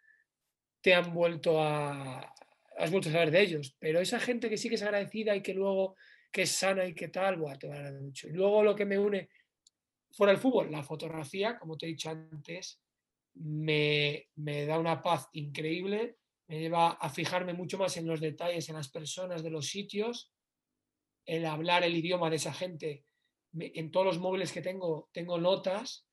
te 0.82 0.94
han 0.94 1.14
vuelto 1.14 1.62
a, 1.62 2.20
has 2.78 2.92
vuelto 2.92 3.08
a 3.08 3.14
saber 3.14 3.32
de 3.32 3.42
ellos, 3.42 3.78
pero 3.80 4.02
esa 4.02 4.20
gente 4.20 4.50
que 4.50 4.58
sí 4.58 4.68
que 4.68 4.76
es 4.76 4.84
agradecida 4.84 5.36
y 5.36 5.42
que 5.42 5.54
luego 5.54 5.96
que 6.30 6.42
es 6.42 6.52
sana 6.52 6.86
y 6.86 6.94
que 6.94 7.08
tal, 7.08 7.38
buah, 7.38 7.58
te 7.58 7.68
va 7.68 7.88
a 7.88 7.92
mucho. 7.94 8.28
Y 8.28 8.32
luego 8.32 8.64
lo 8.64 8.76
que 8.76 8.86
me 8.86 9.00
une 9.00 9.30
fuera 10.12 10.34
del 10.34 10.42
fútbol, 10.42 10.70
la 10.70 10.84
fotografía, 10.84 11.58
como 11.58 11.78
te 11.78 11.86
he 11.86 11.90
dicho 11.90 12.10
antes, 12.10 12.82
me, 13.36 14.28
me 14.36 14.66
da 14.66 14.80
una 14.80 15.02
paz 15.02 15.30
increíble 15.32 16.18
me 16.54 16.60
lleva 16.60 16.92
a 16.92 17.10
fijarme 17.10 17.54
mucho 17.54 17.80
más 17.80 17.98
en 17.98 18.06
los 18.06 18.22
detalles, 18.22 18.70
en 18.70 18.76
las 18.76 18.88
personas 18.88 19.42
de 19.42 19.50
los 19.50 19.66
sitios, 19.66 20.32
el 21.26 21.48
hablar 21.48 21.84
el 21.84 21.96
idioma 21.96 22.30
de 22.30 22.36
esa 22.36 22.54
gente. 22.54 23.06
En 23.58 23.90
todos 23.90 24.06
los 24.06 24.20
móviles 24.20 24.52
que 24.52 24.62
tengo, 24.62 25.10
tengo 25.12 25.40
notas 25.40 26.08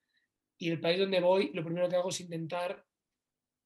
y 0.57 0.71
el 0.71 0.81
país 0.81 0.99
donde 0.99 1.21
voy, 1.21 1.51
lo 1.53 1.63
primero 1.63 1.91
que 1.91 1.97
hago 1.97 2.09
es 2.09 2.21
intentar, 2.21 2.87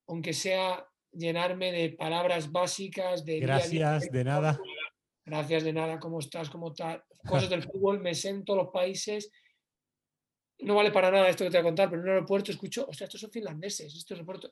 aunque 0.09 0.33
sea 0.33 0.85
llenarme 1.13 1.71
de 1.71 1.91
palabras 1.91 2.51
básicas, 2.51 3.25
de... 3.25 3.39
Gracias, 3.39 4.11
de 4.11 4.25
nada. 4.25 4.59
Gracias, 5.25 5.63
de 5.63 5.73
nada, 5.73 6.01
¿cómo 6.01 6.19
estás? 6.19 6.51
¿Cómo 6.51 6.75
tal? 6.75 7.05
Cosas 7.25 7.51
del 7.51 7.63
fútbol, 7.63 8.01
me 8.01 8.17
sé 8.17 8.31
en 8.31 8.45
todos 8.45 8.65
los 8.65 8.73
países. 8.73 9.31
No 10.59 10.75
vale 10.75 10.91
para 10.91 11.13
nada 11.13 11.29
esto 11.29 11.45
que 11.45 11.51
te 11.51 11.59
voy 11.59 11.67
a 11.67 11.69
contar, 11.69 11.89
pero 11.89 12.03
en 12.03 12.09
un 12.09 12.15
aeropuerto 12.15 12.51
escucho, 12.51 12.89
sea, 12.93 13.05
estos 13.05 13.21
son 13.21 13.31
finlandeses, 13.31 13.95
estos 13.95 14.17
aeropuertos, 14.17 14.51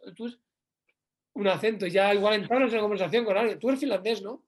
un 1.34 1.48
acento, 1.48 1.86
ya 1.86 2.12
igual 2.14 2.34
entramos 2.34 2.70
en 2.70 2.76
la 2.76 2.82
conversación 2.82 3.24
con 3.24 3.36
alguien. 3.36 3.58
Tú 3.58 3.68
eres 3.68 3.80
finlandés, 3.80 4.22
¿no? 4.22 4.44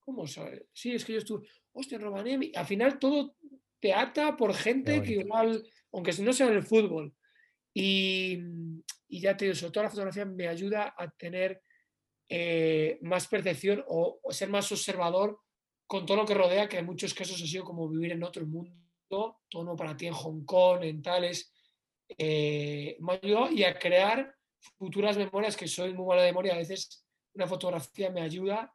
¿Cómo 0.00 0.26
sabes? 0.26 0.64
Sí, 0.72 0.92
es 0.92 1.04
que 1.04 1.14
yo 1.14 1.18
estuve, 1.18 1.46
hostia, 1.72 1.96
en 1.96 2.02
Rovaniemi. 2.02 2.52
Al 2.54 2.66
final 2.66 2.98
todo 2.98 3.36
te 3.80 3.92
ata 3.92 4.36
por 4.36 4.54
gente 4.54 5.02
que 5.02 5.12
igual, 5.12 5.66
aunque 5.92 6.12
no 6.20 6.32
sea 6.32 6.48
en 6.48 6.54
el 6.54 6.62
fútbol. 6.62 7.12
Y, 7.74 8.38
ya 9.08 9.36
te 9.36 9.46
digo, 9.46 9.54
sobre 9.56 9.72
todo 9.72 9.84
la 9.84 9.90
fotografía 9.90 10.24
me 10.24 10.48
ayuda 10.48 10.94
a 10.96 11.10
tener 11.10 11.62
eh, 12.28 12.98
más 13.02 13.26
percepción 13.26 13.84
o, 13.88 14.20
ser 14.30 14.48
más 14.48 14.70
observador 14.70 15.40
con 15.86 16.06
todo 16.06 16.18
lo 16.18 16.26
que 16.26 16.34
rodea, 16.34 16.68
que 16.68 16.78
en 16.78 16.86
muchos 16.86 17.12
casos 17.12 17.42
ha 17.42 17.46
sido 17.46 17.64
como 17.64 17.88
vivir 17.88 18.12
en 18.12 18.22
otro 18.22 18.46
mundo, 18.46 19.42
todo 19.48 19.76
para 19.76 19.96
ti 19.96 20.06
en 20.06 20.14
Hong 20.14 20.44
Kong, 20.44 20.82
en 20.84 21.02
tales. 21.02 21.52
Eh, 22.16 22.96
me 23.00 23.14
ayudado 23.22 23.50
y 23.50 23.64
a 23.64 23.78
crear 23.78 24.34
futuras 24.78 25.16
memorias, 25.16 25.56
que 25.56 25.68
soy 25.68 25.94
muy 25.94 26.06
mala 26.06 26.22
de 26.22 26.28
memoria, 26.28 26.54
a 26.54 26.58
veces 26.58 27.04
una 27.34 27.46
fotografía 27.46 28.10
me 28.10 28.22
ayuda. 28.22 28.74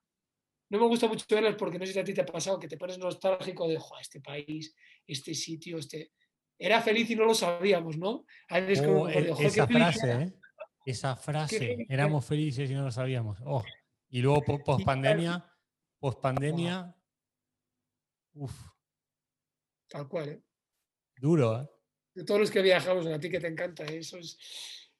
No 0.69 0.79
me 0.79 0.87
gusta 0.87 1.07
mucho 1.07 1.25
verlas 1.29 1.55
porque 1.55 1.79
no 1.79 1.85
sé 1.85 1.93
si 1.93 1.99
a 1.99 2.03
ti 2.03 2.13
te 2.13 2.21
ha 2.21 2.25
pasado 2.25 2.59
que 2.59 2.67
te 2.67 2.77
pones 2.77 2.97
nostálgico 2.97 3.67
de, 3.67 3.79
este 4.01 4.21
país, 4.21 4.75
este 5.05 5.33
sitio, 5.33 5.77
este... 5.77 6.11
Era 6.59 6.81
feliz 6.81 7.09
y 7.11 7.15
no 7.15 7.25
lo 7.25 7.35
sabíamos, 7.35 7.97
¿no? 7.97 8.25
A 8.49 8.59
veces 8.59 8.83
como, 8.83 9.03
oh, 9.03 9.09
esa 9.09 9.67
frase, 9.67 10.11
¿eh? 10.11 10.33
Esa 10.87 11.15
frase, 11.15 11.85
éramos 11.87 12.25
felices 12.25 12.71
y 12.71 12.73
no 12.73 12.83
lo 12.83 12.91
sabíamos. 12.91 13.37
Oh. 13.45 13.63
Y 14.09 14.21
luego 14.21 14.41
post 14.65 14.83
pandemia, 14.83 15.45
post 15.99 16.19
pandemia, 16.19 16.95
uff. 18.33 18.53
Tal 19.87 20.07
cual, 20.07 20.29
¿eh? 20.29 20.43
Duro, 21.15 21.61
¿eh? 21.61 21.69
De 22.15 22.23
todos 22.23 22.39
los 22.39 22.51
que 22.51 22.63
viajamos, 22.63 23.05
a 23.05 23.19
ti 23.19 23.29
que 23.29 23.39
te 23.39 23.47
encanta, 23.47 23.85
¿eh? 23.85 23.99
eso 23.99 24.17
es 24.17 24.39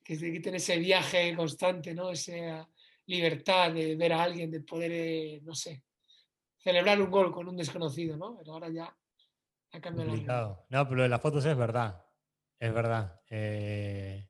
que 0.08 0.32
quiten 0.32 0.56
ese 0.56 0.78
viaje 0.78 1.36
constante, 1.36 1.94
¿no? 1.94 2.12
Esa 2.12 2.68
libertad 3.08 3.74
de 3.74 3.98
ver 3.98 4.14
a 4.14 4.24
alguien, 4.24 4.50
de 4.50 4.62
poder, 4.62 4.92
eh, 4.94 5.42
no 5.44 5.54
sé, 5.54 5.84
celebrar 6.58 7.02
un 7.02 7.12
gol 7.12 7.34
con 7.34 7.50
un 7.50 7.58
desconocido, 7.58 8.16
¿no? 8.16 8.38
Pero 8.38 8.54
ahora 8.54 8.70
ya 8.70 8.98
ha 9.74 9.82
cambiado 9.82 10.16
la 10.16 10.66
No, 10.70 10.88
pero 10.88 11.04
de 11.04 11.10
las 11.10 11.22
fotos 11.22 11.46
es 11.46 11.58
verdad. 11.58 12.02
Es 12.58 12.74
verdad. 12.74 13.20
Eh, 13.30 14.30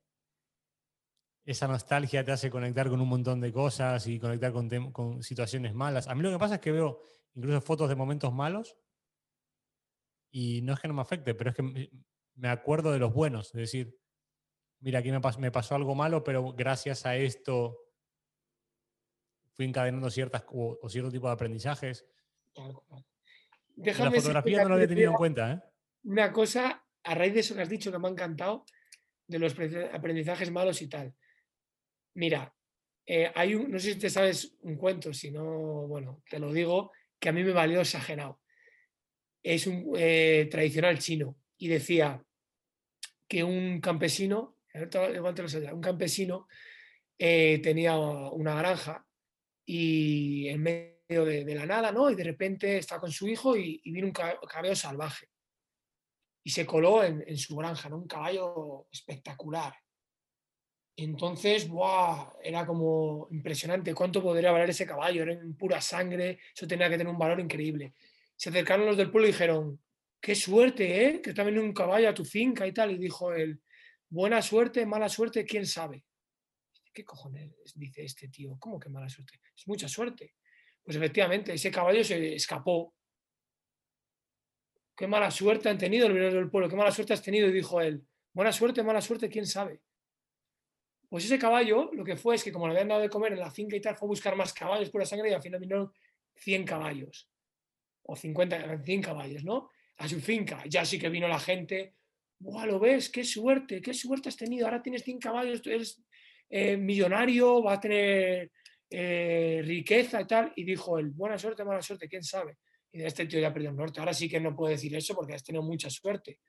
esa 1.46 1.68
nostalgia 1.68 2.26
te 2.26 2.32
hace 2.32 2.50
conectar 2.50 2.90
con 2.90 3.00
un 3.00 3.08
montón 3.08 3.40
de 3.40 3.54
cosas 3.54 4.08
y 4.08 4.20
conectar 4.20 4.52
con, 4.52 4.92
con, 4.92 5.22
situaciones 5.22 5.76
malas. 5.76 6.08
A 6.08 6.16
mí 6.16 6.24
lo 6.24 6.32
que 6.32 6.40
pasa 6.40 6.56
es 6.56 6.62
que 6.62 6.72
veo 6.72 7.04
incluso 7.36 7.62
fotos 7.62 7.88
de 7.88 7.96
momentos 7.96 8.34
malos 8.34 8.76
y 10.32 10.62
no 10.64 10.74
es 10.74 10.80
que 10.80 10.88
no 10.88 10.96
me 10.96 11.02
afecte, 11.02 11.36
pero 11.36 11.52
es 11.52 11.56
que 11.56 11.92
me 12.34 12.50
acuerdo 12.50 12.92
de 12.92 13.00
los 13.00 13.14
buenos. 13.14 13.48
Es 13.48 13.62
decir, 13.62 13.96
mira, 14.80 15.00
aquí 15.00 15.12
me 15.12 15.52
pasó, 15.52 15.76
algo 15.76 15.96
malo, 15.96 16.24
pero 16.24 16.54
gracias 16.54 17.06
a 17.06 17.16
esto 17.16 17.78
fui 19.54 19.66
encadenando 19.66 20.10
ciertas 20.10 20.44
o, 20.50 20.88
cierto 20.90 21.12
tipo 21.12 21.28
de 21.28 21.34
aprendizajes. 21.34 22.06
Déjame 23.76 24.12
la 24.12 24.22
fotografía 24.22 24.64
no 24.64 24.70
lo 24.70 24.76
había 24.76 24.88
tenido 24.88 25.12
en 25.12 25.18
cuenta. 25.18 25.54
¿eh? 25.54 25.60
Una 26.04 26.32
cosa, 26.32 26.84
a 27.04 27.16
raíz 27.16 27.34
de 27.34 27.40
eso 27.40 27.56
que 27.56 27.62
has 27.62 27.70
dicho 27.70 27.92
que 27.92 28.00
me 28.00 28.08
ha 28.08 28.12
encantado, 28.12 28.66
de 29.28 29.40
los 29.40 29.54
aprendizajes 29.94 30.52
malos 30.52 30.82
y 30.82 30.88
tal. 30.88 31.14
Mira, 32.14 32.54
eh, 33.06 33.32
hay 33.34 33.56
un, 33.56 33.72
no 33.72 33.80
sé 33.80 33.94
si 33.94 34.00
te 34.00 34.10
sabes 34.10 34.58
un 34.62 34.76
cuento, 34.76 35.14
si 35.14 35.32
no, 35.32 35.88
bueno, 35.88 36.24
te 36.30 36.40
lo 36.40 36.52
digo, 36.52 36.92
que 37.20 37.30
a 37.30 37.32
mí 37.32 37.44
me 37.44 37.52
valió 37.52 37.82
exagerado. 37.82 38.42
Es 39.42 39.66
un 39.68 39.94
eh, 39.98 40.48
tradicional 40.52 41.00
chino 41.00 41.38
y 41.58 41.68
decía 41.68 42.24
que 43.28 43.44
un 43.44 43.82
campesino 43.82 44.57
un 45.74 45.82
campesino 45.82 46.48
eh, 47.20 47.60
tenía 47.64 47.98
una 47.98 48.56
granja 48.56 49.06
y 49.66 50.48
en 50.50 50.62
medio 50.62 51.26
de, 51.26 51.56
la 51.56 51.66
nada, 51.66 51.92
¿no? 51.92 52.10
Y 52.10 52.16
de 52.16 52.24
repente 52.24 52.78
está 52.78 53.00
con 53.00 53.12
su 53.12 53.28
hijo 53.28 53.58
y, 53.58 53.82
vino 53.86 54.08
un 54.08 54.14
caballo 54.14 54.76
salvaje. 54.76 55.30
Y 56.44 56.52
se 56.52 56.66
coló 56.66 57.04
en, 57.04 57.38
su 57.38 57.56
granja, 57.56 57.90
¿no? 57.90 57.98
Un 57.98 58.08
caballo 58.08 58.88
espectacular. 58.92 59.74
Entonces, 60.96 61.68
¡buah! 61.68 62.34
Era 62.42 62.66
como 62.66 63.28
impresionante 63.32 63.94
cuánto 63.94 64.22
podría 64.22 64.52
valer 64.52 64.70
ese 64.70 64.86
caballo, 64.86 65.24
era 65.24 65.34
en 65.34 65.56
pura 65.56 65.82
sangre, 65.82 66.40
eso 66.56 66.66
tenía 66.66 66.90
que 66.90 66.98
tener 66.98 67.12
un 67.12 67.20
valor 67.20 67.40
increíble. 67.40 67.94
Se 68.36 68.50
acercaron 68.50 68.86
los 68.86 68.98
del 68.98 69.12
pueblo 69.12 69.28
y 69.28 69.32
dijeron, 69.32 69.80
qué 70.22 70.34
suerte, 70.36 71.06
¿eh? 71.06 71.22
Que 71.22 71.32
está 71.32 71.44
venido 71.44 71.64
un 71.64 71.74
caballo 71.74 72.10
a 72.10 72.14
tu 72.14 72.24
finca 72.24 72.66
y 72.66 72.72
tal. 72.72 72.92
Y 72.92 72.98
dijo 72.98 73.34
él, 73.34 73.62
Buena 74.10 74.42
suerte, 74.42 74.86
mala 74.86 75.10
suerte, 75.10 75.46
quién 75.46 75.66
sabe. 75.66 76.06
¿Qué 76.94 77.04
cojones 77.04 77.52
dice 77.76 78.04
este 78.04 78.30
tío? 78.30 78.58
¿Cómo 78.60 78.80
que 78.80 78.90
mala 78.90 79.10
suerte? 79.10 79.40
Es 79.56 79.68
mucha 79.68 79.88
suerte. 79.88 80.36
Pues 80.84 80.96
efectivamente, 80.96 81.54
ese 81.54 81.70
caballo 81.70 82.04
se 82.04 82.36
escapó. 82.36 82.96
qué 84.96 85.06
mala 85.06 85.30
suerte 85.30 85.70
han 85.70 85.78
tenido 85.78 86.08
el 86.08 86.14
violador 86.14 86.40
del 86.40 86.50
pueblo, 86.50 86.70
qué 86.70 86.76
mala 86.76 86.92
suerte 86.92 87.14
has 87.14 87.22
tenido. 87.22 87.52
Dijo 87.52 87.82
él, 87.82 88.08
buena 88.34 88.52
suerte, 88.52 88.82
mala 88.82 89.02
suerte, 89.02 89.30
quién 89.30 89.46
sabe. 89.46 89.82
Pues 91.10 91.26
ese 91.26 91.38
caballo 91.38 91.92
lo 91.94 92.04
que 92.04 92.16
fue 92.16 92.36
es 92.36 92.44
que 92.44 92.52
como 92.52 92.68
le 92.68 92.74
habían 92.74 92.88
dado 92.88 93.02
de 93.02 93.10
comer 93.10 93.34
en 93.34 93.40
la 93.40 93.52
finca 93.52 93.76
y 93.76 93.82
tal, 93.82 93.96
fue 93.96 94.08
a 94.08 94.10
buscar 94.10 94.36
más 94.36 94.54
caballos 94.54 94.90
pura 94.90 95.06
sangre 95.06 95.30
y 95.30 95.34
al 95.34 95.42
final 95.42 95.60
vinieron 95.60 95.92
100 96.36 96.66
caballos. 96.66 97.30
O 98.04 98.16
50, 98.16 98.84
100 98.84 99.02
caballos, 99.02 99.44
¿no? 99.44 99.70
A 99.98 100.08
su 100.08 100.20
finca. 100.20 100.64
Ya 100.68 100.86
sí 100.86 100.98
que 100.98 101.10
vino 101.10 101.28
la 101.28 101.40
gente. 101.40 101.96
¡Buah, 102.40 102.66
lo 102.66 102.80
ves! 102.80 103.10
¡Qué 103.10 103.24
suerte! 103.24 103.82
¡Qué 103.82 103.94
suerte 103.94 104.30
has 104.30 104.38
tenido! 104.38 104.66
Ahora 104.66 104.82
tienes 104.82 105.04
100 105.04 105.20
caballos, 105.20 105.62
eres 105.66 106.04
eh, 106.50 106.78
millonario, 106.78 107.64
va 107.64 107.74
a 107.74 107.80
tener 107.80 108.52
eh, 108.90 109.62
riqueza 109.66 110.22
y 110.22 110.26
tal. 110.26 110.54
Y 110.56 110.64
dijo 110.64 111.00
él, 111.00 111.10
buena 111.10 111.38
suerte, 111.38 111.66
mala 111.66 111.82
suerte, 111.82 112.08
quién 112.08 112.24
sabe. 112.24 112.58
Y 112.92 113.04
este 113.04 113.26
tío 113.26 113.40
ya 113.40 113.54
perdió 113.54 113.70
el 113.70 113.76
norte. 113.76 114.00
Ahora 114.00 114.14
sí 114.14 114.30
que 114.30 114.40
no 114.40 114.56
puedo 114.56 114.72
decir 114.72 114.96
eso 114.96 115.16
porque 115.16 115.34
has 115.34 115.44
tenido 115.44 115.64
mucha 115.64 115.90
suerte. 115.90 116.40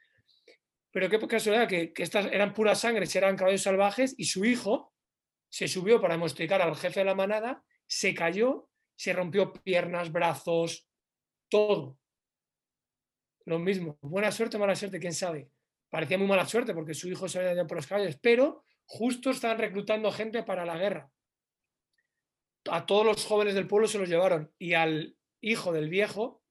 Pero 0.90 1.08
qué 1.08 1.18
casualidad 1.26 1.68
que, 1.68 1.92
que 1.92 2.02
estas 2.02 2.26
eran 2.32 2.52
pura 2.52 2.74
sangre, 2.74 3.06
eran 3.14 3.36
caballos 3.36 3.62
salvajes 3.62 4.14
y 4.16 4.24
su 4.24 4.44
hijo 4.44 4.92
se 5.50 5.68
subió 5.68 6.00
para 6.00 6.14
demostricar 6.14 6.60
al 6.62 6.76
jefe 6.76 7.00
de 7.00 7.06
la 7.06 7.14
manada, 7.14 7.62
se 7.86 8.14
cayó, 8.14 8.68
se 8.96 9.12
rompió 9.12 9.52
piernas, 9.52 10.12
brazos, 10.12 10.88
todo. 11.48 11.98
Lo 13.44 13.58
mismo. 13.58 13.98
Buena 14.02 14.30
suerte, 14.30 14.58
mala 14.58 14.76
suerte, 14.76 14.98
quién 14.98 15.14
sabe. 15.14 15.50
Parecía 15.90 16.18
muy 16.18 16.26
mala 16.26 16.46
suerte 16.46 16.74
porque 16.74 16.94
su 16.94 17.08
hijo 17.08 17.28
se 17.28 17.38
había 17.38 17.54
ido 17.54 17.66
por 17.66 17.78
los 17.78 17.86
caballos, 17.86 18.18
pero 18.20 18.64
justo 18.84 19.30
estaban 19.30 19.58
reclutando 19.58 20.10
gente 20.12 20.42
para 20.42 20.64
la 20.64 20.76
guerra. 20.76 21.10
A 22.70 22.84
todos 22.84 23.06
los 23.06 23.24
jóvenes 23.24 23.54
del 23.54 23.66
pueblo 23.66 23.88
se 23.88 23.98
los 23.98 24.08
llevaron 24.08 24.52
y 24.58 24.74
al 24.74 25.16
hijo 25.40 25.72
del 25.72 25.88
viejo, 25.88 26.42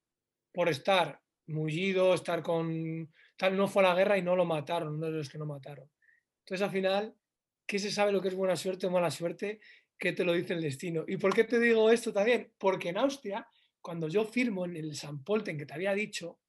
por 0.52 0.70
estar 0.70 1.22
mullido, 1.48 2.14
estar 2.14 2.42
con 2.42 3.14
tal, 3.36 3.56
no 3.56 3.68
fue 3.68 3.84
a 3.86 3.90
la 3.90 3.96
guerra 3.96 4.18
y 4.18 4.24
no 4.24 4.36
lo 4.36 4.46
mataron, 4.46 4.96
uno 4.96 5.06
de 5.08 5.12
los 5.14 5.30
que 5.30 5.38
no 5.38 5.46
mataron. 5.46 5.90
Entonces 6.40 6.66
al 6.66 6.72
final, 6.72 7.16
¿qué 7.66 7.78
se 7.78 7.92
sabe 7.92 8.12
lo 8.12 8.22
que 8.22 8.30
es 8.30 8.36
buena 8.36 8.56
suerte 8.56 8.88
o 8.88 8.92
mala 8.92 9.12
suerte? 9.12 9.60
¿Qué 9.98 10.14
te 10.14 10.24
lo 10.24 10.34
dice 10.34 10.54
el 10.54 10.62
destino? 10.62 11.04
¿Y 11.08 11.18
por 11.18 11.34
qué 11.34 11.44
te 11.44 11.60
digo 11.60 11.92
esto 11.92 12.12
también? 12.12 12.52
Porque 12.58 12.90
en 12.90 12.98
Austria, 12.98 13.48
cuando 13.82 14.08
yo 14.08 14.26
firmo 14.26 14.66
en 14.66 14.76
el 14.76 14.96
San 14.96 15.24
Polten 15.24 15.58
que 15.58 15.66
te 15.66 15.74
había 15.74 15.94
dicho, 15.94 16.40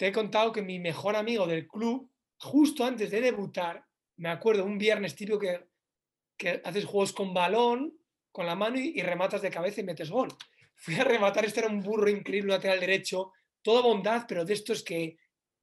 te 0.00 0.06
he 0.06 0.12
contado 0.12 0.50
que 0.50 0.62
mi 0.62 0.78
mejor 0.78 1.14
amigo 1.14 1.46
del 1.46 1.68
club, 1.68 2.10
justo 2.38 2.86
antes 2.86 3.10
de 3.10 3.20
debutar, 3.20 3.84
me 4.16 4.30
acuerdo 4.30 4.64
un 4.64 4.78
viernes 4.78 5.14
típico 5.14 5.38
que, 5.38 6.62
haces 6.64 6.86
juegos 6.86 7.12
con 7.12 7.34
balón, 7.34 8.00
con 8.32 8.46
la 8.46 8.54
mano 8.54 8.78
y, 8.78 8.98
rematas 9.02 9.42
de 9.42 9.50
cabeza 9.50 9.82
y 9.82 9.84
metes 9.84 10.08
gol. 10.08 10.28
Fui 10.74 10.94
a 10.94 11.04
rematar, 11.04 11.44
este 11.44 11.60
era 11.60 11.68
un 11.68 11.80
burro 11.80 12.08
increíble 12.08 12.54
lateral 12.54 12.80
derecho, 12.80 13.32
toda 13.60 13.82
bondad, 13.82 14.24
pero 14.26 14.46
de 14.46 14.54
estos 14.54 14.82
que, 14.82 15.18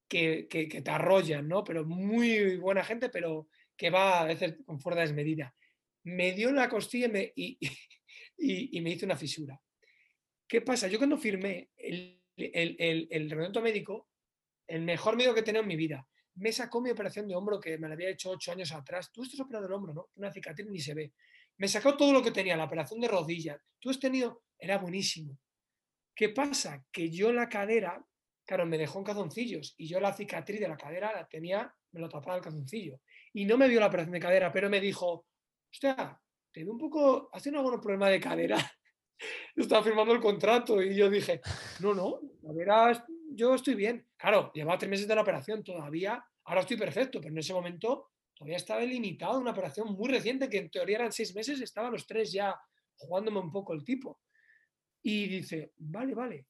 que, 0.07 0.47
que, 0.47 0.67
te 0.67 0.91
arrollan, 0.91 1.47
¿no? 1.47 1.63
Pero 1.63 1.83
muy 1.83 2.57
buena 2.57 2.83
gente, 2.83 3.09
pero 3.09 3.47
que 3.75 3.89
va 3.89 4.21
a 4.21 4.25
veces 4.25 4.57
con 4.67 4.79
fuerza 4.79 5.01
desmedida. 5.01 5.55
Me 6.03 6.33
dio 6.33 6.51
la 6.51 6.69
costilla 6.69 7.07
y 7.07 7.09
me, 7.09 7.33
y 7.35 7.57
me 8.81 8.91
hizo 8.91 9.07
una 9.07 9.17
fisura. 9.17 9.59
¿Qué 10.47 10.61
pasa? 10.61 10.87
Yo 10.87 10.99
cuando 10.99 11.17
firmé 11.17 11.71
el, 11.75 12.21
el, 12.35 12.75
el, 12.77 13.07
el 13.09 13.61
médico, 13.63 14.07
el 14.67 14.81
mejor 14.81 15.15
médico 15.15 15.33
que 15.33 15.39
he 15.39 15.43
tenido 15.43 15.63
en 15.63 15.67
mi 15.67 15.75
vida, 15.75 16.07
me 16.37 16.51
sacó 16.51 16.81
mi 16.81 16.91
operación 16.91 17.27
de 17.27 17.35
hombro 17.35 17.59
que 17.59 17.77
me 17.77 17.87
la 17.87 17.95
había 17.95 18.09
hecho 18.09 18.29
ocho 18.29 18.51
años 18.51 18.71
atrás. 18.71 19.11
Tú 19.11 19.23
estás 19.23 19.39
operado 19.39 19.63
del 19.63 19.73
hombro, 19.73 19.93
¿no? 19.93 20.09
Una 20.15 20.31
cicatriz 20.31 20.67
ni 20.69 20.79
se 20.79 20.93
ve. 20.93 21.13
Me 21.57 21.67
sacó 21.67 21.97
todo 21.97 22.13
lo 22.13 22.21
que 22.21 22.31
tenía, 22.31 22.55
la 22.55 22.65
operación 22.65 22.99
de 22.99 23.07
rodilla. 23.07 23.59
Tú 23.79 23.89
has 23.89 23.99
tenido, 23.99 24.43
era 24.59 24.77
buenísimo. 24.77 25.39
¿Qué 26.15 26.29
pasa? 26.29 26.85
Que 26.91 27.09
yo 27.09 27.31
la 27.31 27.49
cadera, 27.49 28.05
claro, 28.45 28.65
me 28.65 28.77
dejó 28.77 28.99
en 28.99 29.05
calzoncillos 29.05 29.73
y 29.77 29.87
yo 29.87 29.99
la 29.99 30.13
cicatriz 30.13 30.59
de 30.59 30.67
la 30.67 30.77
cadera 30.77 31.13
la 31.13 31.27
tenía, 31.27 31.73
me 31.91 31.99
lo 31.99 32.09
tapaba 32.09 32.37
el 32.37 32.43
calzoncillo. 32.43 33.01
Y 33.33 33.45
no 33.45 33.57
me 33.57 33.67
vio 33.67 33.79
la 33.79 33.87
operación 33.87 34.13
de 34.13 34.19
cadera, 34.19 34.51
pero 34.51 34.69
me 34.69 34.79
dijo, 34.79 35.25
hostia, 35.71 36.19
te 36.51 36.63
veo 36.63 36.73
un 36.73 36.79
poco, 36.79 37.29
¿has 37.33 37.41
tenido 37.41 37.63
algún 37.63 37.81
problema 37.81 38.09
de 38.09 38.19
cadera? 38.19 38.57
estaba 39.55 39.83
firmando 39.83 40.13
el 40.13 40.19
contrato 40.19 40.81
y 40.81 40.95
yo 40.95 41.09
dije, 41.09 41.41
no, 41.79 41.95
no, 41.95 42.19
cadera, 42.43 43.07
yo 43.37 43.53
estoy 43.53 43.75
bien. 43.75 44.05
Claro, 44.17 44.51
llevaba 44.53 44.77
tres 44.77 44.89
meses 44.89 45.07
de 45.07 45.15
la 45.15 45.21
operación 45.21 45.63
todavía, 45.63 46.23
ahora 46.45 46.61
estoy 46.61 46.75
perfecto, 46.75 47.21
pero 47.21 47.31
en 47.31 47.37
ese 47.37 47.53
momento 47.53 48.09
todavía 48.33 48.57
estaba 48.57 48.81
limitado, 48.81 49.39
una 49.39 49.51
operación 49.51 49.93
muy 49.93 50.09
reciente 50.09 50.49
que 50.49 50.57
en 50.57 50.69
teoría 50.69 50.97
eran 50.97 51.11
seis 51.11 51.33
meses, 51.35 51.61
estaban 51.61 51.91
los 51.91 52.05
tres 52.05 52.31
ya 52.31 52.59
jugándome 52.95 53.39
un 53.39 53.51
poco 53.51 53.73
el 53.73 53.83
tipo. 53.83 54.21
Y 55.03 55.27
dice, 55.27 55.71
vale, 55.77 56.15
vale. 56.15 56.47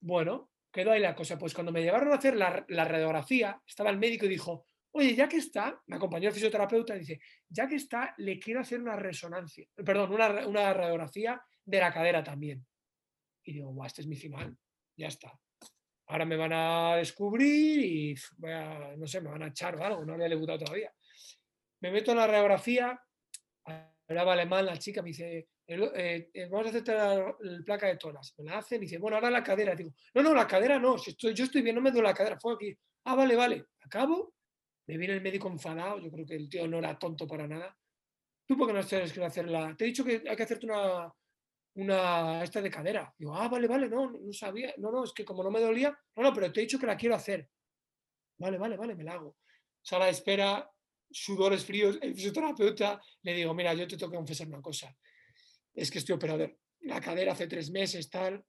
Bueno, 0.00 0.50
quedó 0.72 0.92
ahí 0.92 1.00
la 1.00 1.14
cosa. 1.14 1.38
Pues 1.38 1.52
cuando 1.54 1.70
me 1.70 1.82
llevaron 1.82 2.10
a 2.12 2.16
hacer 2.16 2.34
la, 2.34 2.64
radiografía, 2.66 3.60
estaba 3.66 3.90
el 3.90 3.98
médico 3.98 4.24
y 4.24 4.30
dijo, 4.30 4.64
oye, 4.92 5.14
ya 5.14 5.28
que 5.28 5.36
está, 5.36 5.80
me 5.86 5.96
acompañó 5.96 6.28
el 6.28 6.34
fisioterapeuta 6.34 6.96
y 6.96 7.00
dice, 7.00 7.20
ya 7.48 7.68
que 7.68 7.76
está, 7.76 8.14
le 8.16 8.38
quiero 8.38 8.60
hacer 8.60 8.80
una 8.80 8.96
resonancia, 8.96 9.68
perdón, 9.84 10.12
una, 10.12 10.46
una 10.46 10.72
radiografía 10.72 11.40
de 11.64 11.78
la 11.78 11.92
cadera 11.92 12.24
también. 12.24 12.66
Y 13.44 13.52
digo, 13.52 13.70
guau, 13.72 13.86
este 13.86 14.00
es 14.00 14.06
mi 14.06 14.16
final, 14.16 14.56
ya 14.96 15.08
está. 15.08 15.38
Ahora 16.10 16.24
me 16.24 16.36
van 16.36 16.52
a 16.52 16.96
descubrir 16.96 17.84
y 17.84 18.14
voy 18.38 18.50
a, 18.50 18.96
no 18.96 19.06
sé, 19.06 19.20
me 19.20 19.30
van 19.30 19.44
a 19.44 19.46
echar 19.46 19.76
o 19.76 19.84
algo, 19.84 20.04
no 20.04 20.14
había 20.14 20.28
debutado 20.28 20.58
todavía. 20.58 20.92
Me 21.80 21.92
meto 21.92 22.10
en 22.10 22.16
la 22.16 22.26
radiografía, 22.26 23.00
hablaba 24.08 24.32
alemán 24.32 24.66
la 24.66 24.76
chica, 24.76 25.02
me 25.02 25.10
dice, 25.10 25.50
eh, 25.68 26.30
eh, 26.34 26.48
vamos 26.50 26.66
a 26.66 26.70
hacerte 26.70 26.94
la, 26.94 27.36
placa 27.64 27.86
de 27.86 27.96
toras. 27.96 28.34
Me 28.38 28.44
la 28.44 28.58
hacen 28.58 28.82
y 28.82 28.86
dice, 28.86 28.98
bueno, 28.98 29.18
ahora 29.18 29.30
la 29.30 29.44
cadera. 29.44 29.76
Digo, 29.76 29.92
no, 30.14 30.22
no, 30.24 30.34
la 30.34 30.48
cadera 30.48 30.80
no, 30.80 30.96
yo 30.96 31.44
estoy 31.44 31.62
bien, 31.62 31.76
no 31.76 31.80
me 31.80 31.92
duele 31.92 32.08
la 32.08 32.14
cadera, 32.14 32.40
fue 32.40 32.54
aquí. 32.54 32.76
Ah, 33.04 33.14
vale, 33.14 33.36
vale. 33.36 33.66
Acabo, 33.82 34.34
me 34.88 34.98
viene 34.98 35.14
el 35.14 35.22
médico 35.22 35.46
enfadado, 35.46 36.00
yo 36.00 36.10
creo 36.10 36.26
que 36.26 36.34
el 36.34 36.48
tío 36.48 36.66
no 36.66 36.78
era 36.78 36.98
tonto 36.98 37.24
para 37.28 37.46
nada. 37.46 37.78
¿Tú 38.48 38.58
por 38.58 38.66
qué 38.66 38.72
no 38.72 38.84
tienes 38.84 39.12
que 39.12 39.24
hacerla? 39.24 39.76
Te 39.78 39.84
he 39.84 39.86
dicho 39.86 40.04
que 40.04 40.24
hay 40.28 40.34
que 40.34 40.42
hacerte 40.42 40.66
una, 40.66 41.08
una 41.80 42.42
esta 42.42 42.60
de 42.60 42.70
cadera. 42.70 43.12
Digo, 43.18 43.34
ah, 43.34 43.48
vale, 43.48 43.66
vale, 43.66 43.88
no, 43.88 44.10
no 44.10 44.32
sabía. 44.32 44.74
No, 44.78 44.90
no, 44.90 45.04
es 45.04 45.12
que 45.12 45.24
como 45.24 45.42
no 45.42 45.50
me 45.50 45.60
dolía, 45.60 45.96
no, 46.16 46.22
no, 46.22 46.32
pero 46.32 46.52
te 46.52 46.60
he 46.60 46.62
dicho 46.64 46.78
que 46.78 46.86
la 46.86 46.96
quiero 46.96 47.14
hacer. 47.14 47.48
Vale, 48.38 48.58
vale, 48.58 48.76
vale, 48.76 48.94
me 48.94 49.04
la 49.04 49.14
hago. 49.14 49.36
Sala 49.82 50.06
de 50.06 50.12
espera, 50.12 50.70
sudores 51.10 51.64
fríos, 51.64 51.98
el 52.00 52.14
fisioterapeuta, 52.14 53.00
le 53.22 53.34
digo, 53.34 53.54
mira, 53.54 53.74
yo 53.74 53.86
te 53.86 53.96
tengo 53.96 54.12
que 54.12 54.16
confesar 54.18 54.48
una 54.48 54.62
cosa 54.62 54.94
es 55.74 55.90
que 55.90 55.98
estoy 55.98 56.14
operado 56.14 56.48
la 56.80 57.00
cadera 57.00 57.32
hace 57.32 57.46
tres 57.46 57.70
meses, 57.70 58.08
tal. 58.08 58.44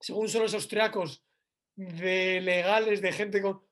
Según 0.00 0.28
son 0.28 0.42
los 0.42 0.54
austriacos 0.54 1.24
de 1.74 2.40
legales, 2.40 3.02
de 3.02 3.12
gente 3.12 3.42
con... 3.42 3.66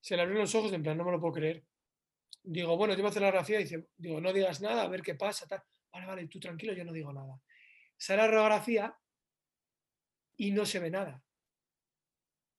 Se 0.00 0.16
le 0.16 0.22
abrieron 0.22 0.42
los 0.42 0.54
ojos, 0.54 0.72
en 0.72 0.82
plan, 0.82 0.96
no 0.96 1.04
me 1.04 1.12
lo 1.12 1.20
puedo 1.20 1.34
creer. 1.34 1.64
Digo, 2.42 2.76
bueno, 2.76 2.94
yo 2.94 3.04
a 3.04 3.08
hacer 3.08 3.22
la 3.22 3.30
radiografía 3.30 3.60
y 3.60 3.64
dice, 3.64 3.88
digo, 3.96 4.20
no 4.20 4.32
digas 4.32 4.60
nada, 4.60 4.82
a 4.82 4.88
ver 4.88 5.02
qué 5.02 5.14
pasa, 5.14 5.46
tal. 5.46 5.62
Vale, 5.92 6.06
vale, 6.06 6.28
tú 6.28 6.40
tranquilo, 6.40 6.72
yo 6.72 6.84
no 6.84 6.92
digo 6.92 7.12
nada. 7.12 7.40
Sale 7.98 8.22
la 8.22 8.28
radiografía 8.28 8.96
y 10.36 10.52
no 10.52 10.64
se 10.64 10.78
ve 10.78 10.90
nada. 10.90 11.22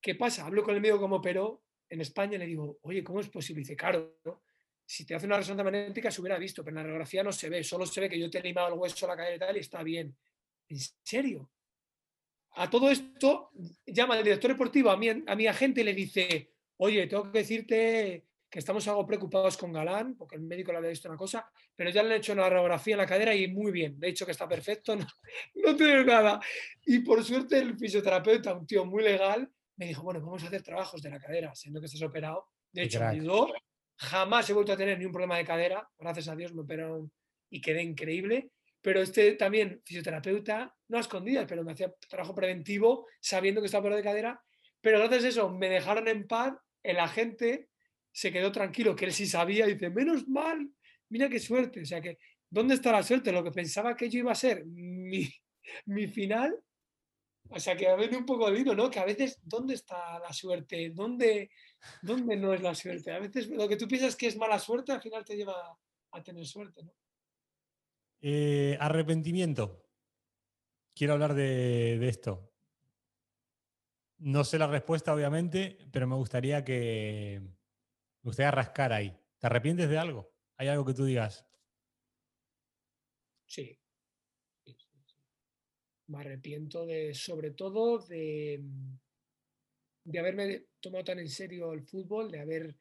¿Qué 0.02 0.16
pasa? 0.16 0.46
Hablo 0.46 0.64
con 0.64 0.76
el 0.76 0.82
médico 0.82 1.00
como 1.00 1.16
operó 1.16 1.64
en 1.90 2.02
España 2.02 2.36
y 2.36 2.40
le 2.40 2.46
digo, 2.46 2.78
oye, 2.84 3.04
¿cómo 3.04 3.22
es 3.22 3.30
posible? 3.30 3.62
dice, 3.62 3.76
claro, 3.76 4.20
si 4.86 5.06
te 5.06 5.16
hace 5.16 5.26
una 5.26 5.38
resonancia 5.38 5.64
magnética 5.64 6.12
se 6.12 6.22
hubiera 6.22 6.38
visto, 6.38 6.64
pero 6.64 6.72
en 6.72 6.76
la 6.76 6.84
radiografía 6.84 7.24
no 7.24 7.32
se 7.32 7.50
ve, 7.50 7.64
solo 7.64 7.86
se 7.86 8.02
ve 8.02 8.10
que 8.10 8.20
yo 8.20 8.30
te 8.30 8.40
he 8.40 8.44
limado 8.44 8.68
el 8.68 8.80
hueso, 8.80 9.08
la 9.08 9.16
cadera 9.16 9.36
y 9.36 9.40
tal, 9.40 9.58
y 9.58 9.60
está 9.60 9.82
bien. 9.82 10.16
¿En 10.68 10.78
serio? 11.04 11.52
A 12.52 12.70
todo 12.70 12.90
esto 12.90 13.52
llama 13.86 14.18
el 14.18 14.24
director 14.24 14.52
deportivo 14.52 14.90
a 14.90 14.98
mi, 14.98 15.10
a 15.10 15.36
mi 15.36 15.48
agente 15.48 15.82
y 15.82 15.84
le 15.86 15.94
dice, 15.94 16.54
oye, 16.78 17.08
tengo 17.08 17.32
que 17.32 17.40
decirte 17.40 18.29
que 18.50 18.60
estamos 18.60 18.88
algo 18.88 19.06
preocupados 19.06 19.58
con 19.58 19.72
Galán, 19.72 20.16
porque 20.16 20.36
el 20.36 20.42
médico 20.42 20.72
le 20.72 20.80
había 20.80 20.90
visto 20.90 21.08
una 21.08 21.18
cosa, 21.18 21.50
pero 21.76 21.90
ya 21.90 22.02
le 22.02 22.16
han 22.16 22.20
hecho 22.20 22.34
una 22.34 22.50
radiografía 22.50 22.96
en 22.96 23.00
la 23.00 23.06
cadera 23.06 23.36
y 23.36 23.48
muy 23.48 23.72
bien, 23.72 24.00
de 24.00 24.10
hecho 24.10 24.26
que 24.26 24.32
está 24.32 24.48
perfecto, 24.48 24.96
no, 24.96 25.08
no 25.56 25.76
tiene 25.76 26.04
nada. 26.04 26.40
Y 26.86 27.00
por 27.00 27.24
suerte 27.24 27.60
el 27.60 27.78
fisioterapeuta, 27.78 28.54
un 28.54 28.66
tío 28.66 28.86
muy 28.86 29.04
legal, 29.04 29.50
me 29.76 29.86
dijo, 29.86 30.04
bueno, 30.04 30.20
vamos 30.20 30.44
a 30.44 30.48
hacer 30.48 30.64
trabajos 30.64 31.02
de 31.02 31.10
la 31.10 31.20
cadera, 31.20 31.54
siendo 31.56 31.80
que 31.80 31.86
estás 31.86 32.02
operado. 32.02 32.48
De 32.72 32.84
hecho, 32.84 33.00
me 33.00 33.06
ayudó 33.06 33.54
Jamás 34.02 34.50
he 34.50 34.54
vuelto 34.54 34.72
a 34.72 34.78
tener 34.78 34.98
ni 34.98 35.06
un 35.06 35.12
problema 35.12 35.38
de 35.38 35.44
cadera, 35.44 35.90
gracias 36.00 36.30
a 36.30 36.36
Dios 36.36 36.54
me 36.54 36.62
operaron 36.62 37.12
y 37.50 37.60
quedé 37.60 37.84
increíble. 37.84 38.52
Pero 38.82 39.02
este 39.02 39.34
también, 39.34 39.82
fisioterapeuta, 39.84 40.74
no 40.88 40.98
a 40.98 41.02
escondidas, 41.02 41.46
pero 41.50 41.66
me 41.66 41.74
hacía 41.74 41.94
trabajo 42.08 42.34
preventivo 42.34 43.08
sabiendo 43.20 43.60
que 43.60 43.66
estaba 43.66 43.82
operado 43.82 43.98
de 43.98 44.04
cadera. 44.04 44.42
Pero 44.80 45.00
gracias 45.00 45.26
a 45.26 45.28
eso 45.28 45.50
me 45.50 45.68
dejaron 45.68 46.08
en 46.08 46.26
paz, 46.28 46.54
el 46.82 46.98
agente 46.98 47.68
se 48.20 48.34
quedó 48.34 48.52
tranquilo, 48.52 48.98
que 48.98 49.06
él 49.06 49.14
sí 49.14 49.26
sabía, 49.26 49.66
dice, 49.66 49.90
menos 49.90 50.28
mal, 50.28 50.70
mira 51.08 51.30
qué 51.30 51.40
suerte. 51.40 51.84
O 51.84 51.86
sea 51.86 52.02
que, 52.02 52.18
¿dónde 52.50 52.74
está 52.74 52.92
la 52.92 53.02
suerte? 53.02 53.32
Lo 53.32 53.42
que 53.42 53.52
pensaba 53.52 53.96
que 53.96 54.10
yo 54.10 54.20
iba 54.20 54.34
a 54.34 54.36
ser 54.36 54.66
mi, 54.66 55.26
mi 55.86 56.06
final, 56.08 56.62
o 57.50 57.60
sea 57.62 57.78
que 57.78 57.88
a 57.88 57.96
veces 57.96 58.18
un 58.18 58.26
poco 58.26 58.52
de 58.52 58.62
¿no? 58.76 58.90
Que 58.90 59.00
a 59.00 59.06
veces, 59.06 59.40
¿dónde 59.42 59.76
está 59.76 60.20
la 60.20 60.34
suerte? 60.34 60.90
¿Dónde, 60.90 61.50
¿Dónde 62.02 62.36
no 62.36 62.54
es 62.54 62.62
la 62.62 62.76
suerte? 62.76 63.14
A 63.14 63.20
veces 63.20 63.48
lo 63.48 63.70
que 63.70 63.78
tú 63.78 63.88
piensas 63.88 64.18
que 64.18 64.28
es 64.28 64.36
mala 64.36 64.60
suerte, 64.60 64.92
al 64.92 65.02
final 65.02 65.24
te 65.24 65.38
lleva 65.38 65.80
a 66.12 66.22
tener 66.22 66.46
suerte, 66.46 66.84
¿no? 66.84 66.92
Eh, 68.20 68.76
arrepentimiento. 68.82 69.86
Quiero 70.94 71.14
hablar 71.14 71.36
de, 71.36 72.06
esto. 72.10 72.52
No 74.18 74.44
sé 74.44 74.60
la 74.60 74.68
respuesta, 74.68 75.14
obviamente, 75.14 75.78
pero 75.94 76.06
me 76.06 76.16
gustaría 76.16 76.66
que. 76.66 77.59
Me 78.22 78.30
gustaría 78.30 78.52
rascar 78.52 78.94
ahí. 78.94 79.18
¿Te 79.38 79.48
arrepientes 79.48 79.90
de 79.90 79.98
algo? 79.98 80.34
¿Hay 80.58 80.68
algo 80.68 80.86
que 80.86 80.94
tú 80.94 81.06
digas? 81.06 81.48
Sí. 83.46 83.80
Me 86.08 86.20
arrepiento 86.20 86.86
de, 86.86 87.14
sobre 87.14 87.52
todo, 87.52 88.00
de, 88.00 88.62
de 90.04 90.20
haberme 90.20 90.66
tomado 90.80 91.04
tan 91.04 91.20
en 91.20 91.30
serio 91.30 91.72
el 91.72 91.84
fútbol, 91.84 92.32
de 92.32 92.42
haber 92.42 92.76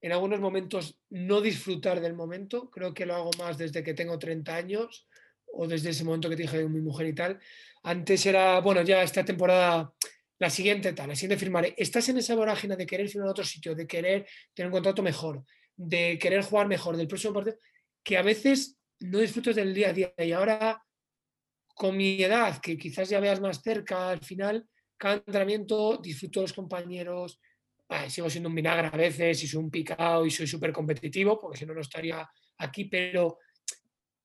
en 0.00 0.12
algunos 0.12 0.38
momentos 0.40 1.00
no 1.08 1.40
disfrutar 1.40 2.00
del 2.00 2.14
momento. 2.14 2.70
Creo 2.70 2.92
que 2.92 3.06
lo 3.06 3.14
hago 3.14 3.30
más 3.38 3.56
desde 3.56 3.82
que 3.82 3.94
tengo 3.94 4.18
30 4.18 4.54
años 4.54 5.08
o 5.46 5.66
desde 5.66 5.90
ese 5.90 6.04
momento 6.04 6.28
que 6.28 6.36
te 6.36 6.42
dije 6.42 6.58
de 6.58 6.68
mi 6.68 6.82
mujer 6.82 7.06
y 7.06 7.14
tal. 7.14 7.40
Antes 7.82 8.26
era, 8.26 8.60
bueno, 8.60 8.82
ya 8.82 9.02
esta 9.02 9.24
temporada 9.24 9.93
la 10.38 10.50
siguiente 10.50 10.92
tal, 10.92 11.08
la 11.08 11.14
siguiente 11.14 11.38
firmaré. 11.38 11.74
Estás 11.76 12.08
en 12.08 12.18
esa 12.18 12.34
vorágine 12.34 12.76
de 12.76 12.86
querer 12.86 13.08
firmar 13.08 13.28
a 13.28 13.32
otro 13.32 13.44
sitio, 13.44 13.74
de 13.74 13.86
querer 13.86 14.26
tener 14.52 14.68
un 14.68 14.72
contrato 14.72 15.02
mejor, 15.02 15.44
de 15.76 16.18
querer 16.18 16.42
jugar 16.42 16.66
mejor, 16.66 16.96
del 16.96 17.08
próximo 17.08 17.34
partido, 17.34 17.56
que 18.02 18.16
a 18.16 18.22
veces 18.22 18.78
no 19.00 19.18
disfrutas 19.18 19.54
del 19.54 19.72
día 19.72 19.90
a 19.90 19.92
día. 19.92 20.14
Y 20.18 20.32
ahora, 20.32 20.82
con 21.74 21.96
mi 21.96 22.22
edad, 22.22 22.60
que 22.60 22.76
quizás 22.76 23.08
ya 23.08 23.20
veas 23.20 23.40
más 23.40 23.62
cerca, 23.62 24.10
al 24.10 24.20
final, 24.20 24.66
cada 24.96 25.16
entrenamiento 25.16 25.98
disfruto 25.98 26.40
de 26.40 26.44
los 26.44 26.52
compañeros. 26.52 27.40
sigo 28.08 28.28
siendo 28.28 28.48
un 28.48 28.54
vinagre 28.54 28.88
a 28.88 28.96
veces 28.96 29.42
y 29.42 29.46
soy 29.46 29.62
un 29.62 29.70
picado 29.70 30.26
y 30.26 30.30
soy 30.30 30.46
súper 30.46 30.72
competitivo, 30.72 31.38
porque 31.40 31.58
si 31.58 31.66
no, 31.66 31.74
no 31.74 31.80
estaría 31.80 32.28
aquí, 32.58 32.86
pero 32.86 33.38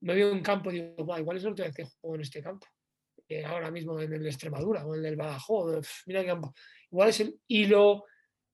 me 0.01 0.15
veo 0.15 0.31
en 0.31 0.41
campo 0.41 0.71
y 0.71 0.81
digo, 0.81 1.17
igual 1.17 1.37
es 1.37 1.43
la 1.43 1.49
última 1.49 1.67
vez 1.67 1.75
que 1.75 1.83
juego 1.83 2.15
en 2.15 2.21
este 2.21 2.41
campo 2.41 2.67
ahora 3.45 3.71
mismo 3.71 3.99
en 3.99 4.13
el 4.13 4.25
Extremadura 4.25 4.85
o 4.85 4.95
en 4.95 5.05
el 5.05 5.15
Badajoz, 5.15 6.03
mira 6.05 6.23
qué 6.23 6.35
igual 6.91 7.09
es 7.09 7.19
el 7.19 7.39
hilo 7.47 8.05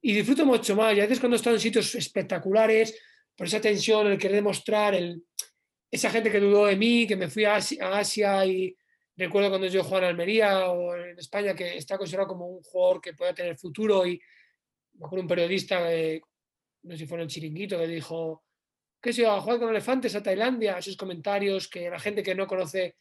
y 0.02 0.14
disfruto 0.14 0.46
mucho 0.46 0.76
más. 0.76 0.96
Y 0.96 1.00
a 1.00 1.04
veces 1.04 1.20
cuando 1.20 1.38
estoy 1.38 1.54
en 1.54 1.60
sitios 1.60 1.96
espectaculares, 1.96 3.00
por 3.36 3.48
esa 3.48 3.60
tensión, 3.60 4.08
el 4.08 4.18
querer 4.18 4.38
demostrar, 4.38 4.96
el, 4.96 5.24
esa 5.92 6.10
gente 6.10 6.32
que 6.32 6.40
dudó 6.40 6.66
de 6.66 6.76
mí, 6.76 7.08
que 7.08 7.16
me 7.16 7.28
fui 7.28 7.46
a 7.46 7.56
Asia, 7.56 8.46
y 8.46 8.76
recuerdo 9.18 9.50
cuando 9.50 9.68
yo 9.68 9.84
jugaba 9.84 10.06
en 10.06 10.12
Almería 10.12 10.70
o 10.70 10.96
en 10.96 11.18
España, 11.18 11.56
que 11.56 11.78
está 11.78 11.98
considerado 11.98 12.30
como 12.30 12.48
un 12.48 12.62
jugador 12.62 13.02
que 13.02 13.14
pueda 13.14 13.34
tener 13.34 13.58
futuro 13.58 14.06
y 14.06 14.22
me 14.94 15.06
acuerdo 15.06 15.24
un 15.24 15.28
periodista, 15.28 15.80
no 15.80 16.92
sé 16.92 16.98
si 16.98 17.06
fue 17.06 17.18
en 17.18 17.24
el 17.24 17.28
chiringuito, 17.28 17.78
que 17.78 17.88
dijo 17.88 18.44
que 19.02 19.12
se 19.14 19.22
iba 19.22 19.36
a 19.36 19.42
jugar 19.42 19.60
con 19.60 19.70
elefantes 19.70 20.16
a 20.16 20.24
Tailandia, 20.24 20.78
esos 20.78 20.98
comentarios 20.98 21.68
que 21.68 21.90
la 21.90 22.00
gente 22.00 22.24
que 22.24 22.34
no 22.34 22.48
conoce 22.48 22.96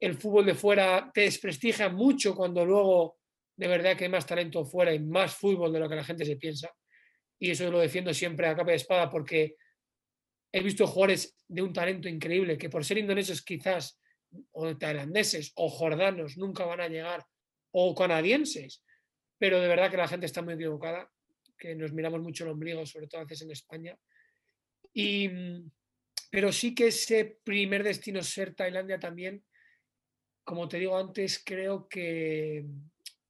el 0.00 0.14
fútbol 0.16 0.46
de 0.46 0.54
fuera 0.54 1.10
te 1.12 1.22
desprestigia 1.22 1.90
mucho 1.90 2.34
cuando 2.34 2.64
luego 2.64 3.18
de 3.54 3.68
verdad 3.68 3.96
que 3.96 4.04
hay 4.04 4.10
más 4.10 4.26
talento 4.26 4.64
fuera 4.64 4.94
y 4.94 4.98
más 4.98 5.34
fútbol 5.34 5.70
de 5.72 5.80
lo 5.80 5.88
que 5.88 5.94
la 5.94 6.04
gente 6.04 6.24
se 6.24 6.36
piensa. 6.36 6.74
Y 7.38 7.50
eso 7.50 7.70
lo 7.70 7.78
defiendo 7.78 8.12
siempre 8.14 8.46
a 8.46 8.56
capa 8.56 8.70
de 8.70 8.78
espada 8.78 9.10
porque 9.10 9.56
he 10.50 10.62
visto 10.62 10.86
jugadores 10.86 11.36
de 11.46 11.60
un 11.60 11.72
talento 11.72 12.08
increíble 12.08 12.56
que 12.56 12.70
por 12.70 12.84
ser 12.84 12.96
indonesios 12.96 13.42
quizás, 13.42 14.00
o 14.52 14.76
tailandeses, 14.76 15.52
o 15.56 15.68
jordanos, 15.68 16.38
nunca 16.38 16.64
van 16.64 16.80
a 16.80 16.88
llegar, 16.88 17.24
o 17.72 17.94
canadienses. 17.94 18.82
Pero 19.38 19.60
de 19.60 19.68
verdad 19.68 19.90
que 19.90 19.96
la 19.98 20.08
gente 20.08 20.26
está 20.26 20.40
muy 20.40 20.54
equivocada, 20.54 21.10
que 21.58 21.74
nos 21.74 21.92
miramos 21.92 22.20
mucho 22.20 22.44
el 22.44 22.50
ombligo, 22.50 22.86
sobre 22.86 23.08
todo 23.08 23.20
a 23.20 23.24
veces 23.24 23.42
en 23.42 23.50
España. 23.50 23.96
Y, 24.94 25.28
pero 26.30 26.50
sí 26.52 26.74
que 26.74 26.88
ese 26.88 27.38
primer 27.44 27.82
destino 27.82 28.22
ser 28.22 28.54
Tailandia 28.54 28.98
también 28.98 29.44
como 30.50 30.68
te 30.68 30.78
digo 30.78 30.98
antes, 30.98 31.40
creo 31.46 31.86
que, 31.88 32.66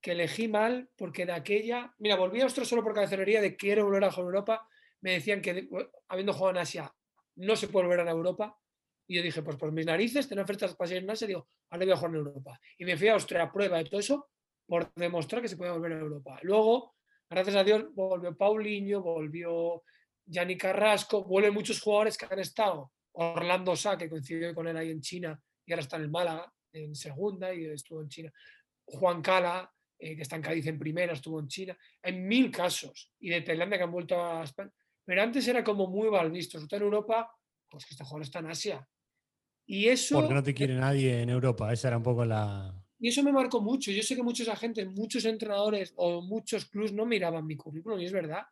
elegí 0.02 0.48
mal 0.48 0.88
porque 0.96 1.26
de 1.26 1.32
aquella, 1.32 1.94
mira, 1.98 2.16
volví 2.16 2.40
a 2.40 2.44
Austria 2.44 2.64
solo 2.64 2.82
por 2.82 2.94
cabezonería 2.94 3.42
de 3.42 3.56
quiero 3.56 3.84
volver 3.84 4.04
a 4.04 4.10
jugar 4.10 4.24
Europa. 4.24 4.68
Me 5.02 5.12
decían 5.12 5.42
que 5.42 5.68
habiendo 6.08 6.32
jugado 6.32 6.52
en 6.52 6.62
Asia 6.62 6.90
no 7.36 7.56
se 7.56 7.68
puede 7.68 7.88
volver 7.88 8.08
a 8.08 8.10
Europa. 8.10 8.58
Y 9.06 9.16
yo 9.16 9.22
dije, 9.22 9.42
pues 9.42 9.58
por 9.58 9.70
mis 9.70 9.84
narices, 9.84 10.30
tengo 10.30 10.40
ofertas 10.40 10.74
para 10.74 10.88
seguir 10.88 11.02
en 11.02 11.10
Asia, 11.10 11.26
digo, 11.26 11.46
ahora 11.68 11.84
voy 11.84 11.92
a 11.92 11.96
jugar 11.96 12.10
en 12.12 12.16
Europa. 12.16 12.60
Y 12.78 12.86
me 12.86 12.96
fui 12.96 13.08
a 13.08 13.12
Austria 13.12 13.42
a 13.42 13.52
prueba 13.52 13.76
de 13.76 13.84
todo 13.84 14.00
eso 14.00 14.30
por 14.66 14.90
demostrar 14.94 15.42
que 15.42 15.48
se 15.48 15.58
puede 15.58 15.72
volver 15.72 15.92
a 15.92 15.98
Europa. 15.98 16.38
Luego, 16.40 16.94
gracias 17.28 17.56
a 17.56 17.64
Dios, 17.64 17.84
volvió 17.94 18.34
Paulinho, 18.34 19.02
volvió 19.02 19.82
Yanni 20.24 20.56
Carrasco, 20.56 21.24
vuelven 21.24 21.52
muchos 21.52 21.82
jugadores 21.82 22.16
que 22.16 22.24
han 22.24 22.38
estado. 22.38 22.92
Orlando 23.12 23.76
Sá, 23.76 23.98
que 23.98 24.08
coincidió 24.08 24.54
con 24.54 24.66
él 24.68 24.76
ahí 24.78 24.90
en 24.90 25.02
China 25.02 25.38
y 25.66 25.72
ahora 25.72 25.82
está 25.82 25.96
en 25.96 26.02
el 26.04 26.10
Málaga 26.10 26.50
en 26.72 26.94
segunda 26.94 27.54
y 27.54 27.66
estuvo 27.66 28.02
en 28.02 28.08
China. 28.08 28.32
Juan 28.84 29.22
Cala, 29.22 29.70
eh, 29.98 30.16
que 30.16 30.22
está 30.22 30.36
en 30.36 30.42
Cádiz 30.42 30.66
en 30.66 30.78
primera, 30.78 31.12
estuvo 31.12 31.40
en 31.40 31.48
China. 31.48 31.76
En 32.02 32.26
mil 32.26 32.50
casos. 32.50 33.12
Y 33.20 33.30
de 33.30 33.42
Tailandia 33.42 33.78
que 33.78 33.84
han 33.84 33.92
vuelto 33.92 34.20
a 34.20 34.44
España. 34.44 34.72
Pero 35.04 35.22
antes 35.22 35.46
era 35.48 35.64
como 35.64 35.86
muy 35.86 36.10
mal 36.10 36.30
visto. 36.30 36.58
Sobre 36.58 36.76
en 36.76 36.82
Europa, 36.82 37.30
pues 37.68 37.84
que 37.84 37.94
este 37.94 38.04
jugador 38.04 38.22
está 38.22 38.38
en 38.40 38.46
Asia. 38.46 38.88
Y 39.66 39.86
eso. 39.88 40.20
Porque 40.20 40.34
no 40.34 40.42
te 40.42 40.54
quiere 40.54 40.74
nadie 40.74 41.22
en 41.22 41.30
Europa. 41.30 41.72
Esa 41.72 41.88
era 41.88 41.96
un 41.96 42.02
poco 42.02 42.24
la. 42.24 42.74
Y 42.98 43.08
eso 43.08 43.22
me 43.22 43.32
marcó 43.32 43.60
mucho. 43.60 43.90
Yo 43.90 44.02
sé 44.02 44.14
que 44.14 44.22
muchos 44.22 44.48
agentes, 44.48 44.86
muchos 44.90 45.24
entrenadores 45.24 45.92
o 45.96 46.20
muchos 46.22 46.66
clubs 46.66 46.92
no 46.92 47.06
miraban 47.06 47.46
mi 47.46 47.56
currículum, 47.56 47.98
y 48.00 48.04
es 48.04 48.12
verdad. 48.12 48.42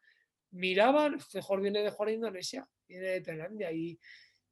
Miraban, 0.51 1.19
mejor 1.35 1.61
viene 1.61 1.83
de 1.83 1.91
jugar 1.91 2.09
en 2.11 2.15
Indonesia, 2.15 2.67
viene 2.89 3.07
de 3.07 3.21
Tailandia. 3.21 3.71
Y, 3.73 3.99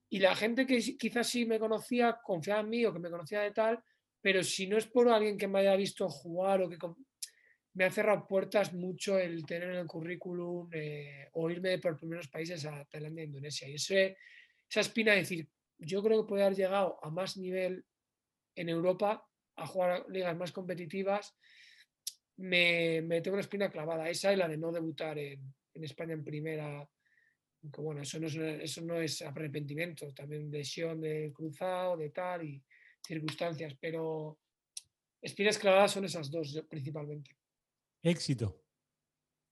y 0.09 0.19
la 0.21 0.35
gente 0.37 0.67
que 0.67 0.79
quizás 0.97 1.29
sí 1.29 1.47
me 1.47 1.59
conocía 1.59 2.19
confiaba 2.23 2.61
en 2.61 2.69
mí 2.69 2.85
o 2.85 2.93
que 2.93 2.99
me 2.99 3.11
conocía 3.11 3.41
de 3.41 3.51
tal, 3.51 3.83
pero 4.21 4.43
si 4.43 4.67
no 4.67 4.77
es 4.77 4.87
por 4.87 5.09
alguien 5.09 5.37
que 5.37 5.49
me 5.49 5.61
haya 5.61 5.77
visto 5.77 6.09
jugar 6.09 6.63
o 6.63 6.69
que 6.69 6.79
me 7.75 7.85
ha 7.85 7.91
cerrado 7.91 8.27
puertas 8.27 8.73
mucho 8.73 9.19
el 9.19 9.45
tener 9.45 9.71
en 9.71 9.77
el 9.77 9.87
currículum 9.87 10.69
eh, 10.73 11.29
o 11.33 11.51
irme 11.51 11.79
por 11.79 11.97
primeros 11.97 12.29
países 12.29 12.65
a 12.65 12.85
Tailandia 12.87 13.23
e 13.23 13.27
Indonesia. 13.27 13.69
Y 13.69 13.75
ese, 13.75 14.17
esa 14.69 14.81
espina 14.81 15.13
de 15.13 15.19
decir, 15.19 15.49
yo 15.79 16.03
creo 16.03 16.23
que 16.23 16.29
puede 16.29 16.45
haber 16.45 16.57
llegado 16.57 16.99
a 17.03 17.11
más 17.11 17.37
nivel 17.37 17.85
en 18.55 18.69
Europa, 18.69 19.29
a 19.57 19.67
jugar 19.67 20.07
ligas 20.09 20.37
más 20.37 20.53
competitivas, 20.53 21.35
me, 22.37 23.03
me 23.03 23.21
tengo 23.21 23.35
una 23.35 23.43
espina 23.43 23.71
clavada. 23.71 24.09
Esa 24.09 24.33
y 24.33 24.37
la 24.37 24.49
de 24.49 24.57
no 24.57 24.73
debutar 24.73 25.19
en, 25.19 25.55
en 25.75 25.85
España 25.85 26.15
en 26.15 26.25
primera 26.25 26.89
bueno, 27.63 28.03
eso 28.03 28.19
no, 28.19 28.27
es, 28.27 28.37
eso 28.37 28.81
no 28.83 29.01
es 29.01 29.23
arrepentimiento, 29.23 30.13
también 30.13 30.51
lesión 30.51 31.01
de 31.01 31.33
cruzado, 31.35 31.97
de 31.97 32.11
tal 32.11 32.45
y 32.45 32.63
circunstancias, 33.07 33.75
pero 33.81 34.39
espinas 35.21 35.59
clavadas 35.59 35.93
son 35.93 36.05
esas 36.05 36.31
dos 36.31 36.65
principalmente. 36.69 37.37
Éxito. 38.03 38.63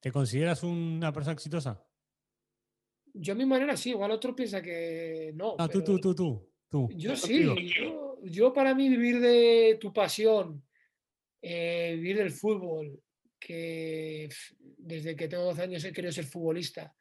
¿Te 0.00 0.12
consideras 0.12 0.62
una 0.62 1.12
persona 1.12 1.32
exitosa? 1.32 1.82
Yo 3.14 3.32
a 3.32 3.36
mi 3.36 3.46
manera 3.46 3.76
sí, 3.76 3.90
igual 3.90 4.10
otro 4.10 4.34
piensa 4.34 4.60
que 4.60 5.32
no. 5.34 5.54
Ah, 5.58 5.68
tú, 5.68 5.82
tú, 5.82 5.98
tú, 5.98 6.14
tú, 6.14 6.52
tú. 6.68 6.88
Yo 6.94 7.16
sí, 7.16 7.48
yo, 8.22 8.52
para 8.52 8.74
mí 8.74 8.88
vivir 8.88 9.20
de 9.20 9.78
tu 9.80 9.92
pasión, 9.92 10.62
eh, 11.40 11.94
vivir 11.96 12.18
del 12.18 12.32
fútbol, 12.32 13.00
que 13.38 14.28
desde 14.58 15.14
que 15.14 15.28
tengo 15.28 15.44
12 15.44 15.62
años 15.62 15.84
he 15.84 15.92
querido 15.92 16.12
ser 16.12 16.24
futbolista, 16.24 16.94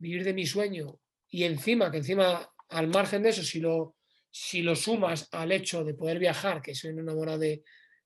vivir 0.00 0.24
de 0.24 0.34
mi 0.34 0.46
sueño 0.46 0.98
y 1.28 1.44
encima, 1.44 1.90
que 1.90 1.98
encima 1.98 2.50
al 2.70 2.88
margen 2.88 3.22
de 3.22 3.28
eso, 3.28 3.42
si 3.42 3.60
lo, 3.60 3.96
si 4.30 4.62
lo 4.62 4.74
sumas 4.74 5.28
al 5.32 5.52
hecho 5.52 5.84
de 5.84 5.94
poder 5.94 6.18
viajar, 6.18 6.60
que 6.60 6.74
soy 6.74 6.90
enamorado 6.90 7.38
de, 7.38 7.62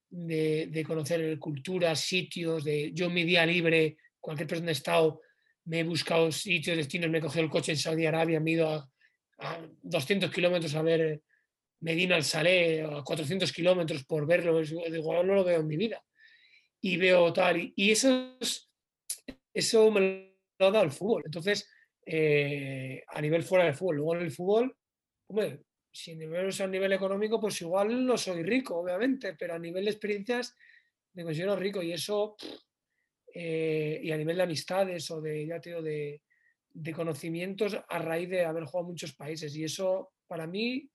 de, 0.09 0.83
conocer 0.85 1.37
culturas, 1.39 1.99
sitios, 1.99 2.63
de 2.63 2.91
yo 2.93 3.09
mi 3.09 3.23
día 3.23 3.45
libre, 3.45 3.97
cualquier 4.19 4.47
persona 4.47 4.67
de 4.67 4.73
estado, 4.73 5.21
me 5.65 5.79
he 5.79 5.83
buscado 5.83 6.31
sitios, 6.31 6.77
destinos, 6.77 7.09
me 7.09 7.17
he 7.17 7.21
cogido 7.21 7.43
el 7.43 7.49
coche 7.49 7.71
en 7.71 7.77
Saudi 7.77 8.05
Arabia, 8.05 8.39
me 8.39 8.51
he 8.51 8.53
ido 8.53 8.69
a, 8.69 8.89
200 9.81 10.31
kilómetros 10.31 10.73
a 10.75 10.81
ver 10.81 11.21
Medina 11.81 12.15
al 12.15 12.23
Salé, 12.23 12.83
a 12.83 13.03
400 13.03 13.51
kilómetros 13.51 14.05
por 14.05 14.25
verlo, 14.25 14.61
digo, 14.61 15.23
no 15.23 15.35
lo 15.35 15.43
veo 15.43 15.59
en 15.59 15.67
mi 15.67 15.75
vida. 15.75 16.01
Y 16.79 16.95
veo 16.95 17.33
tal, 17.33 17.57
y, 17.57 17.73
y 17.75 17.91
eso, 17.91 18.37
eso 19.53 19.91
me 19.91 20.35
lo 20.57 20.67
ha 20.67 20.71
dado 20.71 20.85
el 20.85 20.91
fútbol. 20.91 21.23
Entonces, 21.25 21.67
eh, 22.05 23.03
a 23.07 23.21
nivel 23.21 23.43
fuera 23.43 23.65
del 23.65 23.73
fútbol. 23.73 23.97
Luego 23.97 24.15
en 24.15 24.21
el 24.21 24.31
fútbol, 24.31 24.77
hombre, 25.27 25.61
si 25.91 26.11
es 26.11 26.61
a 26.61 26.67
nivel 26.67 26.93
económico, 26.93 27.39
pues 27.39 27.61
igual 27.61 28.05
no 28.05 28.17
soy 28.17 28.43
rico, 28.43 28.77
obviamente, 28.77 29.33
pero 29.33 29.55
a 29.55 29.59
nivel 29.59 29.85
de 29.85 29.91
experiencias 29.91 30.53
me 31.13 31.23
considero 31.23 31.55
rico 31.55 31.81
y 31.81 31.93
eso, 31.93 32.35
eh, 33.33 34.01
y 34.03 34.11
a 34.11 34.17
nivel 34.17 34.35
de 34.35 34.43
amistades 34.43 35.09
o 35.11 35.21
de, 35.21 35.47
ya 35.47 35.61
te 35.61 35.69
digo, 35.69 35.81
de, 35.81 36.21
conocimientos 36.93 37.77
a 37.87 37.99
raíz 37.99 38.29
de 38.29 38.43
haber 38.43 38.65
jugado 38.65 38.89
muchos 38.89 39.13
países. 39.13 39.55
Y 39.55 39.63
eso, 39.63 40.11
para 40.27 40.45
mí, 40.45 40.89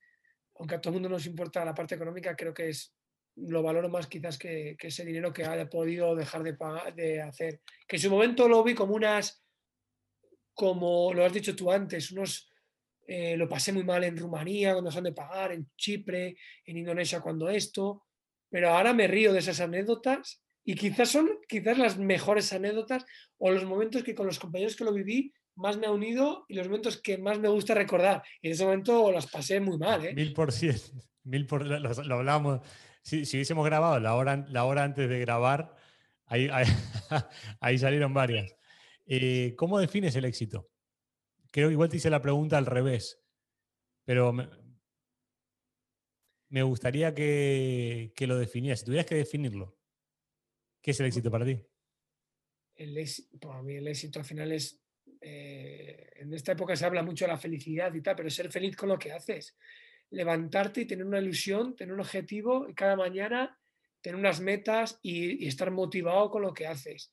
aunque 0.56 0.74
a 0.74 0.80
todo 0.80 0.90
el 0.90 1.00
mundo 1.00 1.08
nos 1.08 1.24
importa 1.24 1.64
la 1.64 1.74
parte 1.74 1.94
económica, 1.94 2.36
creo 2.36 2.52
que 2.52 2.68
es 2.68 2.94
lo 3.36 3.62
valoro 3.62 3.88
más 3.88 4.06
quizás 4.06 4.36
que, 4.36 4.76
ese 4.78 5.04
dinero 5.06 5.32
que 5.32 5.44
haya 5.44 5.70
podido 5.70 6.14
dejar 6.14 6.42
de, 6.42 6.54
de 6.94 7.22
hacer. 7.22 7.62
Que 7.88 7.96
en 7.96 8.02
su 8.02 8.10
momento 8.10 8.46
lo 8.46 8.62
vi 8.62 8.74
como 8.74 8.94
unas 8.94 9.42
como 10.60 11.14
lo 11.14 11.24
has 11.24 11.32
dicho 11.32 11.56
tú 11.56 11.72
antes, 11.72 12.12
unos, 12.12 12.52
eh, 13.06 13.34
lo 13.34 13.48
pasé 13.48 13.72
muy 13.72 13.82
mal 13.82 14.04
en 14.04 14.14
Rumanía 14.14 14.74
cuando 14.74 14.90
han 14.90 15.04
de 15.04 15.12
pagar, 15.12 15.52
en 15.52 15.70
Chipre, 15.74 16.36
en 16.66 16.76
Indonesia 16.76 17.22
cuando 17.22 17.48
esto, 17.48 18.04
pero 18.50 18.68
ahora 18.68 18.92
me 18.92 19.06
río 19.06 19.32
de 19.32 19.38
esas 19.38 19.58
anécdotas 19.60 20.42
Y 20.62 20.74
quizás 20.74 21.08
son 21.08 21.30
quizás 21.48 21.78
las 21.78 21.96
mejores 21.96 22.52
anécdotas 22.52 23.06
o 23.38 23.50
los 23.50 23.64
momentos 23.64 24.02
que 24.02 24.14
con 24.14 24.26
los 24.26 24.38
compañeros 24.38 24.76
que 24.76 24.84
lo 24.84 24.92
viví 24.92 25.32
más 25.56 25.78
me 25.78 25.86
ha 25.86 25.92
unido 25.92 26.44
y 26.46 26.56
los 26.56 26.68
momentos 26.68 27.00
que 27.00 27.16
más 27.16 27.38
me 27.38 27.48
gusta 27.48 27.72
recordar. 27.72 28.22
Y 28.42 28.48
en 28.48 28.52
ese 28.52 28.64
momento 28.64 29.10
las 29.10 29.28
pasé 29.30 29.60
muy 29.60 29.78
mal. 29.78 30.04
¿eh? 30.04 30.12
Mil 30.12 30.34
por 30.34 30.52
cien. 30.52 30.76
Mil 31.24 31.46
por, 31.46 31.64
lo, 31.64 31.78
lo 31.78 32.14
hablábamos. 32.16 32.60
Si, 33.02 33.24
si, 33.24 33.38
hubiésemos 33.38 33.64
grabado 33.64 33.98
la 33.98 34.14
hora, 34.14 34.44
la 34.50 34.64
hora 34.64 34.84
antes 34.84 35.08
de 35.08 35.20
grabar, 35.20 35.74
ahí, 36.26 36.50
ahí, 37.60 37.78
salieron 37.78 38.12
varias. 38.12 38.54
Eh, 39.12 39.56
¿Cómo 39.56 39.80
defines 39.80 40.14
el 40.14 40.24
éxito? 40.24 40.70
Creo 41.50 41.66
que 41.68 41.72
igual 41.72 41.88
te 41.88 41.96
hice 41.96 42.10
la 42.10 42.22
pregunta 42.22 42.56
al 42.56 42.66
revés, 42.66 43.20
pero 44.04 44.32
me, 44.32 44.48
me 46.48 46.62
gustaría 46.62 47.12
que, 47.12 48.12
que, 48.14 48.28
lo 48.28 48.38
definieras. 48.38 48.78
Si 48.78 48.84
tuvieras 48.84 49.06
que 49.06 49.16
definirlo, 49.16 49.76
¿qué 50.80 50.92
es 50.92 51.00
el 51.00 51.06
éxito 51.06 51.28
para 51.28 51.44
ti? 51.44 51.60
El 52.76 53.04
para 53.40 53.62
mí 53.62 53.74
el 53.74 53.88
éxito 53.88 54.20
al 54.20 54.24
final 54.24 54.52
es 54.52 54.80
eh, 55.20 56.08
en 56.14 56.32
esta 56.32 56.52
época 56.52 56.76
se 56.76 56.86
habla 56.86 57.02
mucho 57.02 57.24
de 57.24 57.32
la 57.32 57.36
felicidad 57.36 57.92
y 57.92 58.02
tal, 58.02 58.14
pero 58.14 58.30
ser 58.30 58.52
feliz 58.52 58.76
con 58.76 58.90
lo 58.90 58.98
que 58.98 59.10
haces. 59.10 59.56
Levantarte 60.10 60.82
y 60.82 60.86
tener 60.86 61.04
una 61.04 61.18
ilusión, 61.18 61.74
tener 61.74 61.94
un 61.94 62.00
objetivo 62.00 62.68
y 62.68 62.74
cada 62.74 62.94
mañana 62.94 63.58
tener 64.00 64.16
unas 64.16 64.40
metas 64.40 65.00
y, 65.02 65.48
estar 65.48 65.72
motivado 65.72 66.30
con 66.30 66.42
lo 66.42 66.54
que 66.54 66.68
haces. 66.68 67.12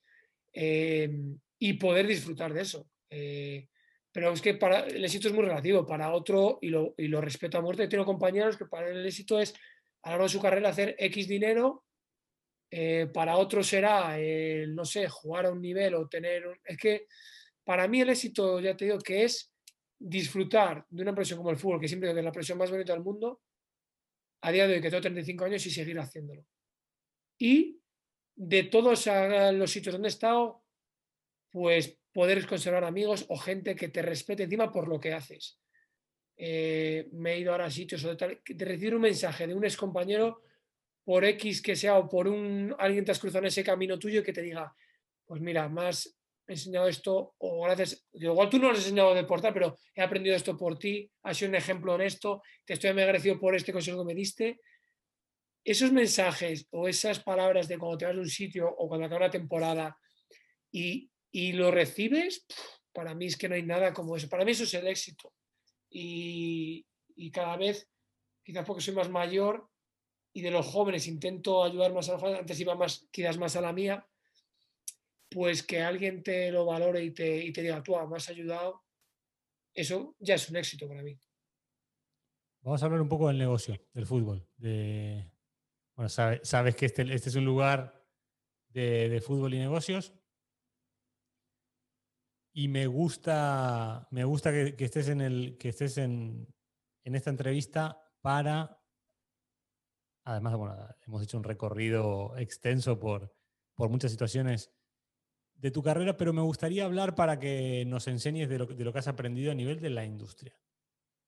Em, 0.54 1.40
y 1.60 1.74
poder 1.74 2.08
disfrutar 2.08 2.54
de 2.54 2.62
eso. 2.62 2.90
Eh, 3.10 3.68
pero 4.12 4.32
es 4.32 4.42
que 4.42 4.56
para, 4.56 4.80
el 4.82 5.04
éxito 5.04 5.28
es 5.28 5.34
muy 5.34 5.46
relativo. 5.46 5.86
Para 5.86 6.14
otro, 6.14 6.60
y 6.62 6.70
lo, 6.70 7.22
respeto 7.22 7.58
a 7.58 7.62
muerte, 7.62 7.88
tengo 7.88 8.06
compañeros 8.06 8.58
que 8.58 8.66
para 8.66 8.90
el 8.90 9.06
éxito 9.06 9.40
es 9.40 9.54
a 10.04 10.10
lo 10.10 10.14
largo 10.14 10.24
de 10.24 10.30
su 10.30 10.42
carrera 10.42 10.70
hacer 10.70 10.96
X 10.98 11.28
dinero. 11.28 11.86
Eh, 12.70 13.08
para 13.14 13.38
otro 13.38 13.64
será, 13.64 14.18
no 14.68 14.86
sé, 14.86 15.08
jugar 15.08 15.46
a 15.46 15.52
un 15.52 15.62
nivel 15.62 15.96
o 15.96 16.08
tener... 16.08 16.44
Es 16.64 16.78
que 16.78 17.06
para 17.64 17.88
mí 17.88 18.02
el 18.02 18.10
éxito, 18.10 18.60
ya 18.60 18.76
te 18.76 18.86
digo, 18.86 18.98
que 19.00 19.24
es 19.24 19.54
disfrutar 20.00 20.86
de 20.90 21.02
una 21.02 21.16
presión 21.16 21.38
como 21.38 21.50
el 21.50 21.58
fútbol, 21.58 21.80
que 21.80 21.88
siempre 21.88 22.10
es 22.10 22.24
la 22.24 22.32
presión 22.32 22.58
más 22.58 22.72
bonita 22.72 22.94
del 22.94 23.04
mundo, 23.04 23.42
a 24.42 24.52
día 24.52 24.68
de 24.68 24.76
hoy 24.76 24.82
que 24.82 24.90
tengo 24.90 25.02
35 25.02 25.46
años 25.46 25.66
y 25.66 25.72
seguir 25.72 26.00
haciéndolo. 26.00 26.46
Y 27.40 27.80
de 28.36 28.64
todos 28.64 29.08
los 29.54 29.72
sitios 29.72 29.94
donde 29.94 30.08
he 30.08 30.10
estado, 30.10 30.64
pues 31.58 31.98
poder 32.14 32.46
conservar 32.46 32.84
amigos 32.84 33.26
o 33.30 33.38
gente 33.38 33.76
que 33.76 33.90
te 33.90 34.04
respete 34.04 34.44
encima 34.44 34.72
por 34.72 34.88
lo 34.88 35.00
que 35.00 35.14
haces. 35.14 35.60
Eh, 36.38 37.08
me 37.14 37.34
he 37.34 37.40
ido 37.40 37.52
ahora 37.52 37.66
a 37.66 37.72
sitios 37.72 38.06
o 38.06 38.10
de, 38.10 38.16
tal, 38.16 38.42
de 38.46 38.66
recibir 38.66 38.94
un 38.94 39.02
mensaje 39.02 39.48
de 39.48 39.56
un 39.56 39.66
ex 39.66 39.76
compañero 39.76 40.44
por 41.04 41.26
X 41.26 41.64
que 41.64 41.76
sea 41.76 41.98
o 41.98 42.08
por 42.08 42.28
un 42.28 42.76
alguien 42.78 43.04
te 43.04 43.12
has 43.12 43.18
cruzado 43.18 43.40
en 43.40 43.48
ese 43.48 43.64
camino 43.64 43.98
tuyo 43.98 44.22
que 44.22 44.34
te 44.34 44.44
diga, 44.44 44.72
pues 45.26 45.42
mira, 45.42 45.68
más 45.68 46.16
he 46.48 46.52
enseñado 46.54 46.88
esto, 46.88 47.34
o 47.40 47.64
gracias, 47.64 48.08
igual 48.14 48.50
tú 48.52 48.60
no 48.60 48.70
has 48.70 48.78
enseñado 48.78 49.14
a 49.14 49.16
deportar, 49.16 49.52
pero 49.52 49.80
he 49.96 50.02
aprendido 50.04 50.36
esto 50.36 50.56
por 50.56 50.78
ti, 50.78 51.10
has 51.24 51.38
sido 51.38 51.50
un 51.50 51.56
ejemplo 51.56 51.96
en 51.96 52.02
esto, 52.02 52.44
te 52.66 52.74
estoy 52.74 52.92
agradecido 52.92 53.40
por 53.40 53.56
este 53.56 53.74
consejo 53.74 53.98
que 54.00 54.14
me 54.14 54.14
diste. 54.14 54.60
Esos 55.64 55.92
mensajes 55.92 56.68
o 56.70 56.88
esas 56.88 57.20
palabras 57.20 57.68
de 57.68 57.80
cuando 57.80 57.98
te 57.98 58.06
vas 58.06 58.16
a 58.16 58.20
un 58.20 58.30
sitio 58.30 58.70
o 58.70 58.88
cuando 58.88 59.08
acaba 59.08 59.26
una 59.26 59.32
temporada 59.32 59.98
y, 60.72 61.10
y 61.32 61.54
lo 61.54 61.72
recibes, 61.72 62.46
para 62.94 63.14
mí 63.14 63.28
es 63.28 63.38
que 63.38 63.50
no 63.50 63.56
hay 63.56 63.64
nada 63.64 63.94
como 63.94 64.16
eso. 64.16 64.30
Para 64.30 64.46
mí 64.46 64.52
eso 64.52 64.64
es 64.64 64.74
el 64.74 64.88
éxito. 64.88 65.34
Y, 65.90 66.86
y 67.16 67.32
cada 67.32 67.58
vez, 67.58 67.88
quizás 68.44 68.66
porque 68.66 68.82
soy 68.82 68.96
más 68.96 69.10
mayor 69.10 69.70
y 70.34 70.42
de 70.42 70.52
los 70.52 70.66
jóvenes 70.66 71.08
intento 71.08 71.64
ayudar 71.64 71.94
más 71.94 72.10
a 72.10 72.14
los 72.14 72.22
jóvenes, 72.22 72.42
antes 72.42 72.60
iba 72.60 72.76
más, 72.76 73.08
quizás 73.12 73.38
más 73.38 73.56
a 73.56 73.62
la 73.62 73.74
mía, 73.74 74.08
pues 75.30 75.64
que 75.64 75.82
alguien 75.82 76.24
te 76.24 76.52
lo 76.52 76.66
valore 76.66 77.04
y 77.04 77.12
te, 77.12 77.44
y 77.44 77.52
te 77.52 77.62
diga, 77.62 77.84
tú 77.84 77.96
me 78.08 78.18
has 78.18 78.30
ayudado, 78.30 78.84
eso 79.74 80.16
ya 80.20 80.36
es 80.36 80.50
un 80.50 80.58
éxito 80.58 80.88
para 80.88 81.04
mí. 81.04 81.20
Vamos 82.62 82.82
a 82.82 82.86
hablar 82.86 83.02
un 83.02 83.10
poco 83.10 83.28
del 83.28 83.38
negocio, 83.38 83.80
del 83.94 84.06
fútbol. 84.06 84.46
De, 84.58 85.32
bueno, 85.96 86.10
sabes, 86.10 86.76
que 86.76 86.86
este, 86.86 87.02
este, 87.14 87.30
es 87.30 87.36
un 87.36 87.46
lugar 87.46 88.06
de, 88.70 89.22
fútbol 89.26 89.54
y 89.54 89.58
negocios. 89.60 90.14
Y 92.58 92.70
me 92.70 92.88
gusta, 92.88 94.08
me 94.10 94.24
gusta 94.24 94.52
que, 94.52 94.84
estés, 94.84 95.10
en, 95.10 95.22
el, 95.22 95.60
que 95.60 95.70
estés 95.70 96.00
en, 96.00 96.52
en 97.04 97.14
esta 97.14 97.30
entrevista 97.30 98.02
para, 98.20 98.82
además, 100.24 100.56
bueno, 100.56 100.76
hemos 101.06 101.22
hecho 101.22 101.38
un 101.38 101.44
recorrido 101.44 102.36
extenso 102.36 102.98
por, 102.98 103.32
por 103.76 103.90
muchas 103.90 104.10
situaciones 104.10 104.72
de 105.54 105.70
tu 105.70 105.84
carrera, 105.84 106.18
pero 106.18 106.34
me 106.34 106.42
gustaría 106.42 106.86
hablar 106.86 107.14
para 107.14 107.38
que 107.38 107.86
nos 107.86 108.08
enseñes 108.08 108.50
de 108.50 108.58
lo, 108.58 108.68
que 108.92 108.98
has 108.98 109.08
aprendido 109.08 109.52
a 109.52 109.56
nivel 109.56 109.80
de 109.80 109.92
la 109.92 110.04
industria. 110.04 110.60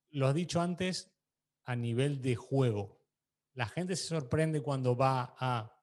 Lo 0.09 0.25
has 0.25 0.33
dicho 0.33 0.61
antes, 0.61 1.15
a 1.63 1.75
nivel 1.75 2.23
de 2.23 2.33
juego. 2.37 3.03
La 3.53 3.67
gente 3.67 3.95
se 3.95 4.07
sorprende 4.07 4.63
cuando 4.63 4.97
va 4.97 5.35
a 5.37 5.79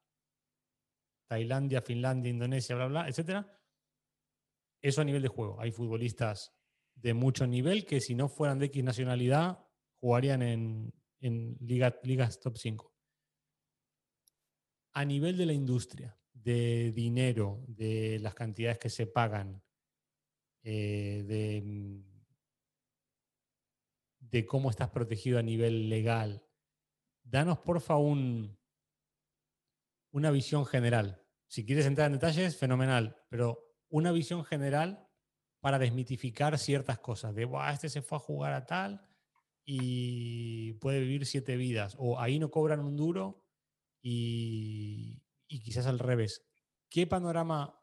Tailandia, 1.25 1.81
Finlandia, 1.81 2.31
Indonesia, 2.31 2.75
bla, 2.75 2.87
bla, 2.87 3.07
etc. 3.07 3.47
Eso 4.87 5.01
a 5.01 5.03
nivel 5.03 5.21
de 5.21 5.27
juego. 5.27 5.59
Hay 5.59 5.71
futbolistas 5.71 6.53
de 6.95 7.13
mucho 7.13 7.45
nivel 7.45 7.85
que 7.85 7.99
si 7.99 8.15
no 8.15 8.29
fueran 8.29 8.57
de 8.57 8.67
X 8.67 8.81
nacionalidad 8.85 9.59
jugarían 9.99 10.41
en, 10.41 10.93
en 11.19 11.57
ligas 11.59 12.39
top 12.39 12.57
5. 12.57 12.95
A 14.93 15.03
nivel 15.03 15.35
de 15.35 15.45
la 15.45 15.51
industria, 15.51 16.17
de 16.31 16.93
dinero, 16.93 17.65
de 17.67 18.17
las 18.21 18.33
cantidades 18.33 18.79
que 18.79 18.89
se 18.89 19.07
pagan, 19.07 19.61
eh, 20.63 21.25
de, 21.27 21.61
mm, 21.65 22.03
de, 24.19 24.45
cómo 24.45 24.69
estás 24.69 24.89
protegido 24.89 25.37
a 25.37 25.43
nivel 25.43 25.89
legal. 25.89 26.47
Danos, 27.23 27.59
porfa, 27.59 27.97
un, 27.97 28.57
una 30.11 30.31
visión 30.31 30.65
general. 30.65 31.21
Si 31.45 31.65
quieres 31.65 31.85
entrar 31.85 32.07
en 32.07 32.13
detalles, 32.13 32.55
fenomenal, 32.55 33.21
pero 33.27 33.66
una 33.89 34.11
visión 34.11 34.43
general 34.45 35.07
para 35.59 35.79
desmitificar 35.79 36.57
ciertas 36.57 36.99
cosas. 36.99 37.33
De, 37.35 37.49
este 37.73 37.89
se 37.89 38.01
fue 38.01 38.17
a 38.17 38.21
jugar 38.21 38.53
a 38.53 38.65
tal 38.65 39.07
y 39.63 40.73
puede 40.73 40.99
vivir 40.99 41.25
siete 41.25 41.57
vidas. 41.57 41.95
O 41.99 42.19
ahí 42.19 42.39
no 42.39 42.51
cobran 42.51 42.79
un 42.79 42.95
duro 42.95 43.43
y, 44.01 45.21
y 45.47 45.59
quizás 45.61 45.87
al 45.87 45.99
revés. 45.99 46.45
¿Qué 46.89 47.07
panorama 47.07 47.77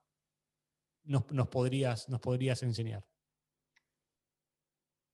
nos, 1.05 1.49
podrías, 1.49 2.09
nos 2.09 2.21
podrías 2.21 2.63
enseñar? 2.63 3.07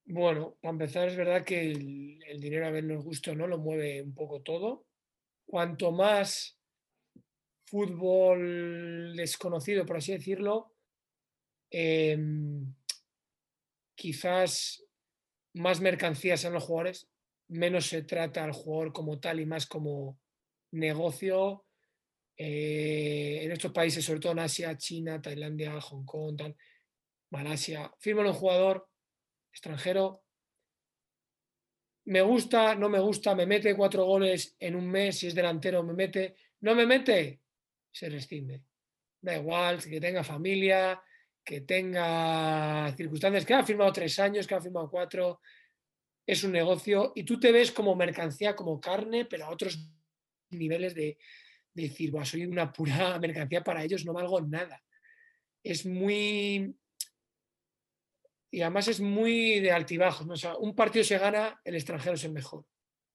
Bueno, 0.04 0.56
para 0.60 0.72
empezar 0.72 1.08
es 1.08 1.16
verdad 1.16 1.44
que 1.44 1.70
el, 1.70 2.40
dinero 2.40 2.66
a 2.66 2.70
ver 2.70 2.84
nos 2.84 3.04
gusta 3.04 3.32
o 3.32 3.34
no 3.34 3.46
lo 3.46 3.58
mueve 3.58 4.02
un 4.02 4.14
poco 4.14 4.42
todo. 4.42 4.86
Cuanto 5.46 5.92
más 5.92 6.58
fútbol 7.66 9.14
desconocido, 9.16 9.86
por 9.86 9.98
así 9.98 10.12
decirlo, 10.12 10.74
em, 11.70 12.74
quizás 13.94 14.84
más 15.54 15.80
mercancías 15.80 16.44
en 16.44 16.52
los 16.52 16.64
jugadores, 16.64 17.08
menos 17.48 17.86
se 17.86 18.02
trata 18.02 18.44
al 18.44 18.52
jugador 18.52 18.92
como 18.92 19.18
tal 19.18 19.40
y 19.40 19.46
más 19.46 19.66
como 19.66 20.18
negocio 20.72 21.64
eh, 22.36 23.40
en 23.42 23.52
estos 23.52 23.72
países, 23.72 24.04
sobre 24.04 24.20
todo 24.20 24.32
en 24.32 24.38
Asia, 24.38 24.76
China, 24.78 25.20
Tailandia, 25.20 25.80
Hong 25.80 26.04
Kong, 26.04 26.54
Malasia, 27.30 27.92
firman 27.98 28.26
un 28.26 28.32
jugador 28.32 28.88
extranjero. 29.52 30.22
Me 32.06 32.22
gusta, 32.22 32.74
no 32.74 32.88
me 32.88 32.98
gusta, 32.98 33.34
me 33.34 33.46
mete 33.46 33.76
cuatro 33.76 34.04
goles 34.04 34.56
en 34.58 34.74
un 34.74 34.88
mes, 34.88 35.18
si 35.18 35.26
es 35.26 35.34
delantero, 35.34 35.82
me 35.82 35.92
mete, 35.92 36.34
no 36.60 36.74
me 36.74 36.86
mete, 36.86 37.42
se 37.92 38.08
rescinde. 38.08 38.64
Da 39.20 39.36
igual, 39.36 39.82
que 39.82 40.00
tenga 40.00 40.24
familia, 40.24 41.00
que 41.50 41.62
tenga 41.62 42.94
circunstancias, 42.96 43.44
que 43.44 43.54
ha 43.54 43.64
firmado 43.64 43.92
tres 43.92 44.20
años, 44.20 44.46
que 44.46 44.54
ha 44.54 44.60
firmado 44.60 44.88
cuatro, 44.88 45.40
es 46.24 46.44
un 46.44 46.52
negocio 46.52 47.10
y 47.16 47.24
tú 47.24 47.40
te 47.40 47.50
ves 47.50 47.72
como 47.72 47.96
mercancía, 47.96 48.54
como 48.54 48.80
carne, 48.80 49.24
pero 49.24 49.46
a 49.46 49.50
otros 49.50 49.90
niveles 50.50 50.94
de, 50.94 51.18
decir, 51.74 52.12
soy 52.22 52.46
una 52.46 52.72
pura 52.72 53.18
mercancía 53.20 53.64
para 53.64 53.82
ellos, 53.82 54.06
no 54.06 54.12
valgo 54.12 54.40
nada. 54.42 54.80
Es 55.64 55.84
muy... 55.84 56.72
Y 58.52 58.60
además 58.60 58.86
es 58.86 59.00
muy 59.00 59.58
de 59.58 59.72
altibajos. 59.72 60.28
¿no? 60.28 60.36
sea, 60.36 60.56
un 60.56 60.76
partido 60.76 61.04
se 61.04 61.18
gana, 61.18 61.60
el 61.64 61.74
extranjero 61.74 62.14
es 62.14 62.22
el 62.22 62.32
mejor. 62.32 62.64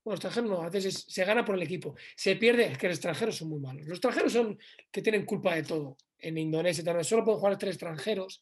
Bueno, 0.06 0.14
el 0.14 0.26
extranjero 0.26 0.48
no, 0.48 0.62
a 0.62 0.70
veces 0.70 1.04
se 1.08 1.26
gana 1.26 1.44
por 1.44 1.56
el 1.56 1.64
equipo. 1.64 1.96
Se 2.16 2.36
pierde, 2.36 2.68
es 2.68 2.78
que 2.78 2.88
los 2.88 2.98
extranjeros 2.98 3.36
son 3.36 3.50
muy 3.50 3.60
malos. 3.60 3.88
Los 3.88 3.98
extranjeros 3.98 4.32
son 4.32 4.58
que 4.92 5.02
tienen 5.02 5.26
culpa 5.26 5.56
de 5.56 5.64
todo. 5.64 5.98
En 6.20 6.38
Indonesia 6.38 6.84
también 6.84 7.04
solo 7.04 7.24
pueden 7.26 7.40
jugar 7.40 7.58
tres 7.58 7.74
extranjeros. 7.74 8.42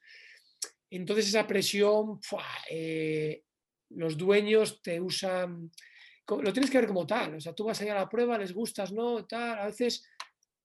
Entonces 0.90 1.30
esa 1.30 1.48
presión, 1.48 2.20
eh, 2.70 3.44
los 3.92 4.18
dueños 4.18 4.82
te 4.82 5.00
usan 5.00 5.72
lo 6.28 6.54
tienes 6.54 6.70
que 6.70 6.78
ver 6.78 6.88
como 6.88 7.06
tal. 7.06 7.36
O 7.36 7.40
sea, 7.40 7.54
tú 7.54 7.66
vas 7.66 7.82
allá 7.82 7.94
a 7.94 8.02
la 8.02 8.10
prueba, 8.10 8.38
les 8.38 8.54
gustas, 8.54 8.92
¿no? 8.92 9.26
Tal. 9.26 9.60
A 9.60 9.66
veces 9.66 10.06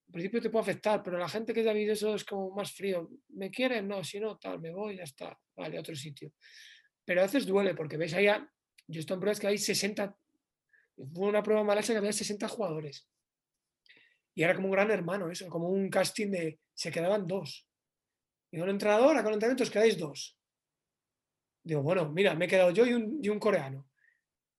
al 0.07 0.13
principio 0.13 0.41
te 0.41 0.49
puede 0.49 0.63
afectar, 0.63 1.03
pero 1.03 1.17
la 1.17 1.29
gente 1.29 1.53
que 1.53 1.63
ya 1.63 1.73
vive 1.73 1.93
eso 1.93 2.15
es 2.15 2.23
como 2.23 2.51
más 2.51 2.71
frío. 2.71 3.09
¿Me 3.29 3.51
quieren? 3.51 3.87
No, 3.87 4.03
si 4.03 4.19
no, 4.19 4.37
tal, 4.37 4.59
me 4.59 4.71
voy, 4.71 4.97
ya 4.97 5.03
está, 5.03 5.37
vale, 5.55 5.77
a 5.77 5.81
otro 5.81 5.95
sitio. 5.95 6.33
Pero 7.05 7.21
a 7.21 7.23
veces 7.23 7.45
duele 7.45 7.75
porque 7.75 7.97
ves 7.97 8.13
allá, 8.13 8.49
yo 8.87 8.99
estoy 8.99 9.15
en 9.15 9.19
pruebas 9.19 9.39
que 9.39 9.47
hay 9.47 9.57
60, 9.57 10.15
fue 11.13 11.27
una 11.27 11.43
prueba 11.43 11.81
que 11.81 11.97
había 11.97 12.13
60 12.13 12.47
jugadores. 12.47 13.07
Y 14.35 14.43
era 14.43 14.55
como 14.55 14.67
un 14.67 14.73
gran 14.73 14.91
hermano 14.91 15.29
eso, 15.29 15.47
como 15.49 15.69
un 15.69 15.89
casting 15.89 16.31
de, 16.31 16.59
se 16.73 16.91
quedaban 16.91 17.27
dos. 17.27 17.67
Y 18.51 18.59
un 18.59 18.69
entrenador, 18.69 19.17
a 19.17 19.23
con 19.23 19.33
entrenamiento 19.33 19.63
os 19.63 19.69
quedáis 19.69 19.97
dos. 19.97 20.37
Digo, 21.63 21.81
bueno, 21.81 22.09
mira, 22.09 22.33
me 22.35 22.45
he 22.45 22.47
quedado 22.47 22.71
yo 22.71 22.85
y 22.85 22.93
un, 22.93 23.39
coreano. 23.39 23.87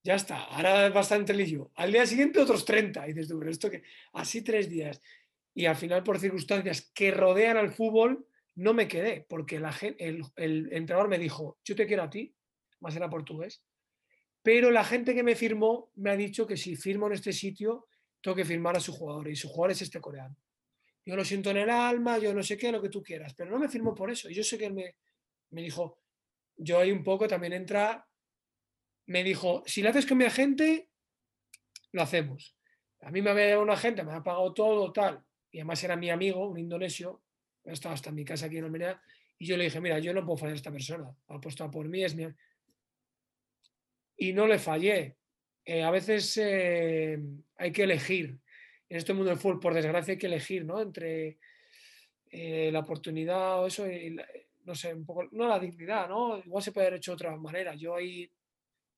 Ya 0.02 0.14
está, 0.14 0.44
ahora 0.44 0.86
es 0.86 0.94
bastante 0.94 1.34
lío. 1.34 1.70
Al 1.74 1.92
día 1.92 2.06
siguiente 2.06 2.40
otros 2.40 2.64
30. 2.64 3.08
Y 3.08 3.12
dices 3.12 3.28
tú, 3.28 3.42
esto 3.42 3.70
que 3.70 3.82
así 4.12 4.42
tres 4.42 4.68
días 4.68 5.00
y 5.54 5.66
al 5.66 5.76
final 5.76 6.02
por 6.02 6.18
circunstancias 6.18 6.90
que 6.94 7.10
rodean 7.10 7.56
al 7.56 7.72
fútbol 7.72 8.26
no 8.54 8.74
me 8.74 8.88
quedé, 8.88 9.26
porque 9.28 9.56
el, 9.56 10.24
el 10.36 10.72
entrenador 10.72 11.08
me 11.08 11.18
dijo, 11.18 11.58
yo 11.64 11.74
te 11.74 11.86
quiero 11.86 12.02
a 12.02 12.10
ti, 12.10 12.34
más 12.80 12.94
era 12.94 13.08
portugués, 13.08 13.62
pero 14.42 14.70
la 14.70 14.84
gente 14.84 15.14
que 15.14 15.22
me 15.22 15.34
firmó 15.34 15.90
me 15.96 16.10
ha 16.10 16.16
dicho 16.16 16.46
que 16.46 16.56
si 16.56 16.76
firmo 16.76 17.06
en 17.06 17.14
este 17.14 17.32
sitio, 17.32 17.86
tengo 18.20 18.36
que 18.36 18.44
firmar 18.44 18.76
a 18.76 18.80
su 18.80 18.92
jugador 18.92 19.28
y 19.28 19.36
su 19.36 19.48
jugador 19.48 19.72
es 19.72 19.82
este 19.82 20.00
coreano. 20.00 20.36
Yo 21.04 21.16
lo 21.16 21.24
siento 21.24 21.50
en 21.50 21.58
el 21.58 21.70
alma, 21.70 22.18
yo 22.18 22.34
no 22.34 22.42
sé 22.42 22.56
qué, 22.56 22.70
lo 22.70 22.82
que 22.82 22.88
tú 22.88 23.02
quieras, 23.02 23.34
pero 23.34 23.50
no 23.50 23.58
me 23.58 23.68
firmó 23.68 23.94
por 23.94 24.10
eso. 24.10 24.28
Y 24.30 24.34
yo 24.34 24.44
sé 24.44 24.58
que 24.58 24.66
él 24.66 24.74
me, 24.74 24.96
me 25.50 25.62
dijo, 25.62 25.98
yo 26.56 26.78
ahí 26.78 26.92
un 26.92 27.02
poco 27.02 27.26
también 27.26 27.54
entra, 27.54 28.06
me 29.06 29.24
dijo, 29.24 29.62
si 29.66 29.82
lo 29.82 29.90
haces 29.90 30.06
con 30.06 30.18
mi 30.18 30.24
agente, 30.24 30.90
lo 31.92 32.02
hacemos. 32.02 32.56
A 33.00 33.10
mí 33.10 33.22
me 33.22 33.30
había 33.30 33.48
dado 33.48 33.62
un 33.62 33.70
agente, 33.70 34.04
me 34.04 34.12
ha 34.12 34.22
pagado 34.22 34.52
todo, 34.52 34.92
tal 34.92 35.24
y 35.50 35.58
además 35.58 35.82
era 35.82 35.96
mi 35.96 36.10
amigo, 36.10 36.48
un 36.48 36.58
indonesio, 36.58 37.22
estaba 37.64 37.94
hasta 37.94 38.10
mi 38.10 38.24
casa 38.24 38.46
aquí 38.46 38.58
en 38.58 38.64
Almería, 38.64 39.00
y 39.38 39.46
yo 39.46 39.56
le 39.56 39.64
dije, 39.64 39.80
mira, 39.80 39.98
yo 39.98 40.12
no 40.12 40.24
puedo 40.24 40.36
fallar 40.36 40.54
a 40.54 40.56
esta 40.56 40.70
persona, 40.70 41.10
ha 41.28 41.34
apostado 41.34 41.70
por 41.70 41.88
mí, 41.88 42.04
es 42.04 42.14
mi... 42.14 42.26
Y 44.20 44.34
no 44.34 44.46
le 44.46 44.58
fallé. 44.58 45.16
Eh, 45.64 45.82
a 45.82 45.90
veces 45.90 46.36
eh, 46.36 47.18
hay 47.56 47.72
que 47.72 47.84
elegir. 47.84 48.38
En 48.86 48.96
este 48.98 49.14
mundo 49.14 49.30
del 49.30 49.38
fútbol, 49.38 49.60
por 49.60 49.72
desgracia, 49.72 50.12
hay 50.12 50.18
que 50.18 50.26
elegir, 50.26 50.64
¿no? 50.66 50.78
Entre 50.78 51.38
eh, 52.30 52.70
la 52.70 52.80
oportunidad 52.80 53.62
o 53.62 53.66
eso, 53.66 53.86
no 54.64 54.74
sé, 54.74 54.92
un 54.92 55.06
poco, 55.06 55.24
no 55.32 55.48
la 55.48 55.58
dignidad, 55.58 56.06
¿no? 56.06 56.38
Igual 56.38 56.62
se 56.62 56.72
puede 56.72 56.88
haber 56.88 56.98
hecho 56.98 57.12
de 57.12 57.14
otra 57.14 57.36
manera. 57.36 57.74
Yo 57.74 57.94
ahí 57.94 58.30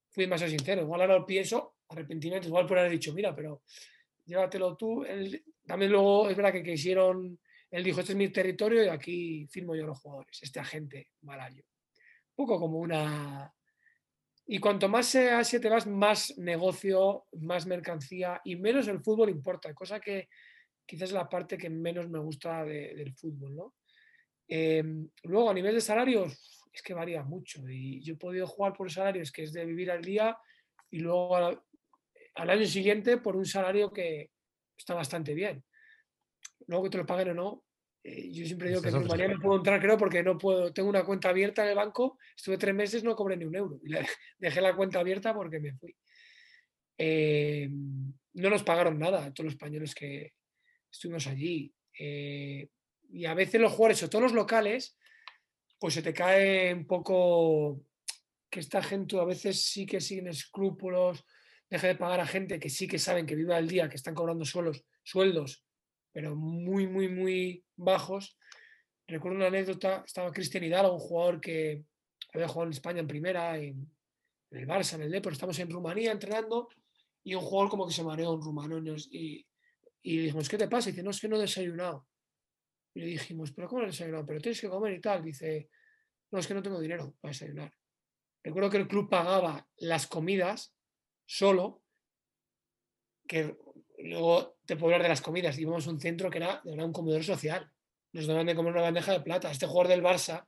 fui 0.09 0.27
más 0.27 0.41
sincero. 0.41 0.81
Igual 0.81 1.01
ahora 1.01 1.19
lo 1.19 1.25
pienso, 1.25 1.77
arrepentimiento, 1.87 2.49
igual 2.49 2.67
por 2.67 2.77
haber 2.77 2.91
dicho, 2.91 3.13
mira, 3.13 3.33
pero 3.33 3.61
llévatelo 4.25 4.75
tú. 4.75 5.05
también 5.65 5.89
luego 5.89 6.29
es 6.29 6.35
verdad 6.35 6.51
que 6.51 6.63
quisieron, 6.63 7.39
él 7.71 7.83
dijo, 7.83 8.01
este 8.01 8.11
es 8.11 8.17
mi 8.17 8.27
territorio 8.27 8.83
y 8.83 8.89
aquí 8.89 9.47
firmo 9.47 9.73
yo 9.73 9.85
los 9.85 9.99
jugadores, 9.99 10.37
este 10.41 10.59
agente 10.59 11.11
malayo. 11.21 11.63
Un 12.35 12.35
poco 12.35 12.59
como 12.59 12.79
una... 12.79 13.53
Y 14.45 14.59
cuanto 14.59 14.89
más 14.89 15.15
Asia 15.15 15.61
te 15.61 15.69
vas, 15.69 15.87
más 15.87 16.37
negocio, 16.37 17.25
más 17.39 17.65
mercancía 17.65 18.41
y 18.43 18.55
menos 18.57 18.87
el 18.87 18.99
fútbol 18.99 19.29
importa, 19.29 19.73
cosa 19.73 19.99
que 19.99 20.27
quizás 20.85 21.09
es 21.09 21.13
la 21.13 21.29
parte 21.29 21.57
que 21.57 21.69
menos 21.69 22.09
me 22.09 22.19
gusta 22.19 22.65
del 22.65 23.13
fútbol, 23.13 23.55
¿no? 23.55 23.75
Em, 24.47 25.09
luego, 25.23 25.49
a 25.49 25.53
nivel 25.53 25.75
de 25.75 25.81
salarios, 25.81 26.69
es 26.73 26.81
que 26.81 26.93
varía 26.93 27.23
mucho. 27.23 27.67
Y 27.69 28.01
yo 28.01 28.15
he 28.15 28.17
podido 28.17 28.47
jugar 28.47 28.73
por 28.73 28.91
salarios 28.91 29.31
que 29.31 29.43
es 29.43 29.53
de 29.53 29.65
vivir 29.65 29.91
al 29.91 30.03
día 30.03 30.37
y 30.91 30.99
luego 30.99 31.35
al 31.35 32.49
año 32.49 32.65
siguiente 32.65 33.17
por 33.17 33.35
un 33.35 33.45
salario 33.45 33.91
que 33.93 34.31
está 34.77 34.93
bastante 34.93 35.33
bien. 35.33 35.63
Luego 36.67 36.85
que 36.85 36.89
te 36.89 36.97
lo 36.97 37.05
paguen 37.05 37.29
o 37.29 37.33
no, 37.33 37.63
eh, 38.03 38.29
yo 38.31 38.45
siempre 38.45 38.69
digo 38.69 38.81
que 38.81 38.89
en 38.89 38.95
Rumanía 38.95 39.29
no 39.29 39.39
puedo 39.39 39.57
entrar, 39.57 39.79
creo, 39.79 39.97
porque 39.97 40.21
no 40.21 40.37
puedo. 40.37 40.73
Tengo 40.73 40.89
una 40.89 41.05
cuenta 41.05 41.29
abierta 41.29 41.63
en 41.63 41.69
el 41.69 41.75
banco, 41.75 42.19
estuve 42.35 42.57
tres 42.57 42.75
meses, 42.75 43.03
no 43.03 43.15
cobré 43.15 43.37
ni 43.37 43.45
un 43.45 43.55
euro. 43.55 43.79
dejé 44.37 44.61
la 44.61 44.75
cuenta 44.75 44.99
abierta 44.99 45.33
porque 45.33 45.59
me 45.59 45.73
fui. 45.73 45.95
Eh, 46.97 47.69
no 47.69 48.49
nos 48.49 48.63
pagaron 48.63 48.99
nada, 48.99 49.33
todos 49.33 49.45
los 49.45 49.53
españoles 49.53 49.95
que 49.95 50.33
estuvimos 50.91 51.27
allí. 51.27 51.73
Eh, 51.97 52.67
y 53.09 53.25
a 53.25 53.33
veces 53.33 53.61
los 53.61 53.71
jugadores, 53.71 54.03
o 54.03 54.09
todos 54.09 54.23
los 54.23 54.33
locales, 54.33 54.97
pues 55.79 55.93
se 55.93 56.01
te 56.01 56.13
cae 56.13 56.73
un 56.73 56.85
poco 56.85 57.85
que 58.49 58.59
esta 58.59 58.83
gente 58.83 59.17
a 59.17 59.23
veces 59.23 59.65
sí 59.65 59.85
que 59.85 60.01
siguen 60.01 60.27
escrúpulos 60.27 61.25
deje 61.69 61.87
de 61.87 61.95
pagar 61.95 62.19
a 62.19 62.27
gente 62.27 62.59
que 62.59 62.69
sí 62.69 62.87
que 62.87 62.99
saben 62.99 63.25
que 63.25 63.35
vive 63.35 63.55
al 63.55 63.67
día, 63.67 63.89
que 63.89 63.95
están 63.95 64.13
cobrando 64.13 64.45
suelos, 64.45 64.85
sueldos, 65.03 65.65
pero 66.13 66.35
muy, 66.35 66.87
muy, 66.87 67.09
muy 67.09 67.65
bajos. 67.75 68.37
Recuerdo 69.07 69.37
una 69.37 69.47
anécdota, 69.47 70.03
estaba 70.05 70.31
Cristian 70.31 70.63
Hidalgo, 70.63 70.93
un 70.93 70.99
jugador 70.99 71.41
que 71.41 71.83
había 72.33 72.47
jugado 72.47 72.67
en 72.67 72.73
España 72.73 72.99
en 73.01 73.07
primera, 73.07 73.57
en, 73.57 73.91
el 74.51 74.67
Barça, 74.67 74.93
en 74.93 75.01
el 75.01 75.11
Depor, 75.11 75.33
estamos 75.33 75.57
en 75.59 75.69
Rumanía 75.69 76.11
entrenando 76.11 76.69
y 77.23 77.33
un 77.33 77.41
jugador 77.41 77.69
como 77.71 77.87
que 77.87 77.93
se 77.93 78.03
mareó, 78.03 78.31
un 78.33 78.41
rumano, 78.41 78.77
y, 79.09 79.45
y 80.03 80.17
dijimos, 80.17 80.47
¿qué 80.47 80.57
te 80.57 80.67
pasa? 80.67 80.89
Dice, 80.89 81.01
no, 81.01 81.09
es 81.09 81.19
que 81.19 81.27
no 81.27 81.37
he 81.37 81.41
desayunado. 81.41 82.07
Y 82.93 82.99
le 82.99 83.05
dijimos, 83.07 83.51
¿pero 83.51 83.67
cómo 83.67 83.81
no 83.81 83.87
he 83.87 83.91
desayunado? 83.91 84.25
Pero 84.25 84.41
tienes 84.41 84.61
que 84.61 84.69
comer 84.69 84.93
y 84.93 85.01
tal. 85.01 85.23
Dice, 85.23 85.69
no, 86.31 86.39
es 86.39 86.47
que 86.47 86.53
no 86.53 86.61
tengo 86.61 86.79
dinero 86.79 87.15
para 87.19 87.31
desayunar. 87.31 87.73
Recuerdo 88.43 88.69
que 88.69 88.77
el 88.77 88.87
club 88.87 89.09
pagaba 89.09 89.67
las 89.77 90.05
comidas 90.05 90.75
solo, 91.25 91.81
que 93.27 93.57
luego 94.07 94.57
te 94.65 94.75
puedo 94.75 94.87
hablar 94.87 95.03
de 95.03 95.09
las 95.09 95.21
comidas, 95.21 95.57
íbamos 95.57 95.87
a 95.87 95.89
un 95.89 95.99
centro 95.99 96.29
que 96.29 96.37
era, 96.37 96.61
era 96.65 96.85
un 96.85 96.93
comedor 96.93 97.23
social, 97.23 97.71
nos 98.11 98.27
daban 98.27 98.45
de 98.45 98.55
comer 98.55 98.73
una 98.73 98.81
bandeja 98.81 99.11
de 99.11 99.21
plata. 99.21 99.51
Este 99.51 99.65
jugador 99.65 99.87
del 99.87 100.03
Barça, 100.03 100.45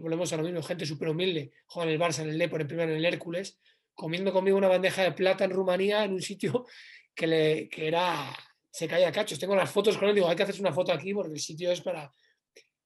volvemos 0.00 0.32
a 0.32 0.36
lo 0.36 0.42
mismo, 0.42 0.62
gente 0.62 0.84
súper 0.84 1.08
humilde, 1.08 1.52
juega 1.66 1.88
en 1.88 1.94
el 1.94 2.00
Barça, 2.00 2.22
en 2.22 2.30
el 2.30 2.38
Depor, 2.38 2.60
en 2.60 2.66
primero 2.66 2.90
en 2.90 2.98
el 2.98 3.04
Hércules, 3.04 3.58
comiendo 3.94 4.32
conmigo 4.32 4.56
una 4.56 4.68
bandeja 4.68 5.02
de 5.02 5.12
plata 5.12 5.44
en 5.44 5.50
Rumanía, 5.50 6.04
en 6.04 6.12
un 6.12 6.22
sitio 6.22 6.66
que, 7.14 7.26
le, 7.26 7.68
que 7.68 7.88
era, 7.88 8.34
se 8.70 8.88
caía 8.88 9.12
cachos. 9.12 9.38
Tengo 9.38 9.54
las 9.54 9.70
fotos 9.70 9.96
con 9.96 10.08
él, 10.08 10.14
digo, 10.14 10.28
hay 10.28 10.36
que 10.36 10.42
hacerse 10.42 10.60
una 10.60 10.72
foto 10.72 10.92
aquí 10.92 11.14
porque 11.14 11.34
el 11.34 11.40
sitio 11.40 11.70
es 11.70 11.80
para... 11.80 12.10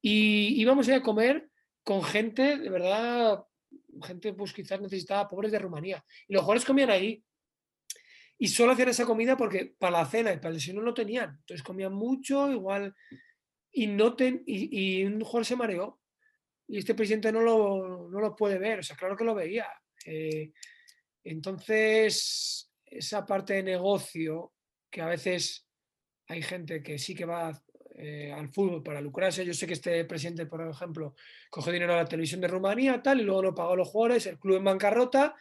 Y 0.02 0.60
íbamos 0.60 0.86
a 0.86 0.90
ir 0.92 0.96
a 0.98 1.02
comer 1.02 1.48
con 1.82 2.02
gente, 2.02 2.58
de 2.58 2.68
verdad, 2.68 3.44
gente 4.02 4.32
pues 4.32 4.52
quizás 4.52 4.80
necesitaba, 4.80 5.28
pobres 5.28 5.52
de 5.52 5.58
Rumanía. 5.58 6.04
Y 6.28 6.34
los 6.34 6.42
jugadores 6.42 6.64
comían 6.64 6.90
ahí. 6.90 7.22
Y 8.38 8.48
solo 8.48 8.72
hacían 8.72 8.90
esa 8.90 9.06
comida 9.06 9.36
porque 9.36 9.74
para 9.78 9.98
la 9.98 10.06
cena 10.06 10.32
y 10.32 10.36
para 10.36 10.50
el 10.50 10.56
desayuno 10.56 10.82
no 10.82 10.94
tenían. 10.94 11.36
Entonces 11.40 11.62
comían 11.62 11.94
mucho, 11.94 12.50
igual. 12.50 12.94
Y, 13.72 13.86
no 13.86 14.14
ten, 14.14 14.42
y, 14.46 15.04
un 15.04 15.20
jugador 15.20 15.46
se 15.46 15.56
mareó. 15.56 16.00
Y 16.68 16.78
este 16.78 16.94
presidente 16.94 17.32
no 17.32 17.40
lo, 17.40 18.08
no 18.10 18.20
lo 18.20 18.36
puede 18.36 18.58
ver. 18.58 18.80
O 18.80 18.82
sea, 18.82 18.96
claro 18.96 19.16
que 19.16 19.24
lo 19.24 19.34
veía. 19.34 19.66
Eh, 20.04 20.52
entonces, 21.24 22.70
esa 22.84 23.24
parte 23.24 23.54
de 23.54 23.62
negocio 23.62 24.52
que 24.90 25.00
a 25.00 25.06
veces 25.06 25.66
hay 26.28 26.42
gente 26.42 26.82
que 26.82 26.98
sí 26.98 27.14
que 27.14 27.24
va 27.24 27.62
eh, 27.98 28.30
al 28.30 28.50
fútbol 28.50 28.82
para 28.82 29.00
lucrarse. 29.00 29.44
Yo 29.44 29.54
sé 29.54 29.66
que 29.66 29.72
este 29.72 30.04
presidente, 30.04 30.46
por 30.46 30.60
ejemplo, 30.68 31.14
cogió 31.48 31.72
dinero 31.72 31.94
a 31.94 32.02
la 32.02 32.04
televisión 32.04 32.40
de 32.40 32.48
Rumanía, 32.48 33.02
tal, 33.02 33.20
y 33.20 33.24
luego 33.24 33.42
no 33.42 33.54
pagó 33.54 33.72
a 33.72 33.76
los 33.76 33.88
jugadores, 33.88 34.26
el 34.26 34.38
club 34.38 34.58
en 34.58 34.64
bancarrota. 34.64 35.34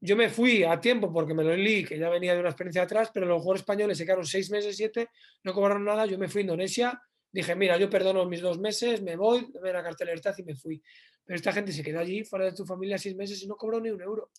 Yo 0.00 0.14
me 0.14 0.28
fui 0.28 0.62
a 0.62 0.78
tiempo 0.78 1.12
porque 1.12 1.34
me 1.34 1.42
lo 1.42 1.56
leí, 1.56 1.84
que 1.84 1.98
ya 1.98 2.08
venía 2.10 2.34
de 2.34 2.40
una 2.40 2.50
experiencia 2.50 2.82
atrás, 2.82 3.10
pero 3.12 3.26
los 3.26 3.38
jugadores 3.38 3.62
españoles 3.62 3.96
se 3.96 4.04
quedaron 4.04 4.26
seis 4.26 4.50
meses, 4.50 4.76
siete, 4.76 5.08
no 5.42 5.54
cobraron 5.54 5.84
nada. 5.84 6.06
Yo 6.06 6.18
me 6.18 6.28
fui 6.28 6.40
a 6.40 6.42
Indonesia, 6.42 7.00
dije, 7.32 7.54
mira, 7.56 7.78
yo 7.78 7.88
perdono 7.88 8.26
mis 8.26 8.40
dos 8.40 8.58
meses, 8.58 9.02
me 9.02 9.16
voy, 9.16 9.48
me 9.62 9.72
la 9.72 9.82
libertad 9.82 10.34
y 10.36 10.42
me 10.42 10.54
fui. 10.54 10.82
Pero 11.24 11.36
esta 11.36 11.52
gente 11.52 11.72
se 11.72 11.82
quedó 11.82 12.00
allí, 12.00 12.24
fuera 12.24 12.44
de 12.44 12.52
tu 12.52 12.64
familia, 12.64 12.98
seis 12.98 13.16
meses 13.16 13.42
y 13.42 13.46
no 13.46 13.56
cobró 13.56 13.80
ni 13.80 13.90
un 13.90 14.00
euro. 14.00 14.30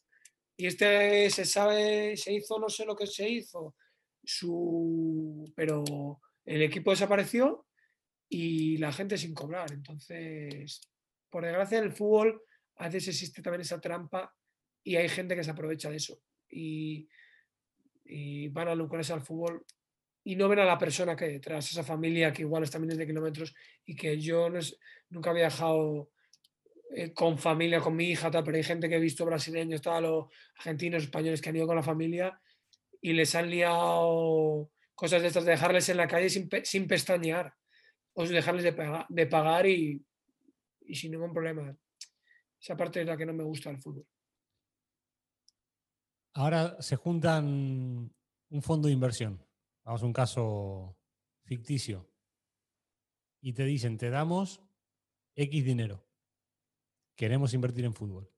Y 0.56 0.68
este 0.68 1.30
se 1.30 1.46
sabe, 1.46 2.16
se 2.18 2.34
hizo, 2.34 2.60
no 2.60 2.70
sé 2.70 2.86
lo 2.86 2.96
que 2.96 3.08
se 3.08 3.28
hizo, 3.28 3.76
su, 4.24 5.52
pero 5.56 6.20
el 6.46 6.62
equipo 6.62 6.92
desapareció 6.92 7.68
y 8.30 8.78
la 8.78 8.92
gente 8.92 9.18
sin 9.18 9.34
cobrar. 9.34 9.72
Entonces, 9.72 10.82
por 11.30 11.44
desgracia, 11.44 11.80
en 11.80 11.86
el 11.86 11.92
fútbol 11.92 12.42
a 12.78 12.86
veces 12.86 13.10
existe 13.10 13.42
también 13.42 13.62
esa 13.62 13.82
trampa 13.82 14.34
y 14.88 14.96
hay 14.96 15.10
gente 15.10 15.36
que 15.36 15.44
se 15.44 15.52
aprovecha 15.52 15.90
de 15.90 15.98
eso. 15.98 16.22
Y, 16.50 17.10
van 18.52 18.70
a 18.70 18.76
lucrarse 18.76 19.12
al 19.12 19.22
fútbol 19.22 19.66
y 20.24 20.38
no 20.38 20.48
ven 20.48 20.60
a 20.60 20.66
la 20.66 20.78
persona 20.78 21.14
que 21.14 21.26
hay 21.26 21.34
detrás, 21.34 21.70
esa 21.70 21.84
familia 21.84 22.32
que 22.32 22.44
igual 22.44 22.64
está 22.64 22.80
miles 22.80 22.98
de 22.98 23.06
kilómetros 23.06 23.54
y 23.86 23.98
que 23.98 24.18
yo 24.18 24.48
nunca 25.10 25.32
había 25.32 25.48
viajado 25.48 26.10
eh, 26.96 27.12
con 27.14 27.38
familia, 27.38 27.82
con 27.82 27.98
mi 27.98 28.06
hija, 28.06 28.32
tal, 28.32 28.46
pero 28.46 28.56
hay 28.56 28.64
gente 28.64 28.88
que 28.88 28.96
he 28.96 29.00
visto 29.00 29.26
brasileños, 29.26 29.82
tal, 29.82 30.06
o 30.06 30.30
argentinos, 30.56 31.04
españoles 31.04 31.42
que 31.42 31.50
han 31.50 31.58
ido 31.58 31.68
con 31.68 31.76
la 31.76 31.84
familia 31.84 32.40
y 33.02 33.12
les 33.12 33.36
han 33.36 33.50
liado 33.50 34.72
cosas 34.96 35.22
de 35.22 35.28
estas, 35.28 35.44
de 35.44 35.52
dejarles 35.52 35.90
en 35.90 35.98
la 35.98 36.08
calle 36.08 36.30
sin, 36.30 36.50
sin 36.64 36.88
pestañear, 36.88 37.54
o 38.14 38.26
dejarles 38.26 38.64
de, 38.64 39.06
de 39.10 39.28
pagar 39.28 39.68
y, 39.68 40.02
y, 40.86 40.96
sin 40.96 41.12
ningún 41.12 41.34
problema. 41.34 41.78
Esa 42.62 42.78
parte 42.78 43.02
es 43.02 43.08
la 43.08 43.18
que 43.18 43.26
no 43.26 43.34
me 43.34 43.44
gusta 43.44 43.70
del 43.70 43.80
fútbol. 43.80 44.08
Ahora 46.38 46.80
se 46.84 46.96
juntan 46.96 48.14
un 48.50 48.62
fondo 48.62 48.88
de 48.88 48.94
inversión. 48.94 49.44
Vamos 49.84 50.04
a 50.04 50.06
un 50.06 50.14
caso 50.14 50.96
ficticio 51.46 52.14
y 53.42 53.54
te 53.54 53.64
dicen, 53.64 53.98
te 53.98 54.12
damos 54.12 54.62
X 55.36 55.66
dinero, 55.66 56.08
queremos 57.16 57.56
invertir 57.56 57.86
en 57.86 57.94
fútbol. 57.96 58.32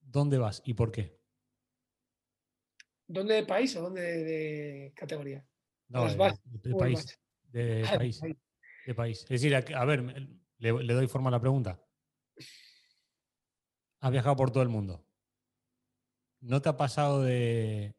¿Dónde 0.00 0.36
vas 0.36 0.60
y 0.66 0.74
por 0.74 0.92
qué? 0.92 1.18
¿Dónde 3.06 3.36
de 3.36 3.46
país 3.46 3.74
o 3.76 3.80
dónde 3.80 4.02
de, 4.02 4.92
categoría? 4.94 5.48
No, 5.88 6.06
de, 6.06 6.16
país. 6.16 7.18
De 7.50 7.86
país. 7.96 8.20
De 8.84 8.94
país. 8.94 9.22
Es 9.22 9.40
decir, 9.40 9.54
a, 9.54 9.84
ver, 9.86 10.02
le, 10.58 10.84
le, 10.84 10.92
doy 10.92 11.08
forma 11.08 11.28
a 11.28 11.32
la 11.32 11.40
pregunta. 11.40 11.82
Has 14.00 14.10
viajado 14.10 14.36
por 14.36 14.50
todo 14.50 14.62
el 14.62 14.68
mundo. 14.68 15.07
¿No 16.40 16.62
te 16.62 16.68
ha 16.68 16.76
pasado 16.76 17.22
de 17.22 17.96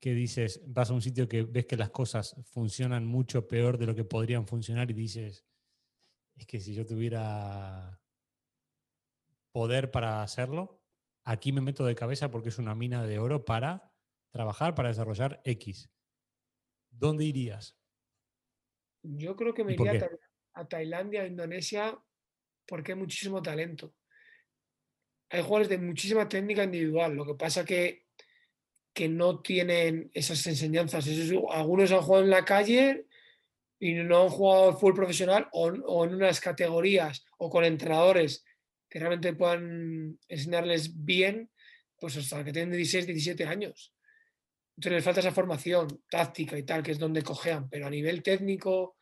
que 0.00 0.14
dices, 0.14 0.60
vas 0.66 0.90
a 0.90 0.94
un 0.94 1.00
sitio 1.00 1.28
que 1.28 1.44
ves 1.44 1.66
que 1.66 1.76
las 1.76 1.90
cosas 1.90 2.34
funcionan 2.44 3.06
mucho 3.06 3.46
peor 3.46 3.78
de 3.78 3.86
lo 3.86 3.94
que 3.94 4.04
podrían 4.04 4.48
funcionar 4.48 4.90
y 4.90 4.94
dices, 4.94 5.46
es 6.34 6.44
que 6.44 6.60
si 6.60 6.74
yo 6.74 6.84
tuviera 6.84 8.00
poder 9.52 9.92
para 9.92 10.22
hacerlo, 10.22 10.82
aquí 11.24 11.52
me 11.52 11.60
meto 11.60 11.84
de 11.84 11.94
cabeza 11.94 12.30
porque 12.30 12.48
es 12.48 12.58
una 12.58 12.74
mina 12.74 13.06
de 13.06 13.20
oro 13.20 13.44
para 13.44 13.92
trabajar, 14.32 14.74
para 14.74 14.88
desarrollar 14.88 15.40
X. 15.44 15.88
¿Dónde 16.90 17.24
irías? 17.24 17.78
Yo 19.02 19.36
creo 19.36 19.54
que 19.54 19.64
me 19.64 19.74
iría 19.74 20.10
a, 20.54 20.66
Tailandia, 20.66 21.22
a 21.22 21.26
Indonesia, 21.26 21.96
porque 22.66 22.92
hay 22.92 22.98
muchísimo 22.98 23.40
talento. 23.40 23.94
Hay 25.32 25.40
jugadores 25.40 25.70
de 25.70 25.78
muchísima 25.78 26.28
técnica 26.28 26.62
individual. 26.62 27.14
Lo 27.14 27.24
que 27.24 27.34
pasa 27.34 27.64
que, 27.64 28.04
que 28.92 29.08
no 29.08 29.40
tienen 29.40 30.10
esas 30.12 30.46
enseñanzas. 30.46 31.08
algunos 31.50 31.90
han 31.90 32.02
jugado 32.02 32.24
en 32.24 32.30
la 32.30 32.44
calle 32.44 33.06
y 33.80 33.94
no 33.94 34.24
han 34.24 34.28
jugado 34.28 34.74
fútbol 34.74 34.94
profesional 34.94 35.48
o, 35.52 35.68
o 35.68 36.04
en 36.04 36.16
unas 36.16 36.38
categorías 36.38 37.24
o 37.38 37.48
con 37.48 37.64
entrenadores 37.64 38.44
que 38.90 38.98
realmente 38.98 39.32
puedan 39.32 40.18
enseñarles 40.28 41.02
bien, 41.02 41.50
pues 41.98 42.14
hasta 42.18 42.44
que 42.44 42.52
tienen 42.52 42.76
16, 42.76 43.06
17 43.06 43.46
años. 43.46 43.94
Entonces 44.76 44.92
les 44.92 45.04
falta 45.04 45.20
esa 45.20 45.32
formación 45.32 46.02
táctica 46.10 46.58
y 46.58 46.62
tal, 46.62 46.82
que 46.82 46.92
es 46.92 46.98
donde 46.98 47.22
cojean, 47.22 47.70
pero 47.70 47.86
a 47.86 47.90
nivel 47.90 48.22
técnico 48.22 48.98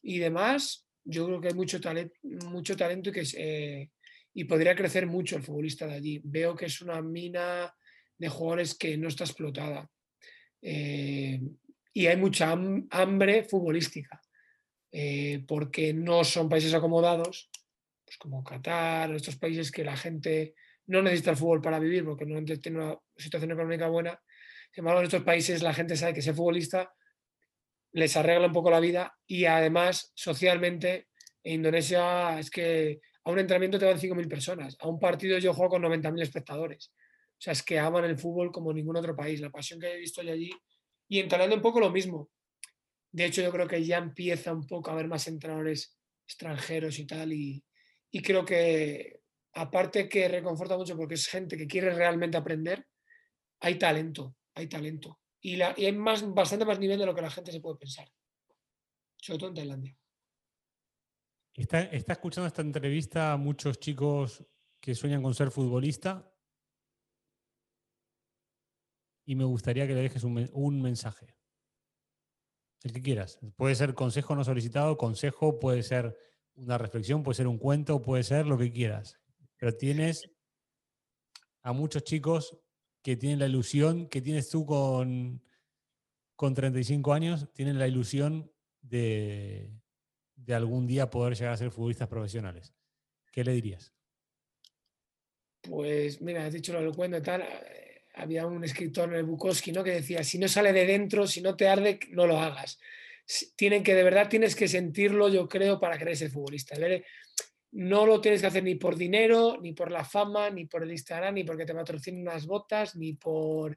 y 0.00 0.18
demás, 0.18 0.86
yo 1.04 1.26
creo 1.26 1.40
que 1.42 1.48
hay 1.48 1.54
mucho, 1.54 1.78
talento, 1.78 2.14
mucho 2.22 2.74
talento 2.74 3.10
y, 3.10 3.12
que 3.12 3.24
eh, 3.36 3.90
y 4.34 4.44
podría 4.44 4.74
crecer 4.74 5.06
mucho 5.06 5.36
el 5.36 5.42
futbolista 5.42 5.86
de 5.86 5.94
allí. 5.94 6.20
Veo 6.24 6.54
que 6.54 6.66
es 6.66 6.80
una 6.80 7.00
mina 7.00 7.72
de 8.18 8.28
jugadores 8.28 8.74
que 8.74 8.96
no 8.96 9.08
está 9.08 9.24
explotada. 9.24 9.88
Eh, 10.60 11.40
y 11.92 12.06
hay 12.06 12.16
mucha 12.16 12.50
hambre 12.52 13.44
futbolística, 13.44 14.20
eh, 14.90 15.44
porque 15.46 15.94
no 15.94 16.24
son 16.24 16.48
países 16.48 16.74
acomodados, 16.74 17.50
pues 18.04 18.18
como 18.18 18.42
Qatar, 18.42 19.14
estos 19.14 19.36
países 19.36 19.70
que 19.70 19.84
la 19.84 19.96
gente 19.96 20.54
no 20.86 21.00
necesita 21.00 21.30
el 21.30 21.36
fútbol 21.36 21.62
para 21.62 21.78
vivir, 21.78 22.04
porque 22.04 22.26
no 22.26 22.44
tiene 22.44 22.78
una 22.78 22.98
situación 23.16 23.52
económica 23.52 23.88
buena, 23.88 24.20
sin 24.74 24.82
embargo, 24.82 25.00
en 25.00 25.06
estos 25.06 25.22
países 25.22 25.62
la 25.62 25.72
gente 25.72 25.96
sabe 25.96 26.14
que 26.14 26.22
ser 26.22 26.34
futbolista 26.34 26.92
les 27.92 28.16
arregla 28.16 28.48
un 28.48 28.52
poco 28.52 28.72
la 28.72 28.80
vida 28.80 29.16
y 29.24 29.44
además 29.44 30.10
socialmente 30.16 31.06
en 31.44 31.54
Indonesia 31.54 32.40
es 32.40 32.50
que 32.50 33.00
a 33.24 33.30
un 33.30 33.38
entrenamiento 33.38 33.78
te 33.78 33.86
van 33.86 33.98
5.000 33.98 34.28
personas, 34.28 34.76
a 34.80 34.88
un 34.88 34.98
partido 34.98 35.38
yo 35.38 35.54
juego 35.54 35.70
con 35.70 35.82
90.000 35.82 36.22
espectadores. 36.22 36.92
O 37.32 37.40
sea, 37.44 37.52
es 37.52 37.62
que 37.62 37.78
aman 37.78 38.04
el 38.04 38.18
fútbol 38.18 38.52
como 38.52 38.72
ningún 38.72 38.96
otro 38.96 39.16
país, 39.16 39.40
la 39.40 39.50
pasión 39.50 39.80
que 39.80 39.92
he 39.92 39.98
visto 39.98 40.20
allí. 40.20 40.50
Y 41.08 41.18
en 41.18 41.28
Tailandia 41.28 41.56
un 41.56 41.62
poco 41.62 41.80
lo 41.80 41.90
mismo. 41.90 42.30
De 43.10 43.26
hecho, 43.26 43.42
yo 43.42 43.50
creo 43.50 43.66
que 43.66 43.84
ya 43.84 43.98
empieza 43.98 44.52
un 44.52 44.66
poco 44.66 44.90
a 44.90 44.94
haber 44.94 45.08
más 45.08 45.26
entrenadores 45.26 45.98
extranjeros 46.26 46.98
y 46.98 47.06
tal. 47.06 47.32
Y, 47.32 47.64
y 48.10 48.22
creo 48.22 48.44
que, 48.44 49.20
aparte 49.54 50.08
que 50.08 50.28
reconforta 50.28 50.76
mucho 50.76 50.96
porque 50.96 51.14
es 51.14 51.26
gente 51.26 51.56
que 51.56 51.66
quiere 51.66 51.94
realmente 51.94 52.36
aprender, 52.36 52.86
hay 53.60 53.76
talento 53.78 54.36
hay 54.54 54.68
talento. 54.68 55.20
Y, 55.40 55.56
la, 55.56 55.74
hay 55.76 55.92
más, 55.92 56.32
bastante 56.32 56.64
más 56.64 56.78
nivel 56.78 56.98
de 56.98 57.06
lo 57.06 57.14
que 57.14 57.22
la 57.22 57.30
gente 57.30 57.52
se 57.52 57.60
puede 57.60 57.76
pensar. 57.76 58.10
Sobre 59.16 59.38
todo 59.38 59.48
en 59.50 59.54
Tailandia. 59.54 59.96
Está, 61.56 61.82
escuchando 61.82 62.48
esta 62.48 62.62
entrevista 62.62 63.32
a 63.32 63.36
muchos 63.36 63.78
chicos 63.78 64.44
que 64.80 64.94
sueñan 64.94 65.22
con 65.22 65.34
ser 65.34 65.52
futbolista. 65.52 66.28
Y 69.24 69.36
me 69.36 69.44
gustaría 69.44 69.86
que 69.86 69.94
le 69.94 70.02
dejes 70.02 70.24
un, 70.24 70.50
un 70.52 70.82
mensaje. 70.82 71.34
El 72.82 72.92
que 72.92 73.00
quieras. 73.00 73.38
Puede 73.56 73.76
ser 73.76 73.94
consejo 73.94 74.34
no 74.34 74.44
solicitado, 74.44 74.98
consejo, 74.98 75.58
puede 75.58 75.82
ser 75.82 76.18
una 76.56 76.76
reflexión, 76.76 77.22
puede 77.22 77.36
ser 77.36 77.46
un 77.46 77.58
cuento, 77.58 78.02
puede 78.02 78.24
ser 78.24 78.46
lo 78.46 78.58
que 78.58 78.72
quieras. 78.72 79.18
Pero 79.56 79.76
tienes 79.76 80.28
a 81.62 81.72
muchos 81.72 82.02
chicos 82.04 82.58
que 83.00 83.16
tienen 83.16 83.38
la 83.38 83.46
ilusión 83.46 84.08
que 84.08 84.20
tienes 84.20 84.48
tú 84.50 84.66
con, 84.66 85.42
con 86.36 86.52
35 86.52 87.12
años, 87.12 87.48
tienen 87.52 87.78
la 87.78 87.86
ilusión 87.86 88.52
de, 88.82 89.70
de 90.36 90.54
algún 90.54 90.86
día 90.86 91.10
poder 91.10 91.34
llegar 91.34 91.52
a 91.52 91.56
ser 91.56 91.70
futbolistas 91.70 92.08
profesionales. 92.08 92.74
¿Qué 93.32 93.44
le 93.44 93.52
dirías? 93.52 93.92
Pues 95.60 96.20
mira, 96.20 96.46
has 96.46 96.52
dicho 96.52 96.78
lo 96.78 96.90
y 96.90 97.22
tal. 97.22 97.42
Eh, 97.42 98.04
había 98.14 98.46
un 98.46 98.62
escritor 98.64 99.08
en 99.08 99.16
el 99.16 99.24
Bukowski 99.24 99.72
¿no? 99.72 99.82
que 99.82 99.92
decía, 99.92 100.22
si 100.22 100.38
no 100.38 100.46
sale 100.46 100.72
de 100.72 100.86
dentro, 100.86 101.26
si 101.26 101.40
no 101.40 101.56
te 101.56 101.68
arde, 101.68 101.98
no 102.10 102.26
lo 102.26 102.38
hagas. 102.38 102.78
Tienen 103.56 103.82
que, 103.82 103.94
de 103.94 104.04
verdad, 104.04 104.28
tienes 104.28 104.54
que 104.54 104.68
sentirlo, 104.68 105.28
yo 105.28 105.48
creo, 105.48 105.80
para 105.80 105.98
querer 105.98 106.16
ser 106.16 106.30
futbolista 106.30 106.76
no 107.74 108.06
lo 108.06 108.20
tienes 108.20 108.40
que 108.40 108.46
hacer 108.46 108.62
ni 108.62 108.76
por 108.76 108.96
dinero, 108.96 109.58
ni 109.60 109.72
por 109.72 109.90
la 109.90 110.04
fama, 110.04 110.48
ni 110.48 110.64
por 110.64 110.84
el 110.84 110.92
Instagram, 110.92 111.34
ni 111.34 111.44
porque 111.44 111.66
te 111.66 111.74
patrocinen 111.74 112.22
unas 112.22 112.46
botas, 112.46 112.94
ni 112.94 113.14
por 113.14 113.76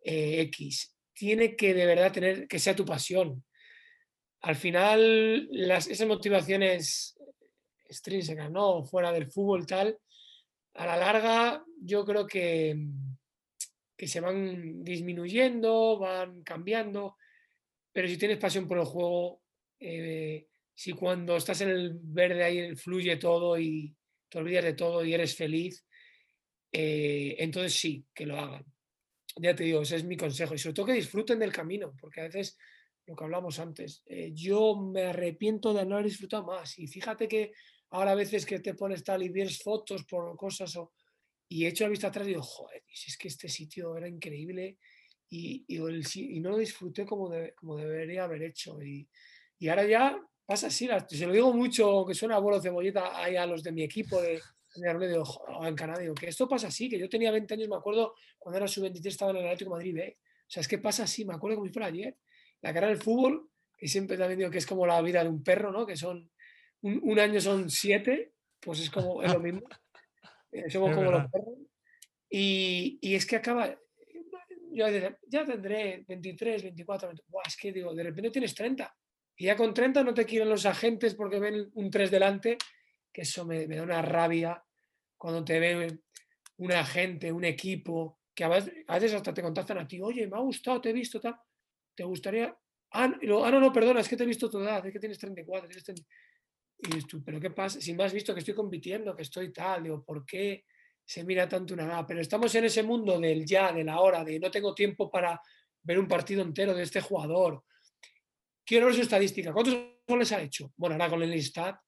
eh, 0.00 0.40
X. 0.40 0.96
Tiene 1.12 1.54
que 1.54 1.74
de 1.74 1.84
verdad 1.84 2.12
tener 2.12 2.48
que 2.48 2.58
sea 2.58 2.74
tu 2.74 2.86
pasión. 2.86 3.44
Al 4.46 4.54
final, 4.54 5.48
las, 5.50 5.88
esas 5.88 6.06
motivaciones 6.06 7.18
extrínsecas, 7.88 8.48
¿no? 8.48 8.84
Fuera 8.84 9.10
del 9.10 9.26
fútbol, 9.26 9.66
tal, 9.66 9.98
a 10.74 10.86
la 10.86 10.96
larga 10.96 11.64
yo 11.82 12.04
creo 12.04 12.28
que, 12.28 12.76
que 13.96 14.06
se 14.06 14.20
van 14.20 14.84
disminuyendo, 14.84 15.98
van 15.98 16.44
cambiando, 16.44 17.16
pero 17.92 18.06
si 18.06 18.16
tienes 18.18 18.38
pasión 18.38 18.68
por 18.68 18.78
el 18.78 18.84
juego, 18.84 19.42
eh, 19.80 20.46
si 20.72 20.92
cuando 20.92 21.36
estás 21.36 21.62
en 21.62 21.70
el 21.70 21.98
verde 22.00 22.44
ahí 22.44 22.76
fluye 22.76 23.16
todo 23.16 23.58
y 23.58 23.96
te 24.28 24.38
olvidas 24.38 24.62
de 24.62 24.74
todo 24.74 25.04
y 25.04 25.12
eres 25.12 25.34
feliz, 25.34 25.84
eh, 26.70 27.34
entonces 27.40 27.74
sí, 27.74 28.06
que 28.14 28.26
lo 28.26 28.38
hagan. 28.38 28.64
Ya 29.38 29.56
te 29.56 29.64
digo, 29.64 29.82
ese 29.82 29.96
es 29.96 30.04
mi 30.04 30.16
consejo. 30.16 30.54
Y 30.54 30.58
sobre 30.58 30.74
todo 30.74 30.86
que 30.86 30.92
disfruten 30.92 31.40
del 31.40 31.52
camino, 31.52 31.96
porque 32.00 32.20
a 32.20 32.24
veces, 32.24 32.56
lo 33.06 33.14
que 33.14 33.24
hablamos 33.24 33.58
antes, 33.58 34.02
eh, 34.06 34.32
yo 34.34 34.76
me 34.76 35.04
arrepiento 35.04 35.72
de 35.72 35.86
no 35.86 35.94
haber 35.94 36.06
disfrutado 36.06 36.44
más. 36.44 36.78
Y 36.78 36.86
fíjate 36.86 37.28
que 37.28 37.52
ahora 37.90 38.12
a 38.12 38.16
veces 38.16 38.44
que 38.44 38.58
te 38.60 38.74
pones 38.74 39.04
tal 39.04 39.22
y 39.22 39.28
ves 39.28 39.62
fotos 39.62 40.04
por 40.04 40.36
cosas 40.36 40.76
o, 40.76 40.92
y 41.48 41.64
he 41.64 41.68
hecho 41.68 41.84
la 41.84 41.90
vista 41.90 42.08
atrás 42.08 42.26
y 42.26 42.30
digo, 42.30 42.42
joder, 42.42 42.82
si 42.92 43.10
es 43.10 43.16
que 43.16 43.28
este 43.28 43.48
sitio 43.48 43.96
era 43.96 44.08
increíble 44.08 44.78
y, 45.28 45.64
y, 45.68 46.40
no 46.40 46.50
lo 46.50 46.58
disfruté 46.58 47.04
como, 47.06 47.30
como 47.54 47.76
debería 47.76 48.24
haber 48.24 48.42
hecho. 48.42 48.82
Y, 48.82 49.08
y 49.58 49.68
ahora 49.68 49.86
ya 49.86 50.20
pasa 50.44 50.68
así, 50.68 50.88
se 51.08 51.26
lo 51.26 51.32
digo 51.32 51.52
mucho, 51.52 52.04
que 52.06 52.14
suena 52.14 52.36
abuelo 52.36 52.60
cebolleta 52.60 53.22
ahí 53.22 53.36
a 53.36 53.46
los 53.46 53.62
de 53.62 53.72
mi 53.72 53.82
equipo 53.82 54.20
de, 54.20 54.40
de 54.74 55.24
en 55.62 55.74
Canadá, 55.74 56.00
digo, 56.00 56.14
que 56.14 56.28
esto 56.28 56.48
pasa 56.48 56.68
así, 56.68 56.88
que 56.88 56.98
yo 56.98 57.08
tenía 57.08 57.30
20 57.30 57.54
años, 57.54 57.68
me 57.68 57.76
acuerdo 57.76 58.14
cuando 58.38 58.58
era 58.58 58.68
sub-23 58.68 59.06
estaba 59.06 59.30
en 59.32 59.38
el 59.38 59.44
Atlético 59.46 59.70
de 59.70 59.76
Madrid 59.76 60.14
O 60.46 60.50
sea, 60.50 60.60
es 60.60 60.68
que 60.68 60.78
pasa 60.78 61.04
así, 61.04 61.24
me 61.24 61.34
acuerdo 61.34 61.56
como 61.56 61.66
si 61.66 61.72
fuera 61.72 61.88
ayer. 61.88 62.16
La 62.62 62.72
cara 62.72 62.88
del 62.88 62.98
fútbol, 62.98 63.50
que 63.76 63.88
siempre 63.88 64.16
también 64.16 64.38
digo 64.38 64.50
que 64.50 64.58
es 64.58 64.66
como 64.66 64.86
la 64.86 65.00
vida 65.02 65.22
de 65.22 65.30
un 65.30 65.42
perro, 65.42 65.70
¿no? 65.70 65.86
Que 65.86 65.96
son, 65.96 66.30
un, 66.82 67.18
año 67.18 67.40
son 67.40 67.70
siete, 67.70 68.32
pues 68.60 68.80
es 68.80 68.90
como, 68.90 69.22
es 69.22 69.32
lo 69.32 69.40
mismo. 69.40 69.62
Eh, 70.52 70.70
somos 70.70 70.94
como 70.94 71.10
los 71.10 71.28
perros. 71.30 71.58
Y, 72.30 72.98
y, 73.02 73.14
es 73.14 73.26
que 73.26 73.36
acaba, 73.36 73.76
yo 74.70 74.86
ya 75.26 75.44
tendré 75.44 76.04
23, 76.06 76.62
24, 76.62 77.10
es 77.44 77.56
que 77.56 77.72
digo, 77.72 77.92
de 77.92 78.04
repente 78.04 78.30
tienes 78.30 78.54
30 78.54 78.96
y 79.36 79.46
ya 79.46 79.56
con 79.56 79.74
30 79.74 80.02
no 80.02 80.14
te 80.14 80.24
quieren 80.24 80.48
los 80.48 80.64
agentes 80.64 81.14
porque 81.14 81.38
ven 81.38 81.70
un 81.74 81.90
3 81.90 82.10
delante, 82.10 82.56
que 83.12 83.22
eso 83.22 83.44
me, 83.44 83.66
da 83.66 83.82
una 83.82 84.02
rabia 84.02 84.62
cuando 85.16 85.44
te 85.44 85.58
ven 85.60 86.02
un 86.58 86.72
agente, 86.72 87.32
un 87.32 87.44
equipo, 87.44 88.20
que 88.34 88.44
a 88.44 88.48
veces, 88.48 89.14
hasta 89.14 89.34
te 89.34 89.42
contactan 89.42 89.78
a 89.78 89.86
ti, 89.86 90.00
oye, 90.00 90.26
me 90.26 90.36
ha 90.36 90.40
gustado, 90.40 90.80
te 90.80 90.90
he 90.90 90.92
visto, 90.92 91.20
tal, 91.20 91.36
te 91.96 92.04
gustaría... 92.04 92.56
Ah, 92.92 93.08
no, 93.22 93.44
ah, 93.44 93.50
no, 93.50 93.72
perdona, 93.72 94.00
es 94.00 94.08
que 94.08 94.16
te 94.16 94.22
he 94.22 94.26
visto 94.26 94.48
tu 94.48 94.60
edad, 94.60 94.86
es 94.86 94.92
que 94.92 95.00
tienes 95.00 95.18
34, 95.18 95.68
Y 95.68 96.86
dices 96.86 97.06
tú, 97.06 97.24
pero 97.24 97.40
¿qué 97.40 97.50
pasa? 97.50 97.80
Si 97.80 97.94
me 97.94 98.04
has 98.04 98.12
visto 98.12 98.32
que 98.32 98.40
estoy 98.40 98.54
compitiendo, 98.54 99.14
que 99.16 99.22
estoy 99.22 99.52
tal, 99.52 99.82
digo, 99.82 100.04
¿por 100.04 100.24
qué 100.24 100.64
se 101.04 101.24
mira 101.24 101.48
tanto 101.48 101.74
una 101.74 101.84
edad? 101.84 102.04
Pero 102.06 102.20
estamos 102.20 102.54
en 102.54 102.64
ese 102.64 102.82
mundo 102.82 103.18
del 103.18 103.44
ya, 103.44 103.72
de 103.72 103.82
la 103.82 104.00
hora, 104.00 104.22
de 104.22 104.38
no 104.38 104.50
tengo 104.50 104.74
tiempo 104.74 105.10
para 105.10 105.40
ver 105.82 105.98
un 105.98 106.08
partido 106.08 106.42
entero 106.42 106.74
de 106.74 106.82
este 106.82 107.00
jugador, 107.00 107.64
quiero 108.64 108.86
ver 108.86 108.94
su 108.96 109.02
estadística. 109.02 109.52
¿Cuántos 109.52 109.78
goles 110.06 110.32
ha 110.32 110.42
hecho? 110.42 110.72
Bueno, 110.76 110.94
ahora 110.94 111.08
con 111.08 111.22
el 111.22 111.34
Instat, 111.34 111.78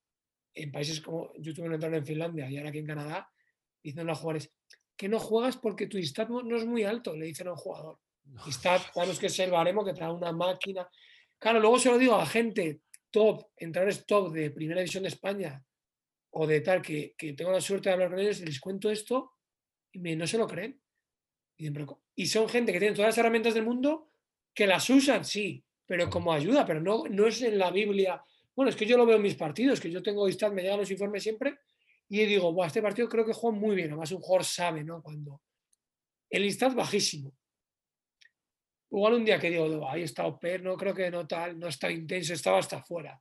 en 0.54 0.70
países 0.70 1.00
como 1.00 1.32
yo 1.38 1.52
tuve 1.52 1.68
un 1.68 1.94
en 1.94 2.06
Finlandia 2.06 2.48
y 2.48 2.56
ahora 2.56 2.70
aquí 2.70 2.78
en 2.78 2.86
Canadá, 2.86 3.28
dicen 3.82 4.00
a 4.00 4.04
los 4.04 4.18
jugadores 4.18 4.52
que 4.96 5.08
no 5.08 5.18
juegas 5.18 5.56
porque 5.56 5.86
tu 5.86 5.98
Instat 5.98 6.28
no, 6.28 6.56
es 6.56 6.64
muy 6.64 6.84
alto, 6.84 7.16
le 7.16 7.26
dicen 7.26 7.48
a 7.48 7.52
un 7.52 7.56
jugador. 7.56 7.98
Instat, 8.46 8.92
claro, 8.92 9.12
es 9.12 9.18
que 9.18 9.26
es 9.26 9.38
el 9.38 9.50
baremo 9.50 9.84
que 9.84 9.94
trae 9.94 10.12
una 10.12 10.32
máquina. 10.32 10.88
Claro, 11.38 11.60
luego 11.60 11.78
se 11.78 11.90
lo 11.90 11.98
digo 11.98 12.14
a 12.16 12.26
gente 12.26 12.80
top, 13.10 13.46
entrenadores 13.56 14.06
top 14.06 14.32
de 14.32 14.50
Primera 14.50 14.80
División 14.80 15.02
de 15.02 15.08
España 15.08 15.62
o 16.30 16.46
de 16.46 16.60
tal, 16.60 16.82
que, 16.82 17.14
tengo 17.36 17.50
la 17.50 17.60
suerte 17.60 17.88
de 17.88 17.94
hablar 17.94 18.10
con 18.10 18.18
ellos 18.18 18.40
y 18.40 18.46
les 18.46 18.60
cuento 18.60 18.90
esto 18.90 19.32
y 19.92 19.98
no 19.98 20.26
se 20.26 20.38
lo 20.38 20.46
creen. 20.46 20.80
Y, 22.14 22.26
son 22.26 22.48
gente 22.48 22.72
que 22.72 22.78
tiene 22.78 22.94
todas 22.94 23.08
las 23.08 23.18
herramientas 23.18 23.54
del 23.54 23.64
mundo 23.64 24.12
que 24.54 24.66
las 24.66 24.88
usan, 24.90 25.24
sí, 25.24 25.64
pero 25.86 26.08
como 26.10 26.32
ayuda, 26.32 26.64
pero 26.66 26.80
no, 26.80 27.04
no 27.10 27.26
es 27.26 27.42
en 27.42 27.58
la 27.58 27.70
Biblia. 27.70 28.22
Bueno, 28.54 28.70
es 28.70 28.76
que 28.76 28.86
yo 28.86 28.96
lo 28.96 29.06
veo 29.06 29.16
en 29.16 29.22
mis 29.22 29.34
partidos, 29.34 29.80
que 29.80 29.90
yo 29.90 30.02
tengo 30.02 30.28
Instat, 30.28 30.52
me 30.52 30.62
llegan 30.62 30.78
los 30.78 30.90
informes 30.90 31.22
siempre 31.22 31.58
y 32.08 32.24
digo, 32.24 32.52
Buah, 32.52 32.66
este 32.66 32.82
partido 32.82 33.08
creo 33.08 33.24
que 33.24 33.32
juega 33.32 33.56
muy 33.56 33.76
bien, 33.76 33.88
además 33.88 34.12
un 34.12 34.20
jugador 34.20 34.44
sabe, 34.44 34.84
¿no? 34.84 35.02
Cuando 35.02 35.40
el 36.30 36.44
Instat 36.44 36.74
bajísimo. 36.74 37.34
Igual 38.90 39.14
un 39.14 39.24
día 39.24 39.38
que 39.38 39.50
digo, 39.50 39.88
ahí 39.88 40.02
está 40.02 40.26
Oper, 40.26 40.62
no 40.62 40.76
creo 40.76 40.94
que 40.94 41.10
no 41.10 41.26
tal, 41.26 41.58
no 41.58 41.68
está 41.68 41.90
intenso, 41.90 42.32
estaba 42.32 42.58
hasta 42.58 42.78
afuera. 42.78 43.20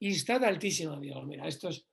Instat 0.00 0.44
altísimo, 0.44 0.98
digo, 1.00 1.22
mira, 1.22 1.46
esto 1.46 1.68
es... 1.68 1.84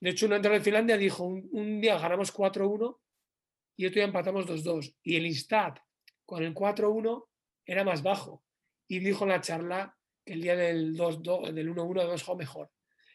De 0.00 0.10
hecho, 0.10 0.26
un 0.26 0.32
entrenador 0.32 0.60
de 0.60 0.64
Finlandia 0.64 0.96
dijo, 0.96 1.24
un, 1.24 1.80
día 1.80 1.98
ganamos 1.98 2.34
4-1 2.34 2.98
y 3.76 3.86
otro 3.86 3.94
día 3.94 4.04
empatamos 4.04 4.46
2-2. 4.46 4.96
Y 5.02 5.16
el 5.16 5.26
Instat 5.26 5.78
con 6.24 6.42
el 6.42 6.54
4-1 6.54 7.24
era 7.64 7.84
más 7.84 8.02
bajo. 8.02 8.44
Y 8.88 8.98
dijo 8.98 9.24
en 9.24 9.30
la 9.30 9.40
charla 9.40 9.96
que 10.24 10.32
el 10.34 10.42
día 10.42 10.56
del 10.56 10.96
2-2, 10.96 11.52
del 11.52 11.72
1-1 11.72 12.06
2 12.06 12.22
jugó 12.22 12.36
mejor. 12.36 12.70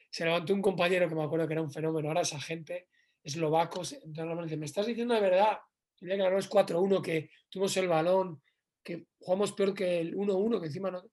Se 0.10 0.24
levantó 0.24 0.54
un 0.54 0.62
compañero 0.62 1.10
que 1.10 1.16
me 1.16 1.24
acuerdo 1.24 1.48
que 1.48 1.54
era 1.54 1.62
un 1.62 1.72
fenómeno, 1.72 2.08
ahora 2.08 2.22
esa 2.22 2.40
gente, 2.40 2.88
eslovacos, 3.22 3.94
entonces 3.94 4.36
me 4.36 4.44
dice, 4.44 4.58
¿me 4.58 4.66
estás 4.66 4.86
diciendo 4.86 5.14
de 5.14 5.22
verdad? 5.22 5.60
El 6.00 6.08
día 6.08 6.18
que 6.18 6.24
ganamos 6.24 6.50
4-1, 6.50 7.02
que 7.02 7.30
tuvimos 7.50 7.76
el 7.78 7.88
balón, 7.90 8.42
que 8.88 9.06
jugamos 9.20 9.52
peor 9.52 9.74
que 9.74 10.00
el 10.00 10.16
1-1, 10.16 10.62
que 10.62 10.68
encima 10.68 10.90
no. 10.90 11.04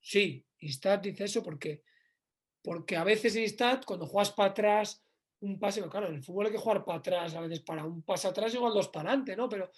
Sí, 0.00 0.44
Instat 0.58 1.04
dice 1.04 1.24
eso 1.24 1.40
porque, 1.40 1.84
porque 2.60 2.96
a 2.96 3.04
veces 3.04 3.36
Instat, 3.36 3.84
cuando 3.84 4.04
juegas 4.04 4.32
para 4.32 4.50
atrás, 4.50 5.00
un 5.42 5.60
pase, 5.60 5.80
claro, 5.88 6.08
en 6.08 6.16
el 6.16 6.24
fútbol 6.24 6.46
hay 6.46 6.52
que 6.52 6.58
jugar 6.58 6.84
para 6.84 6.98
atrás, 6.98 7.36
a 7.36 7.40
veces 7.40 7.60
para 7.60 7.84
un 7.84 8.02
pase 8.02 8.26
atrás, 8.26 8.52
igual 8.54 8.74
dos 8.74 8.88
para 8.88 9.10
adelante, 9.10 9.36
¿no? 9.36 9.48
Pero 9.48 9.70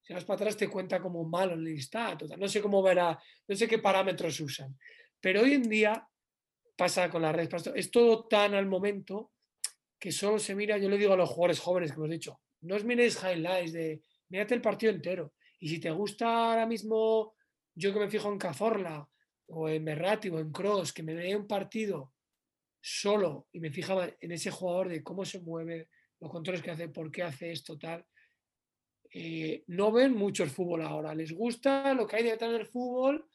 si 0.00 0.14
vas 0.14 0.24
para 0.24 0.36
atrás 0.36 0.56
te 0.56 0.68
cuenta 0.68 0.98
como 0.98 1.24
malo 1.24 1.52
el 1.52 1.68
Instat, 1.68 2.22
no 2.22 2.48
sé 2.48 2.62
cómo 2.62 2.82
verá, 2.82 3.18
no 3.46 3.54
sé 3.54 3.68
qué 3.68 3.78
parámetros 3.78 4.40
usan. 4.40 4.78
Pero 5.20 5.42
hoy 5.42 5.52
en 5.52 5.68
día 5.68 6.08
pasa 6.74 7.10
con 7.10 7.20
las 7.20 7.36
redes, 7.36 7.66
es 7.74 7.90
todo 7.90 8.26
tan 8.26 8.54
al 8.54 8.64
momento 8.64 9.32
que 9.98 10.10
solo 10.10 10.38
se 10.38 10.54
mira, 10.54 10.78
yo 10.78 10.88
le 10.88 10.96
digo 10.96 11.12
a 11.12 11.18
los 11.18 11.28
jugadores 11.28 11.60
jóvenes 11.60 11.92
que 11.92 11.96
hemos 11.98 12.10
dicho, 12.10 12.40
no 12.62 12.76
os 12.76 12.84
miréis 12.84 13.22
highlights 13.22 13.74
de, 13.74 14.00
mírate 14.30 14.54
el 14.54 14.62
partido 14.62 14.92
entero. 14.92 15.34
Y 15.58 15.68
si 15.68 15.80
te 15.80 15.90
gusta 15.90 16.50
ahora 16.50 16.66
mismo, 16.66 17.34
yo 17.74 17.92
que 17.92 18.00
me 18.00 18.08
fijo 18.08 18.30
en 18.30 18.38
Cazorla 18.38 19.08
o 19.48 19.68
en 19.68 19.84
Berrati 19.84 20.28
o 20.28 20.38
en 20.38 20.52
Cross, 20.52 20.92
que 20.92 21.02
me 21.02 21.14
vea 21.14 21.36
un 21.36 21.46
partido 21.46 22.12
solo 22.80 23.48
y 23.52 23.60
me 23.60 23.70
fijaba 23.70 24.08
en 24.20 24.32
ese 24.32 24.50
jugador 24.50 24.88
de 24.88 25.02
cómo 25.02 25.24
se 25.24 25.40
mueve, 25.40 25.88
los 26.20 26.30
controles 26.30 26.62
que 26.62 26.70
hace, 26.70 26.88
por 26.88 27.10
qué 27.10 27.22
hace 27.22 27.52
esto, 27.52 27.78
tal. 27.78 28.04
Eh, 29.12 29.64
no 29.68 29.92
ven 29.92 30.14
mucho 30.14 30.42
el 30.42 30.50
fútbol 30.50 30.82
ahora. 30.82 31.14
Les 31.14 31.32
gusta 31.32 31.94
lo 31.94 32.06
que 32.06 32.16
hay 32.16 32.24
detrás 32.24 32.52
del 32.52 32.66
fútbol, 32.66 33.28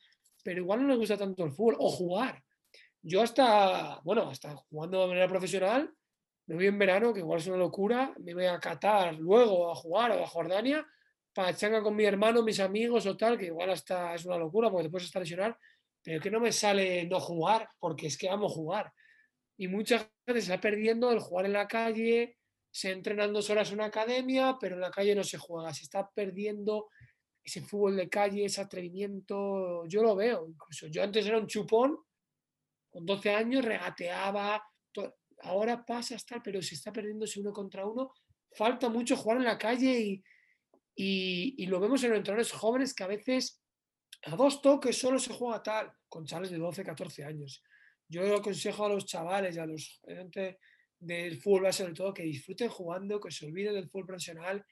pero 0.43 0.59
igual 0.59 0.81
no 0.81 0.87
les 0.89 0.97
gusta 0.97 1.17
tanto 1.17 1.43
el 1.43 1.51
fútbol 1.51 1.75
o 1.79 1.89
jugar. 1.89 2.43
Yo 3.01 3.21
hasta, 3.21 3.99
bueno, 4.03 4.29
hasta 4.29 4.55
jugando 4.55 5.01
de 5.01 5.07
manera 5.07 5.27
profesional, 5.27 5.91
me 6.47 6.55
voy 6.55 6.67
en 6.67 6.77
verano, 6.77 7.13
que 7.13 7.19
igual 7.19 7.39
es 7.39 7.47
una 7.47 7.57
locura, 7.57 8.13
me 8.19 8.33
voy 8.33 8.45
a 8.45 8.59
Qatar 8.59 9.15
luego 9.15 9.71
a 9.71 9.75
jugar 9.75 10.11
o 10.11 10.23
a 10.23 10.27
Jordania 10.27 10.85
pachanga 11.33 11.81
con 11.81 11.95
mi 11.95 12.05
hermano, 12.05 12.43
mis 12.43 12.59
amigos 12.59 13.05
o 13.05 13.15
tal, 13.15 13.37
que 13.37 13.45
igual 13.45 13.69
hasta 13.69 14.13
es 14.15 14.25
una 14.25 14.37
locura 14.37 14.69
porque 14.69 14.89
puedes 14.89 15.07
estar 15.07 15.21
lesionar, 15.21 15.57
pero 16.03 16.21
que 16.21 16.31
no 16.31 16.39
me 16.39 16.51
sale 16.51 17.05
no 17.05 17.19
jugar 17.19 17.67
porque 17.79 18.07
es 18.07 18.17
que 18.17 18.29
amo 18.29 18.49
jugar. 18.49 18.91
Y 19.57 19.67
muchas 19.67 20.07
veces 20.25 20.45
se 20.45 20.53
está 20.53 20.61
perdiendo 20.61 21.11
el 21.11 21.19
jugar 21.19 21.45
en 21.45 21.53
la 21.53 21.67
calle, 21.67 22.37
se 22.71 22.91
entrenan 22.91 23.33
dos 23.33 23.49
horas 23.49 23.69
en 23.69 23.75
una 23.75 23.85
academia, 23.85 24.57
pero 24.59 24.75
en 24.75 24.81
la 24.81 24.91
calle 24.91 25.13
no 25.13 25.23
se 25.23 25.37
juega, 25.37 25.73
se 25.73 25.83
está 25.83 26.09
perdiendo 26.09 26.89
ese 27.43 27.61
fútbol 27.61 27.95
de 27.95 28.09
calle, 28.09 28.45
ese 28.45 28.61
atrevimiento, 28.61 29.85
yo 29.87 30.03
lo 30.03 30.15
veo 30.15 30.47
incluso. 30.47 30.87
Yo 30.87 31.03
antes 31.03 31.25
era 31.25 31.37
un 31.37 31.47
chupón, 31.47 31.97
con 32.89 33.05
12 33.05 33.33
años 33.33 33.65
regateaba, 33.65 34.63
ahora 35.43 35.83
pasa 35.85 36.15
tal, 36.27 36.41
pero 36.43 36.61
se 36.61 36.75
está 36.75 36.91
perdiendo 36.91 37.25
ese 37.25 37.39
uno 37.39 37.51
contra 37.51 37.85
uno. 37.85 38.13
Falta 38.53 38.89
mucho 38.89 39.15
jugar 39.15 39.37
en 39.37 39.45
la 39.45 39.57
calle 39.57 39.99
y, 39.99 40.23
y, 41.03 41.65
lo 41.65 41.79
vemos 41.79 42.03
en 42.03 42.11
los 42.11 42.19
entrenadores 42.19 42.51
jóvenes 42.51 42.93
que 42.93 43.03
a 43.03 43.07
veces 43.07 43.59
a 44.23 44.35
dos 44.35 44.61
toques 44.61 44.95
solo 44.95 45.17
se 45.17 45.33
juega 45.33 45.63
tal, 45.63 45.91
con 46.07 46.25
chavales 46.25 46.51
de 46.51 46.59
12, 46.59 46.83
14 46.83 47.23
años. 47.23 47.63
Yo 48.07 48.35
aconsejo 48.35 48.85
a 48.85 48.89
los 48.89 49.07
chavales 49.07 49.57
a 49.57 49.65
los 49.65 49.99
gente 50.05 50.59
del 50.99 51.37
fútbol 51.37 51.73
sobre 51.73 51.93
todo 51.93 52.13
que 52.13 52.23
disfruten 52.23 52.69
jugando, 52.69 53.19
que 53.19 53.31
se 53.31 53.47
olviden 53.47 53.73
del 53.73 53.89
fútbol 53.89 54.05
profesional, 54.05 54.63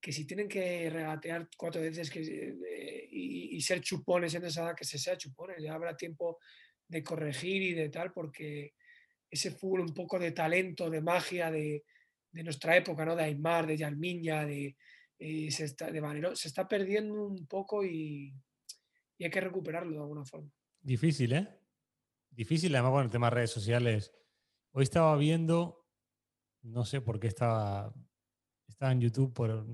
que 0.00 0.12
si 0.12 0.26
tienen 0.26 0.48
que 0.48 0.88
regatear 0.90 1.48
cuatro 1.56 1.80
veces 1.80 2.08
que, 2.08 2.20
eh, 2.20 3.08
y, 3.10 3.60
ser 3.60 3.80
chupones 3.80 4.32
en 4.34 4.44
esa 4.44 4.62
edad, 4.62 4.76
que 4.76 4.84
se 4.84 4.98
sea 4.98 5.16
chupones, 5.16 5.60
ya 5.60 5.74
habrá 5.74 5.96
tiempo 5.96 6.38
de 6.86 7.02
corregir 7.02 7.62
y 7.62 7.74
de 7.74 7.88
tal, 7.88 8.12
porque 8.12 8.74
ese 9.28 9.50
fútbol 9.50 9.80
un 9.80 9.94
poco 9.94 10.20
de 10.20 10.30
talento, 10.30 10.88
de 10.88 11.00
magia 11.00 11.50
de, 11.50 11.82
nuestra 12.32 12.76
época, 12.76 13.04
¿no? 13.04 13.16
de 13.16 13.24
Aymar, 13.24 13.66
de 13.66 13.76
Yalmiña, 13.76 14.44
de, 14.44 14.76
y 15.24 15.50
se 15.50 15.64
está, 15.64 15.90
de 15.90 16.36
se 16.36 16.48
está 16.48 16.68
perdiendo 16.68 17.26
un 17.26 17.46
poco 17.46 17.82
y, 17.84 18.34
hay 19.18 19.30
que 19.30 19.40
recuperarlo 19.40 19.92
de 19.92 19.98
alguna 19.98 20.24
forma. 20.24 20.50
Difícil, 20.82 21.32
¿eh? 21.32 21.48
Difícil, 22.30 22.74
además, 22.74 22.92
con 22.92 23.04
el 23.04 23.10
tema 23.10 23.28
de 23.28 23.36
redes 23.36 23.50
sociales. 23.50 24.12
Hoy 24.72 24.82
estaba 24.82 25.16
viendo, 25.16 25.88
no 26.62 26.84
sé 26.84 27.00
por 27.00 27.18
qué 27.18 27.28
estaba, 27.28 27.94
estaba 28.68 28.92
en 28.92 29.00
YouTube 29.00 29.32
por 29.32 29.66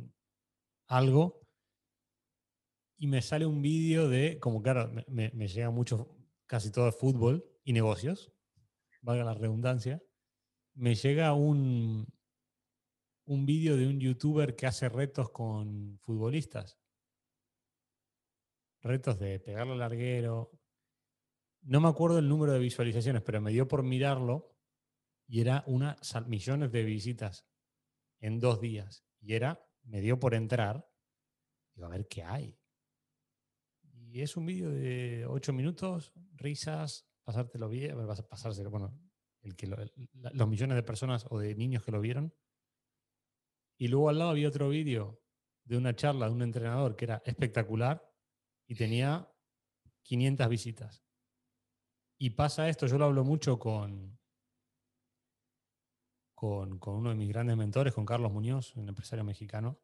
algo, 0.87 1.41
y 2.97 3.09
me 3.09 3.21
sale 3.23 3.45
un 3.45 3.61
vídeo 3.61 4.09
de, 4.09 4.39
como 4.39 4.63
claro, 4.63 4.93
me, 5.09 5.31
me 5.35 5.49
llega 5.49 5.71
mucho, 5.71 6.17
casi 6.47 6.71
todo 6.71 6.85
de 6.85 6.93
fútbol 6.93 7.45
y 7.65 7.73
negocios, 7.73 8.33
valga 9.01 9.25
la 9.25 9.35
redundancia, 9.35 10.01
me 10.75 10.95
llega 10.95 11.33
un, 11.33 12.07
un 13.31 13.47
vídeo 13.47 13.77
de 13.77 13.87
un 13.87 14.01
youtuber 14.01 14.57
que 14.57 14.67
hace 14.67 14.89
retos 14.89 15.31
con 15.31 16.01
futbolistas. 16.01 16.81
Retos 18.83 19.21
de 19.21 19.39
pegarle 19.39 19.75
al 19.75 19.79
larguero. 19.79 20.51
No 21.63 21.81
me 21.81 21.89
acuerdo 21.89 22.19
el 22.19 22.29
número 22.29 22.53
de 22.53 22.59
visualizaciones, 22.59 23.23
pero 23.23 23.41
me 23.41 23.53
dio 23.53 23.69
por 23.69 23.85
mirarlo 23.85 24.57
y 25.29 25.41
era 25.41 25.63
una 25.69 25.97
millones 26.27 26.73
de 26.73 26.83
visitas 26.83 27.47
en 28.19 28.41
dos 28.41 28.61
días. 28.61 29.05
Y 29.21 29.35
era, 29.35 29.65
me 29.85 30.01
dio 30.01 30.19
por 30.19 30.35
entrar. 30.35 30.85
Digo, 31.73 31.87
a 31.87 31.91
ver 31.91 32.09
qué 32.09 32.25
hay. 32.25 32.59
Y 34.09 34.23
es 34.23 34.37
un 34.37 34.47
vídeo 34.47 34.71
de 34.71 35.25
ocho 35.29 35.53
minutos, 35.53 36.13
risas, 36.35 37.07
pasártelo 37.23 37.69
bien, 37.69 37.97
pasárselo, 38.29 38.71
bueno, 38.71 38.99
el 39.43 39.55
que 39.55 39.69
los 39.69 40.49
millones 40.49 40.75
de 40.75 40.83
personas 40.83 41.27
o 41.31 41.39
de 41.39 41.55
niños 41.55 41.85
que 41.85 41.93
lo 41.93 42.01
vieron 42.01 42.35
y 43.81 43.89
luego 43.89 44.11
al 44.11 44.19
lado 44.19 44.31
había 44.33 44.47
otro 44.47 44.69
vídeo 44.69 45.23
de 45.65 45.79
una 45.79 45.97
charla 45.97 46.27
de 46.27 46.33
un 46.33 46.43
entrenador 46.43 46.97
que 46.97 47.07
era 47.07 47.23
espectacular 47.25 48.07
y 48.69 48.75
tenía 48.75 49.27
500 50.03 50.49
visitas. 50.51 51.03
Y 52.19 52.31
pasa 52.31 52.69
esto, 52.69 52.87
yo 52.87 52.99
lo 52.99 53.07
hablo 53.07 53.25
mucho 53.25 53.59
con, 53.59 54.19
con, 56.35 56.79
uno 56.85 57.09
de 57.09 57.17
mis 57.17 57.31
grandes 57.31 57.57
mentores, 57.57 57.95
con 57.95 58.05
Carlos 58.05 58.31
Muñoz, 58.31 58.77
un 58.77 58.87
empresario 58.87 59.25
mexicano, 59.25 59.81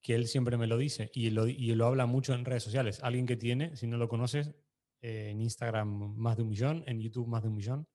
que 0.00 0.14
él 0.14 0.28
siempre 0.28 0.56
me 0.56 0.68
lo 0.68 0.78
dice 0.78 1.10
y 1.14 1.30
lo, 1.30 1.48
y 1.48 1.74
lo 1.74 1.86
habla 1.86 2.06
mucho 2.06 2.32
en 2.32 2.44
redes 2.44 2.62
sociales. 2.62 3.02
Alguien 3.02 3.26
que 3.26 3.36
tiene, 3.36 3.74
si 3.74 3.88
no 3.88 3.96
lo 3.96 4.08
conoces, 4.08 4.54
eh, 5.02 5.30
en 5.30 5.40
Instagram 5.40 6.14
más 6.16 6.36
de 6.36 6.44
un 6.44 6.48
millón, 6.48 6.84
en 6.86 7.00
YouTube 7.00 7.26
más 7.26 7.42
de 7.42 7.48
un 7.48 7.56
millón. 7.56 7.88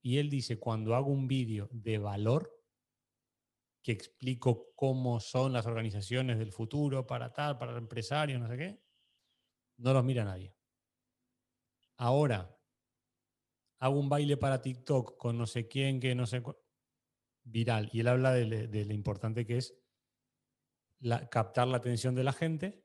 Y 0.00 0.18
él 0.18 0.30
dice, 0.30 0.60
cuando 0.60 0.94
hago 0.94 1.10
un 1.10 1.26
vídeo 1.26 1.68
de 1.72 1.98
valor, 1.98 2.61
que 3.82 3.92
explico 3.92 4.72
cómo 4.74 5.20
son 5.20 5.52
las 5.52 5.66
organizaciones 5.66 6.38
del 6.38 6.52
futuro 6.52 7.06
para 7.06 7.32
tal, 7.32 7.58
para 7.58 7.72
el 7.72 7.78
empresario, 7.78 8.38
no 8.38 8.48
sé 8.48 8.56
qué, 8.56 8.82
no 9.78 9.92
los 9.92 10.04
mira 10.04 10.24
nadie. 10.24 10.54
Ahora, 11.96 12.56
hago 13.78 13.98
un 13.98 14.08
baile 14.08 14.36
para 14.36 14.62
TikTok 14.62 15.16
con 15.16 15.36
no 15.36 15.46
sé 15.46 15.66
quién, 15.66 16.00
que 16.00 16.14
no 16.14 16.26
sé, 16.26 16.42
viral, 17.44 17.90
y 17.92 18.00
él 18.00 18.08
habla 18.08 18.32
de, 18.32 18.84
lo 18.84 18.94
importante 18.94 19.44
que 19.44 19.58
es 19.58 19.74
captar 21.30 21.66
la 21.66 21.78
atención 21.78 22.14
de 22.14 22.24
la 22.24 22.32
gente 22.32 22.84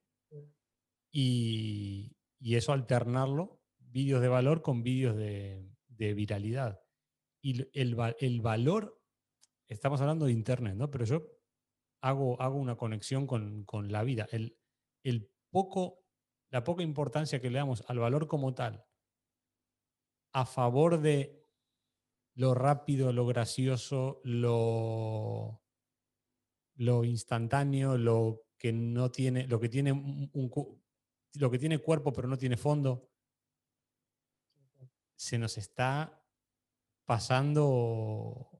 y, 1.12 2.18
y, 2.40 2.56
eso 2.56 2.74
alternarlo 2.74 3.62
vídeos 3.78 4.22
de 4.22 4.28
valor 4.28 4.62
con 4.62 4.84
vídeos 4.84 5.16
de, 5.16 5.72
viralidad. 5.88 6.82
Y 7.42 7.62
el, 7.80 7.96
el, 8.20 8.42
valor, 8.42 8.97
estamos 9.68 10.02
hablando 10.02 10.26
de 10.26 10.34
Internet, 10.34 10.76
¿no? 10.76 10.90
Pero 10.90 11.06
yo 11.06 11.24
hago, 12.02 12.42
hago 12.42 12.58
una 12.58 12.76
conexión 12.76 13.28
con, 13.28 13.64
con 13.66 13.92
la 13.92 14.04
vida. 14.04 14.28
El, 14.32 14.58
el 15.04 15.30
poco, 15.50 16.04
la 16.50 16.64
poca 16.64 16.84
importancia 16.84 17.42
que 17.42 17.50
le 17.50 17.60
damos 17.60 17.84
al 17.88 18.00
valor 18.00 18.28
como 18.28 18.54
tal 18.54 18.86
a 20.34 20.46
favor 20.46 21.02
de 21.02 21.44
lo 22.36 22.54
rápido, 22.54 23.12
lo 23.12 23.26
gracioso, 23.26 24.22
lo, 24.24 25.64
lo 26.76 27.04
instantáneo, 27.04 27.98
lo 27.98 28.44
que 28.60 28.72
no 28.72 29.10
tiene, 29.10 29.48
lo 29.48 29.60
que 29.60 29.70
tiene 29.70 29.92
un, 29.92 30.32
lo 31.34 31.50
que 31.50 31.58
tiene 31.58 31.80
cuerpo 31.80 32.14
pero 32.14 32.28
no 32.28 32.38
tiene 32.38 32.58
fondo, 32.58 33.10
se 35.16 35.40
nos 35.40 35.58
está 35.58 36.24
pasando 37.06 38.57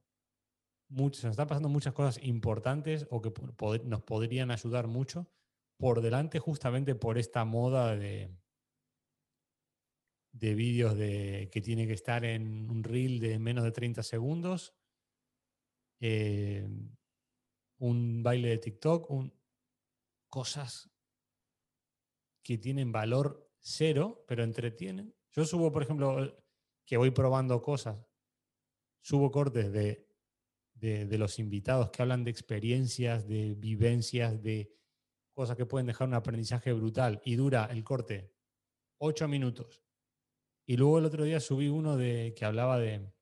se 0.88 0.96
nos 0.96 1.24
están 1.24 1.46
pasando 1.46 1.68
muchas 1.68 1.92
cosas 1.92 2.22
importantes 2.22 3.06
o 3.10 3.20
que 3.20 3.32
nos 3.84 4.02
podrían 4.02 4.50
ayudar 4.50 4.86
mucho 4.86 5.28
por 5.76 6.00
delante 6.00 6.38
justamente 6.38 6.94
por 6.94 7.18
esta 7.18 7.44
moda 7.44 7.96
de, 7.96 8.36
de 10.32 10.54
vídeos 10.54 10.96
de, 10.96 11.48
que 11.52 11.60
tiene 11.60 11.86
que 11.86 11.92
estar 11.92 12.24
en 12.24 12.70
un 12.70 12.82
reel 12.82 13.20
de 13.20 13.38
menos 13.38 13.64
de 13.64 13.72
30 13.72 14.02
segundos, 14.02 14.74
eh, 16.00 16.68
un 17.78 18.22
baile 18.22 18.48
de 18.48 18.58
TikTok, 18.58 19.10
un, 19.10 19.32
cosas 20.28 20.90
que 22.42 22.58
tienen 22.58 22.92
valor 22.92 23.50
cero, 23.60 24.24
pero 24.26 24.42
entretienen. 24.42 25.14
Yo 25.32 25.44
subo, 25.44 25.70
por 25.70 25.82
ejemplo, 25.82 26.42
que 26.84 26.96
voy 26.96 27.10
probando 27.10 27.60
cosas, 27.62 28.04
subo 29.00 29.30
cortes 29.30 29.70
de, 29.70 30.07
de 30.80 31.18
los 31.18 31.38
invitados 31.38 31.90
que 31.90 32.02
hablan 32.02 32.24
de 32.24 32.30
experiencias, 32.30 33.26
de 33.26 33.54
vivencias, 33.54 34.40
de 34.42 34.72
cosas 35.32 35.56
que 35.56 35.66
pueden 35.66 35.86
dejar 35.86 36.08
un 36.08 36.14
aprendizaje 36.14 36.72
brutal 36.72 37.20
y 37.24 37.36
dura 37.36 37.66
el 37.66 37.84
corte 37.84 38.32
ocho 38.98 39.28
minutos. 39.28 39.84
Y 40.66 40.76
luego 40.76 40.98
el 40.98 41.04
otro 41.04 41.24
día 41.24 41.40
subí 41.40 41.68
uno 41.68 41.96
de, 41.96 42.34
que 42.36 42.44
hablaba 42.44 42.78
de, 42.78 43.12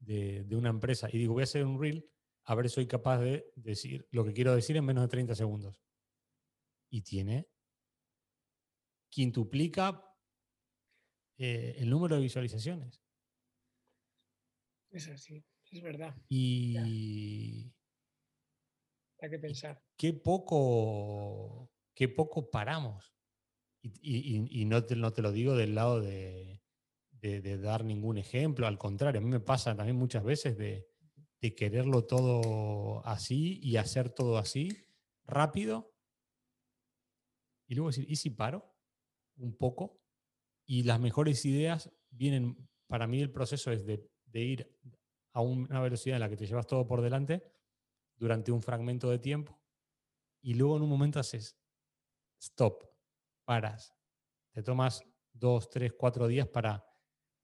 de, 0.00 0.56
una 0.56 0.70
empresa 0.70 1.08
y 1.10 1.18
digo, 1.18 1.34
voy 1.34 1.42
a 1.42 1.44
hacer 1.44 1.64
un 1.64 1.80
reel 1.80 2.08
a 2.44 2.54
ver 2.54 2.68
si 2.68 2.74
soy 2.74 2.86
capaz 2.86 3.18
de 3.20 3.52
decir 3.54 4.08
lo 4.10 4.24
que 4.24 4.32
quiero 4.32 4.54
decir 4.54 4.76
en 4.76 4.84
menos 4.84 5.04
de 5.04 5.08
30 5.08 5.34
segundos. 5.34 5.80
Y 6.90 7.02
tiene, 7.02 7.48
quintuplica 9.08 10.04
eh, 11.38 11.76
el 11.78 11.88
número 11.88 12.16
de 12.16 12.22
visualizaciones. 12.22 13.00
Es 14.90 15.08
así, 15.08 15.42
es 15.72 15.82
verdad. 15.82 16.14
Y, 16.28 17.72
hay 19.20 19.30
que 19.30 19.38
pensar. 19.38 19.82
Qué 19.96 20.12
poco, 20.12 21.70
qué 21.94 22.08
poco 22.08 22.50
paramos. 22.50 23.14
Y, 23.82 24.64
no, 24.66 24.84
te, 24.84 24.94
no, 24.94 25.12
te, 25.12 25.22
lo 25.22 25.32
digo 25.32 25.56
del 25.56 25.74
lado 25.74 26.00
de, 26.00 26.60
dar 27.60 27.84
ningún 27.84 28.18
ejemplo, 28.18 28.66
al 28.66 28.78
contrario, 28.78 29.20
a 29.20 29.24
mí 29.24 29.30
me 29.30 29.40
pasa 29.40 29.76
también 29.76 29.96
muchas 29.96 30.22
veces 30.22 30.56
de, 30.56 30.86
quererlo 31.56 32.04
todo 32.04 33.04
así 33.04 33.58
y 33.60 33.76
hacer 33.76 34.10
todo 34.10 34.38
así, 34.38 34.68
rápido, 35.24 35.92
y 37.66 37.74
luego 37.74 37.90
decir, 37.90 38.06
¿y 38.08 38.16
si 38.16 38.30
paro 38.30 38.76
un 39.36 39.56
poco? 39.56 40.00
Y 40.64 40.84
las 40.84 41.00
mejores 41.00 41.44
ideas 41.44 41.90
vienen, 42.10 42.68
para 42.86 43.08
mí 43.08 43.20
el 43.20 43.32
proceso 43.32 43.72
es 43.72 43.84
de, 43.84 44.08
de 44.26 44.40
ir 44.40 44.78
a 45.32 45.40
una 45.40 45.80
velocidad 45.80 46.16
en 46.16 46.20
la 46.20 46.28
que 46.28 46.36
te 46.36 46.46
llevas 46.46 46.66
todo 46.66 46.86
por 46.86 47.00
delante 47.00 47.42
durante 48.16 48.52
un 48.52 48.62
fragmento 48.62 49.10
de 49.10 49.18
tiempo 49.18 49.60
y 50.42 50.54
luego 50.54 50.76
en 50.76 50.82
un 50.82 50.88
momento 50.88 51.20
haces 51.20 51.56
stop, 52.40 52.84
paras, 53.44 53.94
te 54.50 54.62
tomas 54.62 55.04
dos, 55.32 55.70
tres, 55.70 55.92
cuatro 55.92 56.26
días 56.26 56.48
para 56.48 56.84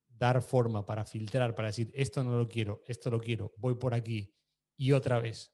dar 0.09 0.43
forma, 0.43 0.85
para 0.85 1.05
filtrar, 1.05 1.55
para 1.55 1.69
decir, 1.69 1.91
esto 1.95 2.25
no 2.25 2.37
lo 2.37 2.49
quiero, 2.49 2.83
esto 2.87 3.11
lo 3.11 3.21
quiero, 3.21 3.55
voy 3.57 3.77
por 3.77 3.95
aquí 3.95 4.35
y 4.77 4.93
otra 4.93 5.21
vez. 5.21 5.53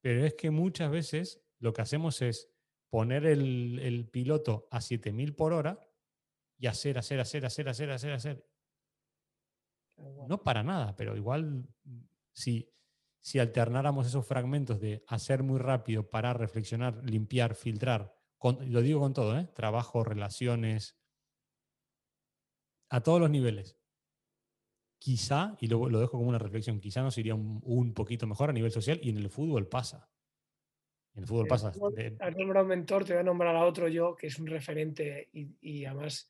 Pero 0.00 0.24
es 0.24 0.34
que 0.34 0.50
muchas 0.50 0.90
veces 0.90 1.42
lo 1.58 1.72
que 1.72 1.82
hacemos 1.82 2.20
es 2.22 2.50
poner 2.90 3.24
el, 3.24 4.08
piloto 4.12 4.68
a 4.70 4.80
7000 4.80 5.34
por 5.34 5.54
hora 5.54 5.80
y 6.58 6.66
hacer, 6.66 6.98
hacer, 6.98 7.20
hacer, 7.20 7.46
hacer, 7.46 7.68
hacer, 7.68 7.90
hacer, 7.90 8.12
hacer. 8.12 8.51
No 10.28 10.42
para 10.42 10.62
nada, 10.62 10.94
pero 10.96 11.16
igual 11.16 11.66
si 12.32 12.72
si 13.22 13.38
alternáramos 13.38 14.08
esos 14.08 14.26
fragmentos 14.26 14.80
de 14.80 15.04
hacer 15.06 15.44
muy 15.44 15.60
rápido, 15.60 16.10
parar, 16.10 16.40
reflexionar, 16.40 17.00
limpiar, 17.04 17.54
filtrar, 17.54 18.12
lo 18.66 18.82
digo 18.82 18.98
con 18.98 19.14
todo, 19.14 19.38
¿eh? 19.38 19.48
trabajo, 19.54 20.02
relaciones, 20.02 20.98
a 22.90 23.00
todos 23.00 23.20
los 23.20 23.30
niveles. 23.30 23.78
Quizá, 24.98 25.56
y 25.60 25.68
lo, 25.68 25.88
lo 25.88 26.00
dejo 26.00 26.18
como 26.18 26.28
una 26.28 26.38
reflexión, 26.38 26.80
quizá 26.80 27.02
nos 27.02 27.16
iría 27.16 27.34
un, 27.36 27.94
poquito 27.94 28.26
mejor 28.26 28.50
a 28.50 28.52
nivel 28.52 28.72
social 28.72 28.98
y 29.02 29.10
en 29.10 29.18
el 29.18 29.30
fútbol 29.30 29.68
pasa. 29.68 30.10
En 31.14 31.22
el 31.22 31.28
fútbol 31.28 31.46
pasa. 31.46 31.72
Has 32.18 32.36
nombrado 32.36 32.64
un 32.64 32.70
mentor, 32.70 33.04
te 33.04 33.12
voy 33.12 33.20
a 33.20 33.24
nombrar 33.24 33.54
a 33.54 33.64
otro 33.64 33.86
yo, 33.86 34.16
que 34.16 34.26
es 34.26 34.38
un 34.40 34.48
referente 34.48 35.30
y, 35.32 35.84
además 35.84 36.28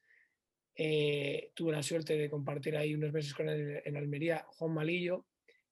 eh, 0.74 1.50
tuve 1.54 1.72
la 1.72 1.82
suerte 1.82 2.16
de 2.16 2.30
compartir 2.30 2.76
ahí 2.76 2.94
unos 2.94 3.12
meses 3.12 3.34
con 3.34 3.48
él 3.48 3.82
en 3.84 3.96
Almería, 3.96 4.44
Juan 4.48 4.72
Malillo, 4.72 5.26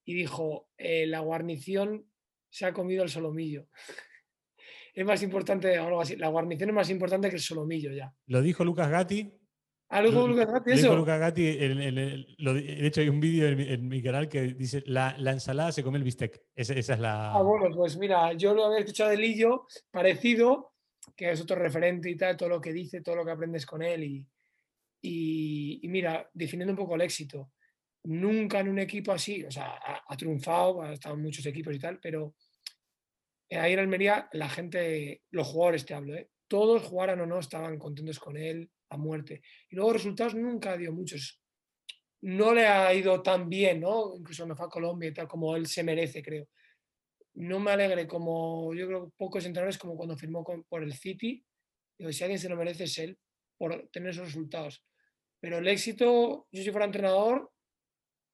y 0.05 0.15
dijo, 0.15 0.69
eh, 0.77 1.07
la 1.07 1.21
guarnición 1.21 2.07
se 2.49 2.67
ha 2.67 2.73
comido 2.73 3.03
el 3.03 3.09
solomillo. 3.09 3.67
es 4.95 5.05
más 5.05 5.23
importante, 5.23 5.77
algo 5.77 6.01
así, 6.01 6.17
la 6.17 6.29
guarnición 6.29 6.71
es 6.71 6.75
más 6.75 6.91
importante 6.91 7.29
que 7.31 7.37
el 7.37 7.43
solomillo 7.43 7.93
ya. 7.93 8.13
Lo 8.27 8.43
dijo 8.43 8.65
Lucas 8.65 8.91
Gatti. 8.91 9.33
Ah, 9.89 10.03
lo 10.03 10.11
dijo 10.11 10.29
Lucas 10.29 10.47
Gatti, 10.47 10.73
eso. 10.73 10.83
Dijo 10.83 10.97
Lucas 10.97 11.19
Gatti, 11.19 11.43
de 11.43 12.87
hecho 12.87 13.01
hay 13.01 13.09
un 13.09 13.21
vídeo 13.21 13.49
en, 13.49 13.89
mi 13.89 14.03
canal 14.03 14.29
que 14.29 14.43
dice, 14.55 14.83
la, 14.87 15.17
ensalada 15.19 15.73
se 15.73 15.83
come 15.83 15.99
el 15.99 16.05
bistec. 16.05 16.43
Esa, 16.55 16.75
es 16.75 16.89
la... 16.99 17.33
Ah, 17.33 17.43
bueno, 17.43 17.75
pues 17.75 17.97
mira, 17.97 18.33
yo 18.35 18.55
lo 18.55 18.67
había 18.67 18.81
escuchado 18.81 19.11
de 19.11 19.17
Lillo, 19.17 19.67
parecido, 19.91 20.75
que 21.17 21.31
es 21.31 21.41
otro 21.41 21.57
referente 21.57 22.09
y 22.11 22.17
tal, 22.17 22.37
todo 22.37 22.51
lo 22.51 22.61
que 22.61 22.73
dice, 22.73 23.01
todo 23.01 23.17
lo 23.17 23.25
que 23.25 23.33
aprendes 23.33 23.67
con 23.67 23.83
él 23.83 24.05
y, 24.05 24.27
y 25.03 25.81
mira, 25.89 26.29
definiendo 26.33 26.73
un 26.73 26.79
poco 26.79 26.95
el 26.95 27.03
éxito 27.03 27.53
nunca 28.05 28.61
en 28.61 28.69
un 28.69 28.79
equipo 28.79 29.13
así, 29.13 29.45
o 29.45 29.51
sea, 29.51 29.79
ha, 30.07 30.17
triunfado, 30.17 30.83
ha 30.83 30.93
estado 30.93 31.15
en 31.15 31.23
muchos 31.23 31.45
equipos 31.47 31.75
y 31.75 31.79
tal, 31.79 31.99
pero 32.01 32.35
ahí 33.51 33.73
en 33.73 33.79
Almería 33.79 34.29
la 34.33 34.49
gente, 34.49 35.23
los 35.31 35.49
jugadores 35.49 35.85
te 35.85 35.95
hablo, 35.95 36.15
¿eh? 36.15 36.31
todos 36.49 36.83
jugaran 36.83 37.21
o 37.21 37.27
no 37.27 37.39
estaban 37.39 37.79
contentos 37.79 38.19
con 38.19 38.37
él 38.37 38.71
a 38.91 38.97
muerte. 38.97 39.43
Y 39.69 39.77
luego 39.77 39.93
resultados 39.93 40.35
nunca 40.35 40.77
dio 40.77 40.93
muchos. 40.93 41.41
No 42.23 42.53
le 42.53 42.67
ha 42.67 42.93
ido 42.93 43.23
tan 43.23 43.49
bien, 43.49 43.81
¿no? 43.81 44.17
Incluso 44.17 44.47
me 44.47 44.57
fue 44.57 44.67
a 44.67 44.69
Colombia 44.69 45.11
y 45.11 45.15
tal, 45.15 45.29
como 45.29 45.55
él 45.55 45.67
se 45.67 45.85
merece, 45.85 46.23
creo. 46.23 46.49
No 47.35 47.61
me 47.61 47.71
alegre 47.71 48.09
como, 48.09 48.75
yo 48.75 48.87
creo, 48.89 49.13
pocos 49.17 49.47
entrenadores 49.47 49.79
como 49.79 49.97
cuando 49.97 50.17
firmó 50.17 50.45
por 50.69 50.83
el 50.83 50.93
City. 50.93 51.45
Digo, 51.97 52.13
si 52.13 52.25
alguien 52.25 52.41
se 52.41 52.49
lo 52.49 52.57
merece 52.57 52.85
es 52.85 52.99
él, 52.99 53.17
por 53.57 53.89
tener 53.93 54.11
esos 54.11 54.27
resultados. 54.27 54.85
Pero 55.41 55.59
el 55.59 55.69
éxito, 55.69 56.47
yo 56.53 56.63
si 56.63 56.71
fuera 56.71 56.87
entrenador, 56.87 57.51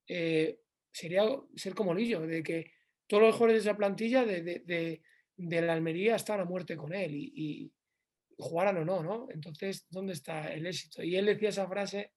eh, 0.09 0.61
sería 0.93 1.23
ser 1.55 1.74
como 1.74 1.95
Lillo, 1.95 2.20
de 2.20 2.43
que 2.43 2.73
todos 3.07 3.23
los 3.23 3.35
jugadores 3.35 3.65
de 3.65 3.70
esa 3.70 3.77
plantilla 3.77 4.24
de, 4.24 5.03
la 5.37 5.73
Almería 5.73 6.16
están 6.16 6.41
a 6.41 6.45
muerte 6.45 6.77
con 6.77 6.93
él 6.93 7.15
y, 7.15 7.73
jugaran 8.39 8.77
o 8.77 8.85
no, 8.85 9.03
¿no? 9.03 9.28
Entonces, 9.31 9.87
¿dónde 9.89 10.12
está 10.12 10.53
el 10.53 10.66
éxito? 10.66 11.03
Y 11.03 11.16
él 11.16 11.24
decía 11.24 11.49
esa 11.49 11.66
frase 11.66 12.12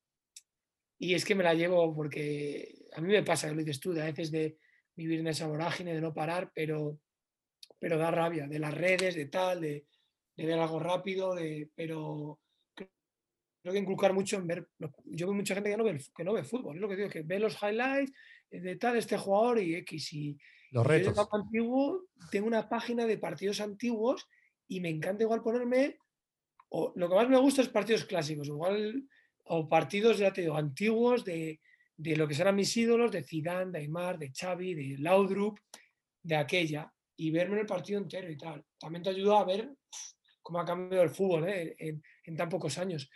y 0.97 1.13
es 1.13 1.23
que 1.23 1.33
me 1.33 1.45
la 1.45 1.53
llevo 1.53 1.95
porque 1.95 2.87
a 2.93 2.99
mí 2.99 3.07
me 3.07 3.23
pasa, 3.23 3.49
lo 3.49 3.55
dices 3.55 3.79
tú, 3.79 3.93
de 3.93 4.01
a 4.01 4.05
veces 4.05 4.29
de 4.29 4.57
vivir 4.95 5.21
en 5.21 5.27
esa 5.27 5.47
vorágine, 5.47 5.93
de 5.93 6.01
no 6.01 6.13
parar, 6.13 6.51
pero, 6.53 6.99
pero 7.79 7.97
da 7.97 8.11
rabia, 8.11 8.47
de 8.47 8.59
las 8.59 8.73
redes, 8.73 9.15
de 9.15 9.27
tal, 9.27 9.61
de, 9.61 9.85
ver 10.35 10.59
algo 10.59 10.79
rápido, 10.79 11.35
de, 11.35 11.69
pero 11.73 12.41
creo 13.61 13.73
que 13.73 13.79
inculcar 13.79 14.13
mucho 14.13 14.37
en 14.37 14.47
ver. 14.47 14.67
Yo 15.05 15.27
veo 15.27 15.35
mucha 15.35 15.53
gente 15.53 15.69
que 15.69 15.77
no 15.77 15.83
ve, 15.83 16.01
que 16.15 16.23
no 16.23 16.33
ve 16.33 16.43
fútbol, 16.43 16.75
es 16.75 16.81
lo 16.81 16.89
que 16.89 16.95
digo, 16.95 17.09
que 17.09 17.21
ve 17.21 17.39
los 17.39 17.57
highlights 17.61 18.11
de 18.49 18.75
tal, 18.77 18.97
este 18.97 19.17
jugador 19.17 19.59
y 19.59 19.75
X. 19.75 20.13
Y, 20.13 20.37
los 20.71 20.85
retos. 20.85 21.15
Yo 21.15 21.27
antiguo, 21.31 22.05
tengo 22.31 22.47
una 22.47 22.69
página 22.69 23.05
de 23.05 23.17
partidos 23.17 23.59
antiguos 23.59 24.27
y 24.67 24.79
me 24.81 24.89
encanta 24.89 25.23
igual 25.23 25.41
ponerme. 25.41 25.97
O, 26.69 26.93
lo 26.95 27.09
que 27.09 27.15
más 27.15 27.29
me 27.29 27.39
gusta 27.39 27.61
es 27.61 27.69
partidos 27.69 28.05
clásicos, 28.05 28.47
igual, 28.47 29.07
o 29.45 29.67
partidos, 29.67 30.19
ya 30.19 30.31
te 30.31 30.41
digo, 30.41 30.55
antiguos 30.55 31.25
de, 31.25 31.59
de 31.97 32.15
lo 32.15 32.27
que 32.27 32.35
serán 32.35 32.55
mis 32.55 32.75
ídolos, 32.77 33.11
de 33.11 33.23
Zidane, 33.23 33.71
de 33.71 33.79
Aymar, 33.79 34.19
de 34.19 34.31
Xavi, 34.31 34.75
de 34.75 34.97
Laudrup, 34.99 35.59
de 36.21 36.35
aquella, 36.35 36.93
y 37.15 37.31
verme 37.31 37.55
en 37.55 37.61
el 37.61 37.65
partido 37.65 37.99
entero 37.99 38.29
y 38.29 38.37
tal. 38.37 38.63
También 38.79 39.03
te 39.03 39.09
ayuda 39.09 39.39
a 39.39 39.45
ver 39.45 39.73
cómo 40.41 40.59
ha 40.59 40.65
cambiado 40.65 41.03
el 41.03 41.09
fútbol 41.09 41.49
¿eh? 41.49 41.75
en, 41.77 42.01
en, 42.23 42.37
tan 42.37 42.47
pocos 42.47 42.77
años 42.77 43.09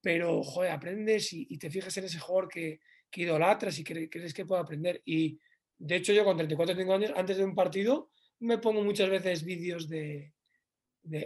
pero, 0.00 0.42
joder, 0.42 0.70
aprendes 0.70 1.32
y, 1.32 1.58
te 1.58 1.70
fijas 1.70 1.96
en 1.96 2.04
ese 2.04 2.18
jugador 2.18 2.48
que, 2.48 2.80
que 3.10 3.22
idolatras 3.22 3.78
y 3.78 3.84
crees 3.84 4.34
que 4.34 4.46
puede 4.46 4.62
aprender. 4.62 5.02
Y 5.04 5.38
de 5.78 5.96
hecho, 5.96 6.12
yo 6.12 6.24
con 6.24 6.36
34 6.36 6.76
5 6.76 6.94
años, 6.94 7.12
antes 7.16 7.36
de 7.36 7.44
un 7.44 7.54
partido, 7.54 8.10
me 8.40 8.58
pongo 8.58 8.82
muchas 8.82 9.08
veces 9.10 9.44
vídeos 9.44 9.88
de, 9.88 10.32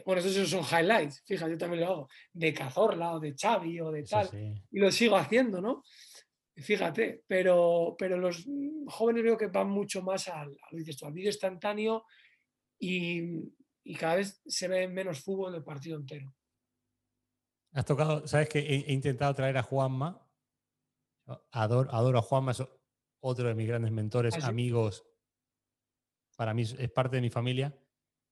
bueno, 0.05 0.21
esos 0.21 0.49
son 0.49 0.65
highlights, 0.65 1.23
fíjate, 1.27 1.53
yo 1.53 1.59
también 1.59 1.81
lo 1.81 1.87
hago, 1.87 2.09
de 2.33 2.55
Cazorla 2.55 3.15
o 3.15 3.21
de 3.21 3.35
Xavi 3.35 3.81
o 3.81 3.91
de 3.91 4.05
tal, 4.05 4.29
y 4.71 4.79
lo 4.79 4.91
sigo 4.91 5.17
haciendo, 5.17 5.61
¿no? 5.61 5.83
Fíjate, 6.55 7.23
pero, 7.27 7.97
pero 7.99 8.19
los 8.19 8.47
jóvenes 8.87 9.23
veo 9.23 9.39
que 9.39 9.47
van 9.47 9.71
mucho 9.71 10.03
más 10.03 10.29
al, 10.29 10.57
al 10.71 11.13
vídeo 11.13 11.31
instantáneo 11.31 12.05
y, 12.79 13.51
cada 13.99 14.17
vez 14.17 14.41
se 14.47 14.69
ve 14.69 14.87
menos 14.87 15.21
fútbol 15.21 15.53
del 15.53 15.65
partido 15.65 15.97
entero. 15.97 16.33
Has 17.73 17.85
tocado, 17.85 18.27
sabes 18.27 18.49
que 18.49 18.59
he, 18.59 18.93
intentado 18.93 19.35
traer 19.35 19.57
a 19.57 19.63
Juanma, 19.63 20.29
adoro, 21.51 21.93
adoro 21.93 22.19
a 22.19 22.23
Juanma, 22.23 22.53
es 22.53 22.63
otro 23.21 23.49
de 23.49 23.55
mis 23.55 23.67
grandes 23.67 23.93
mentores, 23.93 24.35
¿Ah, 24.43 24.49
amigos, 24.49 25.05
para 26.37 26.55
mí 26.55 26.63
es 26.63 26.91
parte 26.91 27.17
de 27.17 27.23
mi 27.23 27.31
familia. 27.31 27.77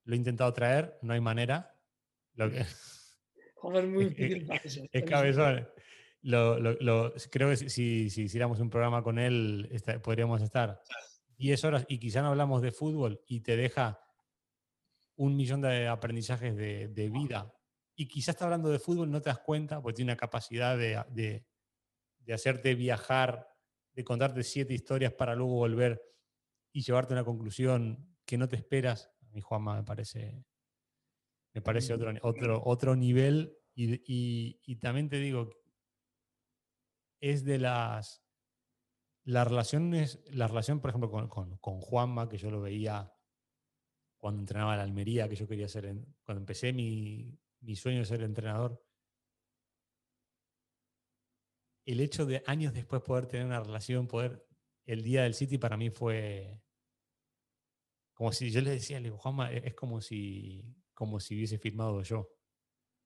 Lo 0.05 0.15
he 0.15 0.17
intentado 0.17 0.53
traer, 0.53 0.99
no 1.03 1.13
hay 1.13 1.21
manera. 1.21 1.77
Lo 2.35 2.51
que... 2.51 2.65
Joder, 3.55 3.87
muy 3.87 4.07
difícil 4.07 4.89
Es 4.91 5.05
cabezón. 5.05 5.69
creo 7.31 7.51
que 7.51 7.57
si, 7.57 8.11
si, 8.11 8.23
hiciéramos 8.23 8.59
un 8.61 8.71
programa 8.71 9.03
con 9.03 9.19
él, 9.19 9.71
podríamos 10.03 10.41
estar 10.43 10.81
10 11.37 11.65
horas 11.65 11.85
y 11.89 11.99
quizá 11.99 12.23
no 12.23 12.29
hablamos 12.29 12.63
de 12.63 12.73
fútbol 12.73 13.23
y 13.27 13.41
te 13.41 13.57
deja 13.57 14.01
un 15.17 15.37
millón 15.37 15.61
de 15.61 15.87
aprendizajes 15.87 16.57
de, 16.57 17.11
vida. 17.11 17.55
Y 18.01 18.09
quizás 18.09 18.35
está 18.35 18.47
hablando 18.47 18.71
de 18.71 18.79
fútbol, 18.79 19.11
no 19.11 19.21
te 19.21 19.29
das 19.29 19.41
cuenta, 19.41 19.83
porque 19.83 19.97
tiene 19.97 20.13
una 20.13 20.17
capacidad 20.17 20.79
de, 20.79 21.05
de, 21.11 22.33
hacerte 22.33 22.75
viajar, 22.75 23.47
de 23.93 24.05
contarte 24.05 24.43
siete 24.43 24.73
historias 24.73 25.13
para 25.13 25.35
luego 25.35 25.57
volver 25.57 26.03
y 26.73 26.81
llevarte 26.81 27.13
a 27.13 27.17
una 27.17 27.25
conclusión 27.27 28.17
que 28.25 28.39
no 28.39 28.49
te 28.49 28.57
esperas 28.57 29.13
mi 29.33 29.43
Juanma 29.43 29.77
me 29.77 29.83
parece, 29.83 30.47
me 31.53 31.61
parece 31.61 31.93
otro, 31.93 32.11
otro, 32.23 32.63
otro 32.65 32.97
nivel. 32.97 33.55
Y, 33.75 34.77
también 34.77 35.11
te 35.11 35.19
digo, 35.19 35.51
es 37.21 37.45
de 37.45 37.59
las, 37.59 38.25
las 39.25 39.47
relaciones, 39.47 40.25
la 40.31 40.49
relación, 40.49 40.81
por 40.81 40.89
ejemplo, 40.89 41.29
con, 41.29 41.81
Juanma, 41.83 42.31
que 42.31 42.39
yo 42.39 42.51
lo 42.51 42.63
veía 42.63 43.13
cuando 44.17 44.41
entrenaba 44.41 44.73
en 44.73 44.81
Almería, 44.81 45.29
que 45.29 45.37
yo 45.37 45.47
quería 45.47 45.69
ser, 45.69 45.85
cuando 46.25 46.41
empecé 46.41 46.73
mi, 46.73 47.39
mi 47.61 47.77
sueño 47.77 48.01
de 48.01 48.05
ser 48.07 48.23
entrenador, 48.23 48.83
el 51.85 52.01
hecho 52.01 52.27
de 52.27 52.43
años 52.47 52.73
después 52.73 53.03
poder 53.03 53.27
tener 53.27 53.47
una 53.47 53.61
relación, 53.61 54.07
poder, 54.07 54.47
el 54.87 55.03
día 55.03 55.23
del 55.23 55.35
City 55.35 55.59
para 55.59 55.77
mí 55.77 55.91
fue, 55.91 56.63
como 58.15 58.33
si 58.33 58.51
yo 58.51 58.61
le 58.61 58.71
decía, 58.71 58.99
le 58.99 59.05
digo, 59.05 59.19
Juanma, 59.19 59.53
e-, 59.53 59.69
es 59.69 59.75
como 59.75 60.01
si, 60.01 60.63
como 60.95 61.21
si 61.21 61.35
hubiese 61.37 61.59
firmado 61.59 62.03
yo. 62.03 62.29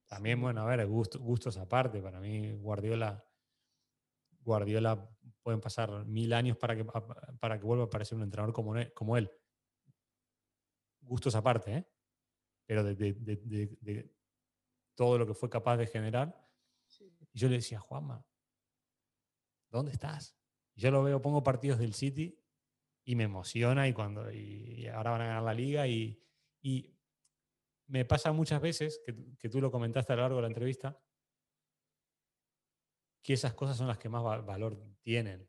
También, 0.07 0.41
bueno, 0.41 0.63
a 0.63 0.67
ver, 0.67 0.87
gustos 0.87 1.57
aparte. 1.57 2.03
Para 2.03 2.21
mí, 2.21 2.53
Guardiola, 2.53 3.25
Guardiola 4.41 5.09
pueden 5.43 5.61
pasar 5.61 6.05
mil 6.05 6.33
años 6.33 6.57
para 6.57 6.77
que, 6.77 6.85
para 6.85 7.59
que 7.59 7.65
vuelva 7.65 7.85
a 7.85 7.87
aparecer 7.87 8.17
un 8.17 8.25
entrenador 8.25 8.53
como, 8.53 8.75
como 8.95 9.17
él. 9.17 9.31
Gustos 11.01 11.35
aparte, 11.35 11.75
¿eh? 11.75 11.89
Pero 12.67 12.83
de, 12.85 14.11
todo 14.95 15.19
lo 15.19 15.27
que 15.27 15.35
fue 15.35 15.51
capaz 15.51 15.77
de 15.77 15.87
generar. 15.87 16.41
Y 17.33 17.39
yo 17.39 17.49
le 17.49 17.57
decía, 17.57 17.81
Juanma, 17.81 18.25
¿dónde 19.71 19.93
estás? 19.93 20.37
Y 20.75 20.83
yo 20.83 20.91
lo 20.91 21.03
veo, 21.03 21.21
pongo 21.21 21.43
partidos 21.43 21.79
del 21.79 21.95
City 21.95 22.39
y 23.05 23.17
me 23.17 23.25
emociona 23.25 23.87
y 23.87 23.93
cuando 23.93 24.33
y 24.33 24.87
ahora 24.87 25.11
van 25.13 25.21
a 25.23 25.27
ganar 25.27 25.43
la 25.43 25.55
liga 25.55 25.87
y, 25.87 26.23
y 26.63 26.95
me 27.87 28.05
pasa 28.05 28.33
muchas 28.33 28.61
veces, 28.61 29.01
que, 29.05 29.37
que, 29.37 29.49
tú 29.49 29.61
lo 29.61 29.71
comentaste 29.71 30.13
a 30.13 30.17
lo 30.17 30.23
largo 30.23 30.37
de 30.37 30.43
la 30.43 30.49
entrevista, 30.49 30.99
que 33.23 33.35
esas 33.35 33.55
cosas 33.55 33.77
son 33.77 33.89
las 33.89 33.99
que 33.99 34.09
más 34.09 34.23
valor 34.23 34.83
tienen. 35.03 35.49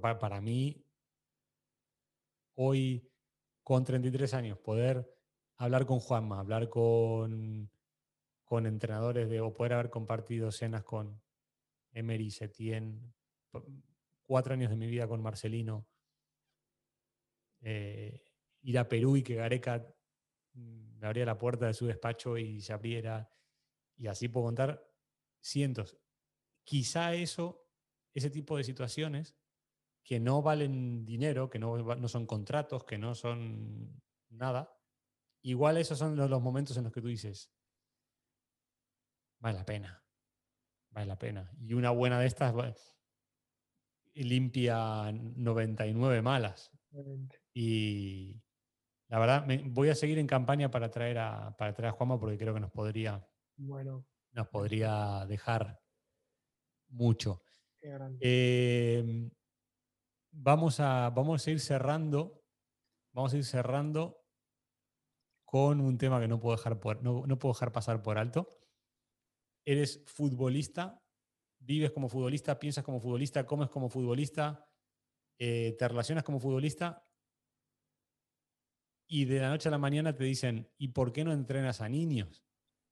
para, 0.00 0.18
para, 0.18 0.40
mí, 0.40 0.84
hoy 2.54 3.10
con 3.62 3.84
33 3.84 4.34
años, 4.34 4.58
poder 4.58 5.10
hablar 5.56 5.86
con 5.86 5.98
Juanma, 5.98 6.40
hablar 6.40 6.68
con, 6.68 7.70
con 8.46 8.64
entrenadores 8.64 9.28
de, 9.28 9.42
o 9.42 9.52
poder 9.52 9.74
haber 9.74 9.90
compartido 9.90 10.50
cenas 10.50 10.84
con 10.84 11.20
Emery, 11.92 12.30
Setien, 12.30 13.12
cuatro 14.24 14.54
años 14.54 14.70
de 14.70 14.76
mi 14.76 14.86
vida 14.86 15.06
con 15.06 15.20
Marcelino, 15.20 15.86
eh, 17.60 18.24
ir 18.62 18.78
a 18.78 18.88
Perú 18.88 19.16
y 19.16 19.22
que 19.22 19.34
Gareca 19.34 19.86
mm, 20.54 20.98
me 20.98 21.06
abría 21.06 21.26
la 21.26 21.36
puerta 21.36 21.66
de 21.66 21.74
su 21.74 21.86
despacho 21.86 22.38
y 22.38 22.60
se 22.60 22.72
abriera. 22.72 23.28
Y 23.96 24.06
así 24.06 24.28
puedo 24.28 24.46
contar 24.46 24.88
cientos. 25.40 25.98
Quizá 26.64 27.14
eso, 27.14 27.66
ese 28.14 28.30
tipo 28.30 28.56
de 28.56 28.64
situaciones 28.64 29.36
que 30.04 30.20
no 30.20 30.40
valen 30.40 31.04
dinero, 31.04 31.50
que 31.50 31.58
no, 31.58 31.76
no 31.76 32.08
son 32.08 32.26
contratos, 32.26 32.84
que 32.84 32.96
no 32.96 33.14
son 33.16 34.00
nada, 34.30 34.72
igual 35.42 35.76
esos 35.76 35.98
son 35.98 36.16
los, 36.16 36.42
momentos 36.42 36.76
en 36.76 36.84
los 36.84 36.92
que 36.92 37.00
tú 37.00 37.08
dices, 37.08 37.52
vale 39.38 39.58
la 39.58 39.64
pena, 39.64 40.04
vale 40.90 41.06
la 41.06 41.18
pena. 41.18 41.50
Y 41.60 41.74
una 41.74 41.90
buena 41.90 42.20
de 42.20 42.26
estas 42.26 42.54
limpia 44.14 45.12
99 45.12 46.22
malas. 46.22 46.70
Y 47.52 48.42
la 49.08 49.18
verdad, 49.18 49.46
voy 49.66 49.90
a 49.90 49.94
seguir 49.94 50.18
en 50.18 50.26
campaña 50.26 50.70
para 50.70 50.90
traer 50.90 51.18
a, 51.18 51.56
para 51.56 51.74
traer 51.74 51.90
a 51.90 51.96
Juanma 51.96 52.18
porque 52.18 52.38
creo 52.38 52.54
que 52.54 52.60
nos 52.60 52.70
podría, 52.70 53.26
bueno, 53.56 54.06
nos 54.32 54.48
podría 54.48 55.24
dejar 55.26 55.80
mucho. 56.88 57.42
Em, 58.20 59.30
vamos, 60.32 60.80
a, 60.80 61.10
vamos 61.10 61.46
a 61.46 61.50
ir 61.50 61.60
cerrando. 61.60 62.42
Vamos 63.12 63.32
a 63.32 63.36
ir 63.36 63.44
cerrando 63.44 64.22
con 65.44 65.80
un 65.80 65.96
tema 65.96 66.20
que 66.20 66.28
no 66.28 66.40
puedo 66.40 66.56
dejar, 66.56 66.80
por, 66.80 67.02
no, 67.02 67.22
puedo 67.38 67.54
dejar 67.54 67.72
pasar 67.72 68.02
por 68.02 68.18
alto. 68.18 68.48
Eres 69.66 70.02
futbolista, 70.06 71.02
vives 71.58 71.90
como 71.90 72.08
futbolista, 72.08 72.58
piensas 72.58 72.84
como 72.84 73.00
futbolista, 73.00 73.44
comes 73.44 73.68
como 73.68 73.90
futbolista, 73.90 74.66
eh, 75.38 75.76
te 75.78 75.88
relacionas 75.88 76.24
como 76.24 76.40
futbolista 76.40 77.06
y 79.08 79.24
de 79.24 79.40
la 79.40 79.50
noche 79.50 79.68
a 79.68 79.72
la 79.72 79.78
mañana 79.78 80.14
te 80.14 80.24
dicen, 80.24 80.70
¿y 80.78 80.88
por 80.88 81.12
qué 81.12 81.24
no 81.24 81.32
entrenas 81.32 81.80
a 81.80 81.88
niños? 81.88 82.44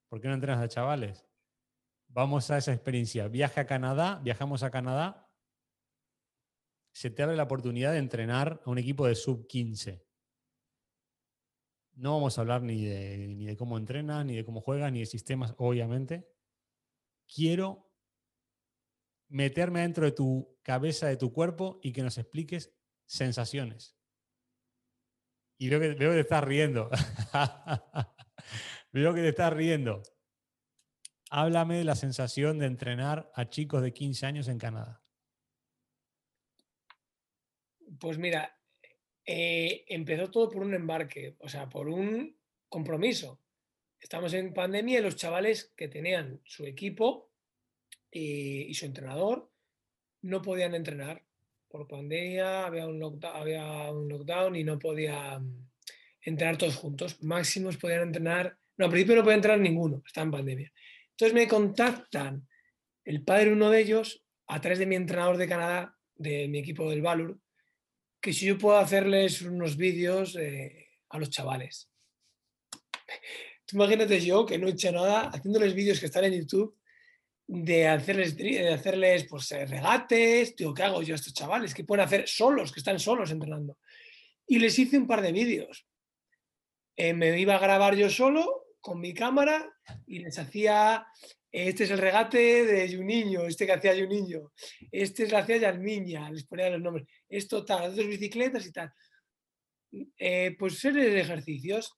¿Por 0.09 0.21
qué 0.21 0.29
no 0.29 0.35
entrenas 0.35 0.61
a 0.61 0.69
chavales? 0.69 1.27
Vamos 2.09 2.51
a 2.51 2.59
esa 2.59 2.73
experiencia. 2.73 3.29
Viaje 3.29 3.61
a 3.61 3.67
Canadá, 3.67 4.21
viajamos 4.23 4.63
a 4.63 4.71
Canadá, 4.71 5.29
se 6.93 7.11
te 7.11 7.23
abre 7.23 7.37
la 7.37 7.43
oportunidad 7.45 7.93
de 7.93 7.99
entrenar 7.99 8.61
a 8.65 8.71
un 8.71 8.79
equipo 8.79 9.07
de 9.07 9.17
sub 9.17 9.49
15. 9.49 10.07
No 11.95 12.13
vamos 12.13 12.39
a 12.39 12.41
hablar 12.41 12.63
ni 12.63 12.85
de, 12.85 13.19
ni 13.19 13.47
de 13.47 13.57
cómo 13.57 13.77
entrenas, 13.77 14.25
ni 14.25 14.37
de 14.37 14.45
cómo 14.45 14.61
juegas, 14.61 14.93
ni 14.93 15.01
de 15.01 15.07
sistemas, 15.07 15.55
obviamente. 15.59 16.34
Quiero 17.33 17.91
meterme 19.29 19.81
dentro 19.81 20.05
de 20.05 20.13
tu 20.13 20.59
cabeza, 20.63 21.09
de 21.09 21.17
tu 21.17 21.33
cuerpo 21.33 21.81
y 21.83 21.93
que 21.93 22.03
nos 22.03 22.19
expliques 22.19 22.73
sensaciones. 23.07 23.97
Y 25.59 25.69
veo 25.69 25.81
que, 25.81 25.95
te 25.95 26.21
estás 26.21 26.45
riendo. 26.45 26.91
veo 28.93 29.15
que 29.15 29.21
te 29.21 29.29
estás 29.29 29.53
riendo. 29.53 30.03
Háblame 31.31 31.79
de 31.79 31.85
la 31.85 31.95
sensación 31.95 32.59
de 32.59 32.67
entrenar 32.67 33.31
a 33.35 33.49
chicos 33.49 33.83
de 33.83 33.93
15 33.93 34.27
años 34.27 34.49
en 34.49 34.59
Canadá. 34.59 35.03
Pues 37.99 38.19
mira, 38.19 38.59
eh, 39.25 39.85
empezó 39.89 40.31
todo 40.31 40.51
por 40.51 40.63
un 40.63 40.75
embarque, 40.75 41.37
o 41.41 41.49
sea, 41.49 41.69
por 41.69 41.89
un 41.89 42.37
compromiso. 42.69 43.44
Estamos 44.05 44.35
en 44.35 44.53
pandemia 44.53 44.99
y 44.99 45.03
los 45.03 45.17
chavales 45.17 45.73
que 45.75 45.89
tenían 45.89 46.39
su 46.45 46.67
equipo 46.67 47.31
eh, 48.13 48.67
y 48.69 48.75
su 48.75 48.85
entrenador 48.85 49.51
no 50.21 50.43
podían 50.43 50.75
entrenar 50.75 51.25
por 51.69 51.89
pandemia, 51.89 52.67
había 52.67 52.87
un, 52.87 52.99
lockdown, 52.99 54.57
y 54.57 54.63
no 54.63 54.79
podía 54.79 55.39
mm, 55.39 55.71
entrenar 56.21 56.59
todos 56.59 56.77
juntos. 56.77 57.23
Máximos 57.23 57.79
podían 57.79 58.03
entrenar, 58.03 58.59
no, 58.77 58.85
al 58.85 58.91
principio 58.91 59.17
no 59.17 59.23
podía 59.23 59.37
entrenar 59.37 59.61
ninguno, 59.61 60.03
está 60.07 60.21
en 60.21 60.33
pandemia. 60.33 60.71
Entonces 61.13 61.33
me 61.33 61.49
contactan 61.49 62.47
el 63.07 63.25
padre 63.25 63.55
uno 63.55 63.71
de 63.71 63.81
ellos 63.81 64.23
a 64.49 64.61
través 64.61 64.81
de 64.81 64.87
mi 64.87 64.97
entrenador 64.97 65.39
de 65.39 65.49
Canadá, 65.49 65.97
de 66.15 66.47
mi 66.49 66.59
equipo 66.59 66.91
del 66.91 67.01
Valur, 67.01 67.41
que 68.21 68.35
si 68.35 68.45
yo 68.45 68.59
puedo 68.59 68.77
hacerles 68.77 69.41
unos 69.41 69.79
vídeos 69.79 70.37
eh, 70.37 70.91
a 71.09 71.19
los 71.19 71.31
chavales. 71.31 71.91
Imagínate 73.75 74.21
yo 74.21 74.47
que 74.47 74.57
no 74.57 74.69
he 74.69 74.71
hecho 74.71 74.93
nada 74.93 75.31
haciéndoles 75.31 75.75
vídeos 75.75 75.99
que 75.99 76.07
están 76.07 76.25
en 76.25 76.35
YouTube 76.35 76.79
de 77.47 77.89
hacerles, 77.89 78.37
de 78.37 78.73
hacerles 78.73 79.27
pues, 79.29 79.51
eh, 79.51 79.67
regates, 79.67 80.55
¿qué 80.57 80.83
hago 80.83 81.03
yo 81.03 81.15
a 81.15 81.17
estos 81.17 81.35
chavales? 81.35 81.75
que 81.75 81.83
pueden 81.83 82.05
hacer 82.05 82.29
solos, 82.29 82.73
que 82.73 82.79
están 82.79 83.01
solos 83.01 83.33
entrenando? 83.33 83.79
Y 84.47 84.61
les 84.61 84.79
hice 84.79 84.97
un 84.97 85.09
par 85.09 85.23
de 85.23 85.33
vídeos. 85.33 85.87
Eh, 86.97 87.13
me 87.15 87.39
iba 87.39 87.57
a 87.57 87.59
grabar 87.59 87.97
yo 87.97 88.09
solo 88.09 88.67
con 88.81 89.01
mi 89.01 89.13
cámara 89.13 89.69
y 90.07 90.21
les 90.21 90.39
hacía, 90.39 91.07
este 91.51 91.85
es 91.85 91.91
el 91.91 91.99
regate 91.99 92.65
de 92.65 92.97
un 92.97 93.07
niño, 93.07 93.45
este 93.45 93.67
que 93.67 93.73
hacía 93.73 93.93
un 94.05 94.09
niño, 94.09 94.53
este 94.93 95.25
es 95.25 95.33
la 95.33 95.41
hacía 95.41 95.73
niña, 95.73 96.31
les 96.31 96.45
ponía 96.45 96.71
los 96.71 96.81
nombres, 96.81 97.09
esto 97.29 97.65
tal, 97.65 97.95
dos 97.97 98.07
bicicletas 98.07 98.67
y 98.67 98.73
tal. 98.73 98.93
Eh, 100.17 100.55
pues 100.59 100.79
series 100.79 101.15
ejercicios. 101.15 101.93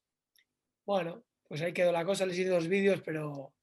Bueno, 0.86 1.24
pues 1.48 1.62
ahí 1.62 1.72
quedó 1.72 1.92
la 1.92 2.04
cosa, 2.04 2.26
les 2.26 2.38
hice 2.38 2.50
dos 2.50 2.68
vídeos, 2.68 3.00
pero 3.02 3.54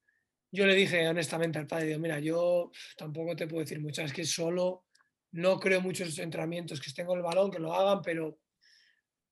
yo 0.50 0.66
le 0.66 0.74
dije 0.74 1.08
honestamente 1.08 1.58
al 1.58 1.66
padre, 1.66 1.86
digo, 1.86 2.00
mira, 2.00 2.18
yo 2.18 2.70
tampoco 2.96 3.34
te 3.34 3.46
puedo 3.46 3.60
decir 3.60 3.80
mucho, 3.80 4.02
es 4.02 4.12
que 4.12 4.24
solo 4.24 4.84
no 5.32 5.58
creo 5.58 5.80
muchos 5.80 6.18
entrenamientos 6.18 6.80
que 6.80 7.04
con 7.04 7.18
el 7.18 7.24
balón, 7.24 7.50
que 7.50 7.58
lo 7.58 7.74
hagan, 7.74 8.02
pero 8.02 8.38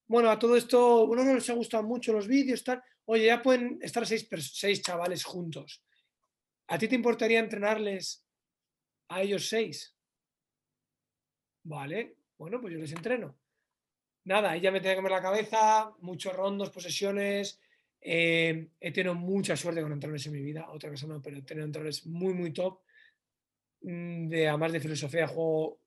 bueno, 0.07 0.29
a 0.29 0.37
todo 0.37 0.55
esto, 0.55 1.05
uno 1.05 1.23
no 1.23 1.33
les 1.33 1.49
ha 1.49 1.53
gustado 1.53 1.83
mucho 1.83 2.11
los 2.11 2.27
vídeos, 2.27 2.63
tal. 2.63 2.83
Oye, 3.05 3.25
ya 3.25 3.41
pueden 3.41 3.79
estar 3.81 4.05
seis, 4.05 4.27
seis 4.51 4.81
chavales 4.81 5.23
juntos. 5.23 5.81
¿A 6.67 6.77
ti 6.77 6.87
te 6.87 6.95
importaría 6.95 7.39
entrenarles 7.39 8.25
a 9.07 9.21
ellos 9.21 9.47
seis? 9.47 9.95
Vale, 11.63 12.17
bueno, 12.37 12.59
pues 12.59 12.73
yo 12.73 12.79
les 12.79 12.91
entreno. 12.91 13.37
Nada, 14.25 14.55
ella 14.55 14.71
me 14.71 14.79
tiene 14.81 14.95
que 14.95 14.97
comer 14.97 15.11
la 15.13 15.21
cabeza, 15.21 15.93
muchos 15.99 16.33
rondos, 16.33 16.69
posesiones, 16.69 17.59
eh, 18.05 18.67
he 18.81 18.91
tenido 18.91 19.15
mucha 19.15 19.55
suerte 19.55 19.81
con 19.81 19.93
entrenadores 19.93 20.25
en 20.25 20.33
mi 20.33 20.41
vida, 20.41 20.69
otra 20.69 20.89
cosa 20.89 21.07
no, 21.07 21.21
pero 21.21 21.37
he 21.37 21.41
tenido 21.41 21.65
entrenadores 21.65 22.05
muy, 22.05 22.33
muy 22.33 22.51
top, 22.51 22.81
mm, 23.81 24.27
de, 24.27 24.49
además 24.49 24.73
de 24.73 24.81
filosofía 24.81 25.25
juego 25.25 25.79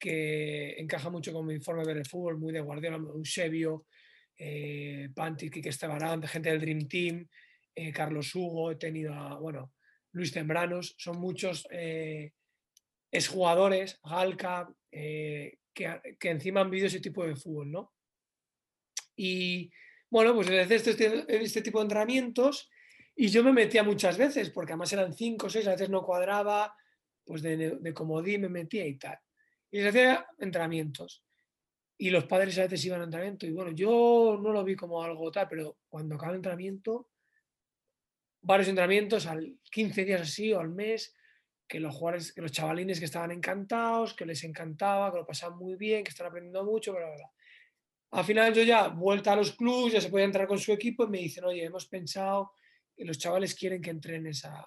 que 0.00 0.80
encaja 0.80 1.10
mucho 1.10 1.32
con 1.32 1.46
mi 1.46 1.60
forma 1.60 1.82
de 1.82 1.88
ver 1.88 1.96
el 1.98 2.06
fútbol, 2.06 2.38
muy 2.38 2.52
de 2.52 2.60
Guardiola, 2.60 2.96
Eusebio, 2.96 3.86
eh, 4.36 5.10
Panti, 5.14 5.48
Quique 5.48 5.68
Estebarán, 5.68 6.22
gente 6.24 6.50
del 6.50 6.60
Dream 6.60 6.88
Team, 6.88 7.28
eh, 7.74 7.92
Carlos 7.92 8.34
Hugo, 8.34 8.72
he 8.72 8.76
tenido 8.76 9.14
a, 9.14 9.38
bueno, 9.38 9.72
Luis 10.12 10.32
Tembranos, 10.32 10.96
son 10.98 11.20
muchos 11.20 11.68
eh, 11.70 12.32
exjugadores, 13.12 14.00
Galca, 14.02 14.72
que, 14.90 15.58
que, 15.72 16.30
encima 16.30 16.62
han 16.62 16.70
vivido 16.70 16.88
ese 16.88 17.00
tipo 17.00 17.24
de 17.24 17.36
fútbol, 17.36 17.70
¿no? 17.70 17.92
Y 19.14 19.70
bueno, 20.10 20.34
pues 20.34 20.48
desde 20.48 20.74
este, 20.76 21.24
este, 21.28 21.62
tipo 21.62 21.78
de 21.78 21.84
entrenamientos 21.84 22.70
y 23.14 23.28
yo 23.28 23.42
me 23.42 23.52
metía 23.52 23.82
muchas 23.82 24.16
veces, 24.16 24.50
porque 24.50 24.72
además 24.72 24.92
eran 24.92 25.12
cinco 25.12 25.46
o 25.46 25.50
seis, 25.50 25.66
a 25.66 25.72
veces 25.72 25.90
no 25.90 26.04
cuadraba, 26.04 26.74
pues 27.24 27.42
de, 27.42 27.78
de 27.80 27.94
comodín 27.94 28.42
me 28.42 28.48
metía 28.48 28.86
y 28.86 28.96
tal. 28.96 29.18
Y 29.70 29.78
les 29.78 29.88
hacía 29.88 30.26
entrenamientos. 30.38 31.24
Y 31.98 32.10
los 32.10 32.24
padres 32.24 32.58
a 32.58 32.62
veces 32.62 32.84
iban 32.84 33.00
a 33.00 33.04
entrenamiento. 33.04 33.44
Y 33.44 33.52
bueno, 33.52 33.72
yo 33.72 34.38
no 34.40 34.52
lo 34.52 34.62
vi 34.62 34.76
como 34.76 35.02
algo 35.02 35.30
tal, 35.32 35.48
pero 35.48 35.78
cuando 35.88 36.14
acaba 36.14 36.30
el 36.30 36.36
entrenamiento, 36.36 37.10
varios 38.40 38.68
entrenamientos 38.68 39.26
al 39.26 39.58
15 39.70 40.04
días 40.04 40.20
así 40.22 40.52
o 40.52 40.60
al 40.60 40.70
mes, 40.70 41.14
que 41.66 41.80
los 41.80 41.94
jugadores, 41.94 42.32
que 42.32 42.40
los 42.40 42.52
chavalines 42.52 42.98
que 42.98 43.04
estaban 43.04 43.30
encantados, 43.30 44.14
que 44.14 44.24
les 44.24 44.42
encantaba, 44.44 45.12
que 45.12 45.18
lo 45.18 45.26
pasaban 45.26 45.58
muy 45.58 45.76
bien, 45.76 46.02
que 46.02 46.10
están 46.10 46.28
aprendiendo 46.28 46.64
mucho, 46.64 46.92
bla, 46.92 47.06
bla, 47.06 47.16
bla. 47.16 47.30
Al 48.10 48.24
final 48.24 48.54
yo 48.54 48.62
ya, 48.62 48.88
vuelta 48.88 49.32
a 49.32 49.36
los 49.36 49.52
clubes, 49.52 49.92
ya 49.92 50.00
se 50.00 50.08
podía 50.08 50.24
entrar 50.24 50.46
con 50.46 50.58
su 50.58 50.72
equipo 50.72 51.04
y 51.04 51.08
me 51.08 51.18
dicen, 51.18 51.44
oye, 51.44 51.64
hemos 51.64 51.86
pensado 51.86 52.52
que 52.96 53.04
los 53.04 53.18
chavales 53.18 53.54
quieren 53.54 53.82
que 53.82 53.90
entrenes 53.90 54.44
a, 54.44 54.66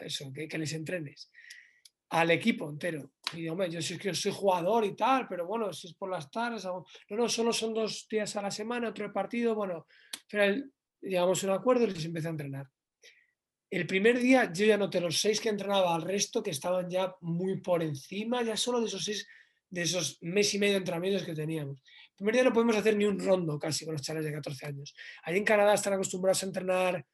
eso, 0.00 0.32
que, 0.32 0.58
les 0.58 0.72
entrenes 0.72 1.30
al 2.10 2.30
equipo 2.30 2.70
entero. 2.70 3.12
Y 3.34 3.42
digo, 3.42 3.62
yo 3.66 3.82
sí 3.82 3.98
que 3.98 4.14
soy 4.14 4.32
jugador 4.32 4.84
y 4.86 4.96
tal, 4.96 5.28
pero 5.28 5.46
bueno, 5.46 5.72
si 5.72 5.88
es 5.88 5.94
por 5.94 6.10
las 6.10 6.30
tardes, 6.30 6.64
no, 6.64 6.86
no, 7.10 7.28
solo 7.28 7.52
son 7.52 7.74
dos 7.74 8.06
días 8.08 8.34
a 8.36 8.42
la 8.42 8.50
semana, 8.50 8.88
otro 8.88 9.12
partido, 9.12 9.54
bueno, 9.54 9.86
al 10.14 10.28
final 10.28 10.72
llegamos 11.02 11.44
a 11.44 11.46
un 11.48 11.52
acuerdo 11.52 11.84
y 11.84 11.90
les 11.90 12.04
empecé 12.04 12.28
a 12.28 12.30
entrenar. 12.30 12.66
El 13.70 13.86
primer 13.86 14.18
día 14.18 14.50
yo 14.50 14.64
ya 14.64 14.78
noté 14.78 14.98
los 14.98 15.20
seis 15.20 15.40
que 15.40 15.50
entrenaba 15.50 15.94
al 15.94 16.00
resto 16.00 16.42
que 16.42 16.50
estaban 16.50 16.88
ya 16.88 17.14
muy 17.20 17.60
por 17.60 17.82
encima, 17.82 18.42
ya 18.42 18.56
solo 18.56 18.80
de 18.80 18.86
esos 18.86 19.04
seis 19.04 19.28
de 19.70 19.82
esos 19.82 20.18
mes 20.22 20.52
y 20.54 20.58
medio 20.58 20.74
de 20.74 20.78
entrenamientos 20.78 21.24
que 21.24 21.34
teníamos. 21.34 21.80
El 22.10 22.16
primer 22.16 22.34
día 22.34 22.44
no 22.44 22.52
podemos 22.52 22.76
hacer 22.76 22.96
ni 22.96 23.04
un 23.04 23.18
rondo 23.18 23.58
casi 23.58 23.84
con 23.84 23.94
los 23.94 24.02
chavales 24.02 24.26
de 24.26 24.32
14 24.32 24.66
años. 24.66 24.94
Allí 25.22 25.38
en 25.38 25.44
Canadá 25.44 25.74
están 25.74 25.92
acostumbrados 25.92 26.42
a 26.42 26.46
entrenar 26.46 27.06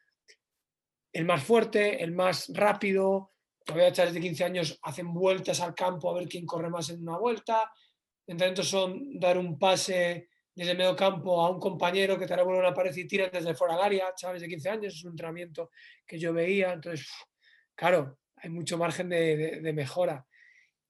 el 1.13 1.25
más 1.25 1.43
fuerte, 1.45 2.03
el 2.03 2.13
más 2.13 2.51
rápido. 2.55 3.33
Todavía 3.65 3.93
chavales 3.93 4.15
de 4.15 4.21
15 4.21 4.45
años 4.45 4.79
hacen 4.83 5.13
vueltas 5.13 5.61
al 5.61 5.75
campo 5.75 6.11
a 6.11 6.19
ver 6.19 6.29
quién 6.29 6.47
corre 6.47 6.71
más 6.71 6.91
en 6.91 7.03
una 7.03 7.19
vuelta. 7.19 7.71
Entrenamientos 8.27 8.69
son 8.69 9.19
dar 9.19 9.37
un 9.37 9.59
pase 9.59 10.29
desde 10.55 10.75
medio 10.75 10.95
campo 10.95 11.41
a 11.41 11.51
un 11.51 11.59
compañero 11.59 12.19
que 12.19 12.27
te 12.27 12.37
revuelve 12.37 12.61
una 12.61 12.73
pared 12.73 12.95
y 12.97 13.07
tira 13.07 13.29
desde 13.29 13.55
fuera 13.55 13.75
del 13.75 13.85
área, 13.85 14.15
chavales 14.15 14.41
de 14.43 14.49
15 14.49 14.69
años, 14.71 14.95
es 14.95 15.05
un 15.05 15.11
entrenamiento 15.11 15.71
que 16.07 16.19
yo 16.19 16.33
veía. 16.33 16.73
Entonces, 16.73 17.09
claro, 17.75 18.19
hay 18.37 18.51
mucho 18.51 18.79
margen 18.79 19.09
de, 19.09 19.61
de 19.61 19.73
mejora. 19.73 20.25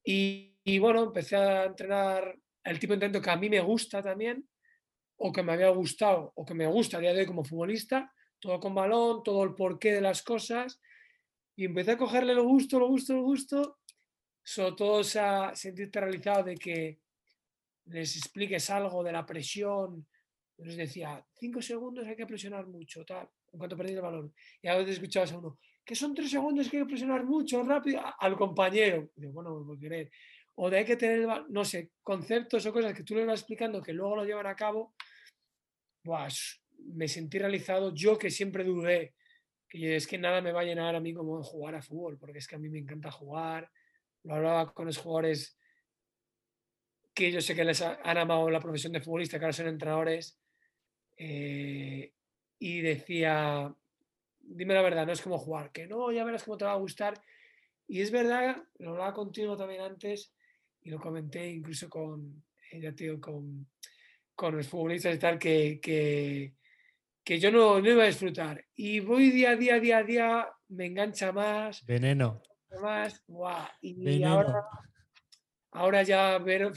Y, 0.05 0.54
y 0.65 0.79
bueno, 0.79 1.03
empecé 1.05 1.37
a 1.37 1.65
entrenar 1.65 2.37
el 2.65 2.79
tipo 2.79 2.93
de 2.93 2.95
entrenamiento 2.95 3.23
que 3.23 3.31
a 3.31 3.37
mí 3.37 3.51
me 3.51 3.61
gusta 3.61 4.03
también, 4.03 4.49
o 5.17 5.33
que 5.33 5.43
me 5.43 5.53
había 5.53 5.69
gustado, 5.69 6.33
o 6.35 6.45
que 6.45 6.55
me 6.55 6.67
gusta 6.67 6.97
a 6.97 7.01
día 7.01 7.13
de 7.13 7.21
hoy 7.21 7.27
como 7.27 7.45
futbolista, 7.45 8.13
todo 8.41 8.59
con 8.59 8.75
balón, 8.75 9.23
todo 9.23 9.45
el 9.45 9.55
porqué 9.55 9.93
de 9.93 10.01
las 10.01 10.23
cosas, 10.23 10.81
y 11.55 11.67
empecé 11.67 11.93
a 11.93 11.99
cogerle 11.99 12.35
lo 12.35 12.45
gusto, 12.45 12.79
lo 12.79 12.89
gusto, 12.89 13.15
lo 13.15 13.23
gusto, 13.23 13.79
sobre 14.43 14.73
todo 14.73 15.03
a 15.21 15.55
sentirte 15.55 16.01
realizado 16.01 16.45
de 16.45 16.57
que 16.57 16.99
les 17.87 18.17
expliques 18.17 18.71
algo 18.71 19.05
de 19.05 19.13
la 19.13 19.25
presión, 19.25 20.07
les 20.59 20.77
decía, 20.77 21.25
cinco 21.35 21.61
segundos 21.61 22.07
hay 22.07 22.17
que 22.17 22.27
presionar 22.27 22.67
mucho, 22.67 23.05
tal, 23.05 23.29
en 23.53 23.59
cuanto 23.59 23.77
perdí 23.77 23.93
el 23.93 24.01
balón. 24.01 24.35
Y 24.63 24.69
a 24.69 24.77
veces 24.77 24.95
escuchabas 24.95 25.33
a 25.33 25.39
uno, 25.39 25.59
que 25.85 25.95
son 25.95 26.15
tres 26.15 26.31
segundos 26.31 26.69
que 26.69 26.79
hay 26.79 26.83
que 26.85 26.89
presionar 26.89 27.25
mucho, 27.25 27.63
rápido, 27.63 28.03
al 28.19 28.37
compañero. 28.37 29.11
Y 29.17 29.27
bueno, 29.27 29.65
por 29.67 29.79
querer 29.79 30.11
o 30.57 30.71
de 30.71 30.79
hay 30.79 30.85
que 30.85 30.97
tener, 30.97 31.27
no 31.49 31.65
sé, 31.65 31.91
conceptos 32.03 32.65
o 32.67 32.73
cosas 32.73 32.95
que 32.95 33.03
tú 33.03 33.15
le 33.15 33.25
vas 33.25 33.41
explicando 33.41 33.83
que 33.83 33.93
luego 33.93 34.17
lo 34.17 34.25
llevan 34.25 34.47
a 34.47 34.55
cabo, 34.55 34.95
pues, 36.03 36.63
me 36.79 37.09
sentí 37.09 37.39
realizado. 37.39 37.95
Yo 37.95 38.19
que 38.19 38.31
siempre 38.31 38.63
dudé, 38.63 39.15
que 39.69 39.97
es 39.97 40.07
que 40.07 40.19
nada 40.19 40.41
me 40.41 40.53
va 40.53 40.61
a 40.61 40.65
llenar 40.65 40.95
a 40.95 41.01
mí 41.01 41.13
como 41.13 41.43
jugar 41.43 41.75
a 41.75 41.83
fútbol, 41.83 42.19
porque 42.19 42.39
es 42.39 42.47
que 42.47 42.57
a 42.57 42.59
mí 42.59 42.69
me 42.69 42.79
encanta 42.79 43.11
jugar. 43.11 43.71
Lo 44.23 44.35
hablaba 44.35 44.73
con 44.73 44.87
los 44.87 44.99
jugadores 44.99 45.59
que 47.15 47.31
yo 47.31 47.41
sé 47.41 47.55
que 47.55 47.65
les 47.65 47.81
han 47.81 48.19
amado 48.19 48.51
la 48.51 48.61
profesión 48.61 48.93
de 48.93 49.01
futbolista, 49.01 49.39
que 49.39 49.45
ahora 49.45 49.53
son 49.53 49.69
entrenadores, 49.69 50.41
eh, 51.17 52.13
y 52.59 52.81
decía, 52.81 53.73
dime 54.41 54.75
la 54.75 54.83
verdad, 54.83 55.07
no 55.07 55.13
es 55.13 55.23
como 55.23 55.39
jugar, 55.39 55.71
que 55.71 55.87
no, 55.87 56.11
ya 56.11 56.25
verás 56.25 56.43
cómo 56.43 56.57
te 56.57 56.65
va 56.65 56.73
a 56.73 56.77
gustar. 56.77 57.21
Y 57.87 58.01
es 58.01 58.11
verdad, 58.11 58.65
lo 58.79 58.91
hablaba 58.91 59.15
contigo 59.15 59.57
también 59.57 59.83
antes, 59.83 60.35
y 60.85 60.91
lo 60.91 61.01
comenté 61.01 61.51
incluso 61.51 61.89
con, 61.89 62.45
eh, 62.71 63.19
con, 63.19 63.67
con 64.35 64.57
los 64.57 64.69
futbolistas 64.69 65.15
y 65.15 65.19
tal, 65.19 65.39
que, 65.39 65.81
que, 65.81 66.55
que 67.25 67.41
yo 67.41 67.51
no, 67.51 67.81
no, 67.81 67.91
iba 67.91 68.05
a 68.05 68.07
disfrutar. 68.07 68.65
Y 68.77 69.01
voy 69.01 69.31
día 69.31 69.53
a 69.53 69.57
día, 69.57 69.81
día 69.81 69.99
a 69.99 70.03
día, 70.03 70.49
me 70.69 70.87
engancha 70.87 71.33
más. 71.33 71.85
Veneno. 71.87 72.43
Más, 72.83 73.23
Y 73.81 74.23
ahora, 74.25 74.63
ahora 75.71 76.03
ya 76.03 76.39
ver 76.39 76.71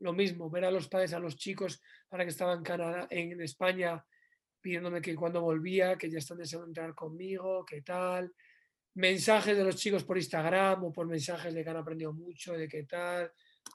lo 0.00 0.12
mismo, 0.12 0.50
ver 0.50 0.66
a 0.66 0.70
los 0.70 0.88
padres, 0.88 1.12
a 1.14 1.18
los 1.18 1.36
chicos, 1.36 1.82
ahora 2.10 2.24
que 2.24 2.30
estaban 2.30 2.58
en 2.58 2.64
Canadá, 2.64 3.06
en 3.10 3.40
España, 3.40 4.04
pidiéndome 4.60 5.00
que 5.00 5.16
cuando 5.16 5.40
volvía, 5.40 5.96
que 5.96 6.10
ya 6.10 6.18
están 6.18 6.38
deseando 6.38 6.68
entrar 6.68 6.94
conmigo, 6.94 7.64
qué 7.64 7.82
tal. 7.82 8.32
Mensajes 8.94 9.56
de 9.56 9.64
los 9.64 9.76
chicos 9.76 10.04
por 10.04 10.16
Instagram 10.16 10.84
o 10.84 10.92
por 10.92 11.08
mensajes 11.08 11.54
de 11.54 11.64
que 11.64 11.70
han 11.70 11.76
aprendido 11.76 12.12
mucho, 12.12 12.52
de 12.52 12.68
qué 12.68 12.84
tal 12.84 13.32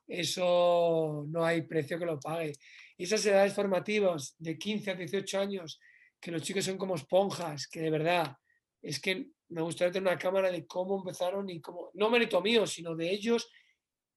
eso 0.08 1.26
no 1.28 1.46
hay 1.46 1.64
precio 1.64 2.00
que 2.00 2.06
lo 2.06 2.20
pague. 2.20 2.54
Esas 2.98 3.26
edades 3.26 3.54
formativas 3.54 4.36
de 4.38 4.58
15 4.58 4.92
a 4.92 4.96
18 4.96 5.40
años, 5.40 5.80
que 6.20 6.32
los 6.32 6.42
chicos 6.42 6.66
son 6.66 6.78
como 6.78 6.96
esponjas, 6.96 7.68
que 7.68 7.82
de 7.82 7.90
verdad 7.90 8.38
es 8.82 9.00
que 9.00 9.30
me 9.50 9.62
gustaría 9.62 9.92
tener 9.92 10.12
una 10.12 10.20
cámara 10.20 10.52
de 10.52 10.66
cómo 10.66 10.98
empezaron 10.98 11.50
y 11.50 11.62
cómo, 11.62 11.92
no 11.94 12.10
mérito 12.10 12.42
mío, 12.42 12.66
sino 12.68 12.96
de 12.96 13.12
ellos, 13.12 13.50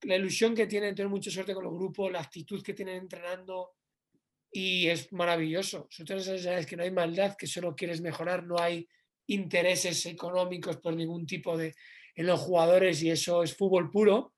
la 0.02 0.16
ilusión 0.16 0.54
que 0.54 0.66
tienen, 0.66 0.94
tener 0.94 1.10
mucha 1.10 1.30
suerte 1.30 1.54
con 1.54 1.64
los 1.64 1.72
grupos, 1.72 2.12
la 2.12 2.20
actitud 2.20 2.62
que 2.62 2.74
tienen 2.74 2.96
entrenando. 2.96 3.72
Y 4.50 4.86
es 4.88 5.12
maravilloso. 5.12 5.88
Todas 6.06 6.22
esas 6.22 6.44
edades 6.44 6.66
que 6.66 6.76
no 6.76 6.82
hay 6.82 6.90
maldad, 6.90 7.36
que 7.36 7.46
solo 7.46 7.74
quieres 7.74 8.00
mejorar, 8.00 8.44
no 8.44 8.58
hay 8.58 8.88
intereses 9.26 10.06
económicos 10.06 10.76
por 10.78 10.94
ningún 10.94 11.26
tipo 11.26 11.56
de 11.56 11.74
en 12.14 12.26
los 12.26 12.40
jugadores 12.40 13.02
y 13.02 13.10
eso 13.10 13.42
es 13.42 13.54
fútbol 13.54 13.90
puro 13.90 14.32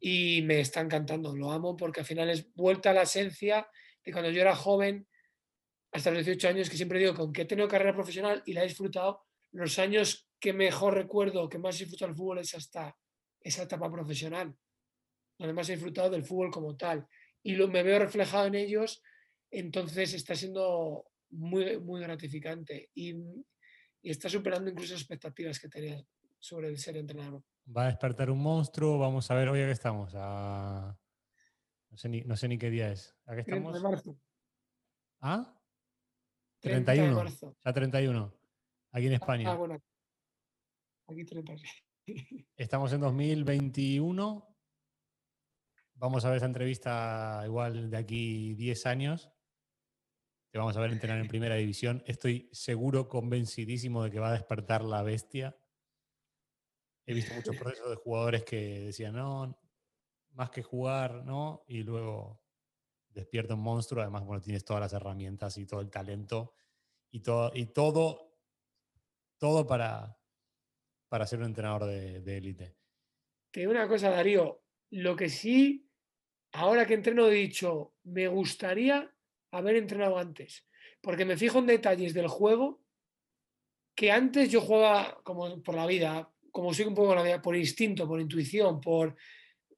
y 0.00 0.42
me 0.42 0.60
está 0.60 0.80
encantando, 0.80 1.34
lo 1.34 1.50
amo 1.50 1.76
porque 1.76 2.00
al 2.00 2.06
final 2.06 2.30
es 2.30 2.52
vuelta 2.54 2.90
a 2.90 2.94
la 2.94 3.02
esencia 3.02 3.68
de 4.04 4.12
cuando 4.12 4.30
yo 4.30 4.40
era 4.40 4.54
joven, 4.54 5.06
hasta 5.92 6.10
los 6.10 6.24
18 6.24 6.48
años, 6.48 6.70
que 6.70 6.76
siempre 6.76 6.98
digo, 6.98 7.14
con 7.14 7.32
que 7.32 7.42
he 7.42 7.44
tenido 7.46 7.68
carrera 7.68 7.94
profesional 7.94 8.42
y 8.46 8.52
la 8.52 8.62
he 8.62 8.68
disfrutado, 8.68 9.22
los 9.52 9.78
años 9.78 10.28
que 10.38 10.52
mejor 10.52 10.94
recuerdo, 10.94 11.48
que 11.48 11.58
más 11.58 11.76
he 11.76 11.84
disfrutado 11.84 12.08
del 12.10 12.16
fútbol 12.16 12.38
es 12.38 12.54
hasta 12.54 12.96
esa 13.40 13.62
etapa 13.62 13.90
profesional, 13.90 14.54
donde 15.38 15.54
más 15.54 15.68
he 15.68 15.72
disfrutado 15.72 16.10
del 16.10 16.24
fútbol 16.24 16.50
como 16.50 16.76
tal. 16.76 17.06
Y 17.42 17.54
lo, 17.54 17.68
me 17.68 17.82
veo 17.82 17.98
reflejado 17.98 18.46
en 18.46 18.56
ellos, 18.56 19.02
entonces 19.50 20.12
está 20.12 20.34
siendo 20.34 21.06
muy, 21.30 21.78
muy 21.78 22.00
gratificante 22.00 22.90
y, 22.94 23.14
y 24.02 24.10
está 24.10 24.28
superando 24.28 24.70
incluso 24.70 24.92
las 24.92 25.02
expectativas 25.02 25.58
que 25.58 25.68
tenía 25.68 26.04
sobre 26.38 26.68
el 26.68 26.78
ser 26.78 26.96
entrenador. 26.96 27.42
Va 27.74 27.84
a 27.84 27.86
despertar 27.86 28.30
un 28.30 28.40
monstruo, 28.40 28.98
vamos 28.98 29.28
a 29.30 29.34
ver, 29.34 29.48
hoy 29.48 29.58
que 29.58 29.70
estamos, 29.72 30.12
a... 30.14 30.96
no, 31.90 31.96
sé 31.96 32.08
ni, 32.08 32.20
no 32.22 32.36
sé 32.36 32.46
ni 32.46 32.58
qué 32.58 32.70
día 32.70 32.92
es. 32.92 33.16
¿A 33.26 33.34
qué 33.34 33.40
estamos? 33.40 33.74
de 33.74 33.80
marzo. 33.80 34.16
¿Ah? 35.20 35.52
30 36.60 36.92
de 36.92 36.98
31. 36.98 37.16
marzo. 37.16 37.56
Ya 37.64 37.72
31. 37.72 38.34
Aquí 38.92 39.06
en 39.06 39.12
España. 39.12 39.50
Ah, 39.50 39.56
bueno. 39.56 39.82
Aquí 41.08 41.24
30. 41.24 41.54
Estamos 42.56 42.92
en 42.92 43.00
2021. 43.00 44.56
Vamos 45.94 46.24
a 46.24 46.28
ver 46.28 46.36
esa 46.36 46.46
entrevista 46.46 47.42
igual 47.44 47.90
de 47.90 47.96
aquí 47.96 48.54
10 48.54 48.86
años. 48.86 49.30
Te 50.50 50.58
vamos 50.58 50.76
a 50.76 50.80
ver 50.80 50.92
entrenar 50.92 51.18
en 51.18 51.26
primera 51.26 51.56
división. 51.56 52.02
Estoy 52.06 52.48
seguro, 52.52 53.08
convencidísimo 53.08 54.04
de 54.04 54.10
que 54.10 54.20
va 54.20 54.28
a 54.28 54.34
despertar 54.34 54.84
la 54.84 55.02
bestia. 55.02 55.56
He 57.06 57.14
visto 57.14 57.34
muchos 57.34 57.56
procesos 57.56 57.90
de 57.90 57.96
jugadores 57.96 58.44
que 58.44 58.80
decían, 58.80 59.14
no, 59.14 59.58
más 60.32 60.50
que 60.50 60.62
jugar, 60.62 61.24
¿no? 61.24 61.64
Y 61.68 61.82
luego 61.82 62.42
despierta 63.08 63.54
un 63.54 63.60
monstruo. 63.60 64.02
Además, 64.02 64.24
bueno, 64.24 64.42
tienes 64.42 64.64
todas 64.64 64.82
las 64.82 64.92
herramientas 64.92 65.56
y 65.58 65.66
todo 65.66 65.80
el 65.80 65.90
talento 65.90 66.54
y 67.10 67.20
todo, 67.20 67.50
y 67.54 67.66
todo, 67.66 68.36
todo 69.38 69.66
para, 69.66 70.18
para 71.08 71.26
ser 71.26 71.38
un 71.38 71.46
entrenador 71.46 71.86
de 71.86 72.20
de 72.20 72.36
élite. 72.36 72.76
Te 73.50 73.60
digo 73.60 73.72
una 73.72 73.88
cosa, 73.88 74.10
Darío. 74.10 74.62
Lo 74.90 75.16
que 75.16 75.30
sí, 75.30 75.90
ahora 76.52 76.86
que 76.86 76.92
entreno 76.92 77.26
he 77.26 77.34
dicho, 77.34 77.94
me 78.02 78.28
gustaría 78.28 79.10
haber 79.50 79.76
entrenado 79.76 80.18
antes. 80.18 80.66
Porque 81.00 81.24
me 81.24 81.38
fijo 81.38 81.60
en 81.60 81.66
detalles 81.66 82.12
del 82.12 82.28
juego 82.28 82.82
que 83.94 84.12
antes 84.12 84.50
yo 84.50 84.60
jugaba 84.60 85.22
como 85.22 85.62
por 85.62 85.74
la 85.74 85.86
vida, 85.86 86.30
como 86.56 86.72
soy 86.72 86.86
un 86.86 86.94
poco 86.94 87.14
por 87.42 87.54
instinto, 87.54 88.08
por 88.08 88.18
intuición, 88.18 88.80
por 88.80 89.14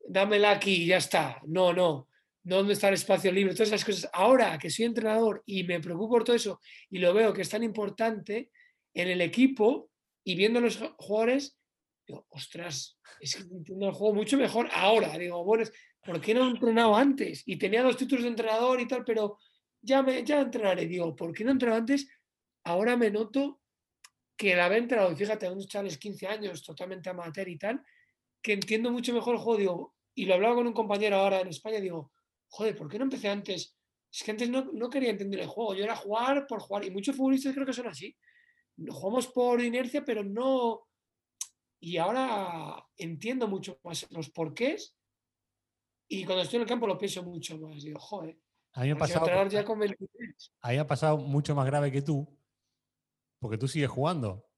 dámela 0.07 0.53
aquí 0.53 0.85
y 0.85 0.87
ya 0.87 0.99
está. 0.99 1.43
No, 1.45 1.73
no. 1.73 2.07
Dónde 2.41 2.75
está 2.75 2.87
el 2.87 2.95
espacio 2.95 3.33
libre, 3.33 3.53
todas 3.53 3.67
esas 3.67 3.85
cosas. 3.85 4.09
Ahora 4.13 4.57
que 4.61 4.71
soy 4.71 4.85
entrenador 4.85 5.43
y 5.45 5.65
me 5.65 5.81
preocupo 5.81 6.11
por 6.11 6.23
todo 6.23 6.37
eso 6.37 6.61
y 6.89 7.01
lo 7.01 7.13
veo 7.13 7.33
que 7.33 7.43
es 7.43 7.49
tan 7.49 7.65
importante 7.65 8.53
en 8.95 9.09
el 9.09 9.21
equipo 9.23 9.91
y 10.23 10.37
viendo 10.37 10.61
los 10.61 10.77
jugadores, 10.99 11.59
digo, 12.07 12.29
ostras, 12.31 12.97
es 13.19 13.35
que 13.35 13.43
entiendo 13.43 13.89
el 13.89 13.93
juego 13.93 14.15
mucho 14.15 14.37
mejor 14.37 14.69
ahora. 14.73 15.19
Digo, 15.19 15.43
bueno, 15.43 15.65
¿por 16.05 16.21
qué 16.21 16.33
no 16.33 16.47
he 16.47 16.51
entrenado 16.51 16.95
antes? 16.95 17.43
Y 17.45 17.57
tenía 17.57 17.83
los 17.83 17.97
títulos 17.97 18.23
de 18.23 18.31
entrenador 18.31 18.81
y 18.81 18.87
tal, 18.87 19.05
pero 19.05 19.41
ya, 19.83 20.01
me, 20.01 20.23
ya 20.23 20.43
entrenaré. 20.43 20.87
Digo, 20.87 21.17
¿por 21.17 21.33
qué 21.33 21.43
no 21.43 21.51
he 21.51 21.55
entrenado 21.55 21.81
antes? 21.81 22.09
Ahora 22.63 22.97
me 22.97 23.11
noto 23.11 23.61
que 24.39 24.53
entrenado, 24.53 25.11
y 25.11 25.17
fíjate, 25.17 25.51
unos 25.51 25.67
chavales 25.67 25.99
15 25.99 26.27
años, 26.29 26.63
totalmente 26.63 27.11
amateur 27.11 27.49
y 27.49 27.59
tal, 27.59 27.83
que 28.41 28.53
entiendo 28.53 28.93
mucho 28.93 29.13
mejor 29.13 29.35
el 29.35 29.41
juego. 29.41 29.59
Digo, 29.59 29.97
y 30.15 30.27
lo 30.27 30.35
hablaba 30.35 30.55
con 30.55 30.67
un 30.69 30.73
compañero 30.73 31.17
ahora 31.17 31.41
en 31.41 31.49
España, 31.49 31.81
digo, 31.81 32.13
joder, 32.49 32.77
¿por 32.77 32.89
qué 32.89 32.99
no 32.99 33.05
empecé 33.05 33.29
antes? 33.29 33.77
Es 34.11 34.23
que 34.23 34.31
antes 34.31 34.49
no, 34.49 34.71
no 34.73 34.89
quería 34.89 35.11
entender 35.11 35.41
el 35.41 35.49
juego, 35.49 35.75
yo 35.75 35.83
era 35.83 35.97
jugar 35.97 36.47
por 36.47 36.61
jugar, 36.61 36.85
y 36.85 36.91
muchos 36.93 37.17
futbolistas 37.17 37.53
creo 37.53 37.67
que 37.67 37.73
son 37.73 37.89
así. 37.89 38.17
Jugamos 38.89 39.27
por 39.27 39.61
inercia, 39.61 40.05
pero 40.05 40.23
no. 40.23 40.87
Y 41.81 41.97
ahora 41.97 42.87
entiendo 42.97 43.49
mucho 43.49 43.81
más 43.83 44.07
los 44.11 44.31
porqués. 44.31 44.97
Y 46.07 46.25
cuando 46.25 46.45
estoy 46.45 46.59
en 46.59 46.63
el 46.63 46.69
campo 46.69 46.87
lo 46.87 46.97
pienso 46.97 47.25
mucho 47.25 47.59
más. 47.59 47.83
Digo, 47.83 47.99
joder, 47.99 48.39
A 48.75 48.83
mí 48.83 48.87
me 48.87 48.93
ha 48.93 48.97
pasado, 48.97 49.49
ya 49.49 49.65
con 49.65 49.81
23. 49.81 50.53
a 50.61 50.69
mí 50.69 50.75
me 50.75 50.81
ha 50.81 50.87
pasado 50.87 51.19
mucho 51.19 51.57
más 51.57 51.67
grave 51.67 51.91
que 51.91 52.03
tú, 52.03 52.38
porque 53.39 53.59
tú 53.59 53.69
sigues 53.69 53.91
jugando. 53.91 54.49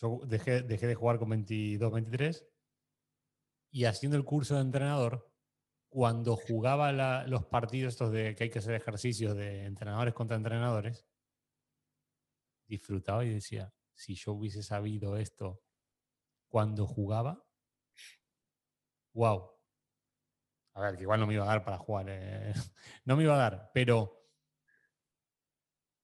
Yo 0.00 0.20
dejé, 0.26 0.62
dejé 0.62 0.86
de 0.86 0.94
jugar 0.94 1.18
con 1.18 1.30
22, 1.30 1.92
23 1.92 2.46
y 3.72 3.86
haciendo 3.86 4.18
el 4.18 4.24
curso 4.24 4.54
de 4.54 4.60
entrenador, 4.60 5.32
cuando 5.88 6.36
jugaba 6.36 6.92
los 7.26 7.46
partidos 7.46 7.94
estos 7.94 8.12
de 8.12 8.34
que 8.34 8.44
hay 8.44 8.50
que 8.50 8.58
hacer 8.58 8.74
ejercicios 8.74 9.34
de 9.34 9.64
entrenadores 9.64 10.14
contra 10.14 10.36
entrenadores, 10.36 11.06
disfrutaba 12.66 13.24
y 13.24 13.30
decía, 13.30 13.72
si 13.94 14.14
yo 14.14 14.32
hubiese 14.32 14.62
sabido 14.62 15.16
esto 15.16 15.62
cuando 16.48 16.86
jugaba, 16.86 17.44
wow. 19.14 19.50
A 20.74 20.80
ver, 20.80 20.96
que 20.96 21.02
igual 21.02 21.20
no 21.20 21.26
me 21.26 21.34
iba 21.34 21.44
a 21.44 21.48
dar 21.48 21.64
para 21.64 21.78
jugar, 21.78 22.06
eh, 22.08 22.52
no 23.04 23.16
me 23.16 23.24
iba 23.24 23.34
a 23.34 23.50
dar, 23.50 23.70
pero 23.72 24.28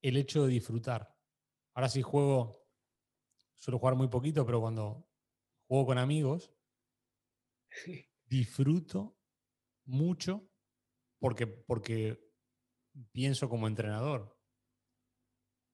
el 0.02 0.16
hecho 0.16 0.44
de 0.44 0.52
disfrutar. 0.52 1.17
Ahora 1.78 1.88
sí 1.90 2.02
juego, 2.02 2.66
suelo 3.56 3.78
jugar 3.78 3.94
muy 3.94 4.08
poquito, 4.08 4.44
pero 4.44 4.60
cuando 4.60 5.06
juego 5.68 5.86
con 5.86 5.98
amigos, 5.98 6.52
disfruto 8.26 9.16
mucho 9.86 10.50
porque, 11.20 11.46
porque 11.46 12.20
pienso 13.12 13.48
como 13.48 13.68
entrenador. 13.68 14.38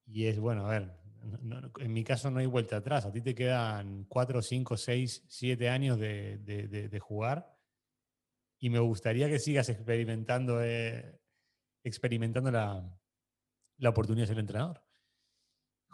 Y 0.06 0.26
es 0.26 0.38
bueno, 0.38 0.66
a 0.66 0.70
ver, 0.70 0.96
en 1.80 1.92
mi 1.92 2.04
caso 2.04 2.30
no 2.30 2.38
hay 2.38 2.46
vuelta 2.46 2.76
atrás. 2.76 3.06
A 3.06 3.12
ti 3.12 3.22
te 3.22 3.34
quedan 3.34 4.04
4, 4.04 4.42
5, 4.42 4.76
6, 4.76 5.24
7 5.28 5.68
años 5.70 5.98
de- 5.98 6.38
de 6.38 7.00
jugar 7.00 7.54
y 8.58 8.70
me 8.70 8.78
gustaría 8.78 9.28
que 9.28 9.38
sigas 9.38 9.68
experimentando, 9.68 10.62
eh, 10.62 11.20
experimentando 11.84 12.50
la, 12.50 12.98
la 13.78 13.90
oportunidad 13.90 14.24
de 14.24 14.28
ser 14.34 14.40
entrenador. 14.40 14.83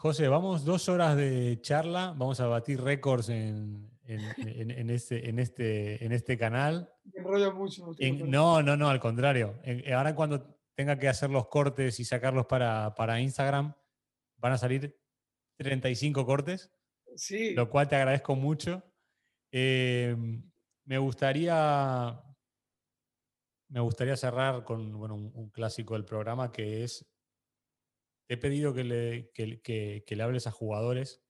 José, 0.01 0.29
vamos 0.29 0.65
dos 0.65 0.89
horas 0.89 1.15
de 1.15 1.59
charla, 1.61 2.15
vamos 2.17 2.41
a 2.41 2.47
batir 2.47 2.81
récords 2.81 3.29
en, 3.29 3.91
en- 4.05 4.21
en- 4.49 4.71
en 4.71 4.89
este, 4.91 5.29
en, 5.29 5.39
este, 5.39 6.03
en 6.03 6.13
este 6.13 6.39
canal. 6.39 6.91
Me 7.05 7.21
enrollo 7.21 7.53
mucho. 7.53 7.85
no, 8.25 8.63
no, 8.63 8.77
no, 8.79 8.89
al 8.89 8.99
contrario. 8.99 9.61
Ahora 9.95 10.15
cuando 10.15 10.59
tenga 10.75 10.99
que 10.99 11.07
hacer 11.09 11.29
los 11.29 11.49
cortes 11.49 12.01
y 12.01 12.05
sacarlos 12.07 12.47
para, 12.47 12.95
para 12.95 13.21
Instagram, 13.21 13.75
van 14.39 14.53
a 14.53 14.59
salir 14.59 14.99
35 15.59 16.25
cortes, 16.25 16.73
Sí, 17.17 17.53
lo 17.55 17.69
cual 17.69 17.87
te 17.89 17.97
agradezco 17.97 18.35
mucho. 18.37 18.83
Eh, 19.53 20.17
me 20.87 20.97
gustaría 20.97 22.23
me 23.69 23.81
gustaría 23.81 24.17
cerrar 24.17 24.65
con 24.65 24.97
bueno, 24.97 25.15
un, 25.17 25.31
un 25.35 25.51
clásico 25.51 25.93
del 25.95 26.05
programa 26.07 26.51
que 26.51 26.85
es, 26.85 27.05
he 28.31 28.37
pedido 28.37 28.73
que 28.73 28.85
le, 28.85 29.31
que- 29.35 29.61
que- 29.61 30.05
le 30.17 30.23
hables 30.23 30.47
a 30.47 30.53
jugadores 30.53 31.25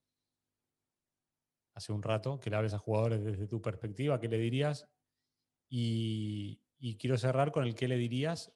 hace 1.74 1.92
un 1.92 2.02
rato, 2.02 2.38
que 2.38 2.50
le 2.50 2.56
hables 2.56 2.74
a 2.74 2.78
jugadores 2.78 3.24
desde 3.24 3.46
tu 3.48 3.62
perspectiva, 3.62 4.20
¿qué 4.20 4.28
le 4.28 4.36
dirías? 4.38 4.86
Y, 5.70 6.62
quiero 6.98 7.16
cerrar 7.16 7.52
con 7.52 7.64
el 7.64 7.74
qué 7.74 7.88
le 7.88 7.96
dirías, 7.96 8.54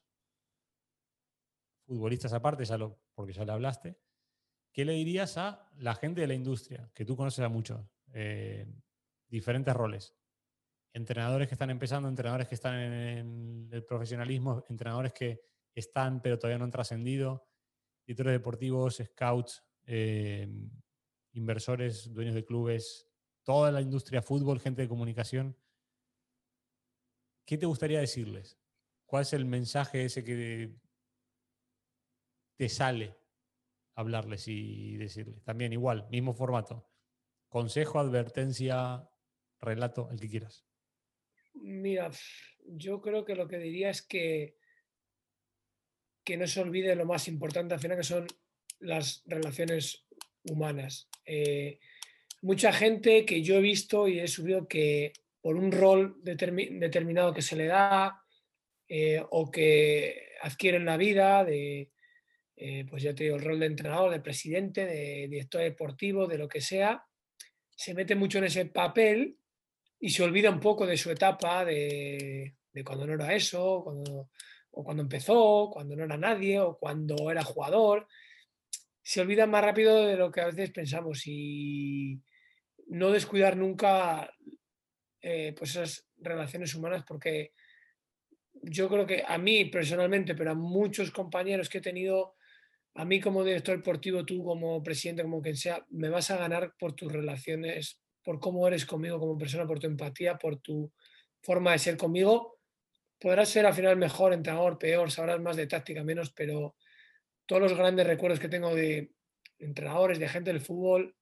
futbolistas 1.87 2.35
aparte, 2.35 2.67
ya 2.67 2.77
lo, 2.77 3.01
porque 3.15 3.33
ya 3.33 3.45
le 3.47 3.53
hablaste, 3.53 3.99
¿qué 4.73 4.85
le 4.85 4.93
dirías 4.95 5.39
a 5.39 5.71
la 5.77 5.95
gente 5.95 6.21
de 6.23 6.27
la 6.27 6.35
industria, 6.35 6.91
que 6.95 7.05
tú 7.07 7.17
conoces 7.17 7.45
a 7.45 7.49
muchos, 7.49 7.87
eh, 8.13 8.67
diferentes 9.29 9.75
roles? 9.75 10.17
Entrenadores 10.93 11.49
que 11.49 11.55
están 11.55 11.71
empezando, 11.71 12.09
entrenadores 12.09 12.49
que 12.49 12.57
están 12.57 12.77
en 12.79 13.69
el 13.73 13.85
profesionalismo, 13.87 14.65
entrenadores 14.69 15.15
que 15.15 15.43
están 15.75 16.23
pero 16.23 16.39
todavía 16.39 16.59
no 16.59 16.65
han 16.65 16.71
trascendido, 16.71 17.49
directores 18.07 18.33
deportivos, 18.33 19.03
scouts, 19.05 19.65
eh, 19.87 20.49
inversores, 21.33 22.13
dueños 22.13 22.35
de 22.35 22.45
clubes, 22.45 23.09
toda 23.43 23.71
la 23.73 23.81
industria 23.81 24.23
fútbol, 24.23 24.61
gente 24.61 24.83
de 24.83 24.89
comunicación. 24.89 25.57
¿Qué 27.45 27.59
te 27.59 27.67
gustaría 27.67 28.01
decirles? 28.01 28.59
¿Cuál 29.07 29.23
es 29.23 29.33
el 29.33 29.45
mensaje 29.45 30.05
ese 30.05 30.25
que 30.25 30.75
te 32.57 32.69
sale 32.69 33.17
hablarles 33.95 34.49
y 34.49 34.97
decirles? 34.97 35.43
También 35.45 35.73
igual, 35.73 36.09
mismo 36.11 36.33
formato. 36.33 36.89
Consejo, 37.49 37.99
advertencia, 37.99 39.09
relato, 39.61 40.09
el 40.11 40.19
que 40.19 40.29
quieras. 40.29 40.67
Mira, 41.55 42.11
yo 42.67 43.01
creo 43.01 43.25
que 43.25 43.37
lo 43.37 43.47
que 43.47 43.59
diría 43.59 43.91
es 43.91 44.03
que, 44.03 44.57
que 46.25 46.37
no 46.37 46.47
se 46.47 46.61
olvide 46.61 46.97
lo 46.97 47.05
más 47.05 47.29
importante 47.29 47.75
al 47.75 47.81
final, 47.81 47.99
que 47.99 48.05
son 48.05 48.27
las 48.81 49.23
relaciones 49.27 50.07
humanas. 50.45 51.09
Eh, 51.25 51.79
mucha 52.43 52.73
gente 52.73 53.25
que 53.25 53.43
yo 53.43 53.57
he 53.57 53.61
visto 53.61 54.09
y 54.09 54.21
he 54.21 54.29
subido 54.29 54.67
que 54.67 55.13
por 55.41 55.57
un 55.57 55.71
rol 55.71 56.23
determi- 56.23 56.79
determinado 56.79 57.33
que 57.35 57.43
se 57.43 57.57
le 57.57 57.67
da 57.67 58.23
eh, 58.89 59.23
o 59.31 59.51
que 59.51 60.31
adquiere 60.43 60.79
en 60.79 60.87
la 60.87 60.97
vida, 60.97 61.45
de 61.45 61.91
eh, 62.57 62.85
pues 62.89 63.03
ya 63.03 63.15
te 63.15 63.25
digo, 63.25 63.37
el 63.37 63.45
rol 63.45 63.61
de 63.61 63.67
entrenador, 63.67 64.11
de 64.11 64.21
presidente, 64.21 64.87
de 64.87 65.29
director 65.29 65.61
deportivo, 65.61 66.27
de 66.27 66.39
lo 66.39 66.49
que 66.49 66.61
sea, 66.61 67.05
se 67.77 67.95
mete 67.95 68.15
mucho 68.15 68.39
en 68.39 68.45
ese 68.45 68.67
papel 68.67 69.37
y 69.99 70.11
se 70.11 70.23
olvida 70.23 70.51
un 70.51 70.61
poco 70.61 70.87
de 70.87 70.97
su 70.97 71.11
etapa, 71.11 71.65
de, 71.65 72.55
cuando 72.85 73.07
no 73.07 73.15
era 73.15 73.35
eso, 73.35 73.83
cuando, 73.83 74.31
o 74.75 74.85
cuando 74.85 75.03
empezó, 75.03 75.71
cuando 75.73 75.97
no 75.97 76.05
era 76.05 76.17
nadie, 76.17 76.61
o 76.61 76.77
cuando 76.77 77.31
era 77.31 77.45
jugador. 77.45 78.07
Se 79.03 79.21
olvida 79.21 79.47
más 79.47 79.65
rápido 79.65 80.07
de 80.07 80.17
lo 80.17 80.31
que 80.31 80.41
a 80.41 80.47
veces 80.47 80.71
pensamos 80.71 81.27
y 81.27 82.21
no 82.89 83.11
descuidar 83.11 83.57
nunca 83.57 84.31
eh, 85.21 85.55
pues 85.57 85.71
esas 85.71 86.07
relaciones 86.19 86.75
humanas 86.75 87.05
porque 87.07 87.53
yo 88.63 88.89
creo 88.89 89.07
que 89.07 89.25
a 89.27 89.39
mí 89.39 89.67
personalmente, 89.67 90.35
pero 90.35 90.53
a 90.53 90.55
muchos 90.55 91.11
compañeros 91.11 91.69
que 91.69 91.79
he 91.79 91.83
tenido, 91.83 92.35
a 92.95 93.05
mí 93.05 93.21
como 93.21 93.45
director 93.45 93.77
deportivo, 93.77 94.25
tú 94.25 94.43
como 94.45 94.83
presidente, 94.83 95.23
como 95.23 95.43
quien 95.43 95.57
sea, 95.57 95.85
me 95.91 96.09
vas 96.09 96.31
a 96.31 96.37
ganar 96.37 96.75
por 96.79 96.95
tus 96.95 97.13
relaciones, 97.13 98.01
por 98.23 98.41
cómo 98.41 98.67
eres 98.67 98.87
conmigo 98.87 99.19
como 99.19 99.37
persona, 99.37 99.67
por 99.67 99.81
tu 99.81 99.87
empatía, 99.87 100.37
por 100.37 100.61
tu 100.61 100.91
forma 101.43 101.73
de 101.73 101.79
ser 101.79 101.97
conmigo. 101.97 102.54
Podrás 103.25 103.49
ser 103.49 103.65
al 103.65 103.73
final 103.73 103.97
mejor, 103.97 104.35
entrenador, 104.35 104.79
peor, 104.79 105.11
sabrás 105.11 105.41
más 105.41 105.57
de 105.57 105.67
táctica, 105.67 106.05
menos, 106.05 106.31
pero 106.33 106.77
todos 107.47 107.63
los 107.63 107.75
grandes 107.75 108.07
recuerdos 108.07 108.39
que 108.39 108.51
tengo 108.51 108.75
de 108.75 109.13
entrenadores, 109.59 110.19
de 110.19 110.29
gente 110.29 110.53
del 110.53 110.61
fútbol, 110.61 111.17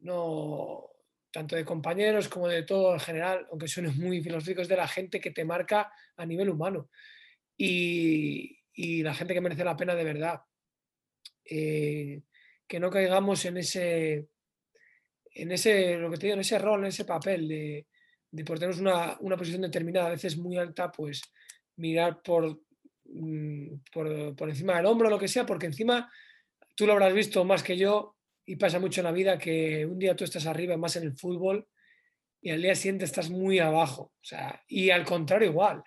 no, 0.00 0.90
tanto 1.30 1.54
de 1.54 1.64
compañeros 1.64 2.28
como 2.28 2.48
de 2.48 2.64
todo 2.64 2.94
en 2.94 2.98
general, 2.98 3.46
aunque 3.48 3.68
suene 3.68 3.90
muy 3.96 4.24
filosófico, 4.24 4.62
es 4.62 4.66
de 4.66 4.76
la 4.76 4.88
gente 4.88 5.20
que 5.20 5.30
te 5.30 5.44
marca 5.44 5.92
a 6.16 6.26
nivel 6.26 6.50
humano 6.50 6.90
y, 7.56 8.58
la 9.04 9.14
gente 9.14 9.34
que 9.34 9.40
merece 9.40 9.64
la 9.64 9.76
pena 9.76 9.94
de 9.94 10.02
verdad. 10.02 10.40
Eh, 11.44 12.22
que 12.66 12.80
no 12.80 12.90
caigamos 12.90 13.44
en 13.44 13.58
ese, 13.58 14.30
en 15.30 15.52
ese, 15.52 15.96
lo 15.96 16.10
que 16.10 16.16
te 16.16 16.26
digo, 16.26 16.34
en 16.34 16.40
ese 16.40 16.58
rol, 16.58 16.80
en 16.80 16.86
ese 16.86 17.04
papel 17.04 17.46
de, 17.46 17.86
de 18.34 18.44
por 18.44 18.58
tener 18.58 18.74
una, 18.80 19.16
una, 19.20 19.36
posición 19.36 19.62
determinada, 19.62 20.08
a 20.08 20.10
veces 20.10 20.36
muy 20.36 20.56
alta, 20.56 20.90
pues 20.90 21.22
mirar 21.76 22.20
por, 22.20 22.60
mm, 23.04 23.76
por, 23.92 24.34
por 24.34 24.48
encima 24.48 24.76
del 24.76 24.86
hombro, 24.86 25.08
lo 25.08 25.20
que 25.20 25.28
sea, 25.28 25.46
porque 25.46 25.66
encima 25.66 26.10
tú 26.74 26.84
lo 26.84 26.94
habrás 26.94 27.14
visto 27.14 27.44
más 27.44 27.62
que 27.62 27.76
yo, 27.76 28.16
y 28.44 28.56
pasa 28.56 28.80
mucho 28.80 29.00
en 29.00 29.04
la 29.04 29.12
vida 29.12 29.38
que 29.38 29.86
un 29.86 30.00
día 30.00 30.16
tú 30.16 30.24
estás 30.24 30.46
arriba, 30.46 30.76
más 30.76 30.96
en 30.96 31.04
el 31.04 31.16
fútbol, 31.16 31.68
y 32.42 32.50
al 32.50 32.60
día 32.60 32.74
siguiente 32.74 33.04
estás 33.04 33.30
muy 33.30 33.60
abajo. 33.60 34.12
O 34.20 34.24
sea, 34.24 34.60
y 34.66 34.90
al 34.90 35.04
contrario, 35.04 35.50
igual. 35.50 35.84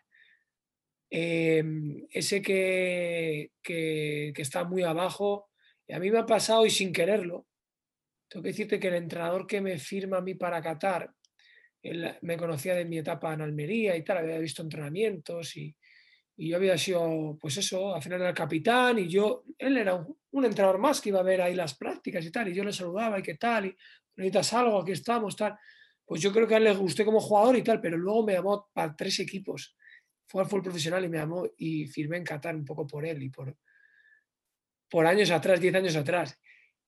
Em, 1.10 2.08
ese 2.10 2.42
que, 2.42 3.52
que, 3.62 4.34
está 4.38 4.64
muy 4.64 4.84
abajo, 4.84 5.50
y 5.86 5.94
a 5.94 6.00
mí 6.00 6.10
me 6.12 6.20
ha 6.20 6.26
pasado 6.26 6.66
y 6.66 6.70
sin 6.70 6.94
quererlo. 6.94 7.46
Tengo 8.30 8.44
que 8.44 8.50
decirte 8.50 8.80
que 8.80 8.88
el 8.88 8.96
entrenador 8.96 9.46
que 9.46 9.60
me 9.60 9.78
firma 9.78 10.18
a 10.18 10.22
mí 10.22 10.34
para 10.34 10.62
Qatar, 10.62 11.14
él 11.82 12.18
me 12.22 12.38
conocía 12.38 12.76
de 12.76 12.86
mi 12.86 12.98
etapa 12.98 13.34
en 13.34 13.42
Almería 13.42 13.96
y 13.96 14.04
tal, 14.04 14.18
había 14.18 14.40
visto 14.40 14.62
entrenamientos 14.62 15.56
y, 15.58 15.76
yo 16.40 16.56
había 16.58 16.78
sido, 16.78 17.36
pues 17.42 17.58
eso, 17.58 17.96
al 17.96 18.04
final 18.04 18.20
era 18.20 18.30
el 18.30 18.36
capitán 18.36 19.00
y 19.00 19.08
yo, 19.08 19.44
él 19.58 19.76
era 19.76 19.96
un, 19.96 20.46
entrenador 20.46 20.78
más 20.78 21.02
que 21.02 21.10
iba 21.10 21.20
a 21.20 21.24
ver 21.24 21.42
ahí 21.42 21.56
las 21.56 21.76
prácticas 21.76 22.24
y 22.24 22.32
tal, 22.32 22.48
y 22.48 22.54
yo 22.54 22.64
le 22.64 22.72
saludaba 22.72 23.18
y 23.18 23.24
qué 23.24 23.34
tal, 23.36 23.66
y 23.66 23.76
necesitas 24.16 24.54
algo, 24.54 24.80
aquí 24.80 24.92
estamos, 24.92 25.36
tal. 25.36 25.58
Pues 26.06 26.22
yo 26.22 26.32
creo 26.32 26.48
que 26.48 26.54
a 26.54 26.58
él 26.58 26.66
le 26.66 26.76
gusté 26.76 27.04
como 27.04 27.20
jugador 27.20 27.58
y 27.58 27.64
tal, 27.64 27.82
pero 27.82 27.98
luego 27.98 28.24
me 28.24 28.34
llamó 28.34 28.70
para 28.72 28.96
tres 28.96 29.20
equipos. 29.20 29.76
Fue 30.28 30.44
al 30.44 30.48
fútbol 30.48 30.62
profesional 30.62 31.04
y 31.04 31.10
me 31.10 31.18
llamó 31.18 31.48
y 31.58 31.88
firmé 31.88 32.18
en 32.18 32.24
Qatar 32.24 32.56
un 32.56 32.66
poco 32.66 32.86
por 32.86 33.04
él 33.04 33.24
y 33.24 33.30
por, 33.30 33.58
por 34.90 35.08
años 35.08 35.32
atrás, 35.32 35.60
diez 35.60 35.74
años 35.74 35.96
atrás. 35.96 36.40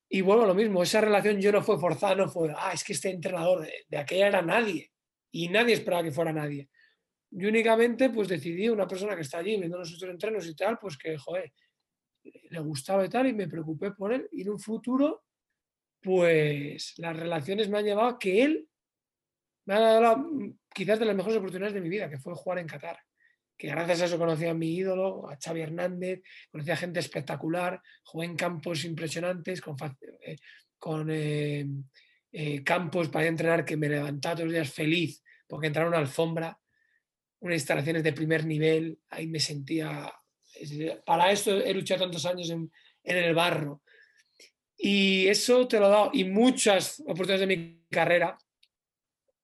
Y 0.10 0.22
bueno, 0.22 0.46
lo 0.46 0.56
mismo, 0.56 0.82
esa 0.82 1.02
relación 1.02 1.40
yo 1.40 1.52
no 1.52 1.62
fue 1.62 1.80
forzada, 1.80 2.16
no 2.16 2.28
fue, 2.28 2.52
ah, 2.58 2.72
es 2.74 2.84
que 2.84 2.94
este 2.94 3.12
entrenador 3.12 3.62
de, 3.62 3.74
de 3.88 3.98
aquella 3.98 4.28
era 4.28 4.42
nadie 4.42 4.92
y 5.32 5.50
nadie 5.50 5.76
esperaba 5.76 6.04
que 6.04 6.12
fuera 6.12 6.34
nadie 6.34 6.68
y 7.32 7.46
únicamente 7.46 8.10
pues 8.10 8.28
decidí, 8.28 8.70
una 8.70 8.88
persona 8.88 9.16
que 9.16 9.22
está 9.22 9.40
allí 9.40 9.58
viendo 9.58 9.78
nuestros 9.78 10.02
entrenos 10.04 10.48
y 10.48 10.56
tal, 10.56 10.80
pues 10.80 10.98
que, 10.98 11.18
joder, 11.18 11.54
le 12.24 12.60
gustaba 12.60 13.06
y 13.06 13.10
tal, 13.10 13.28
y 13.28 13.34
me 13.34 13.48
preocupé 13.48 13.92
por 13.92 14.14
él. 14.14 14.28
Y 14.32 14.42
en 14.42 14.50
un 14.50 14.60
futuro, 14.60 15.24
pues 16.02 16.96
las 16.98 17.16
relaciones 17.16 17.70
me 17.70 17.80
han 17.80 17.86
llevado 17.86 18.10
a 18.10 18.20
que 18.20 18.44
él 18.44 18.68
me 19.66 19.76
ha 19.76 19.80
dado 19.80 20.28
quizás 20.74 21.00
de 21.00 21.06
las 21.06 21.16
mejores 21.16 21.38
oportunidades 21.38 21.76
de 21.76 21.82
mi 21.82 21.90
vida, 21.90 22.10
que 22.10 22.18
fue 22.18 22.34
jugar 22.34 22.60
en 22.60 22.68
Qatar. 22.68 22.98
Que 23.60 23.68
gracias 23.68 24.02
a 24.02 24.06
eso 24.06 24.18
conocí 24.18 24.46
a 24.48 24.54
mi 24.54 24.74
ídolo, 24.74 25.30
a 25.30 25.38
Xavi 25.38 25.62
Hernández, 25.62 26.22
conocí 26.50 26.72
a 26.72 26.78
gente 26.78 27.00
espectacular, 27.00 27.82
jugué 28.04 28.26
en 28.26 28.36
campos 28.36 28.86
impresionantes, 28.86 29.60
con, 29.62 29.76
eh, 30.22 30.38
con 30.80 31.10
eh, 31.12 31.68
eh, 32.32 32.64
campos 32.64 33.10
para 33.10 33.28
entrenar 33.28 33.66
que 33.66 33.76
me 33.76 33.90
levantaba 33.90 34.36
todos 34.36 34.46
los 34.46 34.54
días 34.54 34.72
feliz 34.72 35.22
porque 35.46 35.68
entraba 35.68 35.90
una 35.90 35.98
alfombra 35.98 36.58
unas 37.42 37.56
instalaciones 37.56 38.04
de 38.04 38.14
primer 38.14 38.46
nivel, 38.46 39.00
ahí 39.10 39.28
me 39.28 39.40
sentía, 39.40 40.12
para 41.06 41.32
esto 41.32 41.58
he 41.58 41.74
luchado 41.74 42.02
tantos 42.02 42.26
años 42.26 42.50
en, 42.50 42.72
el 43.04 43.34
barro. 43.34 43.82
Y 44.78 45.28
eso 45.28 45.68
te 45.68 45.80
lo 45.80 45.88
he 45.88 45.90
dado, 45.90 46.10
y 46.14 46.24
muchas 46.26 47.00
oportunidades 47.02 47.42
de 47.42 47.48
mi 47.48 47.86
carrera. 47.90 48.38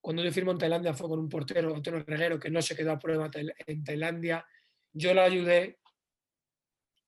Cuando 0.05 0.23
yo 0.23 0.31
firmo 0.31 0.51
en 0.51 0.59
Tailandia 0.59 0.93
fue 0.93 1.09
con 1.09 1.17
un 1.17 1.27
portero, 1.27 1.73
Antonio 1.73 2.03
Reguero, 2.05 2.39
que 2.39 2.51
no 2.51 2.61
se 2.61 2.75
quedó 2.75 2.91
a 2.91 2.99
prueba 2.99 3.27
en 3.65 3.83
Tailandia. 3.83 4.45
Yo 4.93 5.15
le 5.15 5.21
ayudé, 5.21 5.79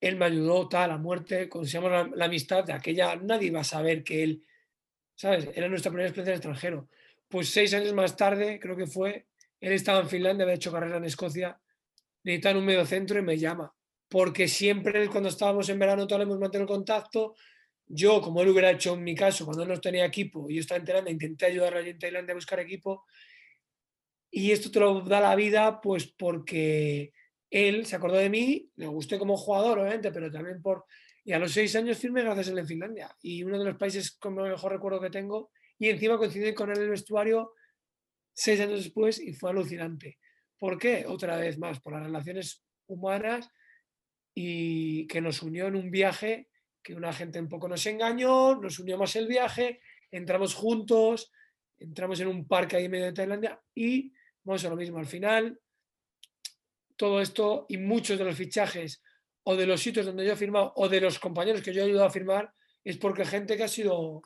él 0.02 0.16
me 0.16 0.26
ayudó, 0.26 0.68
tal, 0.68 0.90
a 0.90 0.98
muerte, 0.98 1.48
consigamos 1.48 1.92
la, 1.92 2.10
la, 2.16 2.26
amistad 2.26 2.64
de 2.64 2.74
aquella, 2.74 3.16
nadie 3.18 3.50
iba 3.50 3.60
a 3.60 3.64
saber 3.64 4.04
que 4.04 4.24
él, 4.24 4.44
¿sabes? 5.14 5.48
Era 5.54 5.70
nuestra 5.70 5.92
primera 5.92 6.10
experiencia 6.10 6.32
en 6.32 6.38
extranjero. 6.38 6.90
Pues 7.28 7.50
seis 7.50 7.72
años 7.76 7.94
más 7.94 8.18
tarde, 8.18 8.60
creo 8.60 8.76
que 8.76 8.88
fue, 8.88 9.28
él 9.62 9.74
estaba 9.74 10.00
en 10.00 10.10
Finlandia, 10.10 10.46
había 10.46 10.56
hecho 10.56 10.72
carrera 10.72 10.98
en 10.98 11.06
Escocia, 11.06 11.56
necesitaba 12.24 12.58
un 12.58 12.66
medio 12.66 12.84
centro 12.84 13.20
y 13.20 13.22
me 13.22 13.38
llama. 13.38 13.72
Porque 14.10 14.48
siempre 14.48 15.08
cuando 15.08 15.30
estábamos 15.30 15.70
en 15.70 15.78
verano 15.78 16.08
todos 16.08 16.24
hemos 16.24 16.40
mantenido 16.40 16.68
contacto. 16.68 17.36
Yo, 17.88 18.22
como 18.22 18.42
él 18.42 18.50
hubiera 18.50 18.72
hecho 18.72 18.94
en 18.94 19.04
mi 19.04 19.16
caso, 19.16 19.46
cuando 19.46 19.64
él 19.64 19.70
no 19.70 19.80
tenía 19.80 20.06
equipo 20.06 20.50
yo 20.50 20.60
estaba 20.60 20.80
enterando, 20.80 21.10
intenté 21.10 21.46
ayudarle 21.46 21.90
en 21.90 22.00
Tailandia 22.00 22.34
a 22.34 22.36
buscar 22.36 22.60
equipo. 22.60 23.06
Y 24.30 24.52
esto 24.52 24.70
te 24.70 24.80
lo 24.80 25.02
da 25.02 25.22
la 25.22 25.36
vida, 25.36 25.80
pues 25.80 26.08
porque 26.08 27.14
él 27.50 27.86
se 27.86 27.96
acordó 27.96 28.18
de 28.18 28.30
mí, 28.30 28.70
le 28.76 28.88
gusté 28.88 29.18
como 29.18 29.38
jugador, 29.38 29.80
obviamente, 29.80 30.12
pero 30.12 30.32
también 30.32 30.62
por. 30.62 30.86
Y 31.24 31.34
a 31.34 31.40
los 31.40 31.52
seis 31.52 31.76
años 31.76 31.98
firme 31.98 32.24
gracias 32.24 32.50
a 32.50 32.52
él 32.52 32.60
en 32.60 32.68
Finlandia. 32.68 33.16
Y 33.22 33.44
uno 33.44 33.60
de 33.60 33.66
los 33.66 33.78
países 33.78 34.12
con 34.18 34.36
mejor 34.36 34.72
recuerdo 34.72 35.02
que 35.02 35.10
tengo. 35.10 35.52
Y 35.80 35.90
encima 35.90 36.18
coincidí 36.18 36.54
con 36.54 36.70
él 36.72 36.78
en 36.78 36.84
el 36.84 36.90
vestuario 36.90 37.54
seis 38.34 38.60
años 38.60 38.84
después 38.84 39.20
y 39.20 39.34
fue 39.34 39.50
alucinante. 39.50 40.20
¿Por 40.58 40.78
qué? 40.78 41.06
Otra 41.08 41.38
vez 41.38 41.58
más, 41.58 41.80
por 41.80 41.94
las 41.94 42.04
relaciones 42.04 42.64
humanas 42.88 43.50
y 44.34 45.08
que 45.08 45.22
nos 45.22 45.42
unió 45.42 45.68
en 45.68 45.76
un 45.76 45.90
viaje 45.90 46.48
que 46.88 46.96
una 46.96 47.12
gente 47.12 47.38
un 47.38 47.50
poco 47.50 47.68
nos 47.68 47.86
engañó, 47.86 48.56
nos 48.56 48.80
unió 48.80 48.98
el 49.16 49.28
viaje, 49.28 49.82
entramos 50.10 50.54
juntos, 50.54 51.34
entramos 51.78 52.18
en 52.22 52.28
un 52.30 52.48
parque 52.48 52.78
ahí 52.78 52.86
en 52.86 52.92
medio 52.92 53.06
de 53.08 53.12
Tailandia 53.12 53.62
y 53.76 54.14
vamos 54.46 54.64
a 54.64 54.70
lo 54.70 54.78
mismo. 54.78 54.98
Al 54.98 55.06
final, 55.06 55.60
todo 56.96 57.20
esto 57.20 57.66
y 57.68 57.76
muchos 57.76 58.18
de 58.18 58.24
los 58.24 58.38
fichajes 58.38 59.04
o 59.44 59.58
de 59.58 59.68
los 59.68 59.82
sitios 59.82 60.06
donde 60.06 60.26
yo 60.26 60.32
he 60.32 60.38
firmado 60.38 60.72
o 60.78 60.88
de 60.88 61.02
los 61.02 61.20
compañeros 61.20 61.62
que 61.62 61.74
yo 61.74 61.82
he 61.82 61.88
ayudado 61.88 62.06
a 62.06 62.10
firmar 62.10 62.54
es 62.86 62.96
porque 62.96 63.26
gente 63.26 63.58
que 63.58 63.64
ha 63.64 63.68
sido 63.68 64.22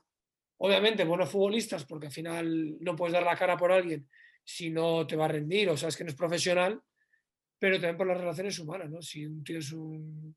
Obviamente, 0.63 1.03
buenos 1.05 1.31
futbolistas, 1.31 1.85
porque 1.85 2.05
al 2.05 2.11
final 2.11 2.77
no 2.81 2.95
puedes 2.95 3.13
dar 3.13 3.23
la 3.23 3.35
cara 3.35 3.57
por 3.57 3.71
alguien 3.71 4.07
si 4.43 4.69
no 4.69 5.07
te 5.07 5.15
va 5.15 5.25
a 5.25 5.29
rendir 5.29 5.67
o 5.67 5.75
sabes 5.75 5.97
que 5.97 6.03
no 6.03 6.11
es 6.11 6.15
profesional, 6.15 6.79
pero 7.57 7.77
también 7.77 7.97
por 7.97 8.05
las 8.05 8.19
relaciones 8.19 8.59
humanas, 8.59 8.91
¿no? 8.91 9.01
Si 9.01 9.25
un 9.25 9.43
tío 9.43 9.57
es 9.57 9.71
un, 9.71 10.35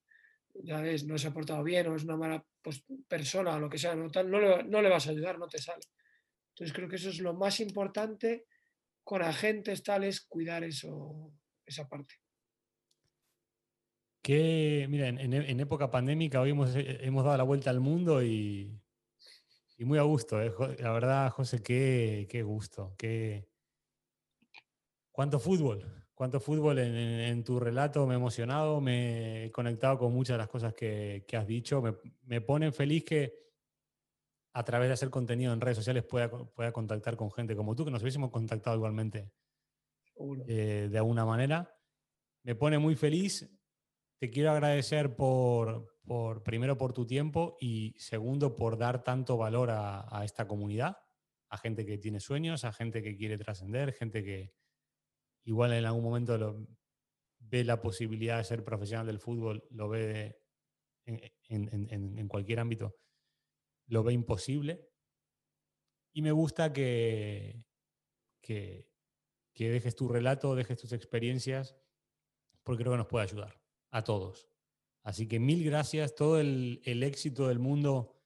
ya 0.62 0.81
ves, 0.81 1.05
no 1.05 1.18
se 1.18 1.28
ha 1.28 1.32
portado 1.32 1.62
bien 1.62 1.86
o 1.89 1.97
es 1.97 2.05
una 2.05 2.16
mala 2.16 2.44
pues, 2.62 2.85
persona 3.09 3.56
o 3.56 3.60
lo 3.60 3.68
que 3.68 3.78
sea, 3.78 3.94
no, 3.94 4.09
no, 4.09 4.40
le, 4.40 4.64
no 4.64 4.82
le 4.82 4.89
vas 4.89 5.06
a 5.06 5.10
ayudar, 5.10 5.39
no 5.39 5.48
te 5.48 5.59
sale. 5.59 5.82
Entonces 6.51 6.74
creo 6.74 6.89
que 6.89 6.97
eso 6.97 7.10
es 7.10 7.18
lo 7.20 7.35
más 7.35 7.60
importante 7.60 8.47
con 9.02 9.22
agentes 9.22 9.82
tales, 9.82 10.22
cuidar 10.22 10.64
eso, 10.64 11.32
esa 11.66 11.89
parte. 11.89 12.14
Que, 14.22 14.86
mira, 14.89 15.09
en, 15.09 15.60
época 15.60 15.90
pandémica 15.90 16.40
hoy 16.40 16.51
hemos, 16.51 16.70
hemos 16.74 17.24
dado 17.24 17.36
la 17.36 17.43
vuelta 17.43 17.68
al 17.68 17.81
mundo 17.81 18.22
y 18.22 18.81
y 19.76 19.85
muy 19.85 19.98
a 19.98 20.02
gusto, 20.02 20.40
eh, 20.40 20.52
la 20.78 20.93
verdad, 20.93 21.31
José, 21.31 21.62
qué, 21.62 22.26
qué 22.31 22.43
gusto. 22.43 22.94
Qué... 22.97 23.48
¿Cuánto 25.10 25.40
fútbol? 25.40 26.03
¿Cuánto 26.15 26.39
fútbol 26.39 26.78
en, 26.78 27.43
tu 27.43 27.59
relato? 27.59 28.07
Me 28.07 28.15
he 28.15 28.16
emocionado, 28.16 28.81
me 28.81 29.47
he 29.47 29.53
conectado 29.53 29.99
con 29.99 30.12
muchas 30.12 30.35
de 30.35 30.39
las 30.39 30.49
cosas 30.49 30.73
que, 30.74 31.24
has 31.32 31.47
dicho. 31.47 31.82
Me, 31.82 31.95
me 32.23 32.41
ponen 32.41 32.73
feliz 32.73 33.05
que 33.05 33.45
a 34.53 34.65
través 34.65 34.89
de 34.89 34.95
hacer 34.95 35.11
contenido 35.11 35.53
en 35.53 35.61
redes 35.61 35.77
sociales 35.77 36.05
pueda, 36.05 36.31
pueda 36.31 36.73
contactar 36.73 37.16
con 37.16 37.32
gente 37.32 37.57
como 37.57 37.74
tú, 37.74 37.85
que 37.85 37.91
nos 37.91 38.03
hubiésemos 38.03 38.31
contactado 38.31 38.77
igualmente 38.77 39.32
eh, 40.47 40.89
de 40.91 40.99
alguna 40.99 41.24
manera. 41.24 41.77
Me 42.45 42.55
pone 42.55 42.78
muy 42.78 42.95
feliz. 42.95 43.51
Te 44.20 44.31
quiero 44.31 44.53
agradecer 44.53 45.16
por, 45.16 45.99
por, 46.05 46.43
primero 46.45 46.78
por 46.78 46.93
tu 46.93 47.05
tiempo 47.05 47.57
y 47.61 47.95
segundo 47.99 48.55
por 48.55 48.78
dar 48.78 49.03
tanto 49.03 49.36
valor 49.36 49.70
a, 49.73 50.23
esta 50.24 50.47
comunidad, 50.47 50.97
a 51.49 51.59
gente 51.59 51.85
que 51.85 51.99
tiene 51.99 52.20
sueños, 52.20 52.65
a 52.65 52.73
gente 52.73 53.03
que 53.03 53.16
quiere 53.16 53.36
trascender, 53.36 53.93
gente 53.93 54.23
que 54.23 54.53
igual 55.45 55.73
en 55.73 55.85
algún 55.85 56.05
momento 56.05 56.66
ve 57.39 57.65
la 57.65 57.81
posibilidad 57.81 58.39
de 58.39 58.45
ser 58.45 58.65
profesional 58.65 59.07
del 59.07 59.21
fútbol, 59.21 59.66
lo 59.71 59.89
ve 59.89 60.41
en, 61.07 62.29
cualquier 62.29 62.61
ámbito, 62.61 62.97
lo 63.87 64.03
ve 64.03 64.12
imposible. 64.12 64.89
Y 66.12 66.23
me 66.23 66.33
gusta 66.33 66.73
que, 66.73 67.65
que, 68.41 68.89
dejes 69.57 69.97
tu 69.97 70.09
relato, 70.09 70.55
dejes 70.55 70.79
tus 70.79 70.93
experiencias, 70.93 71.77
porque 72.62 72.83
creo 72.83 72.93
que 72.93 72.99
nos 72.99 73.09
puede 73.09 73.25
ayudar 73.25 73.61
a 73.91 74.05
todos. 74.05 74.49
Así 75.03 75.29
que 75.29 75.39
mil 75.39 75.65
gracias, 75.65 76.15
todo 76.15 76.41
el, 76.41 76.81
éxito 76.85 77.49
del 77.49 77.59
mundo 77.59 78.23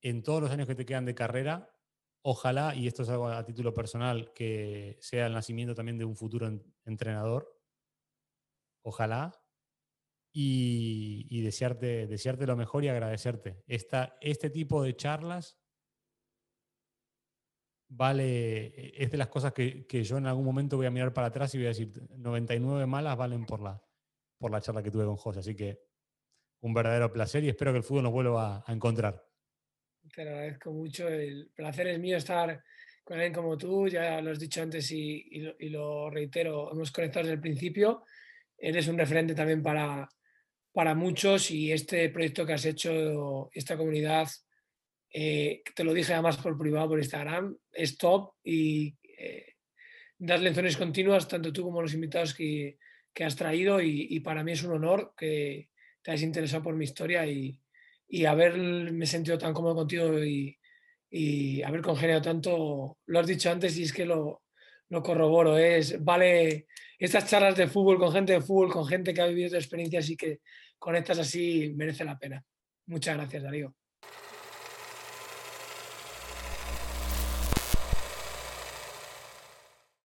en 0.00 0.22
todos 0.22 0.42
los 0.42 0.50
años 0.50 0.68
que 0.68 0.74
te 0.74 0.86
quedan 0.86 1.06
de 1.06 1.14
carrera. 1.14 1.73
Ojalá, 2.26 2.74
y 2.74 2.86
esto 2.86 3.02
es 3.02 3.10
algo 3.10 3.28
a 3.28 3.44
título 3.44 3.74
personal, 3.74 4.32
que 4.32 4.96
sea 5.00 5.26
el 5.26 5.34
nacimiento 5.34 5.74
también 5.74 5.98
de 5.98 6.06
un 6.06 6.16
futuro 6.16 6.48
entrenador. 6.86 7.60
Ojalá. 8.82 9.38
Y, 10.32 11.42
desearte, 11.42 12.06
desearte 12.06 12.46
lo 12.46 12.56
mejor 12.56 12.82
y 12.82 12.88
agradecerte. 12.88 13.62
Esta, 13.66 14.16
este 14.20 14.50
tipo 14.50 14.82
de 14.82 14.96
charlas 14.96 15.60
vale, 17.88 19.00
es 19.00 19.10
de 19.10 19.16
las 19.18 19.28
cosas 19.28 19.52
que, 19.52 19.86
que, 19.86 20.02
yo 20.02 20.16
en 20.18 20.26
algún 20.26 20.44
momento 20.44 20.76
voy 20.76 20.86
a 20.86 20.90
mirar 20.90 21.12
para 21.12 21.28
atrás 21.28 21.54
y 21.54 21.58
voy 21.58 21.66
a 21.66 21.68
decir, 21.68 21.92
99 22.16 22.86
malas 22.86 23.16
valen 23.16 23.46
por 23.46 23.60
la, 23.60 23.80
por 24.38 24.50
la 24.50 24.60
charla 24.60 24.82
que 24.82 24.90
tuve 24.90 25.04
con 25.04 25.16
José. 25.16 25.40
Así 25.40 25.54
que 25.54 25.78
un 26.62 26.72
verdadero 26.72 27.12
placer 27.12 27.44
y 27.44 27.50
espero 27.50 27.72
que 27.72 27.78
el 27.78 27.84
fútbol 27.84 28.04
nos 28.04 28.12
vuelva 28.12 28.64
a, 28.66 28.72
encontrar. 28.72 29.22
Te 30.12 30.22
agradezco 30.22 30.72
mucho. 30.72 31.08
El 31.08 31.50
placer 31.54 31.88
es 31.88 31.98
mío 31.98 32.16
estar 32.16 32.62
con 33.02 33.16
alguien 33.16 33.32
como 33.32 33.56
tú. 33.56 33.88
Ya 33.88 34.20
lo 34.20 34.30
has 34.30 34.38
dicho 34.38 34.62
antes 34.62 34.90
y, 34.90 35.24
lo, 35.70 36.10
reitero, 36.10 36.72
hemos 36.72 36.90
conectado 36.90 37.24
desde 37.24 37.34
el 37.34 37.40
principio. 37.40 38.04
Eres 38.58 38.88
un 38.88 38.98
referente 38.98 39.34
también 39.34 39.62
para, 39.62 40.08
para 40.72 40.94
muchos 40.94 41.50
y 41.50 41.72
este 41.72 42.08
proyecto 42.10 42.44
que 42.44 42.52
has 42.54 42.64
hecho, 42.64 43.50
esta 43.52 43.76
comunidad, 43.76 44.28
eh, 45.12 45.62
te 45.74 45.84
lo 45.84 45.94
dije 45.94 46.12
además 46.12 46.36
por 46.38 46.58
privado, 46.58 46.90
por 46.90 46.98
Instagram, 46.98 47.56
es 47.72 47.96
top 47.96 48.34
y 48.42 48.96
eh, 49.18 49.54
das 50.18 50.40
lecciones 50.40 50.76
continuas, 50.76 51.28
tanto 51.28 51.52
tú 51.52 51.62
como 51.62 51.82
los 51.82 51.94
invitados 51.94 52.34
que, 52.34 52.78
que 53.12 53.24
has 53.24 53.36
traído 53.36 53.80
y, 53.80 54.18
para 54.20 54.42
mí 54.42 54.52
es 54.52 54.62
un 54.64 54.72
honor 54.72 55.14
que, 55.16 55.70
te 56.02 56.10
has 56.10 56.20
interesado 56.20 56.62
por 56.62 56.76
mi 56.76 56.84
historia 56.84 57.26
y, 57.26 57.58
y 58.14 58.26
haberme 58.26 59.06
sentido 59.06 59.36
tan 59.36 59.52
cómodo 59.52 59.74
contigo 59.74 60.22
y, 60.22 60.56
y, 61.10 61.62
haber 61.62 61.82
congeniado 61.82 62.22
tanto, 62.22 62.98
lo 63.06 63.18
has 63.18 63.26
dicho 63.26 63.50
antes 63.50 63.76
y 63.76 63.82
es 63.82 63.92
que 63.92 64.06
lo, 64.06 64.42
lo 64.88 65.02
corroboro, 65.02 65.58
es, 65.58 66.02
vale, 66.04 66.68
estas 66.96 67.28
charlas 67.28 67.56
de 67.56 67.66
fútbol 67.66 67.98
con 67.98 68.12
gente 68.12 68.34
de 68.34 68.40
fútbol, 68.40 68.70
con 68.70 68.86
gente 68.86 69.12
que 69.12 69.20
ha 69.20 69.26
vivido 69.26 69.56
experiencias 69.56 70.08
y 70.10 70.16
que 70.16 70.38
conectas 70.78 71.18
así, 71.18 71.72
merece 71.74 72.04
la 72.04 72.16
pena. 72.16 72.44
Muchas 72.86 73.16
gracias, 73.16 73.42
Darío. 73.42 73.74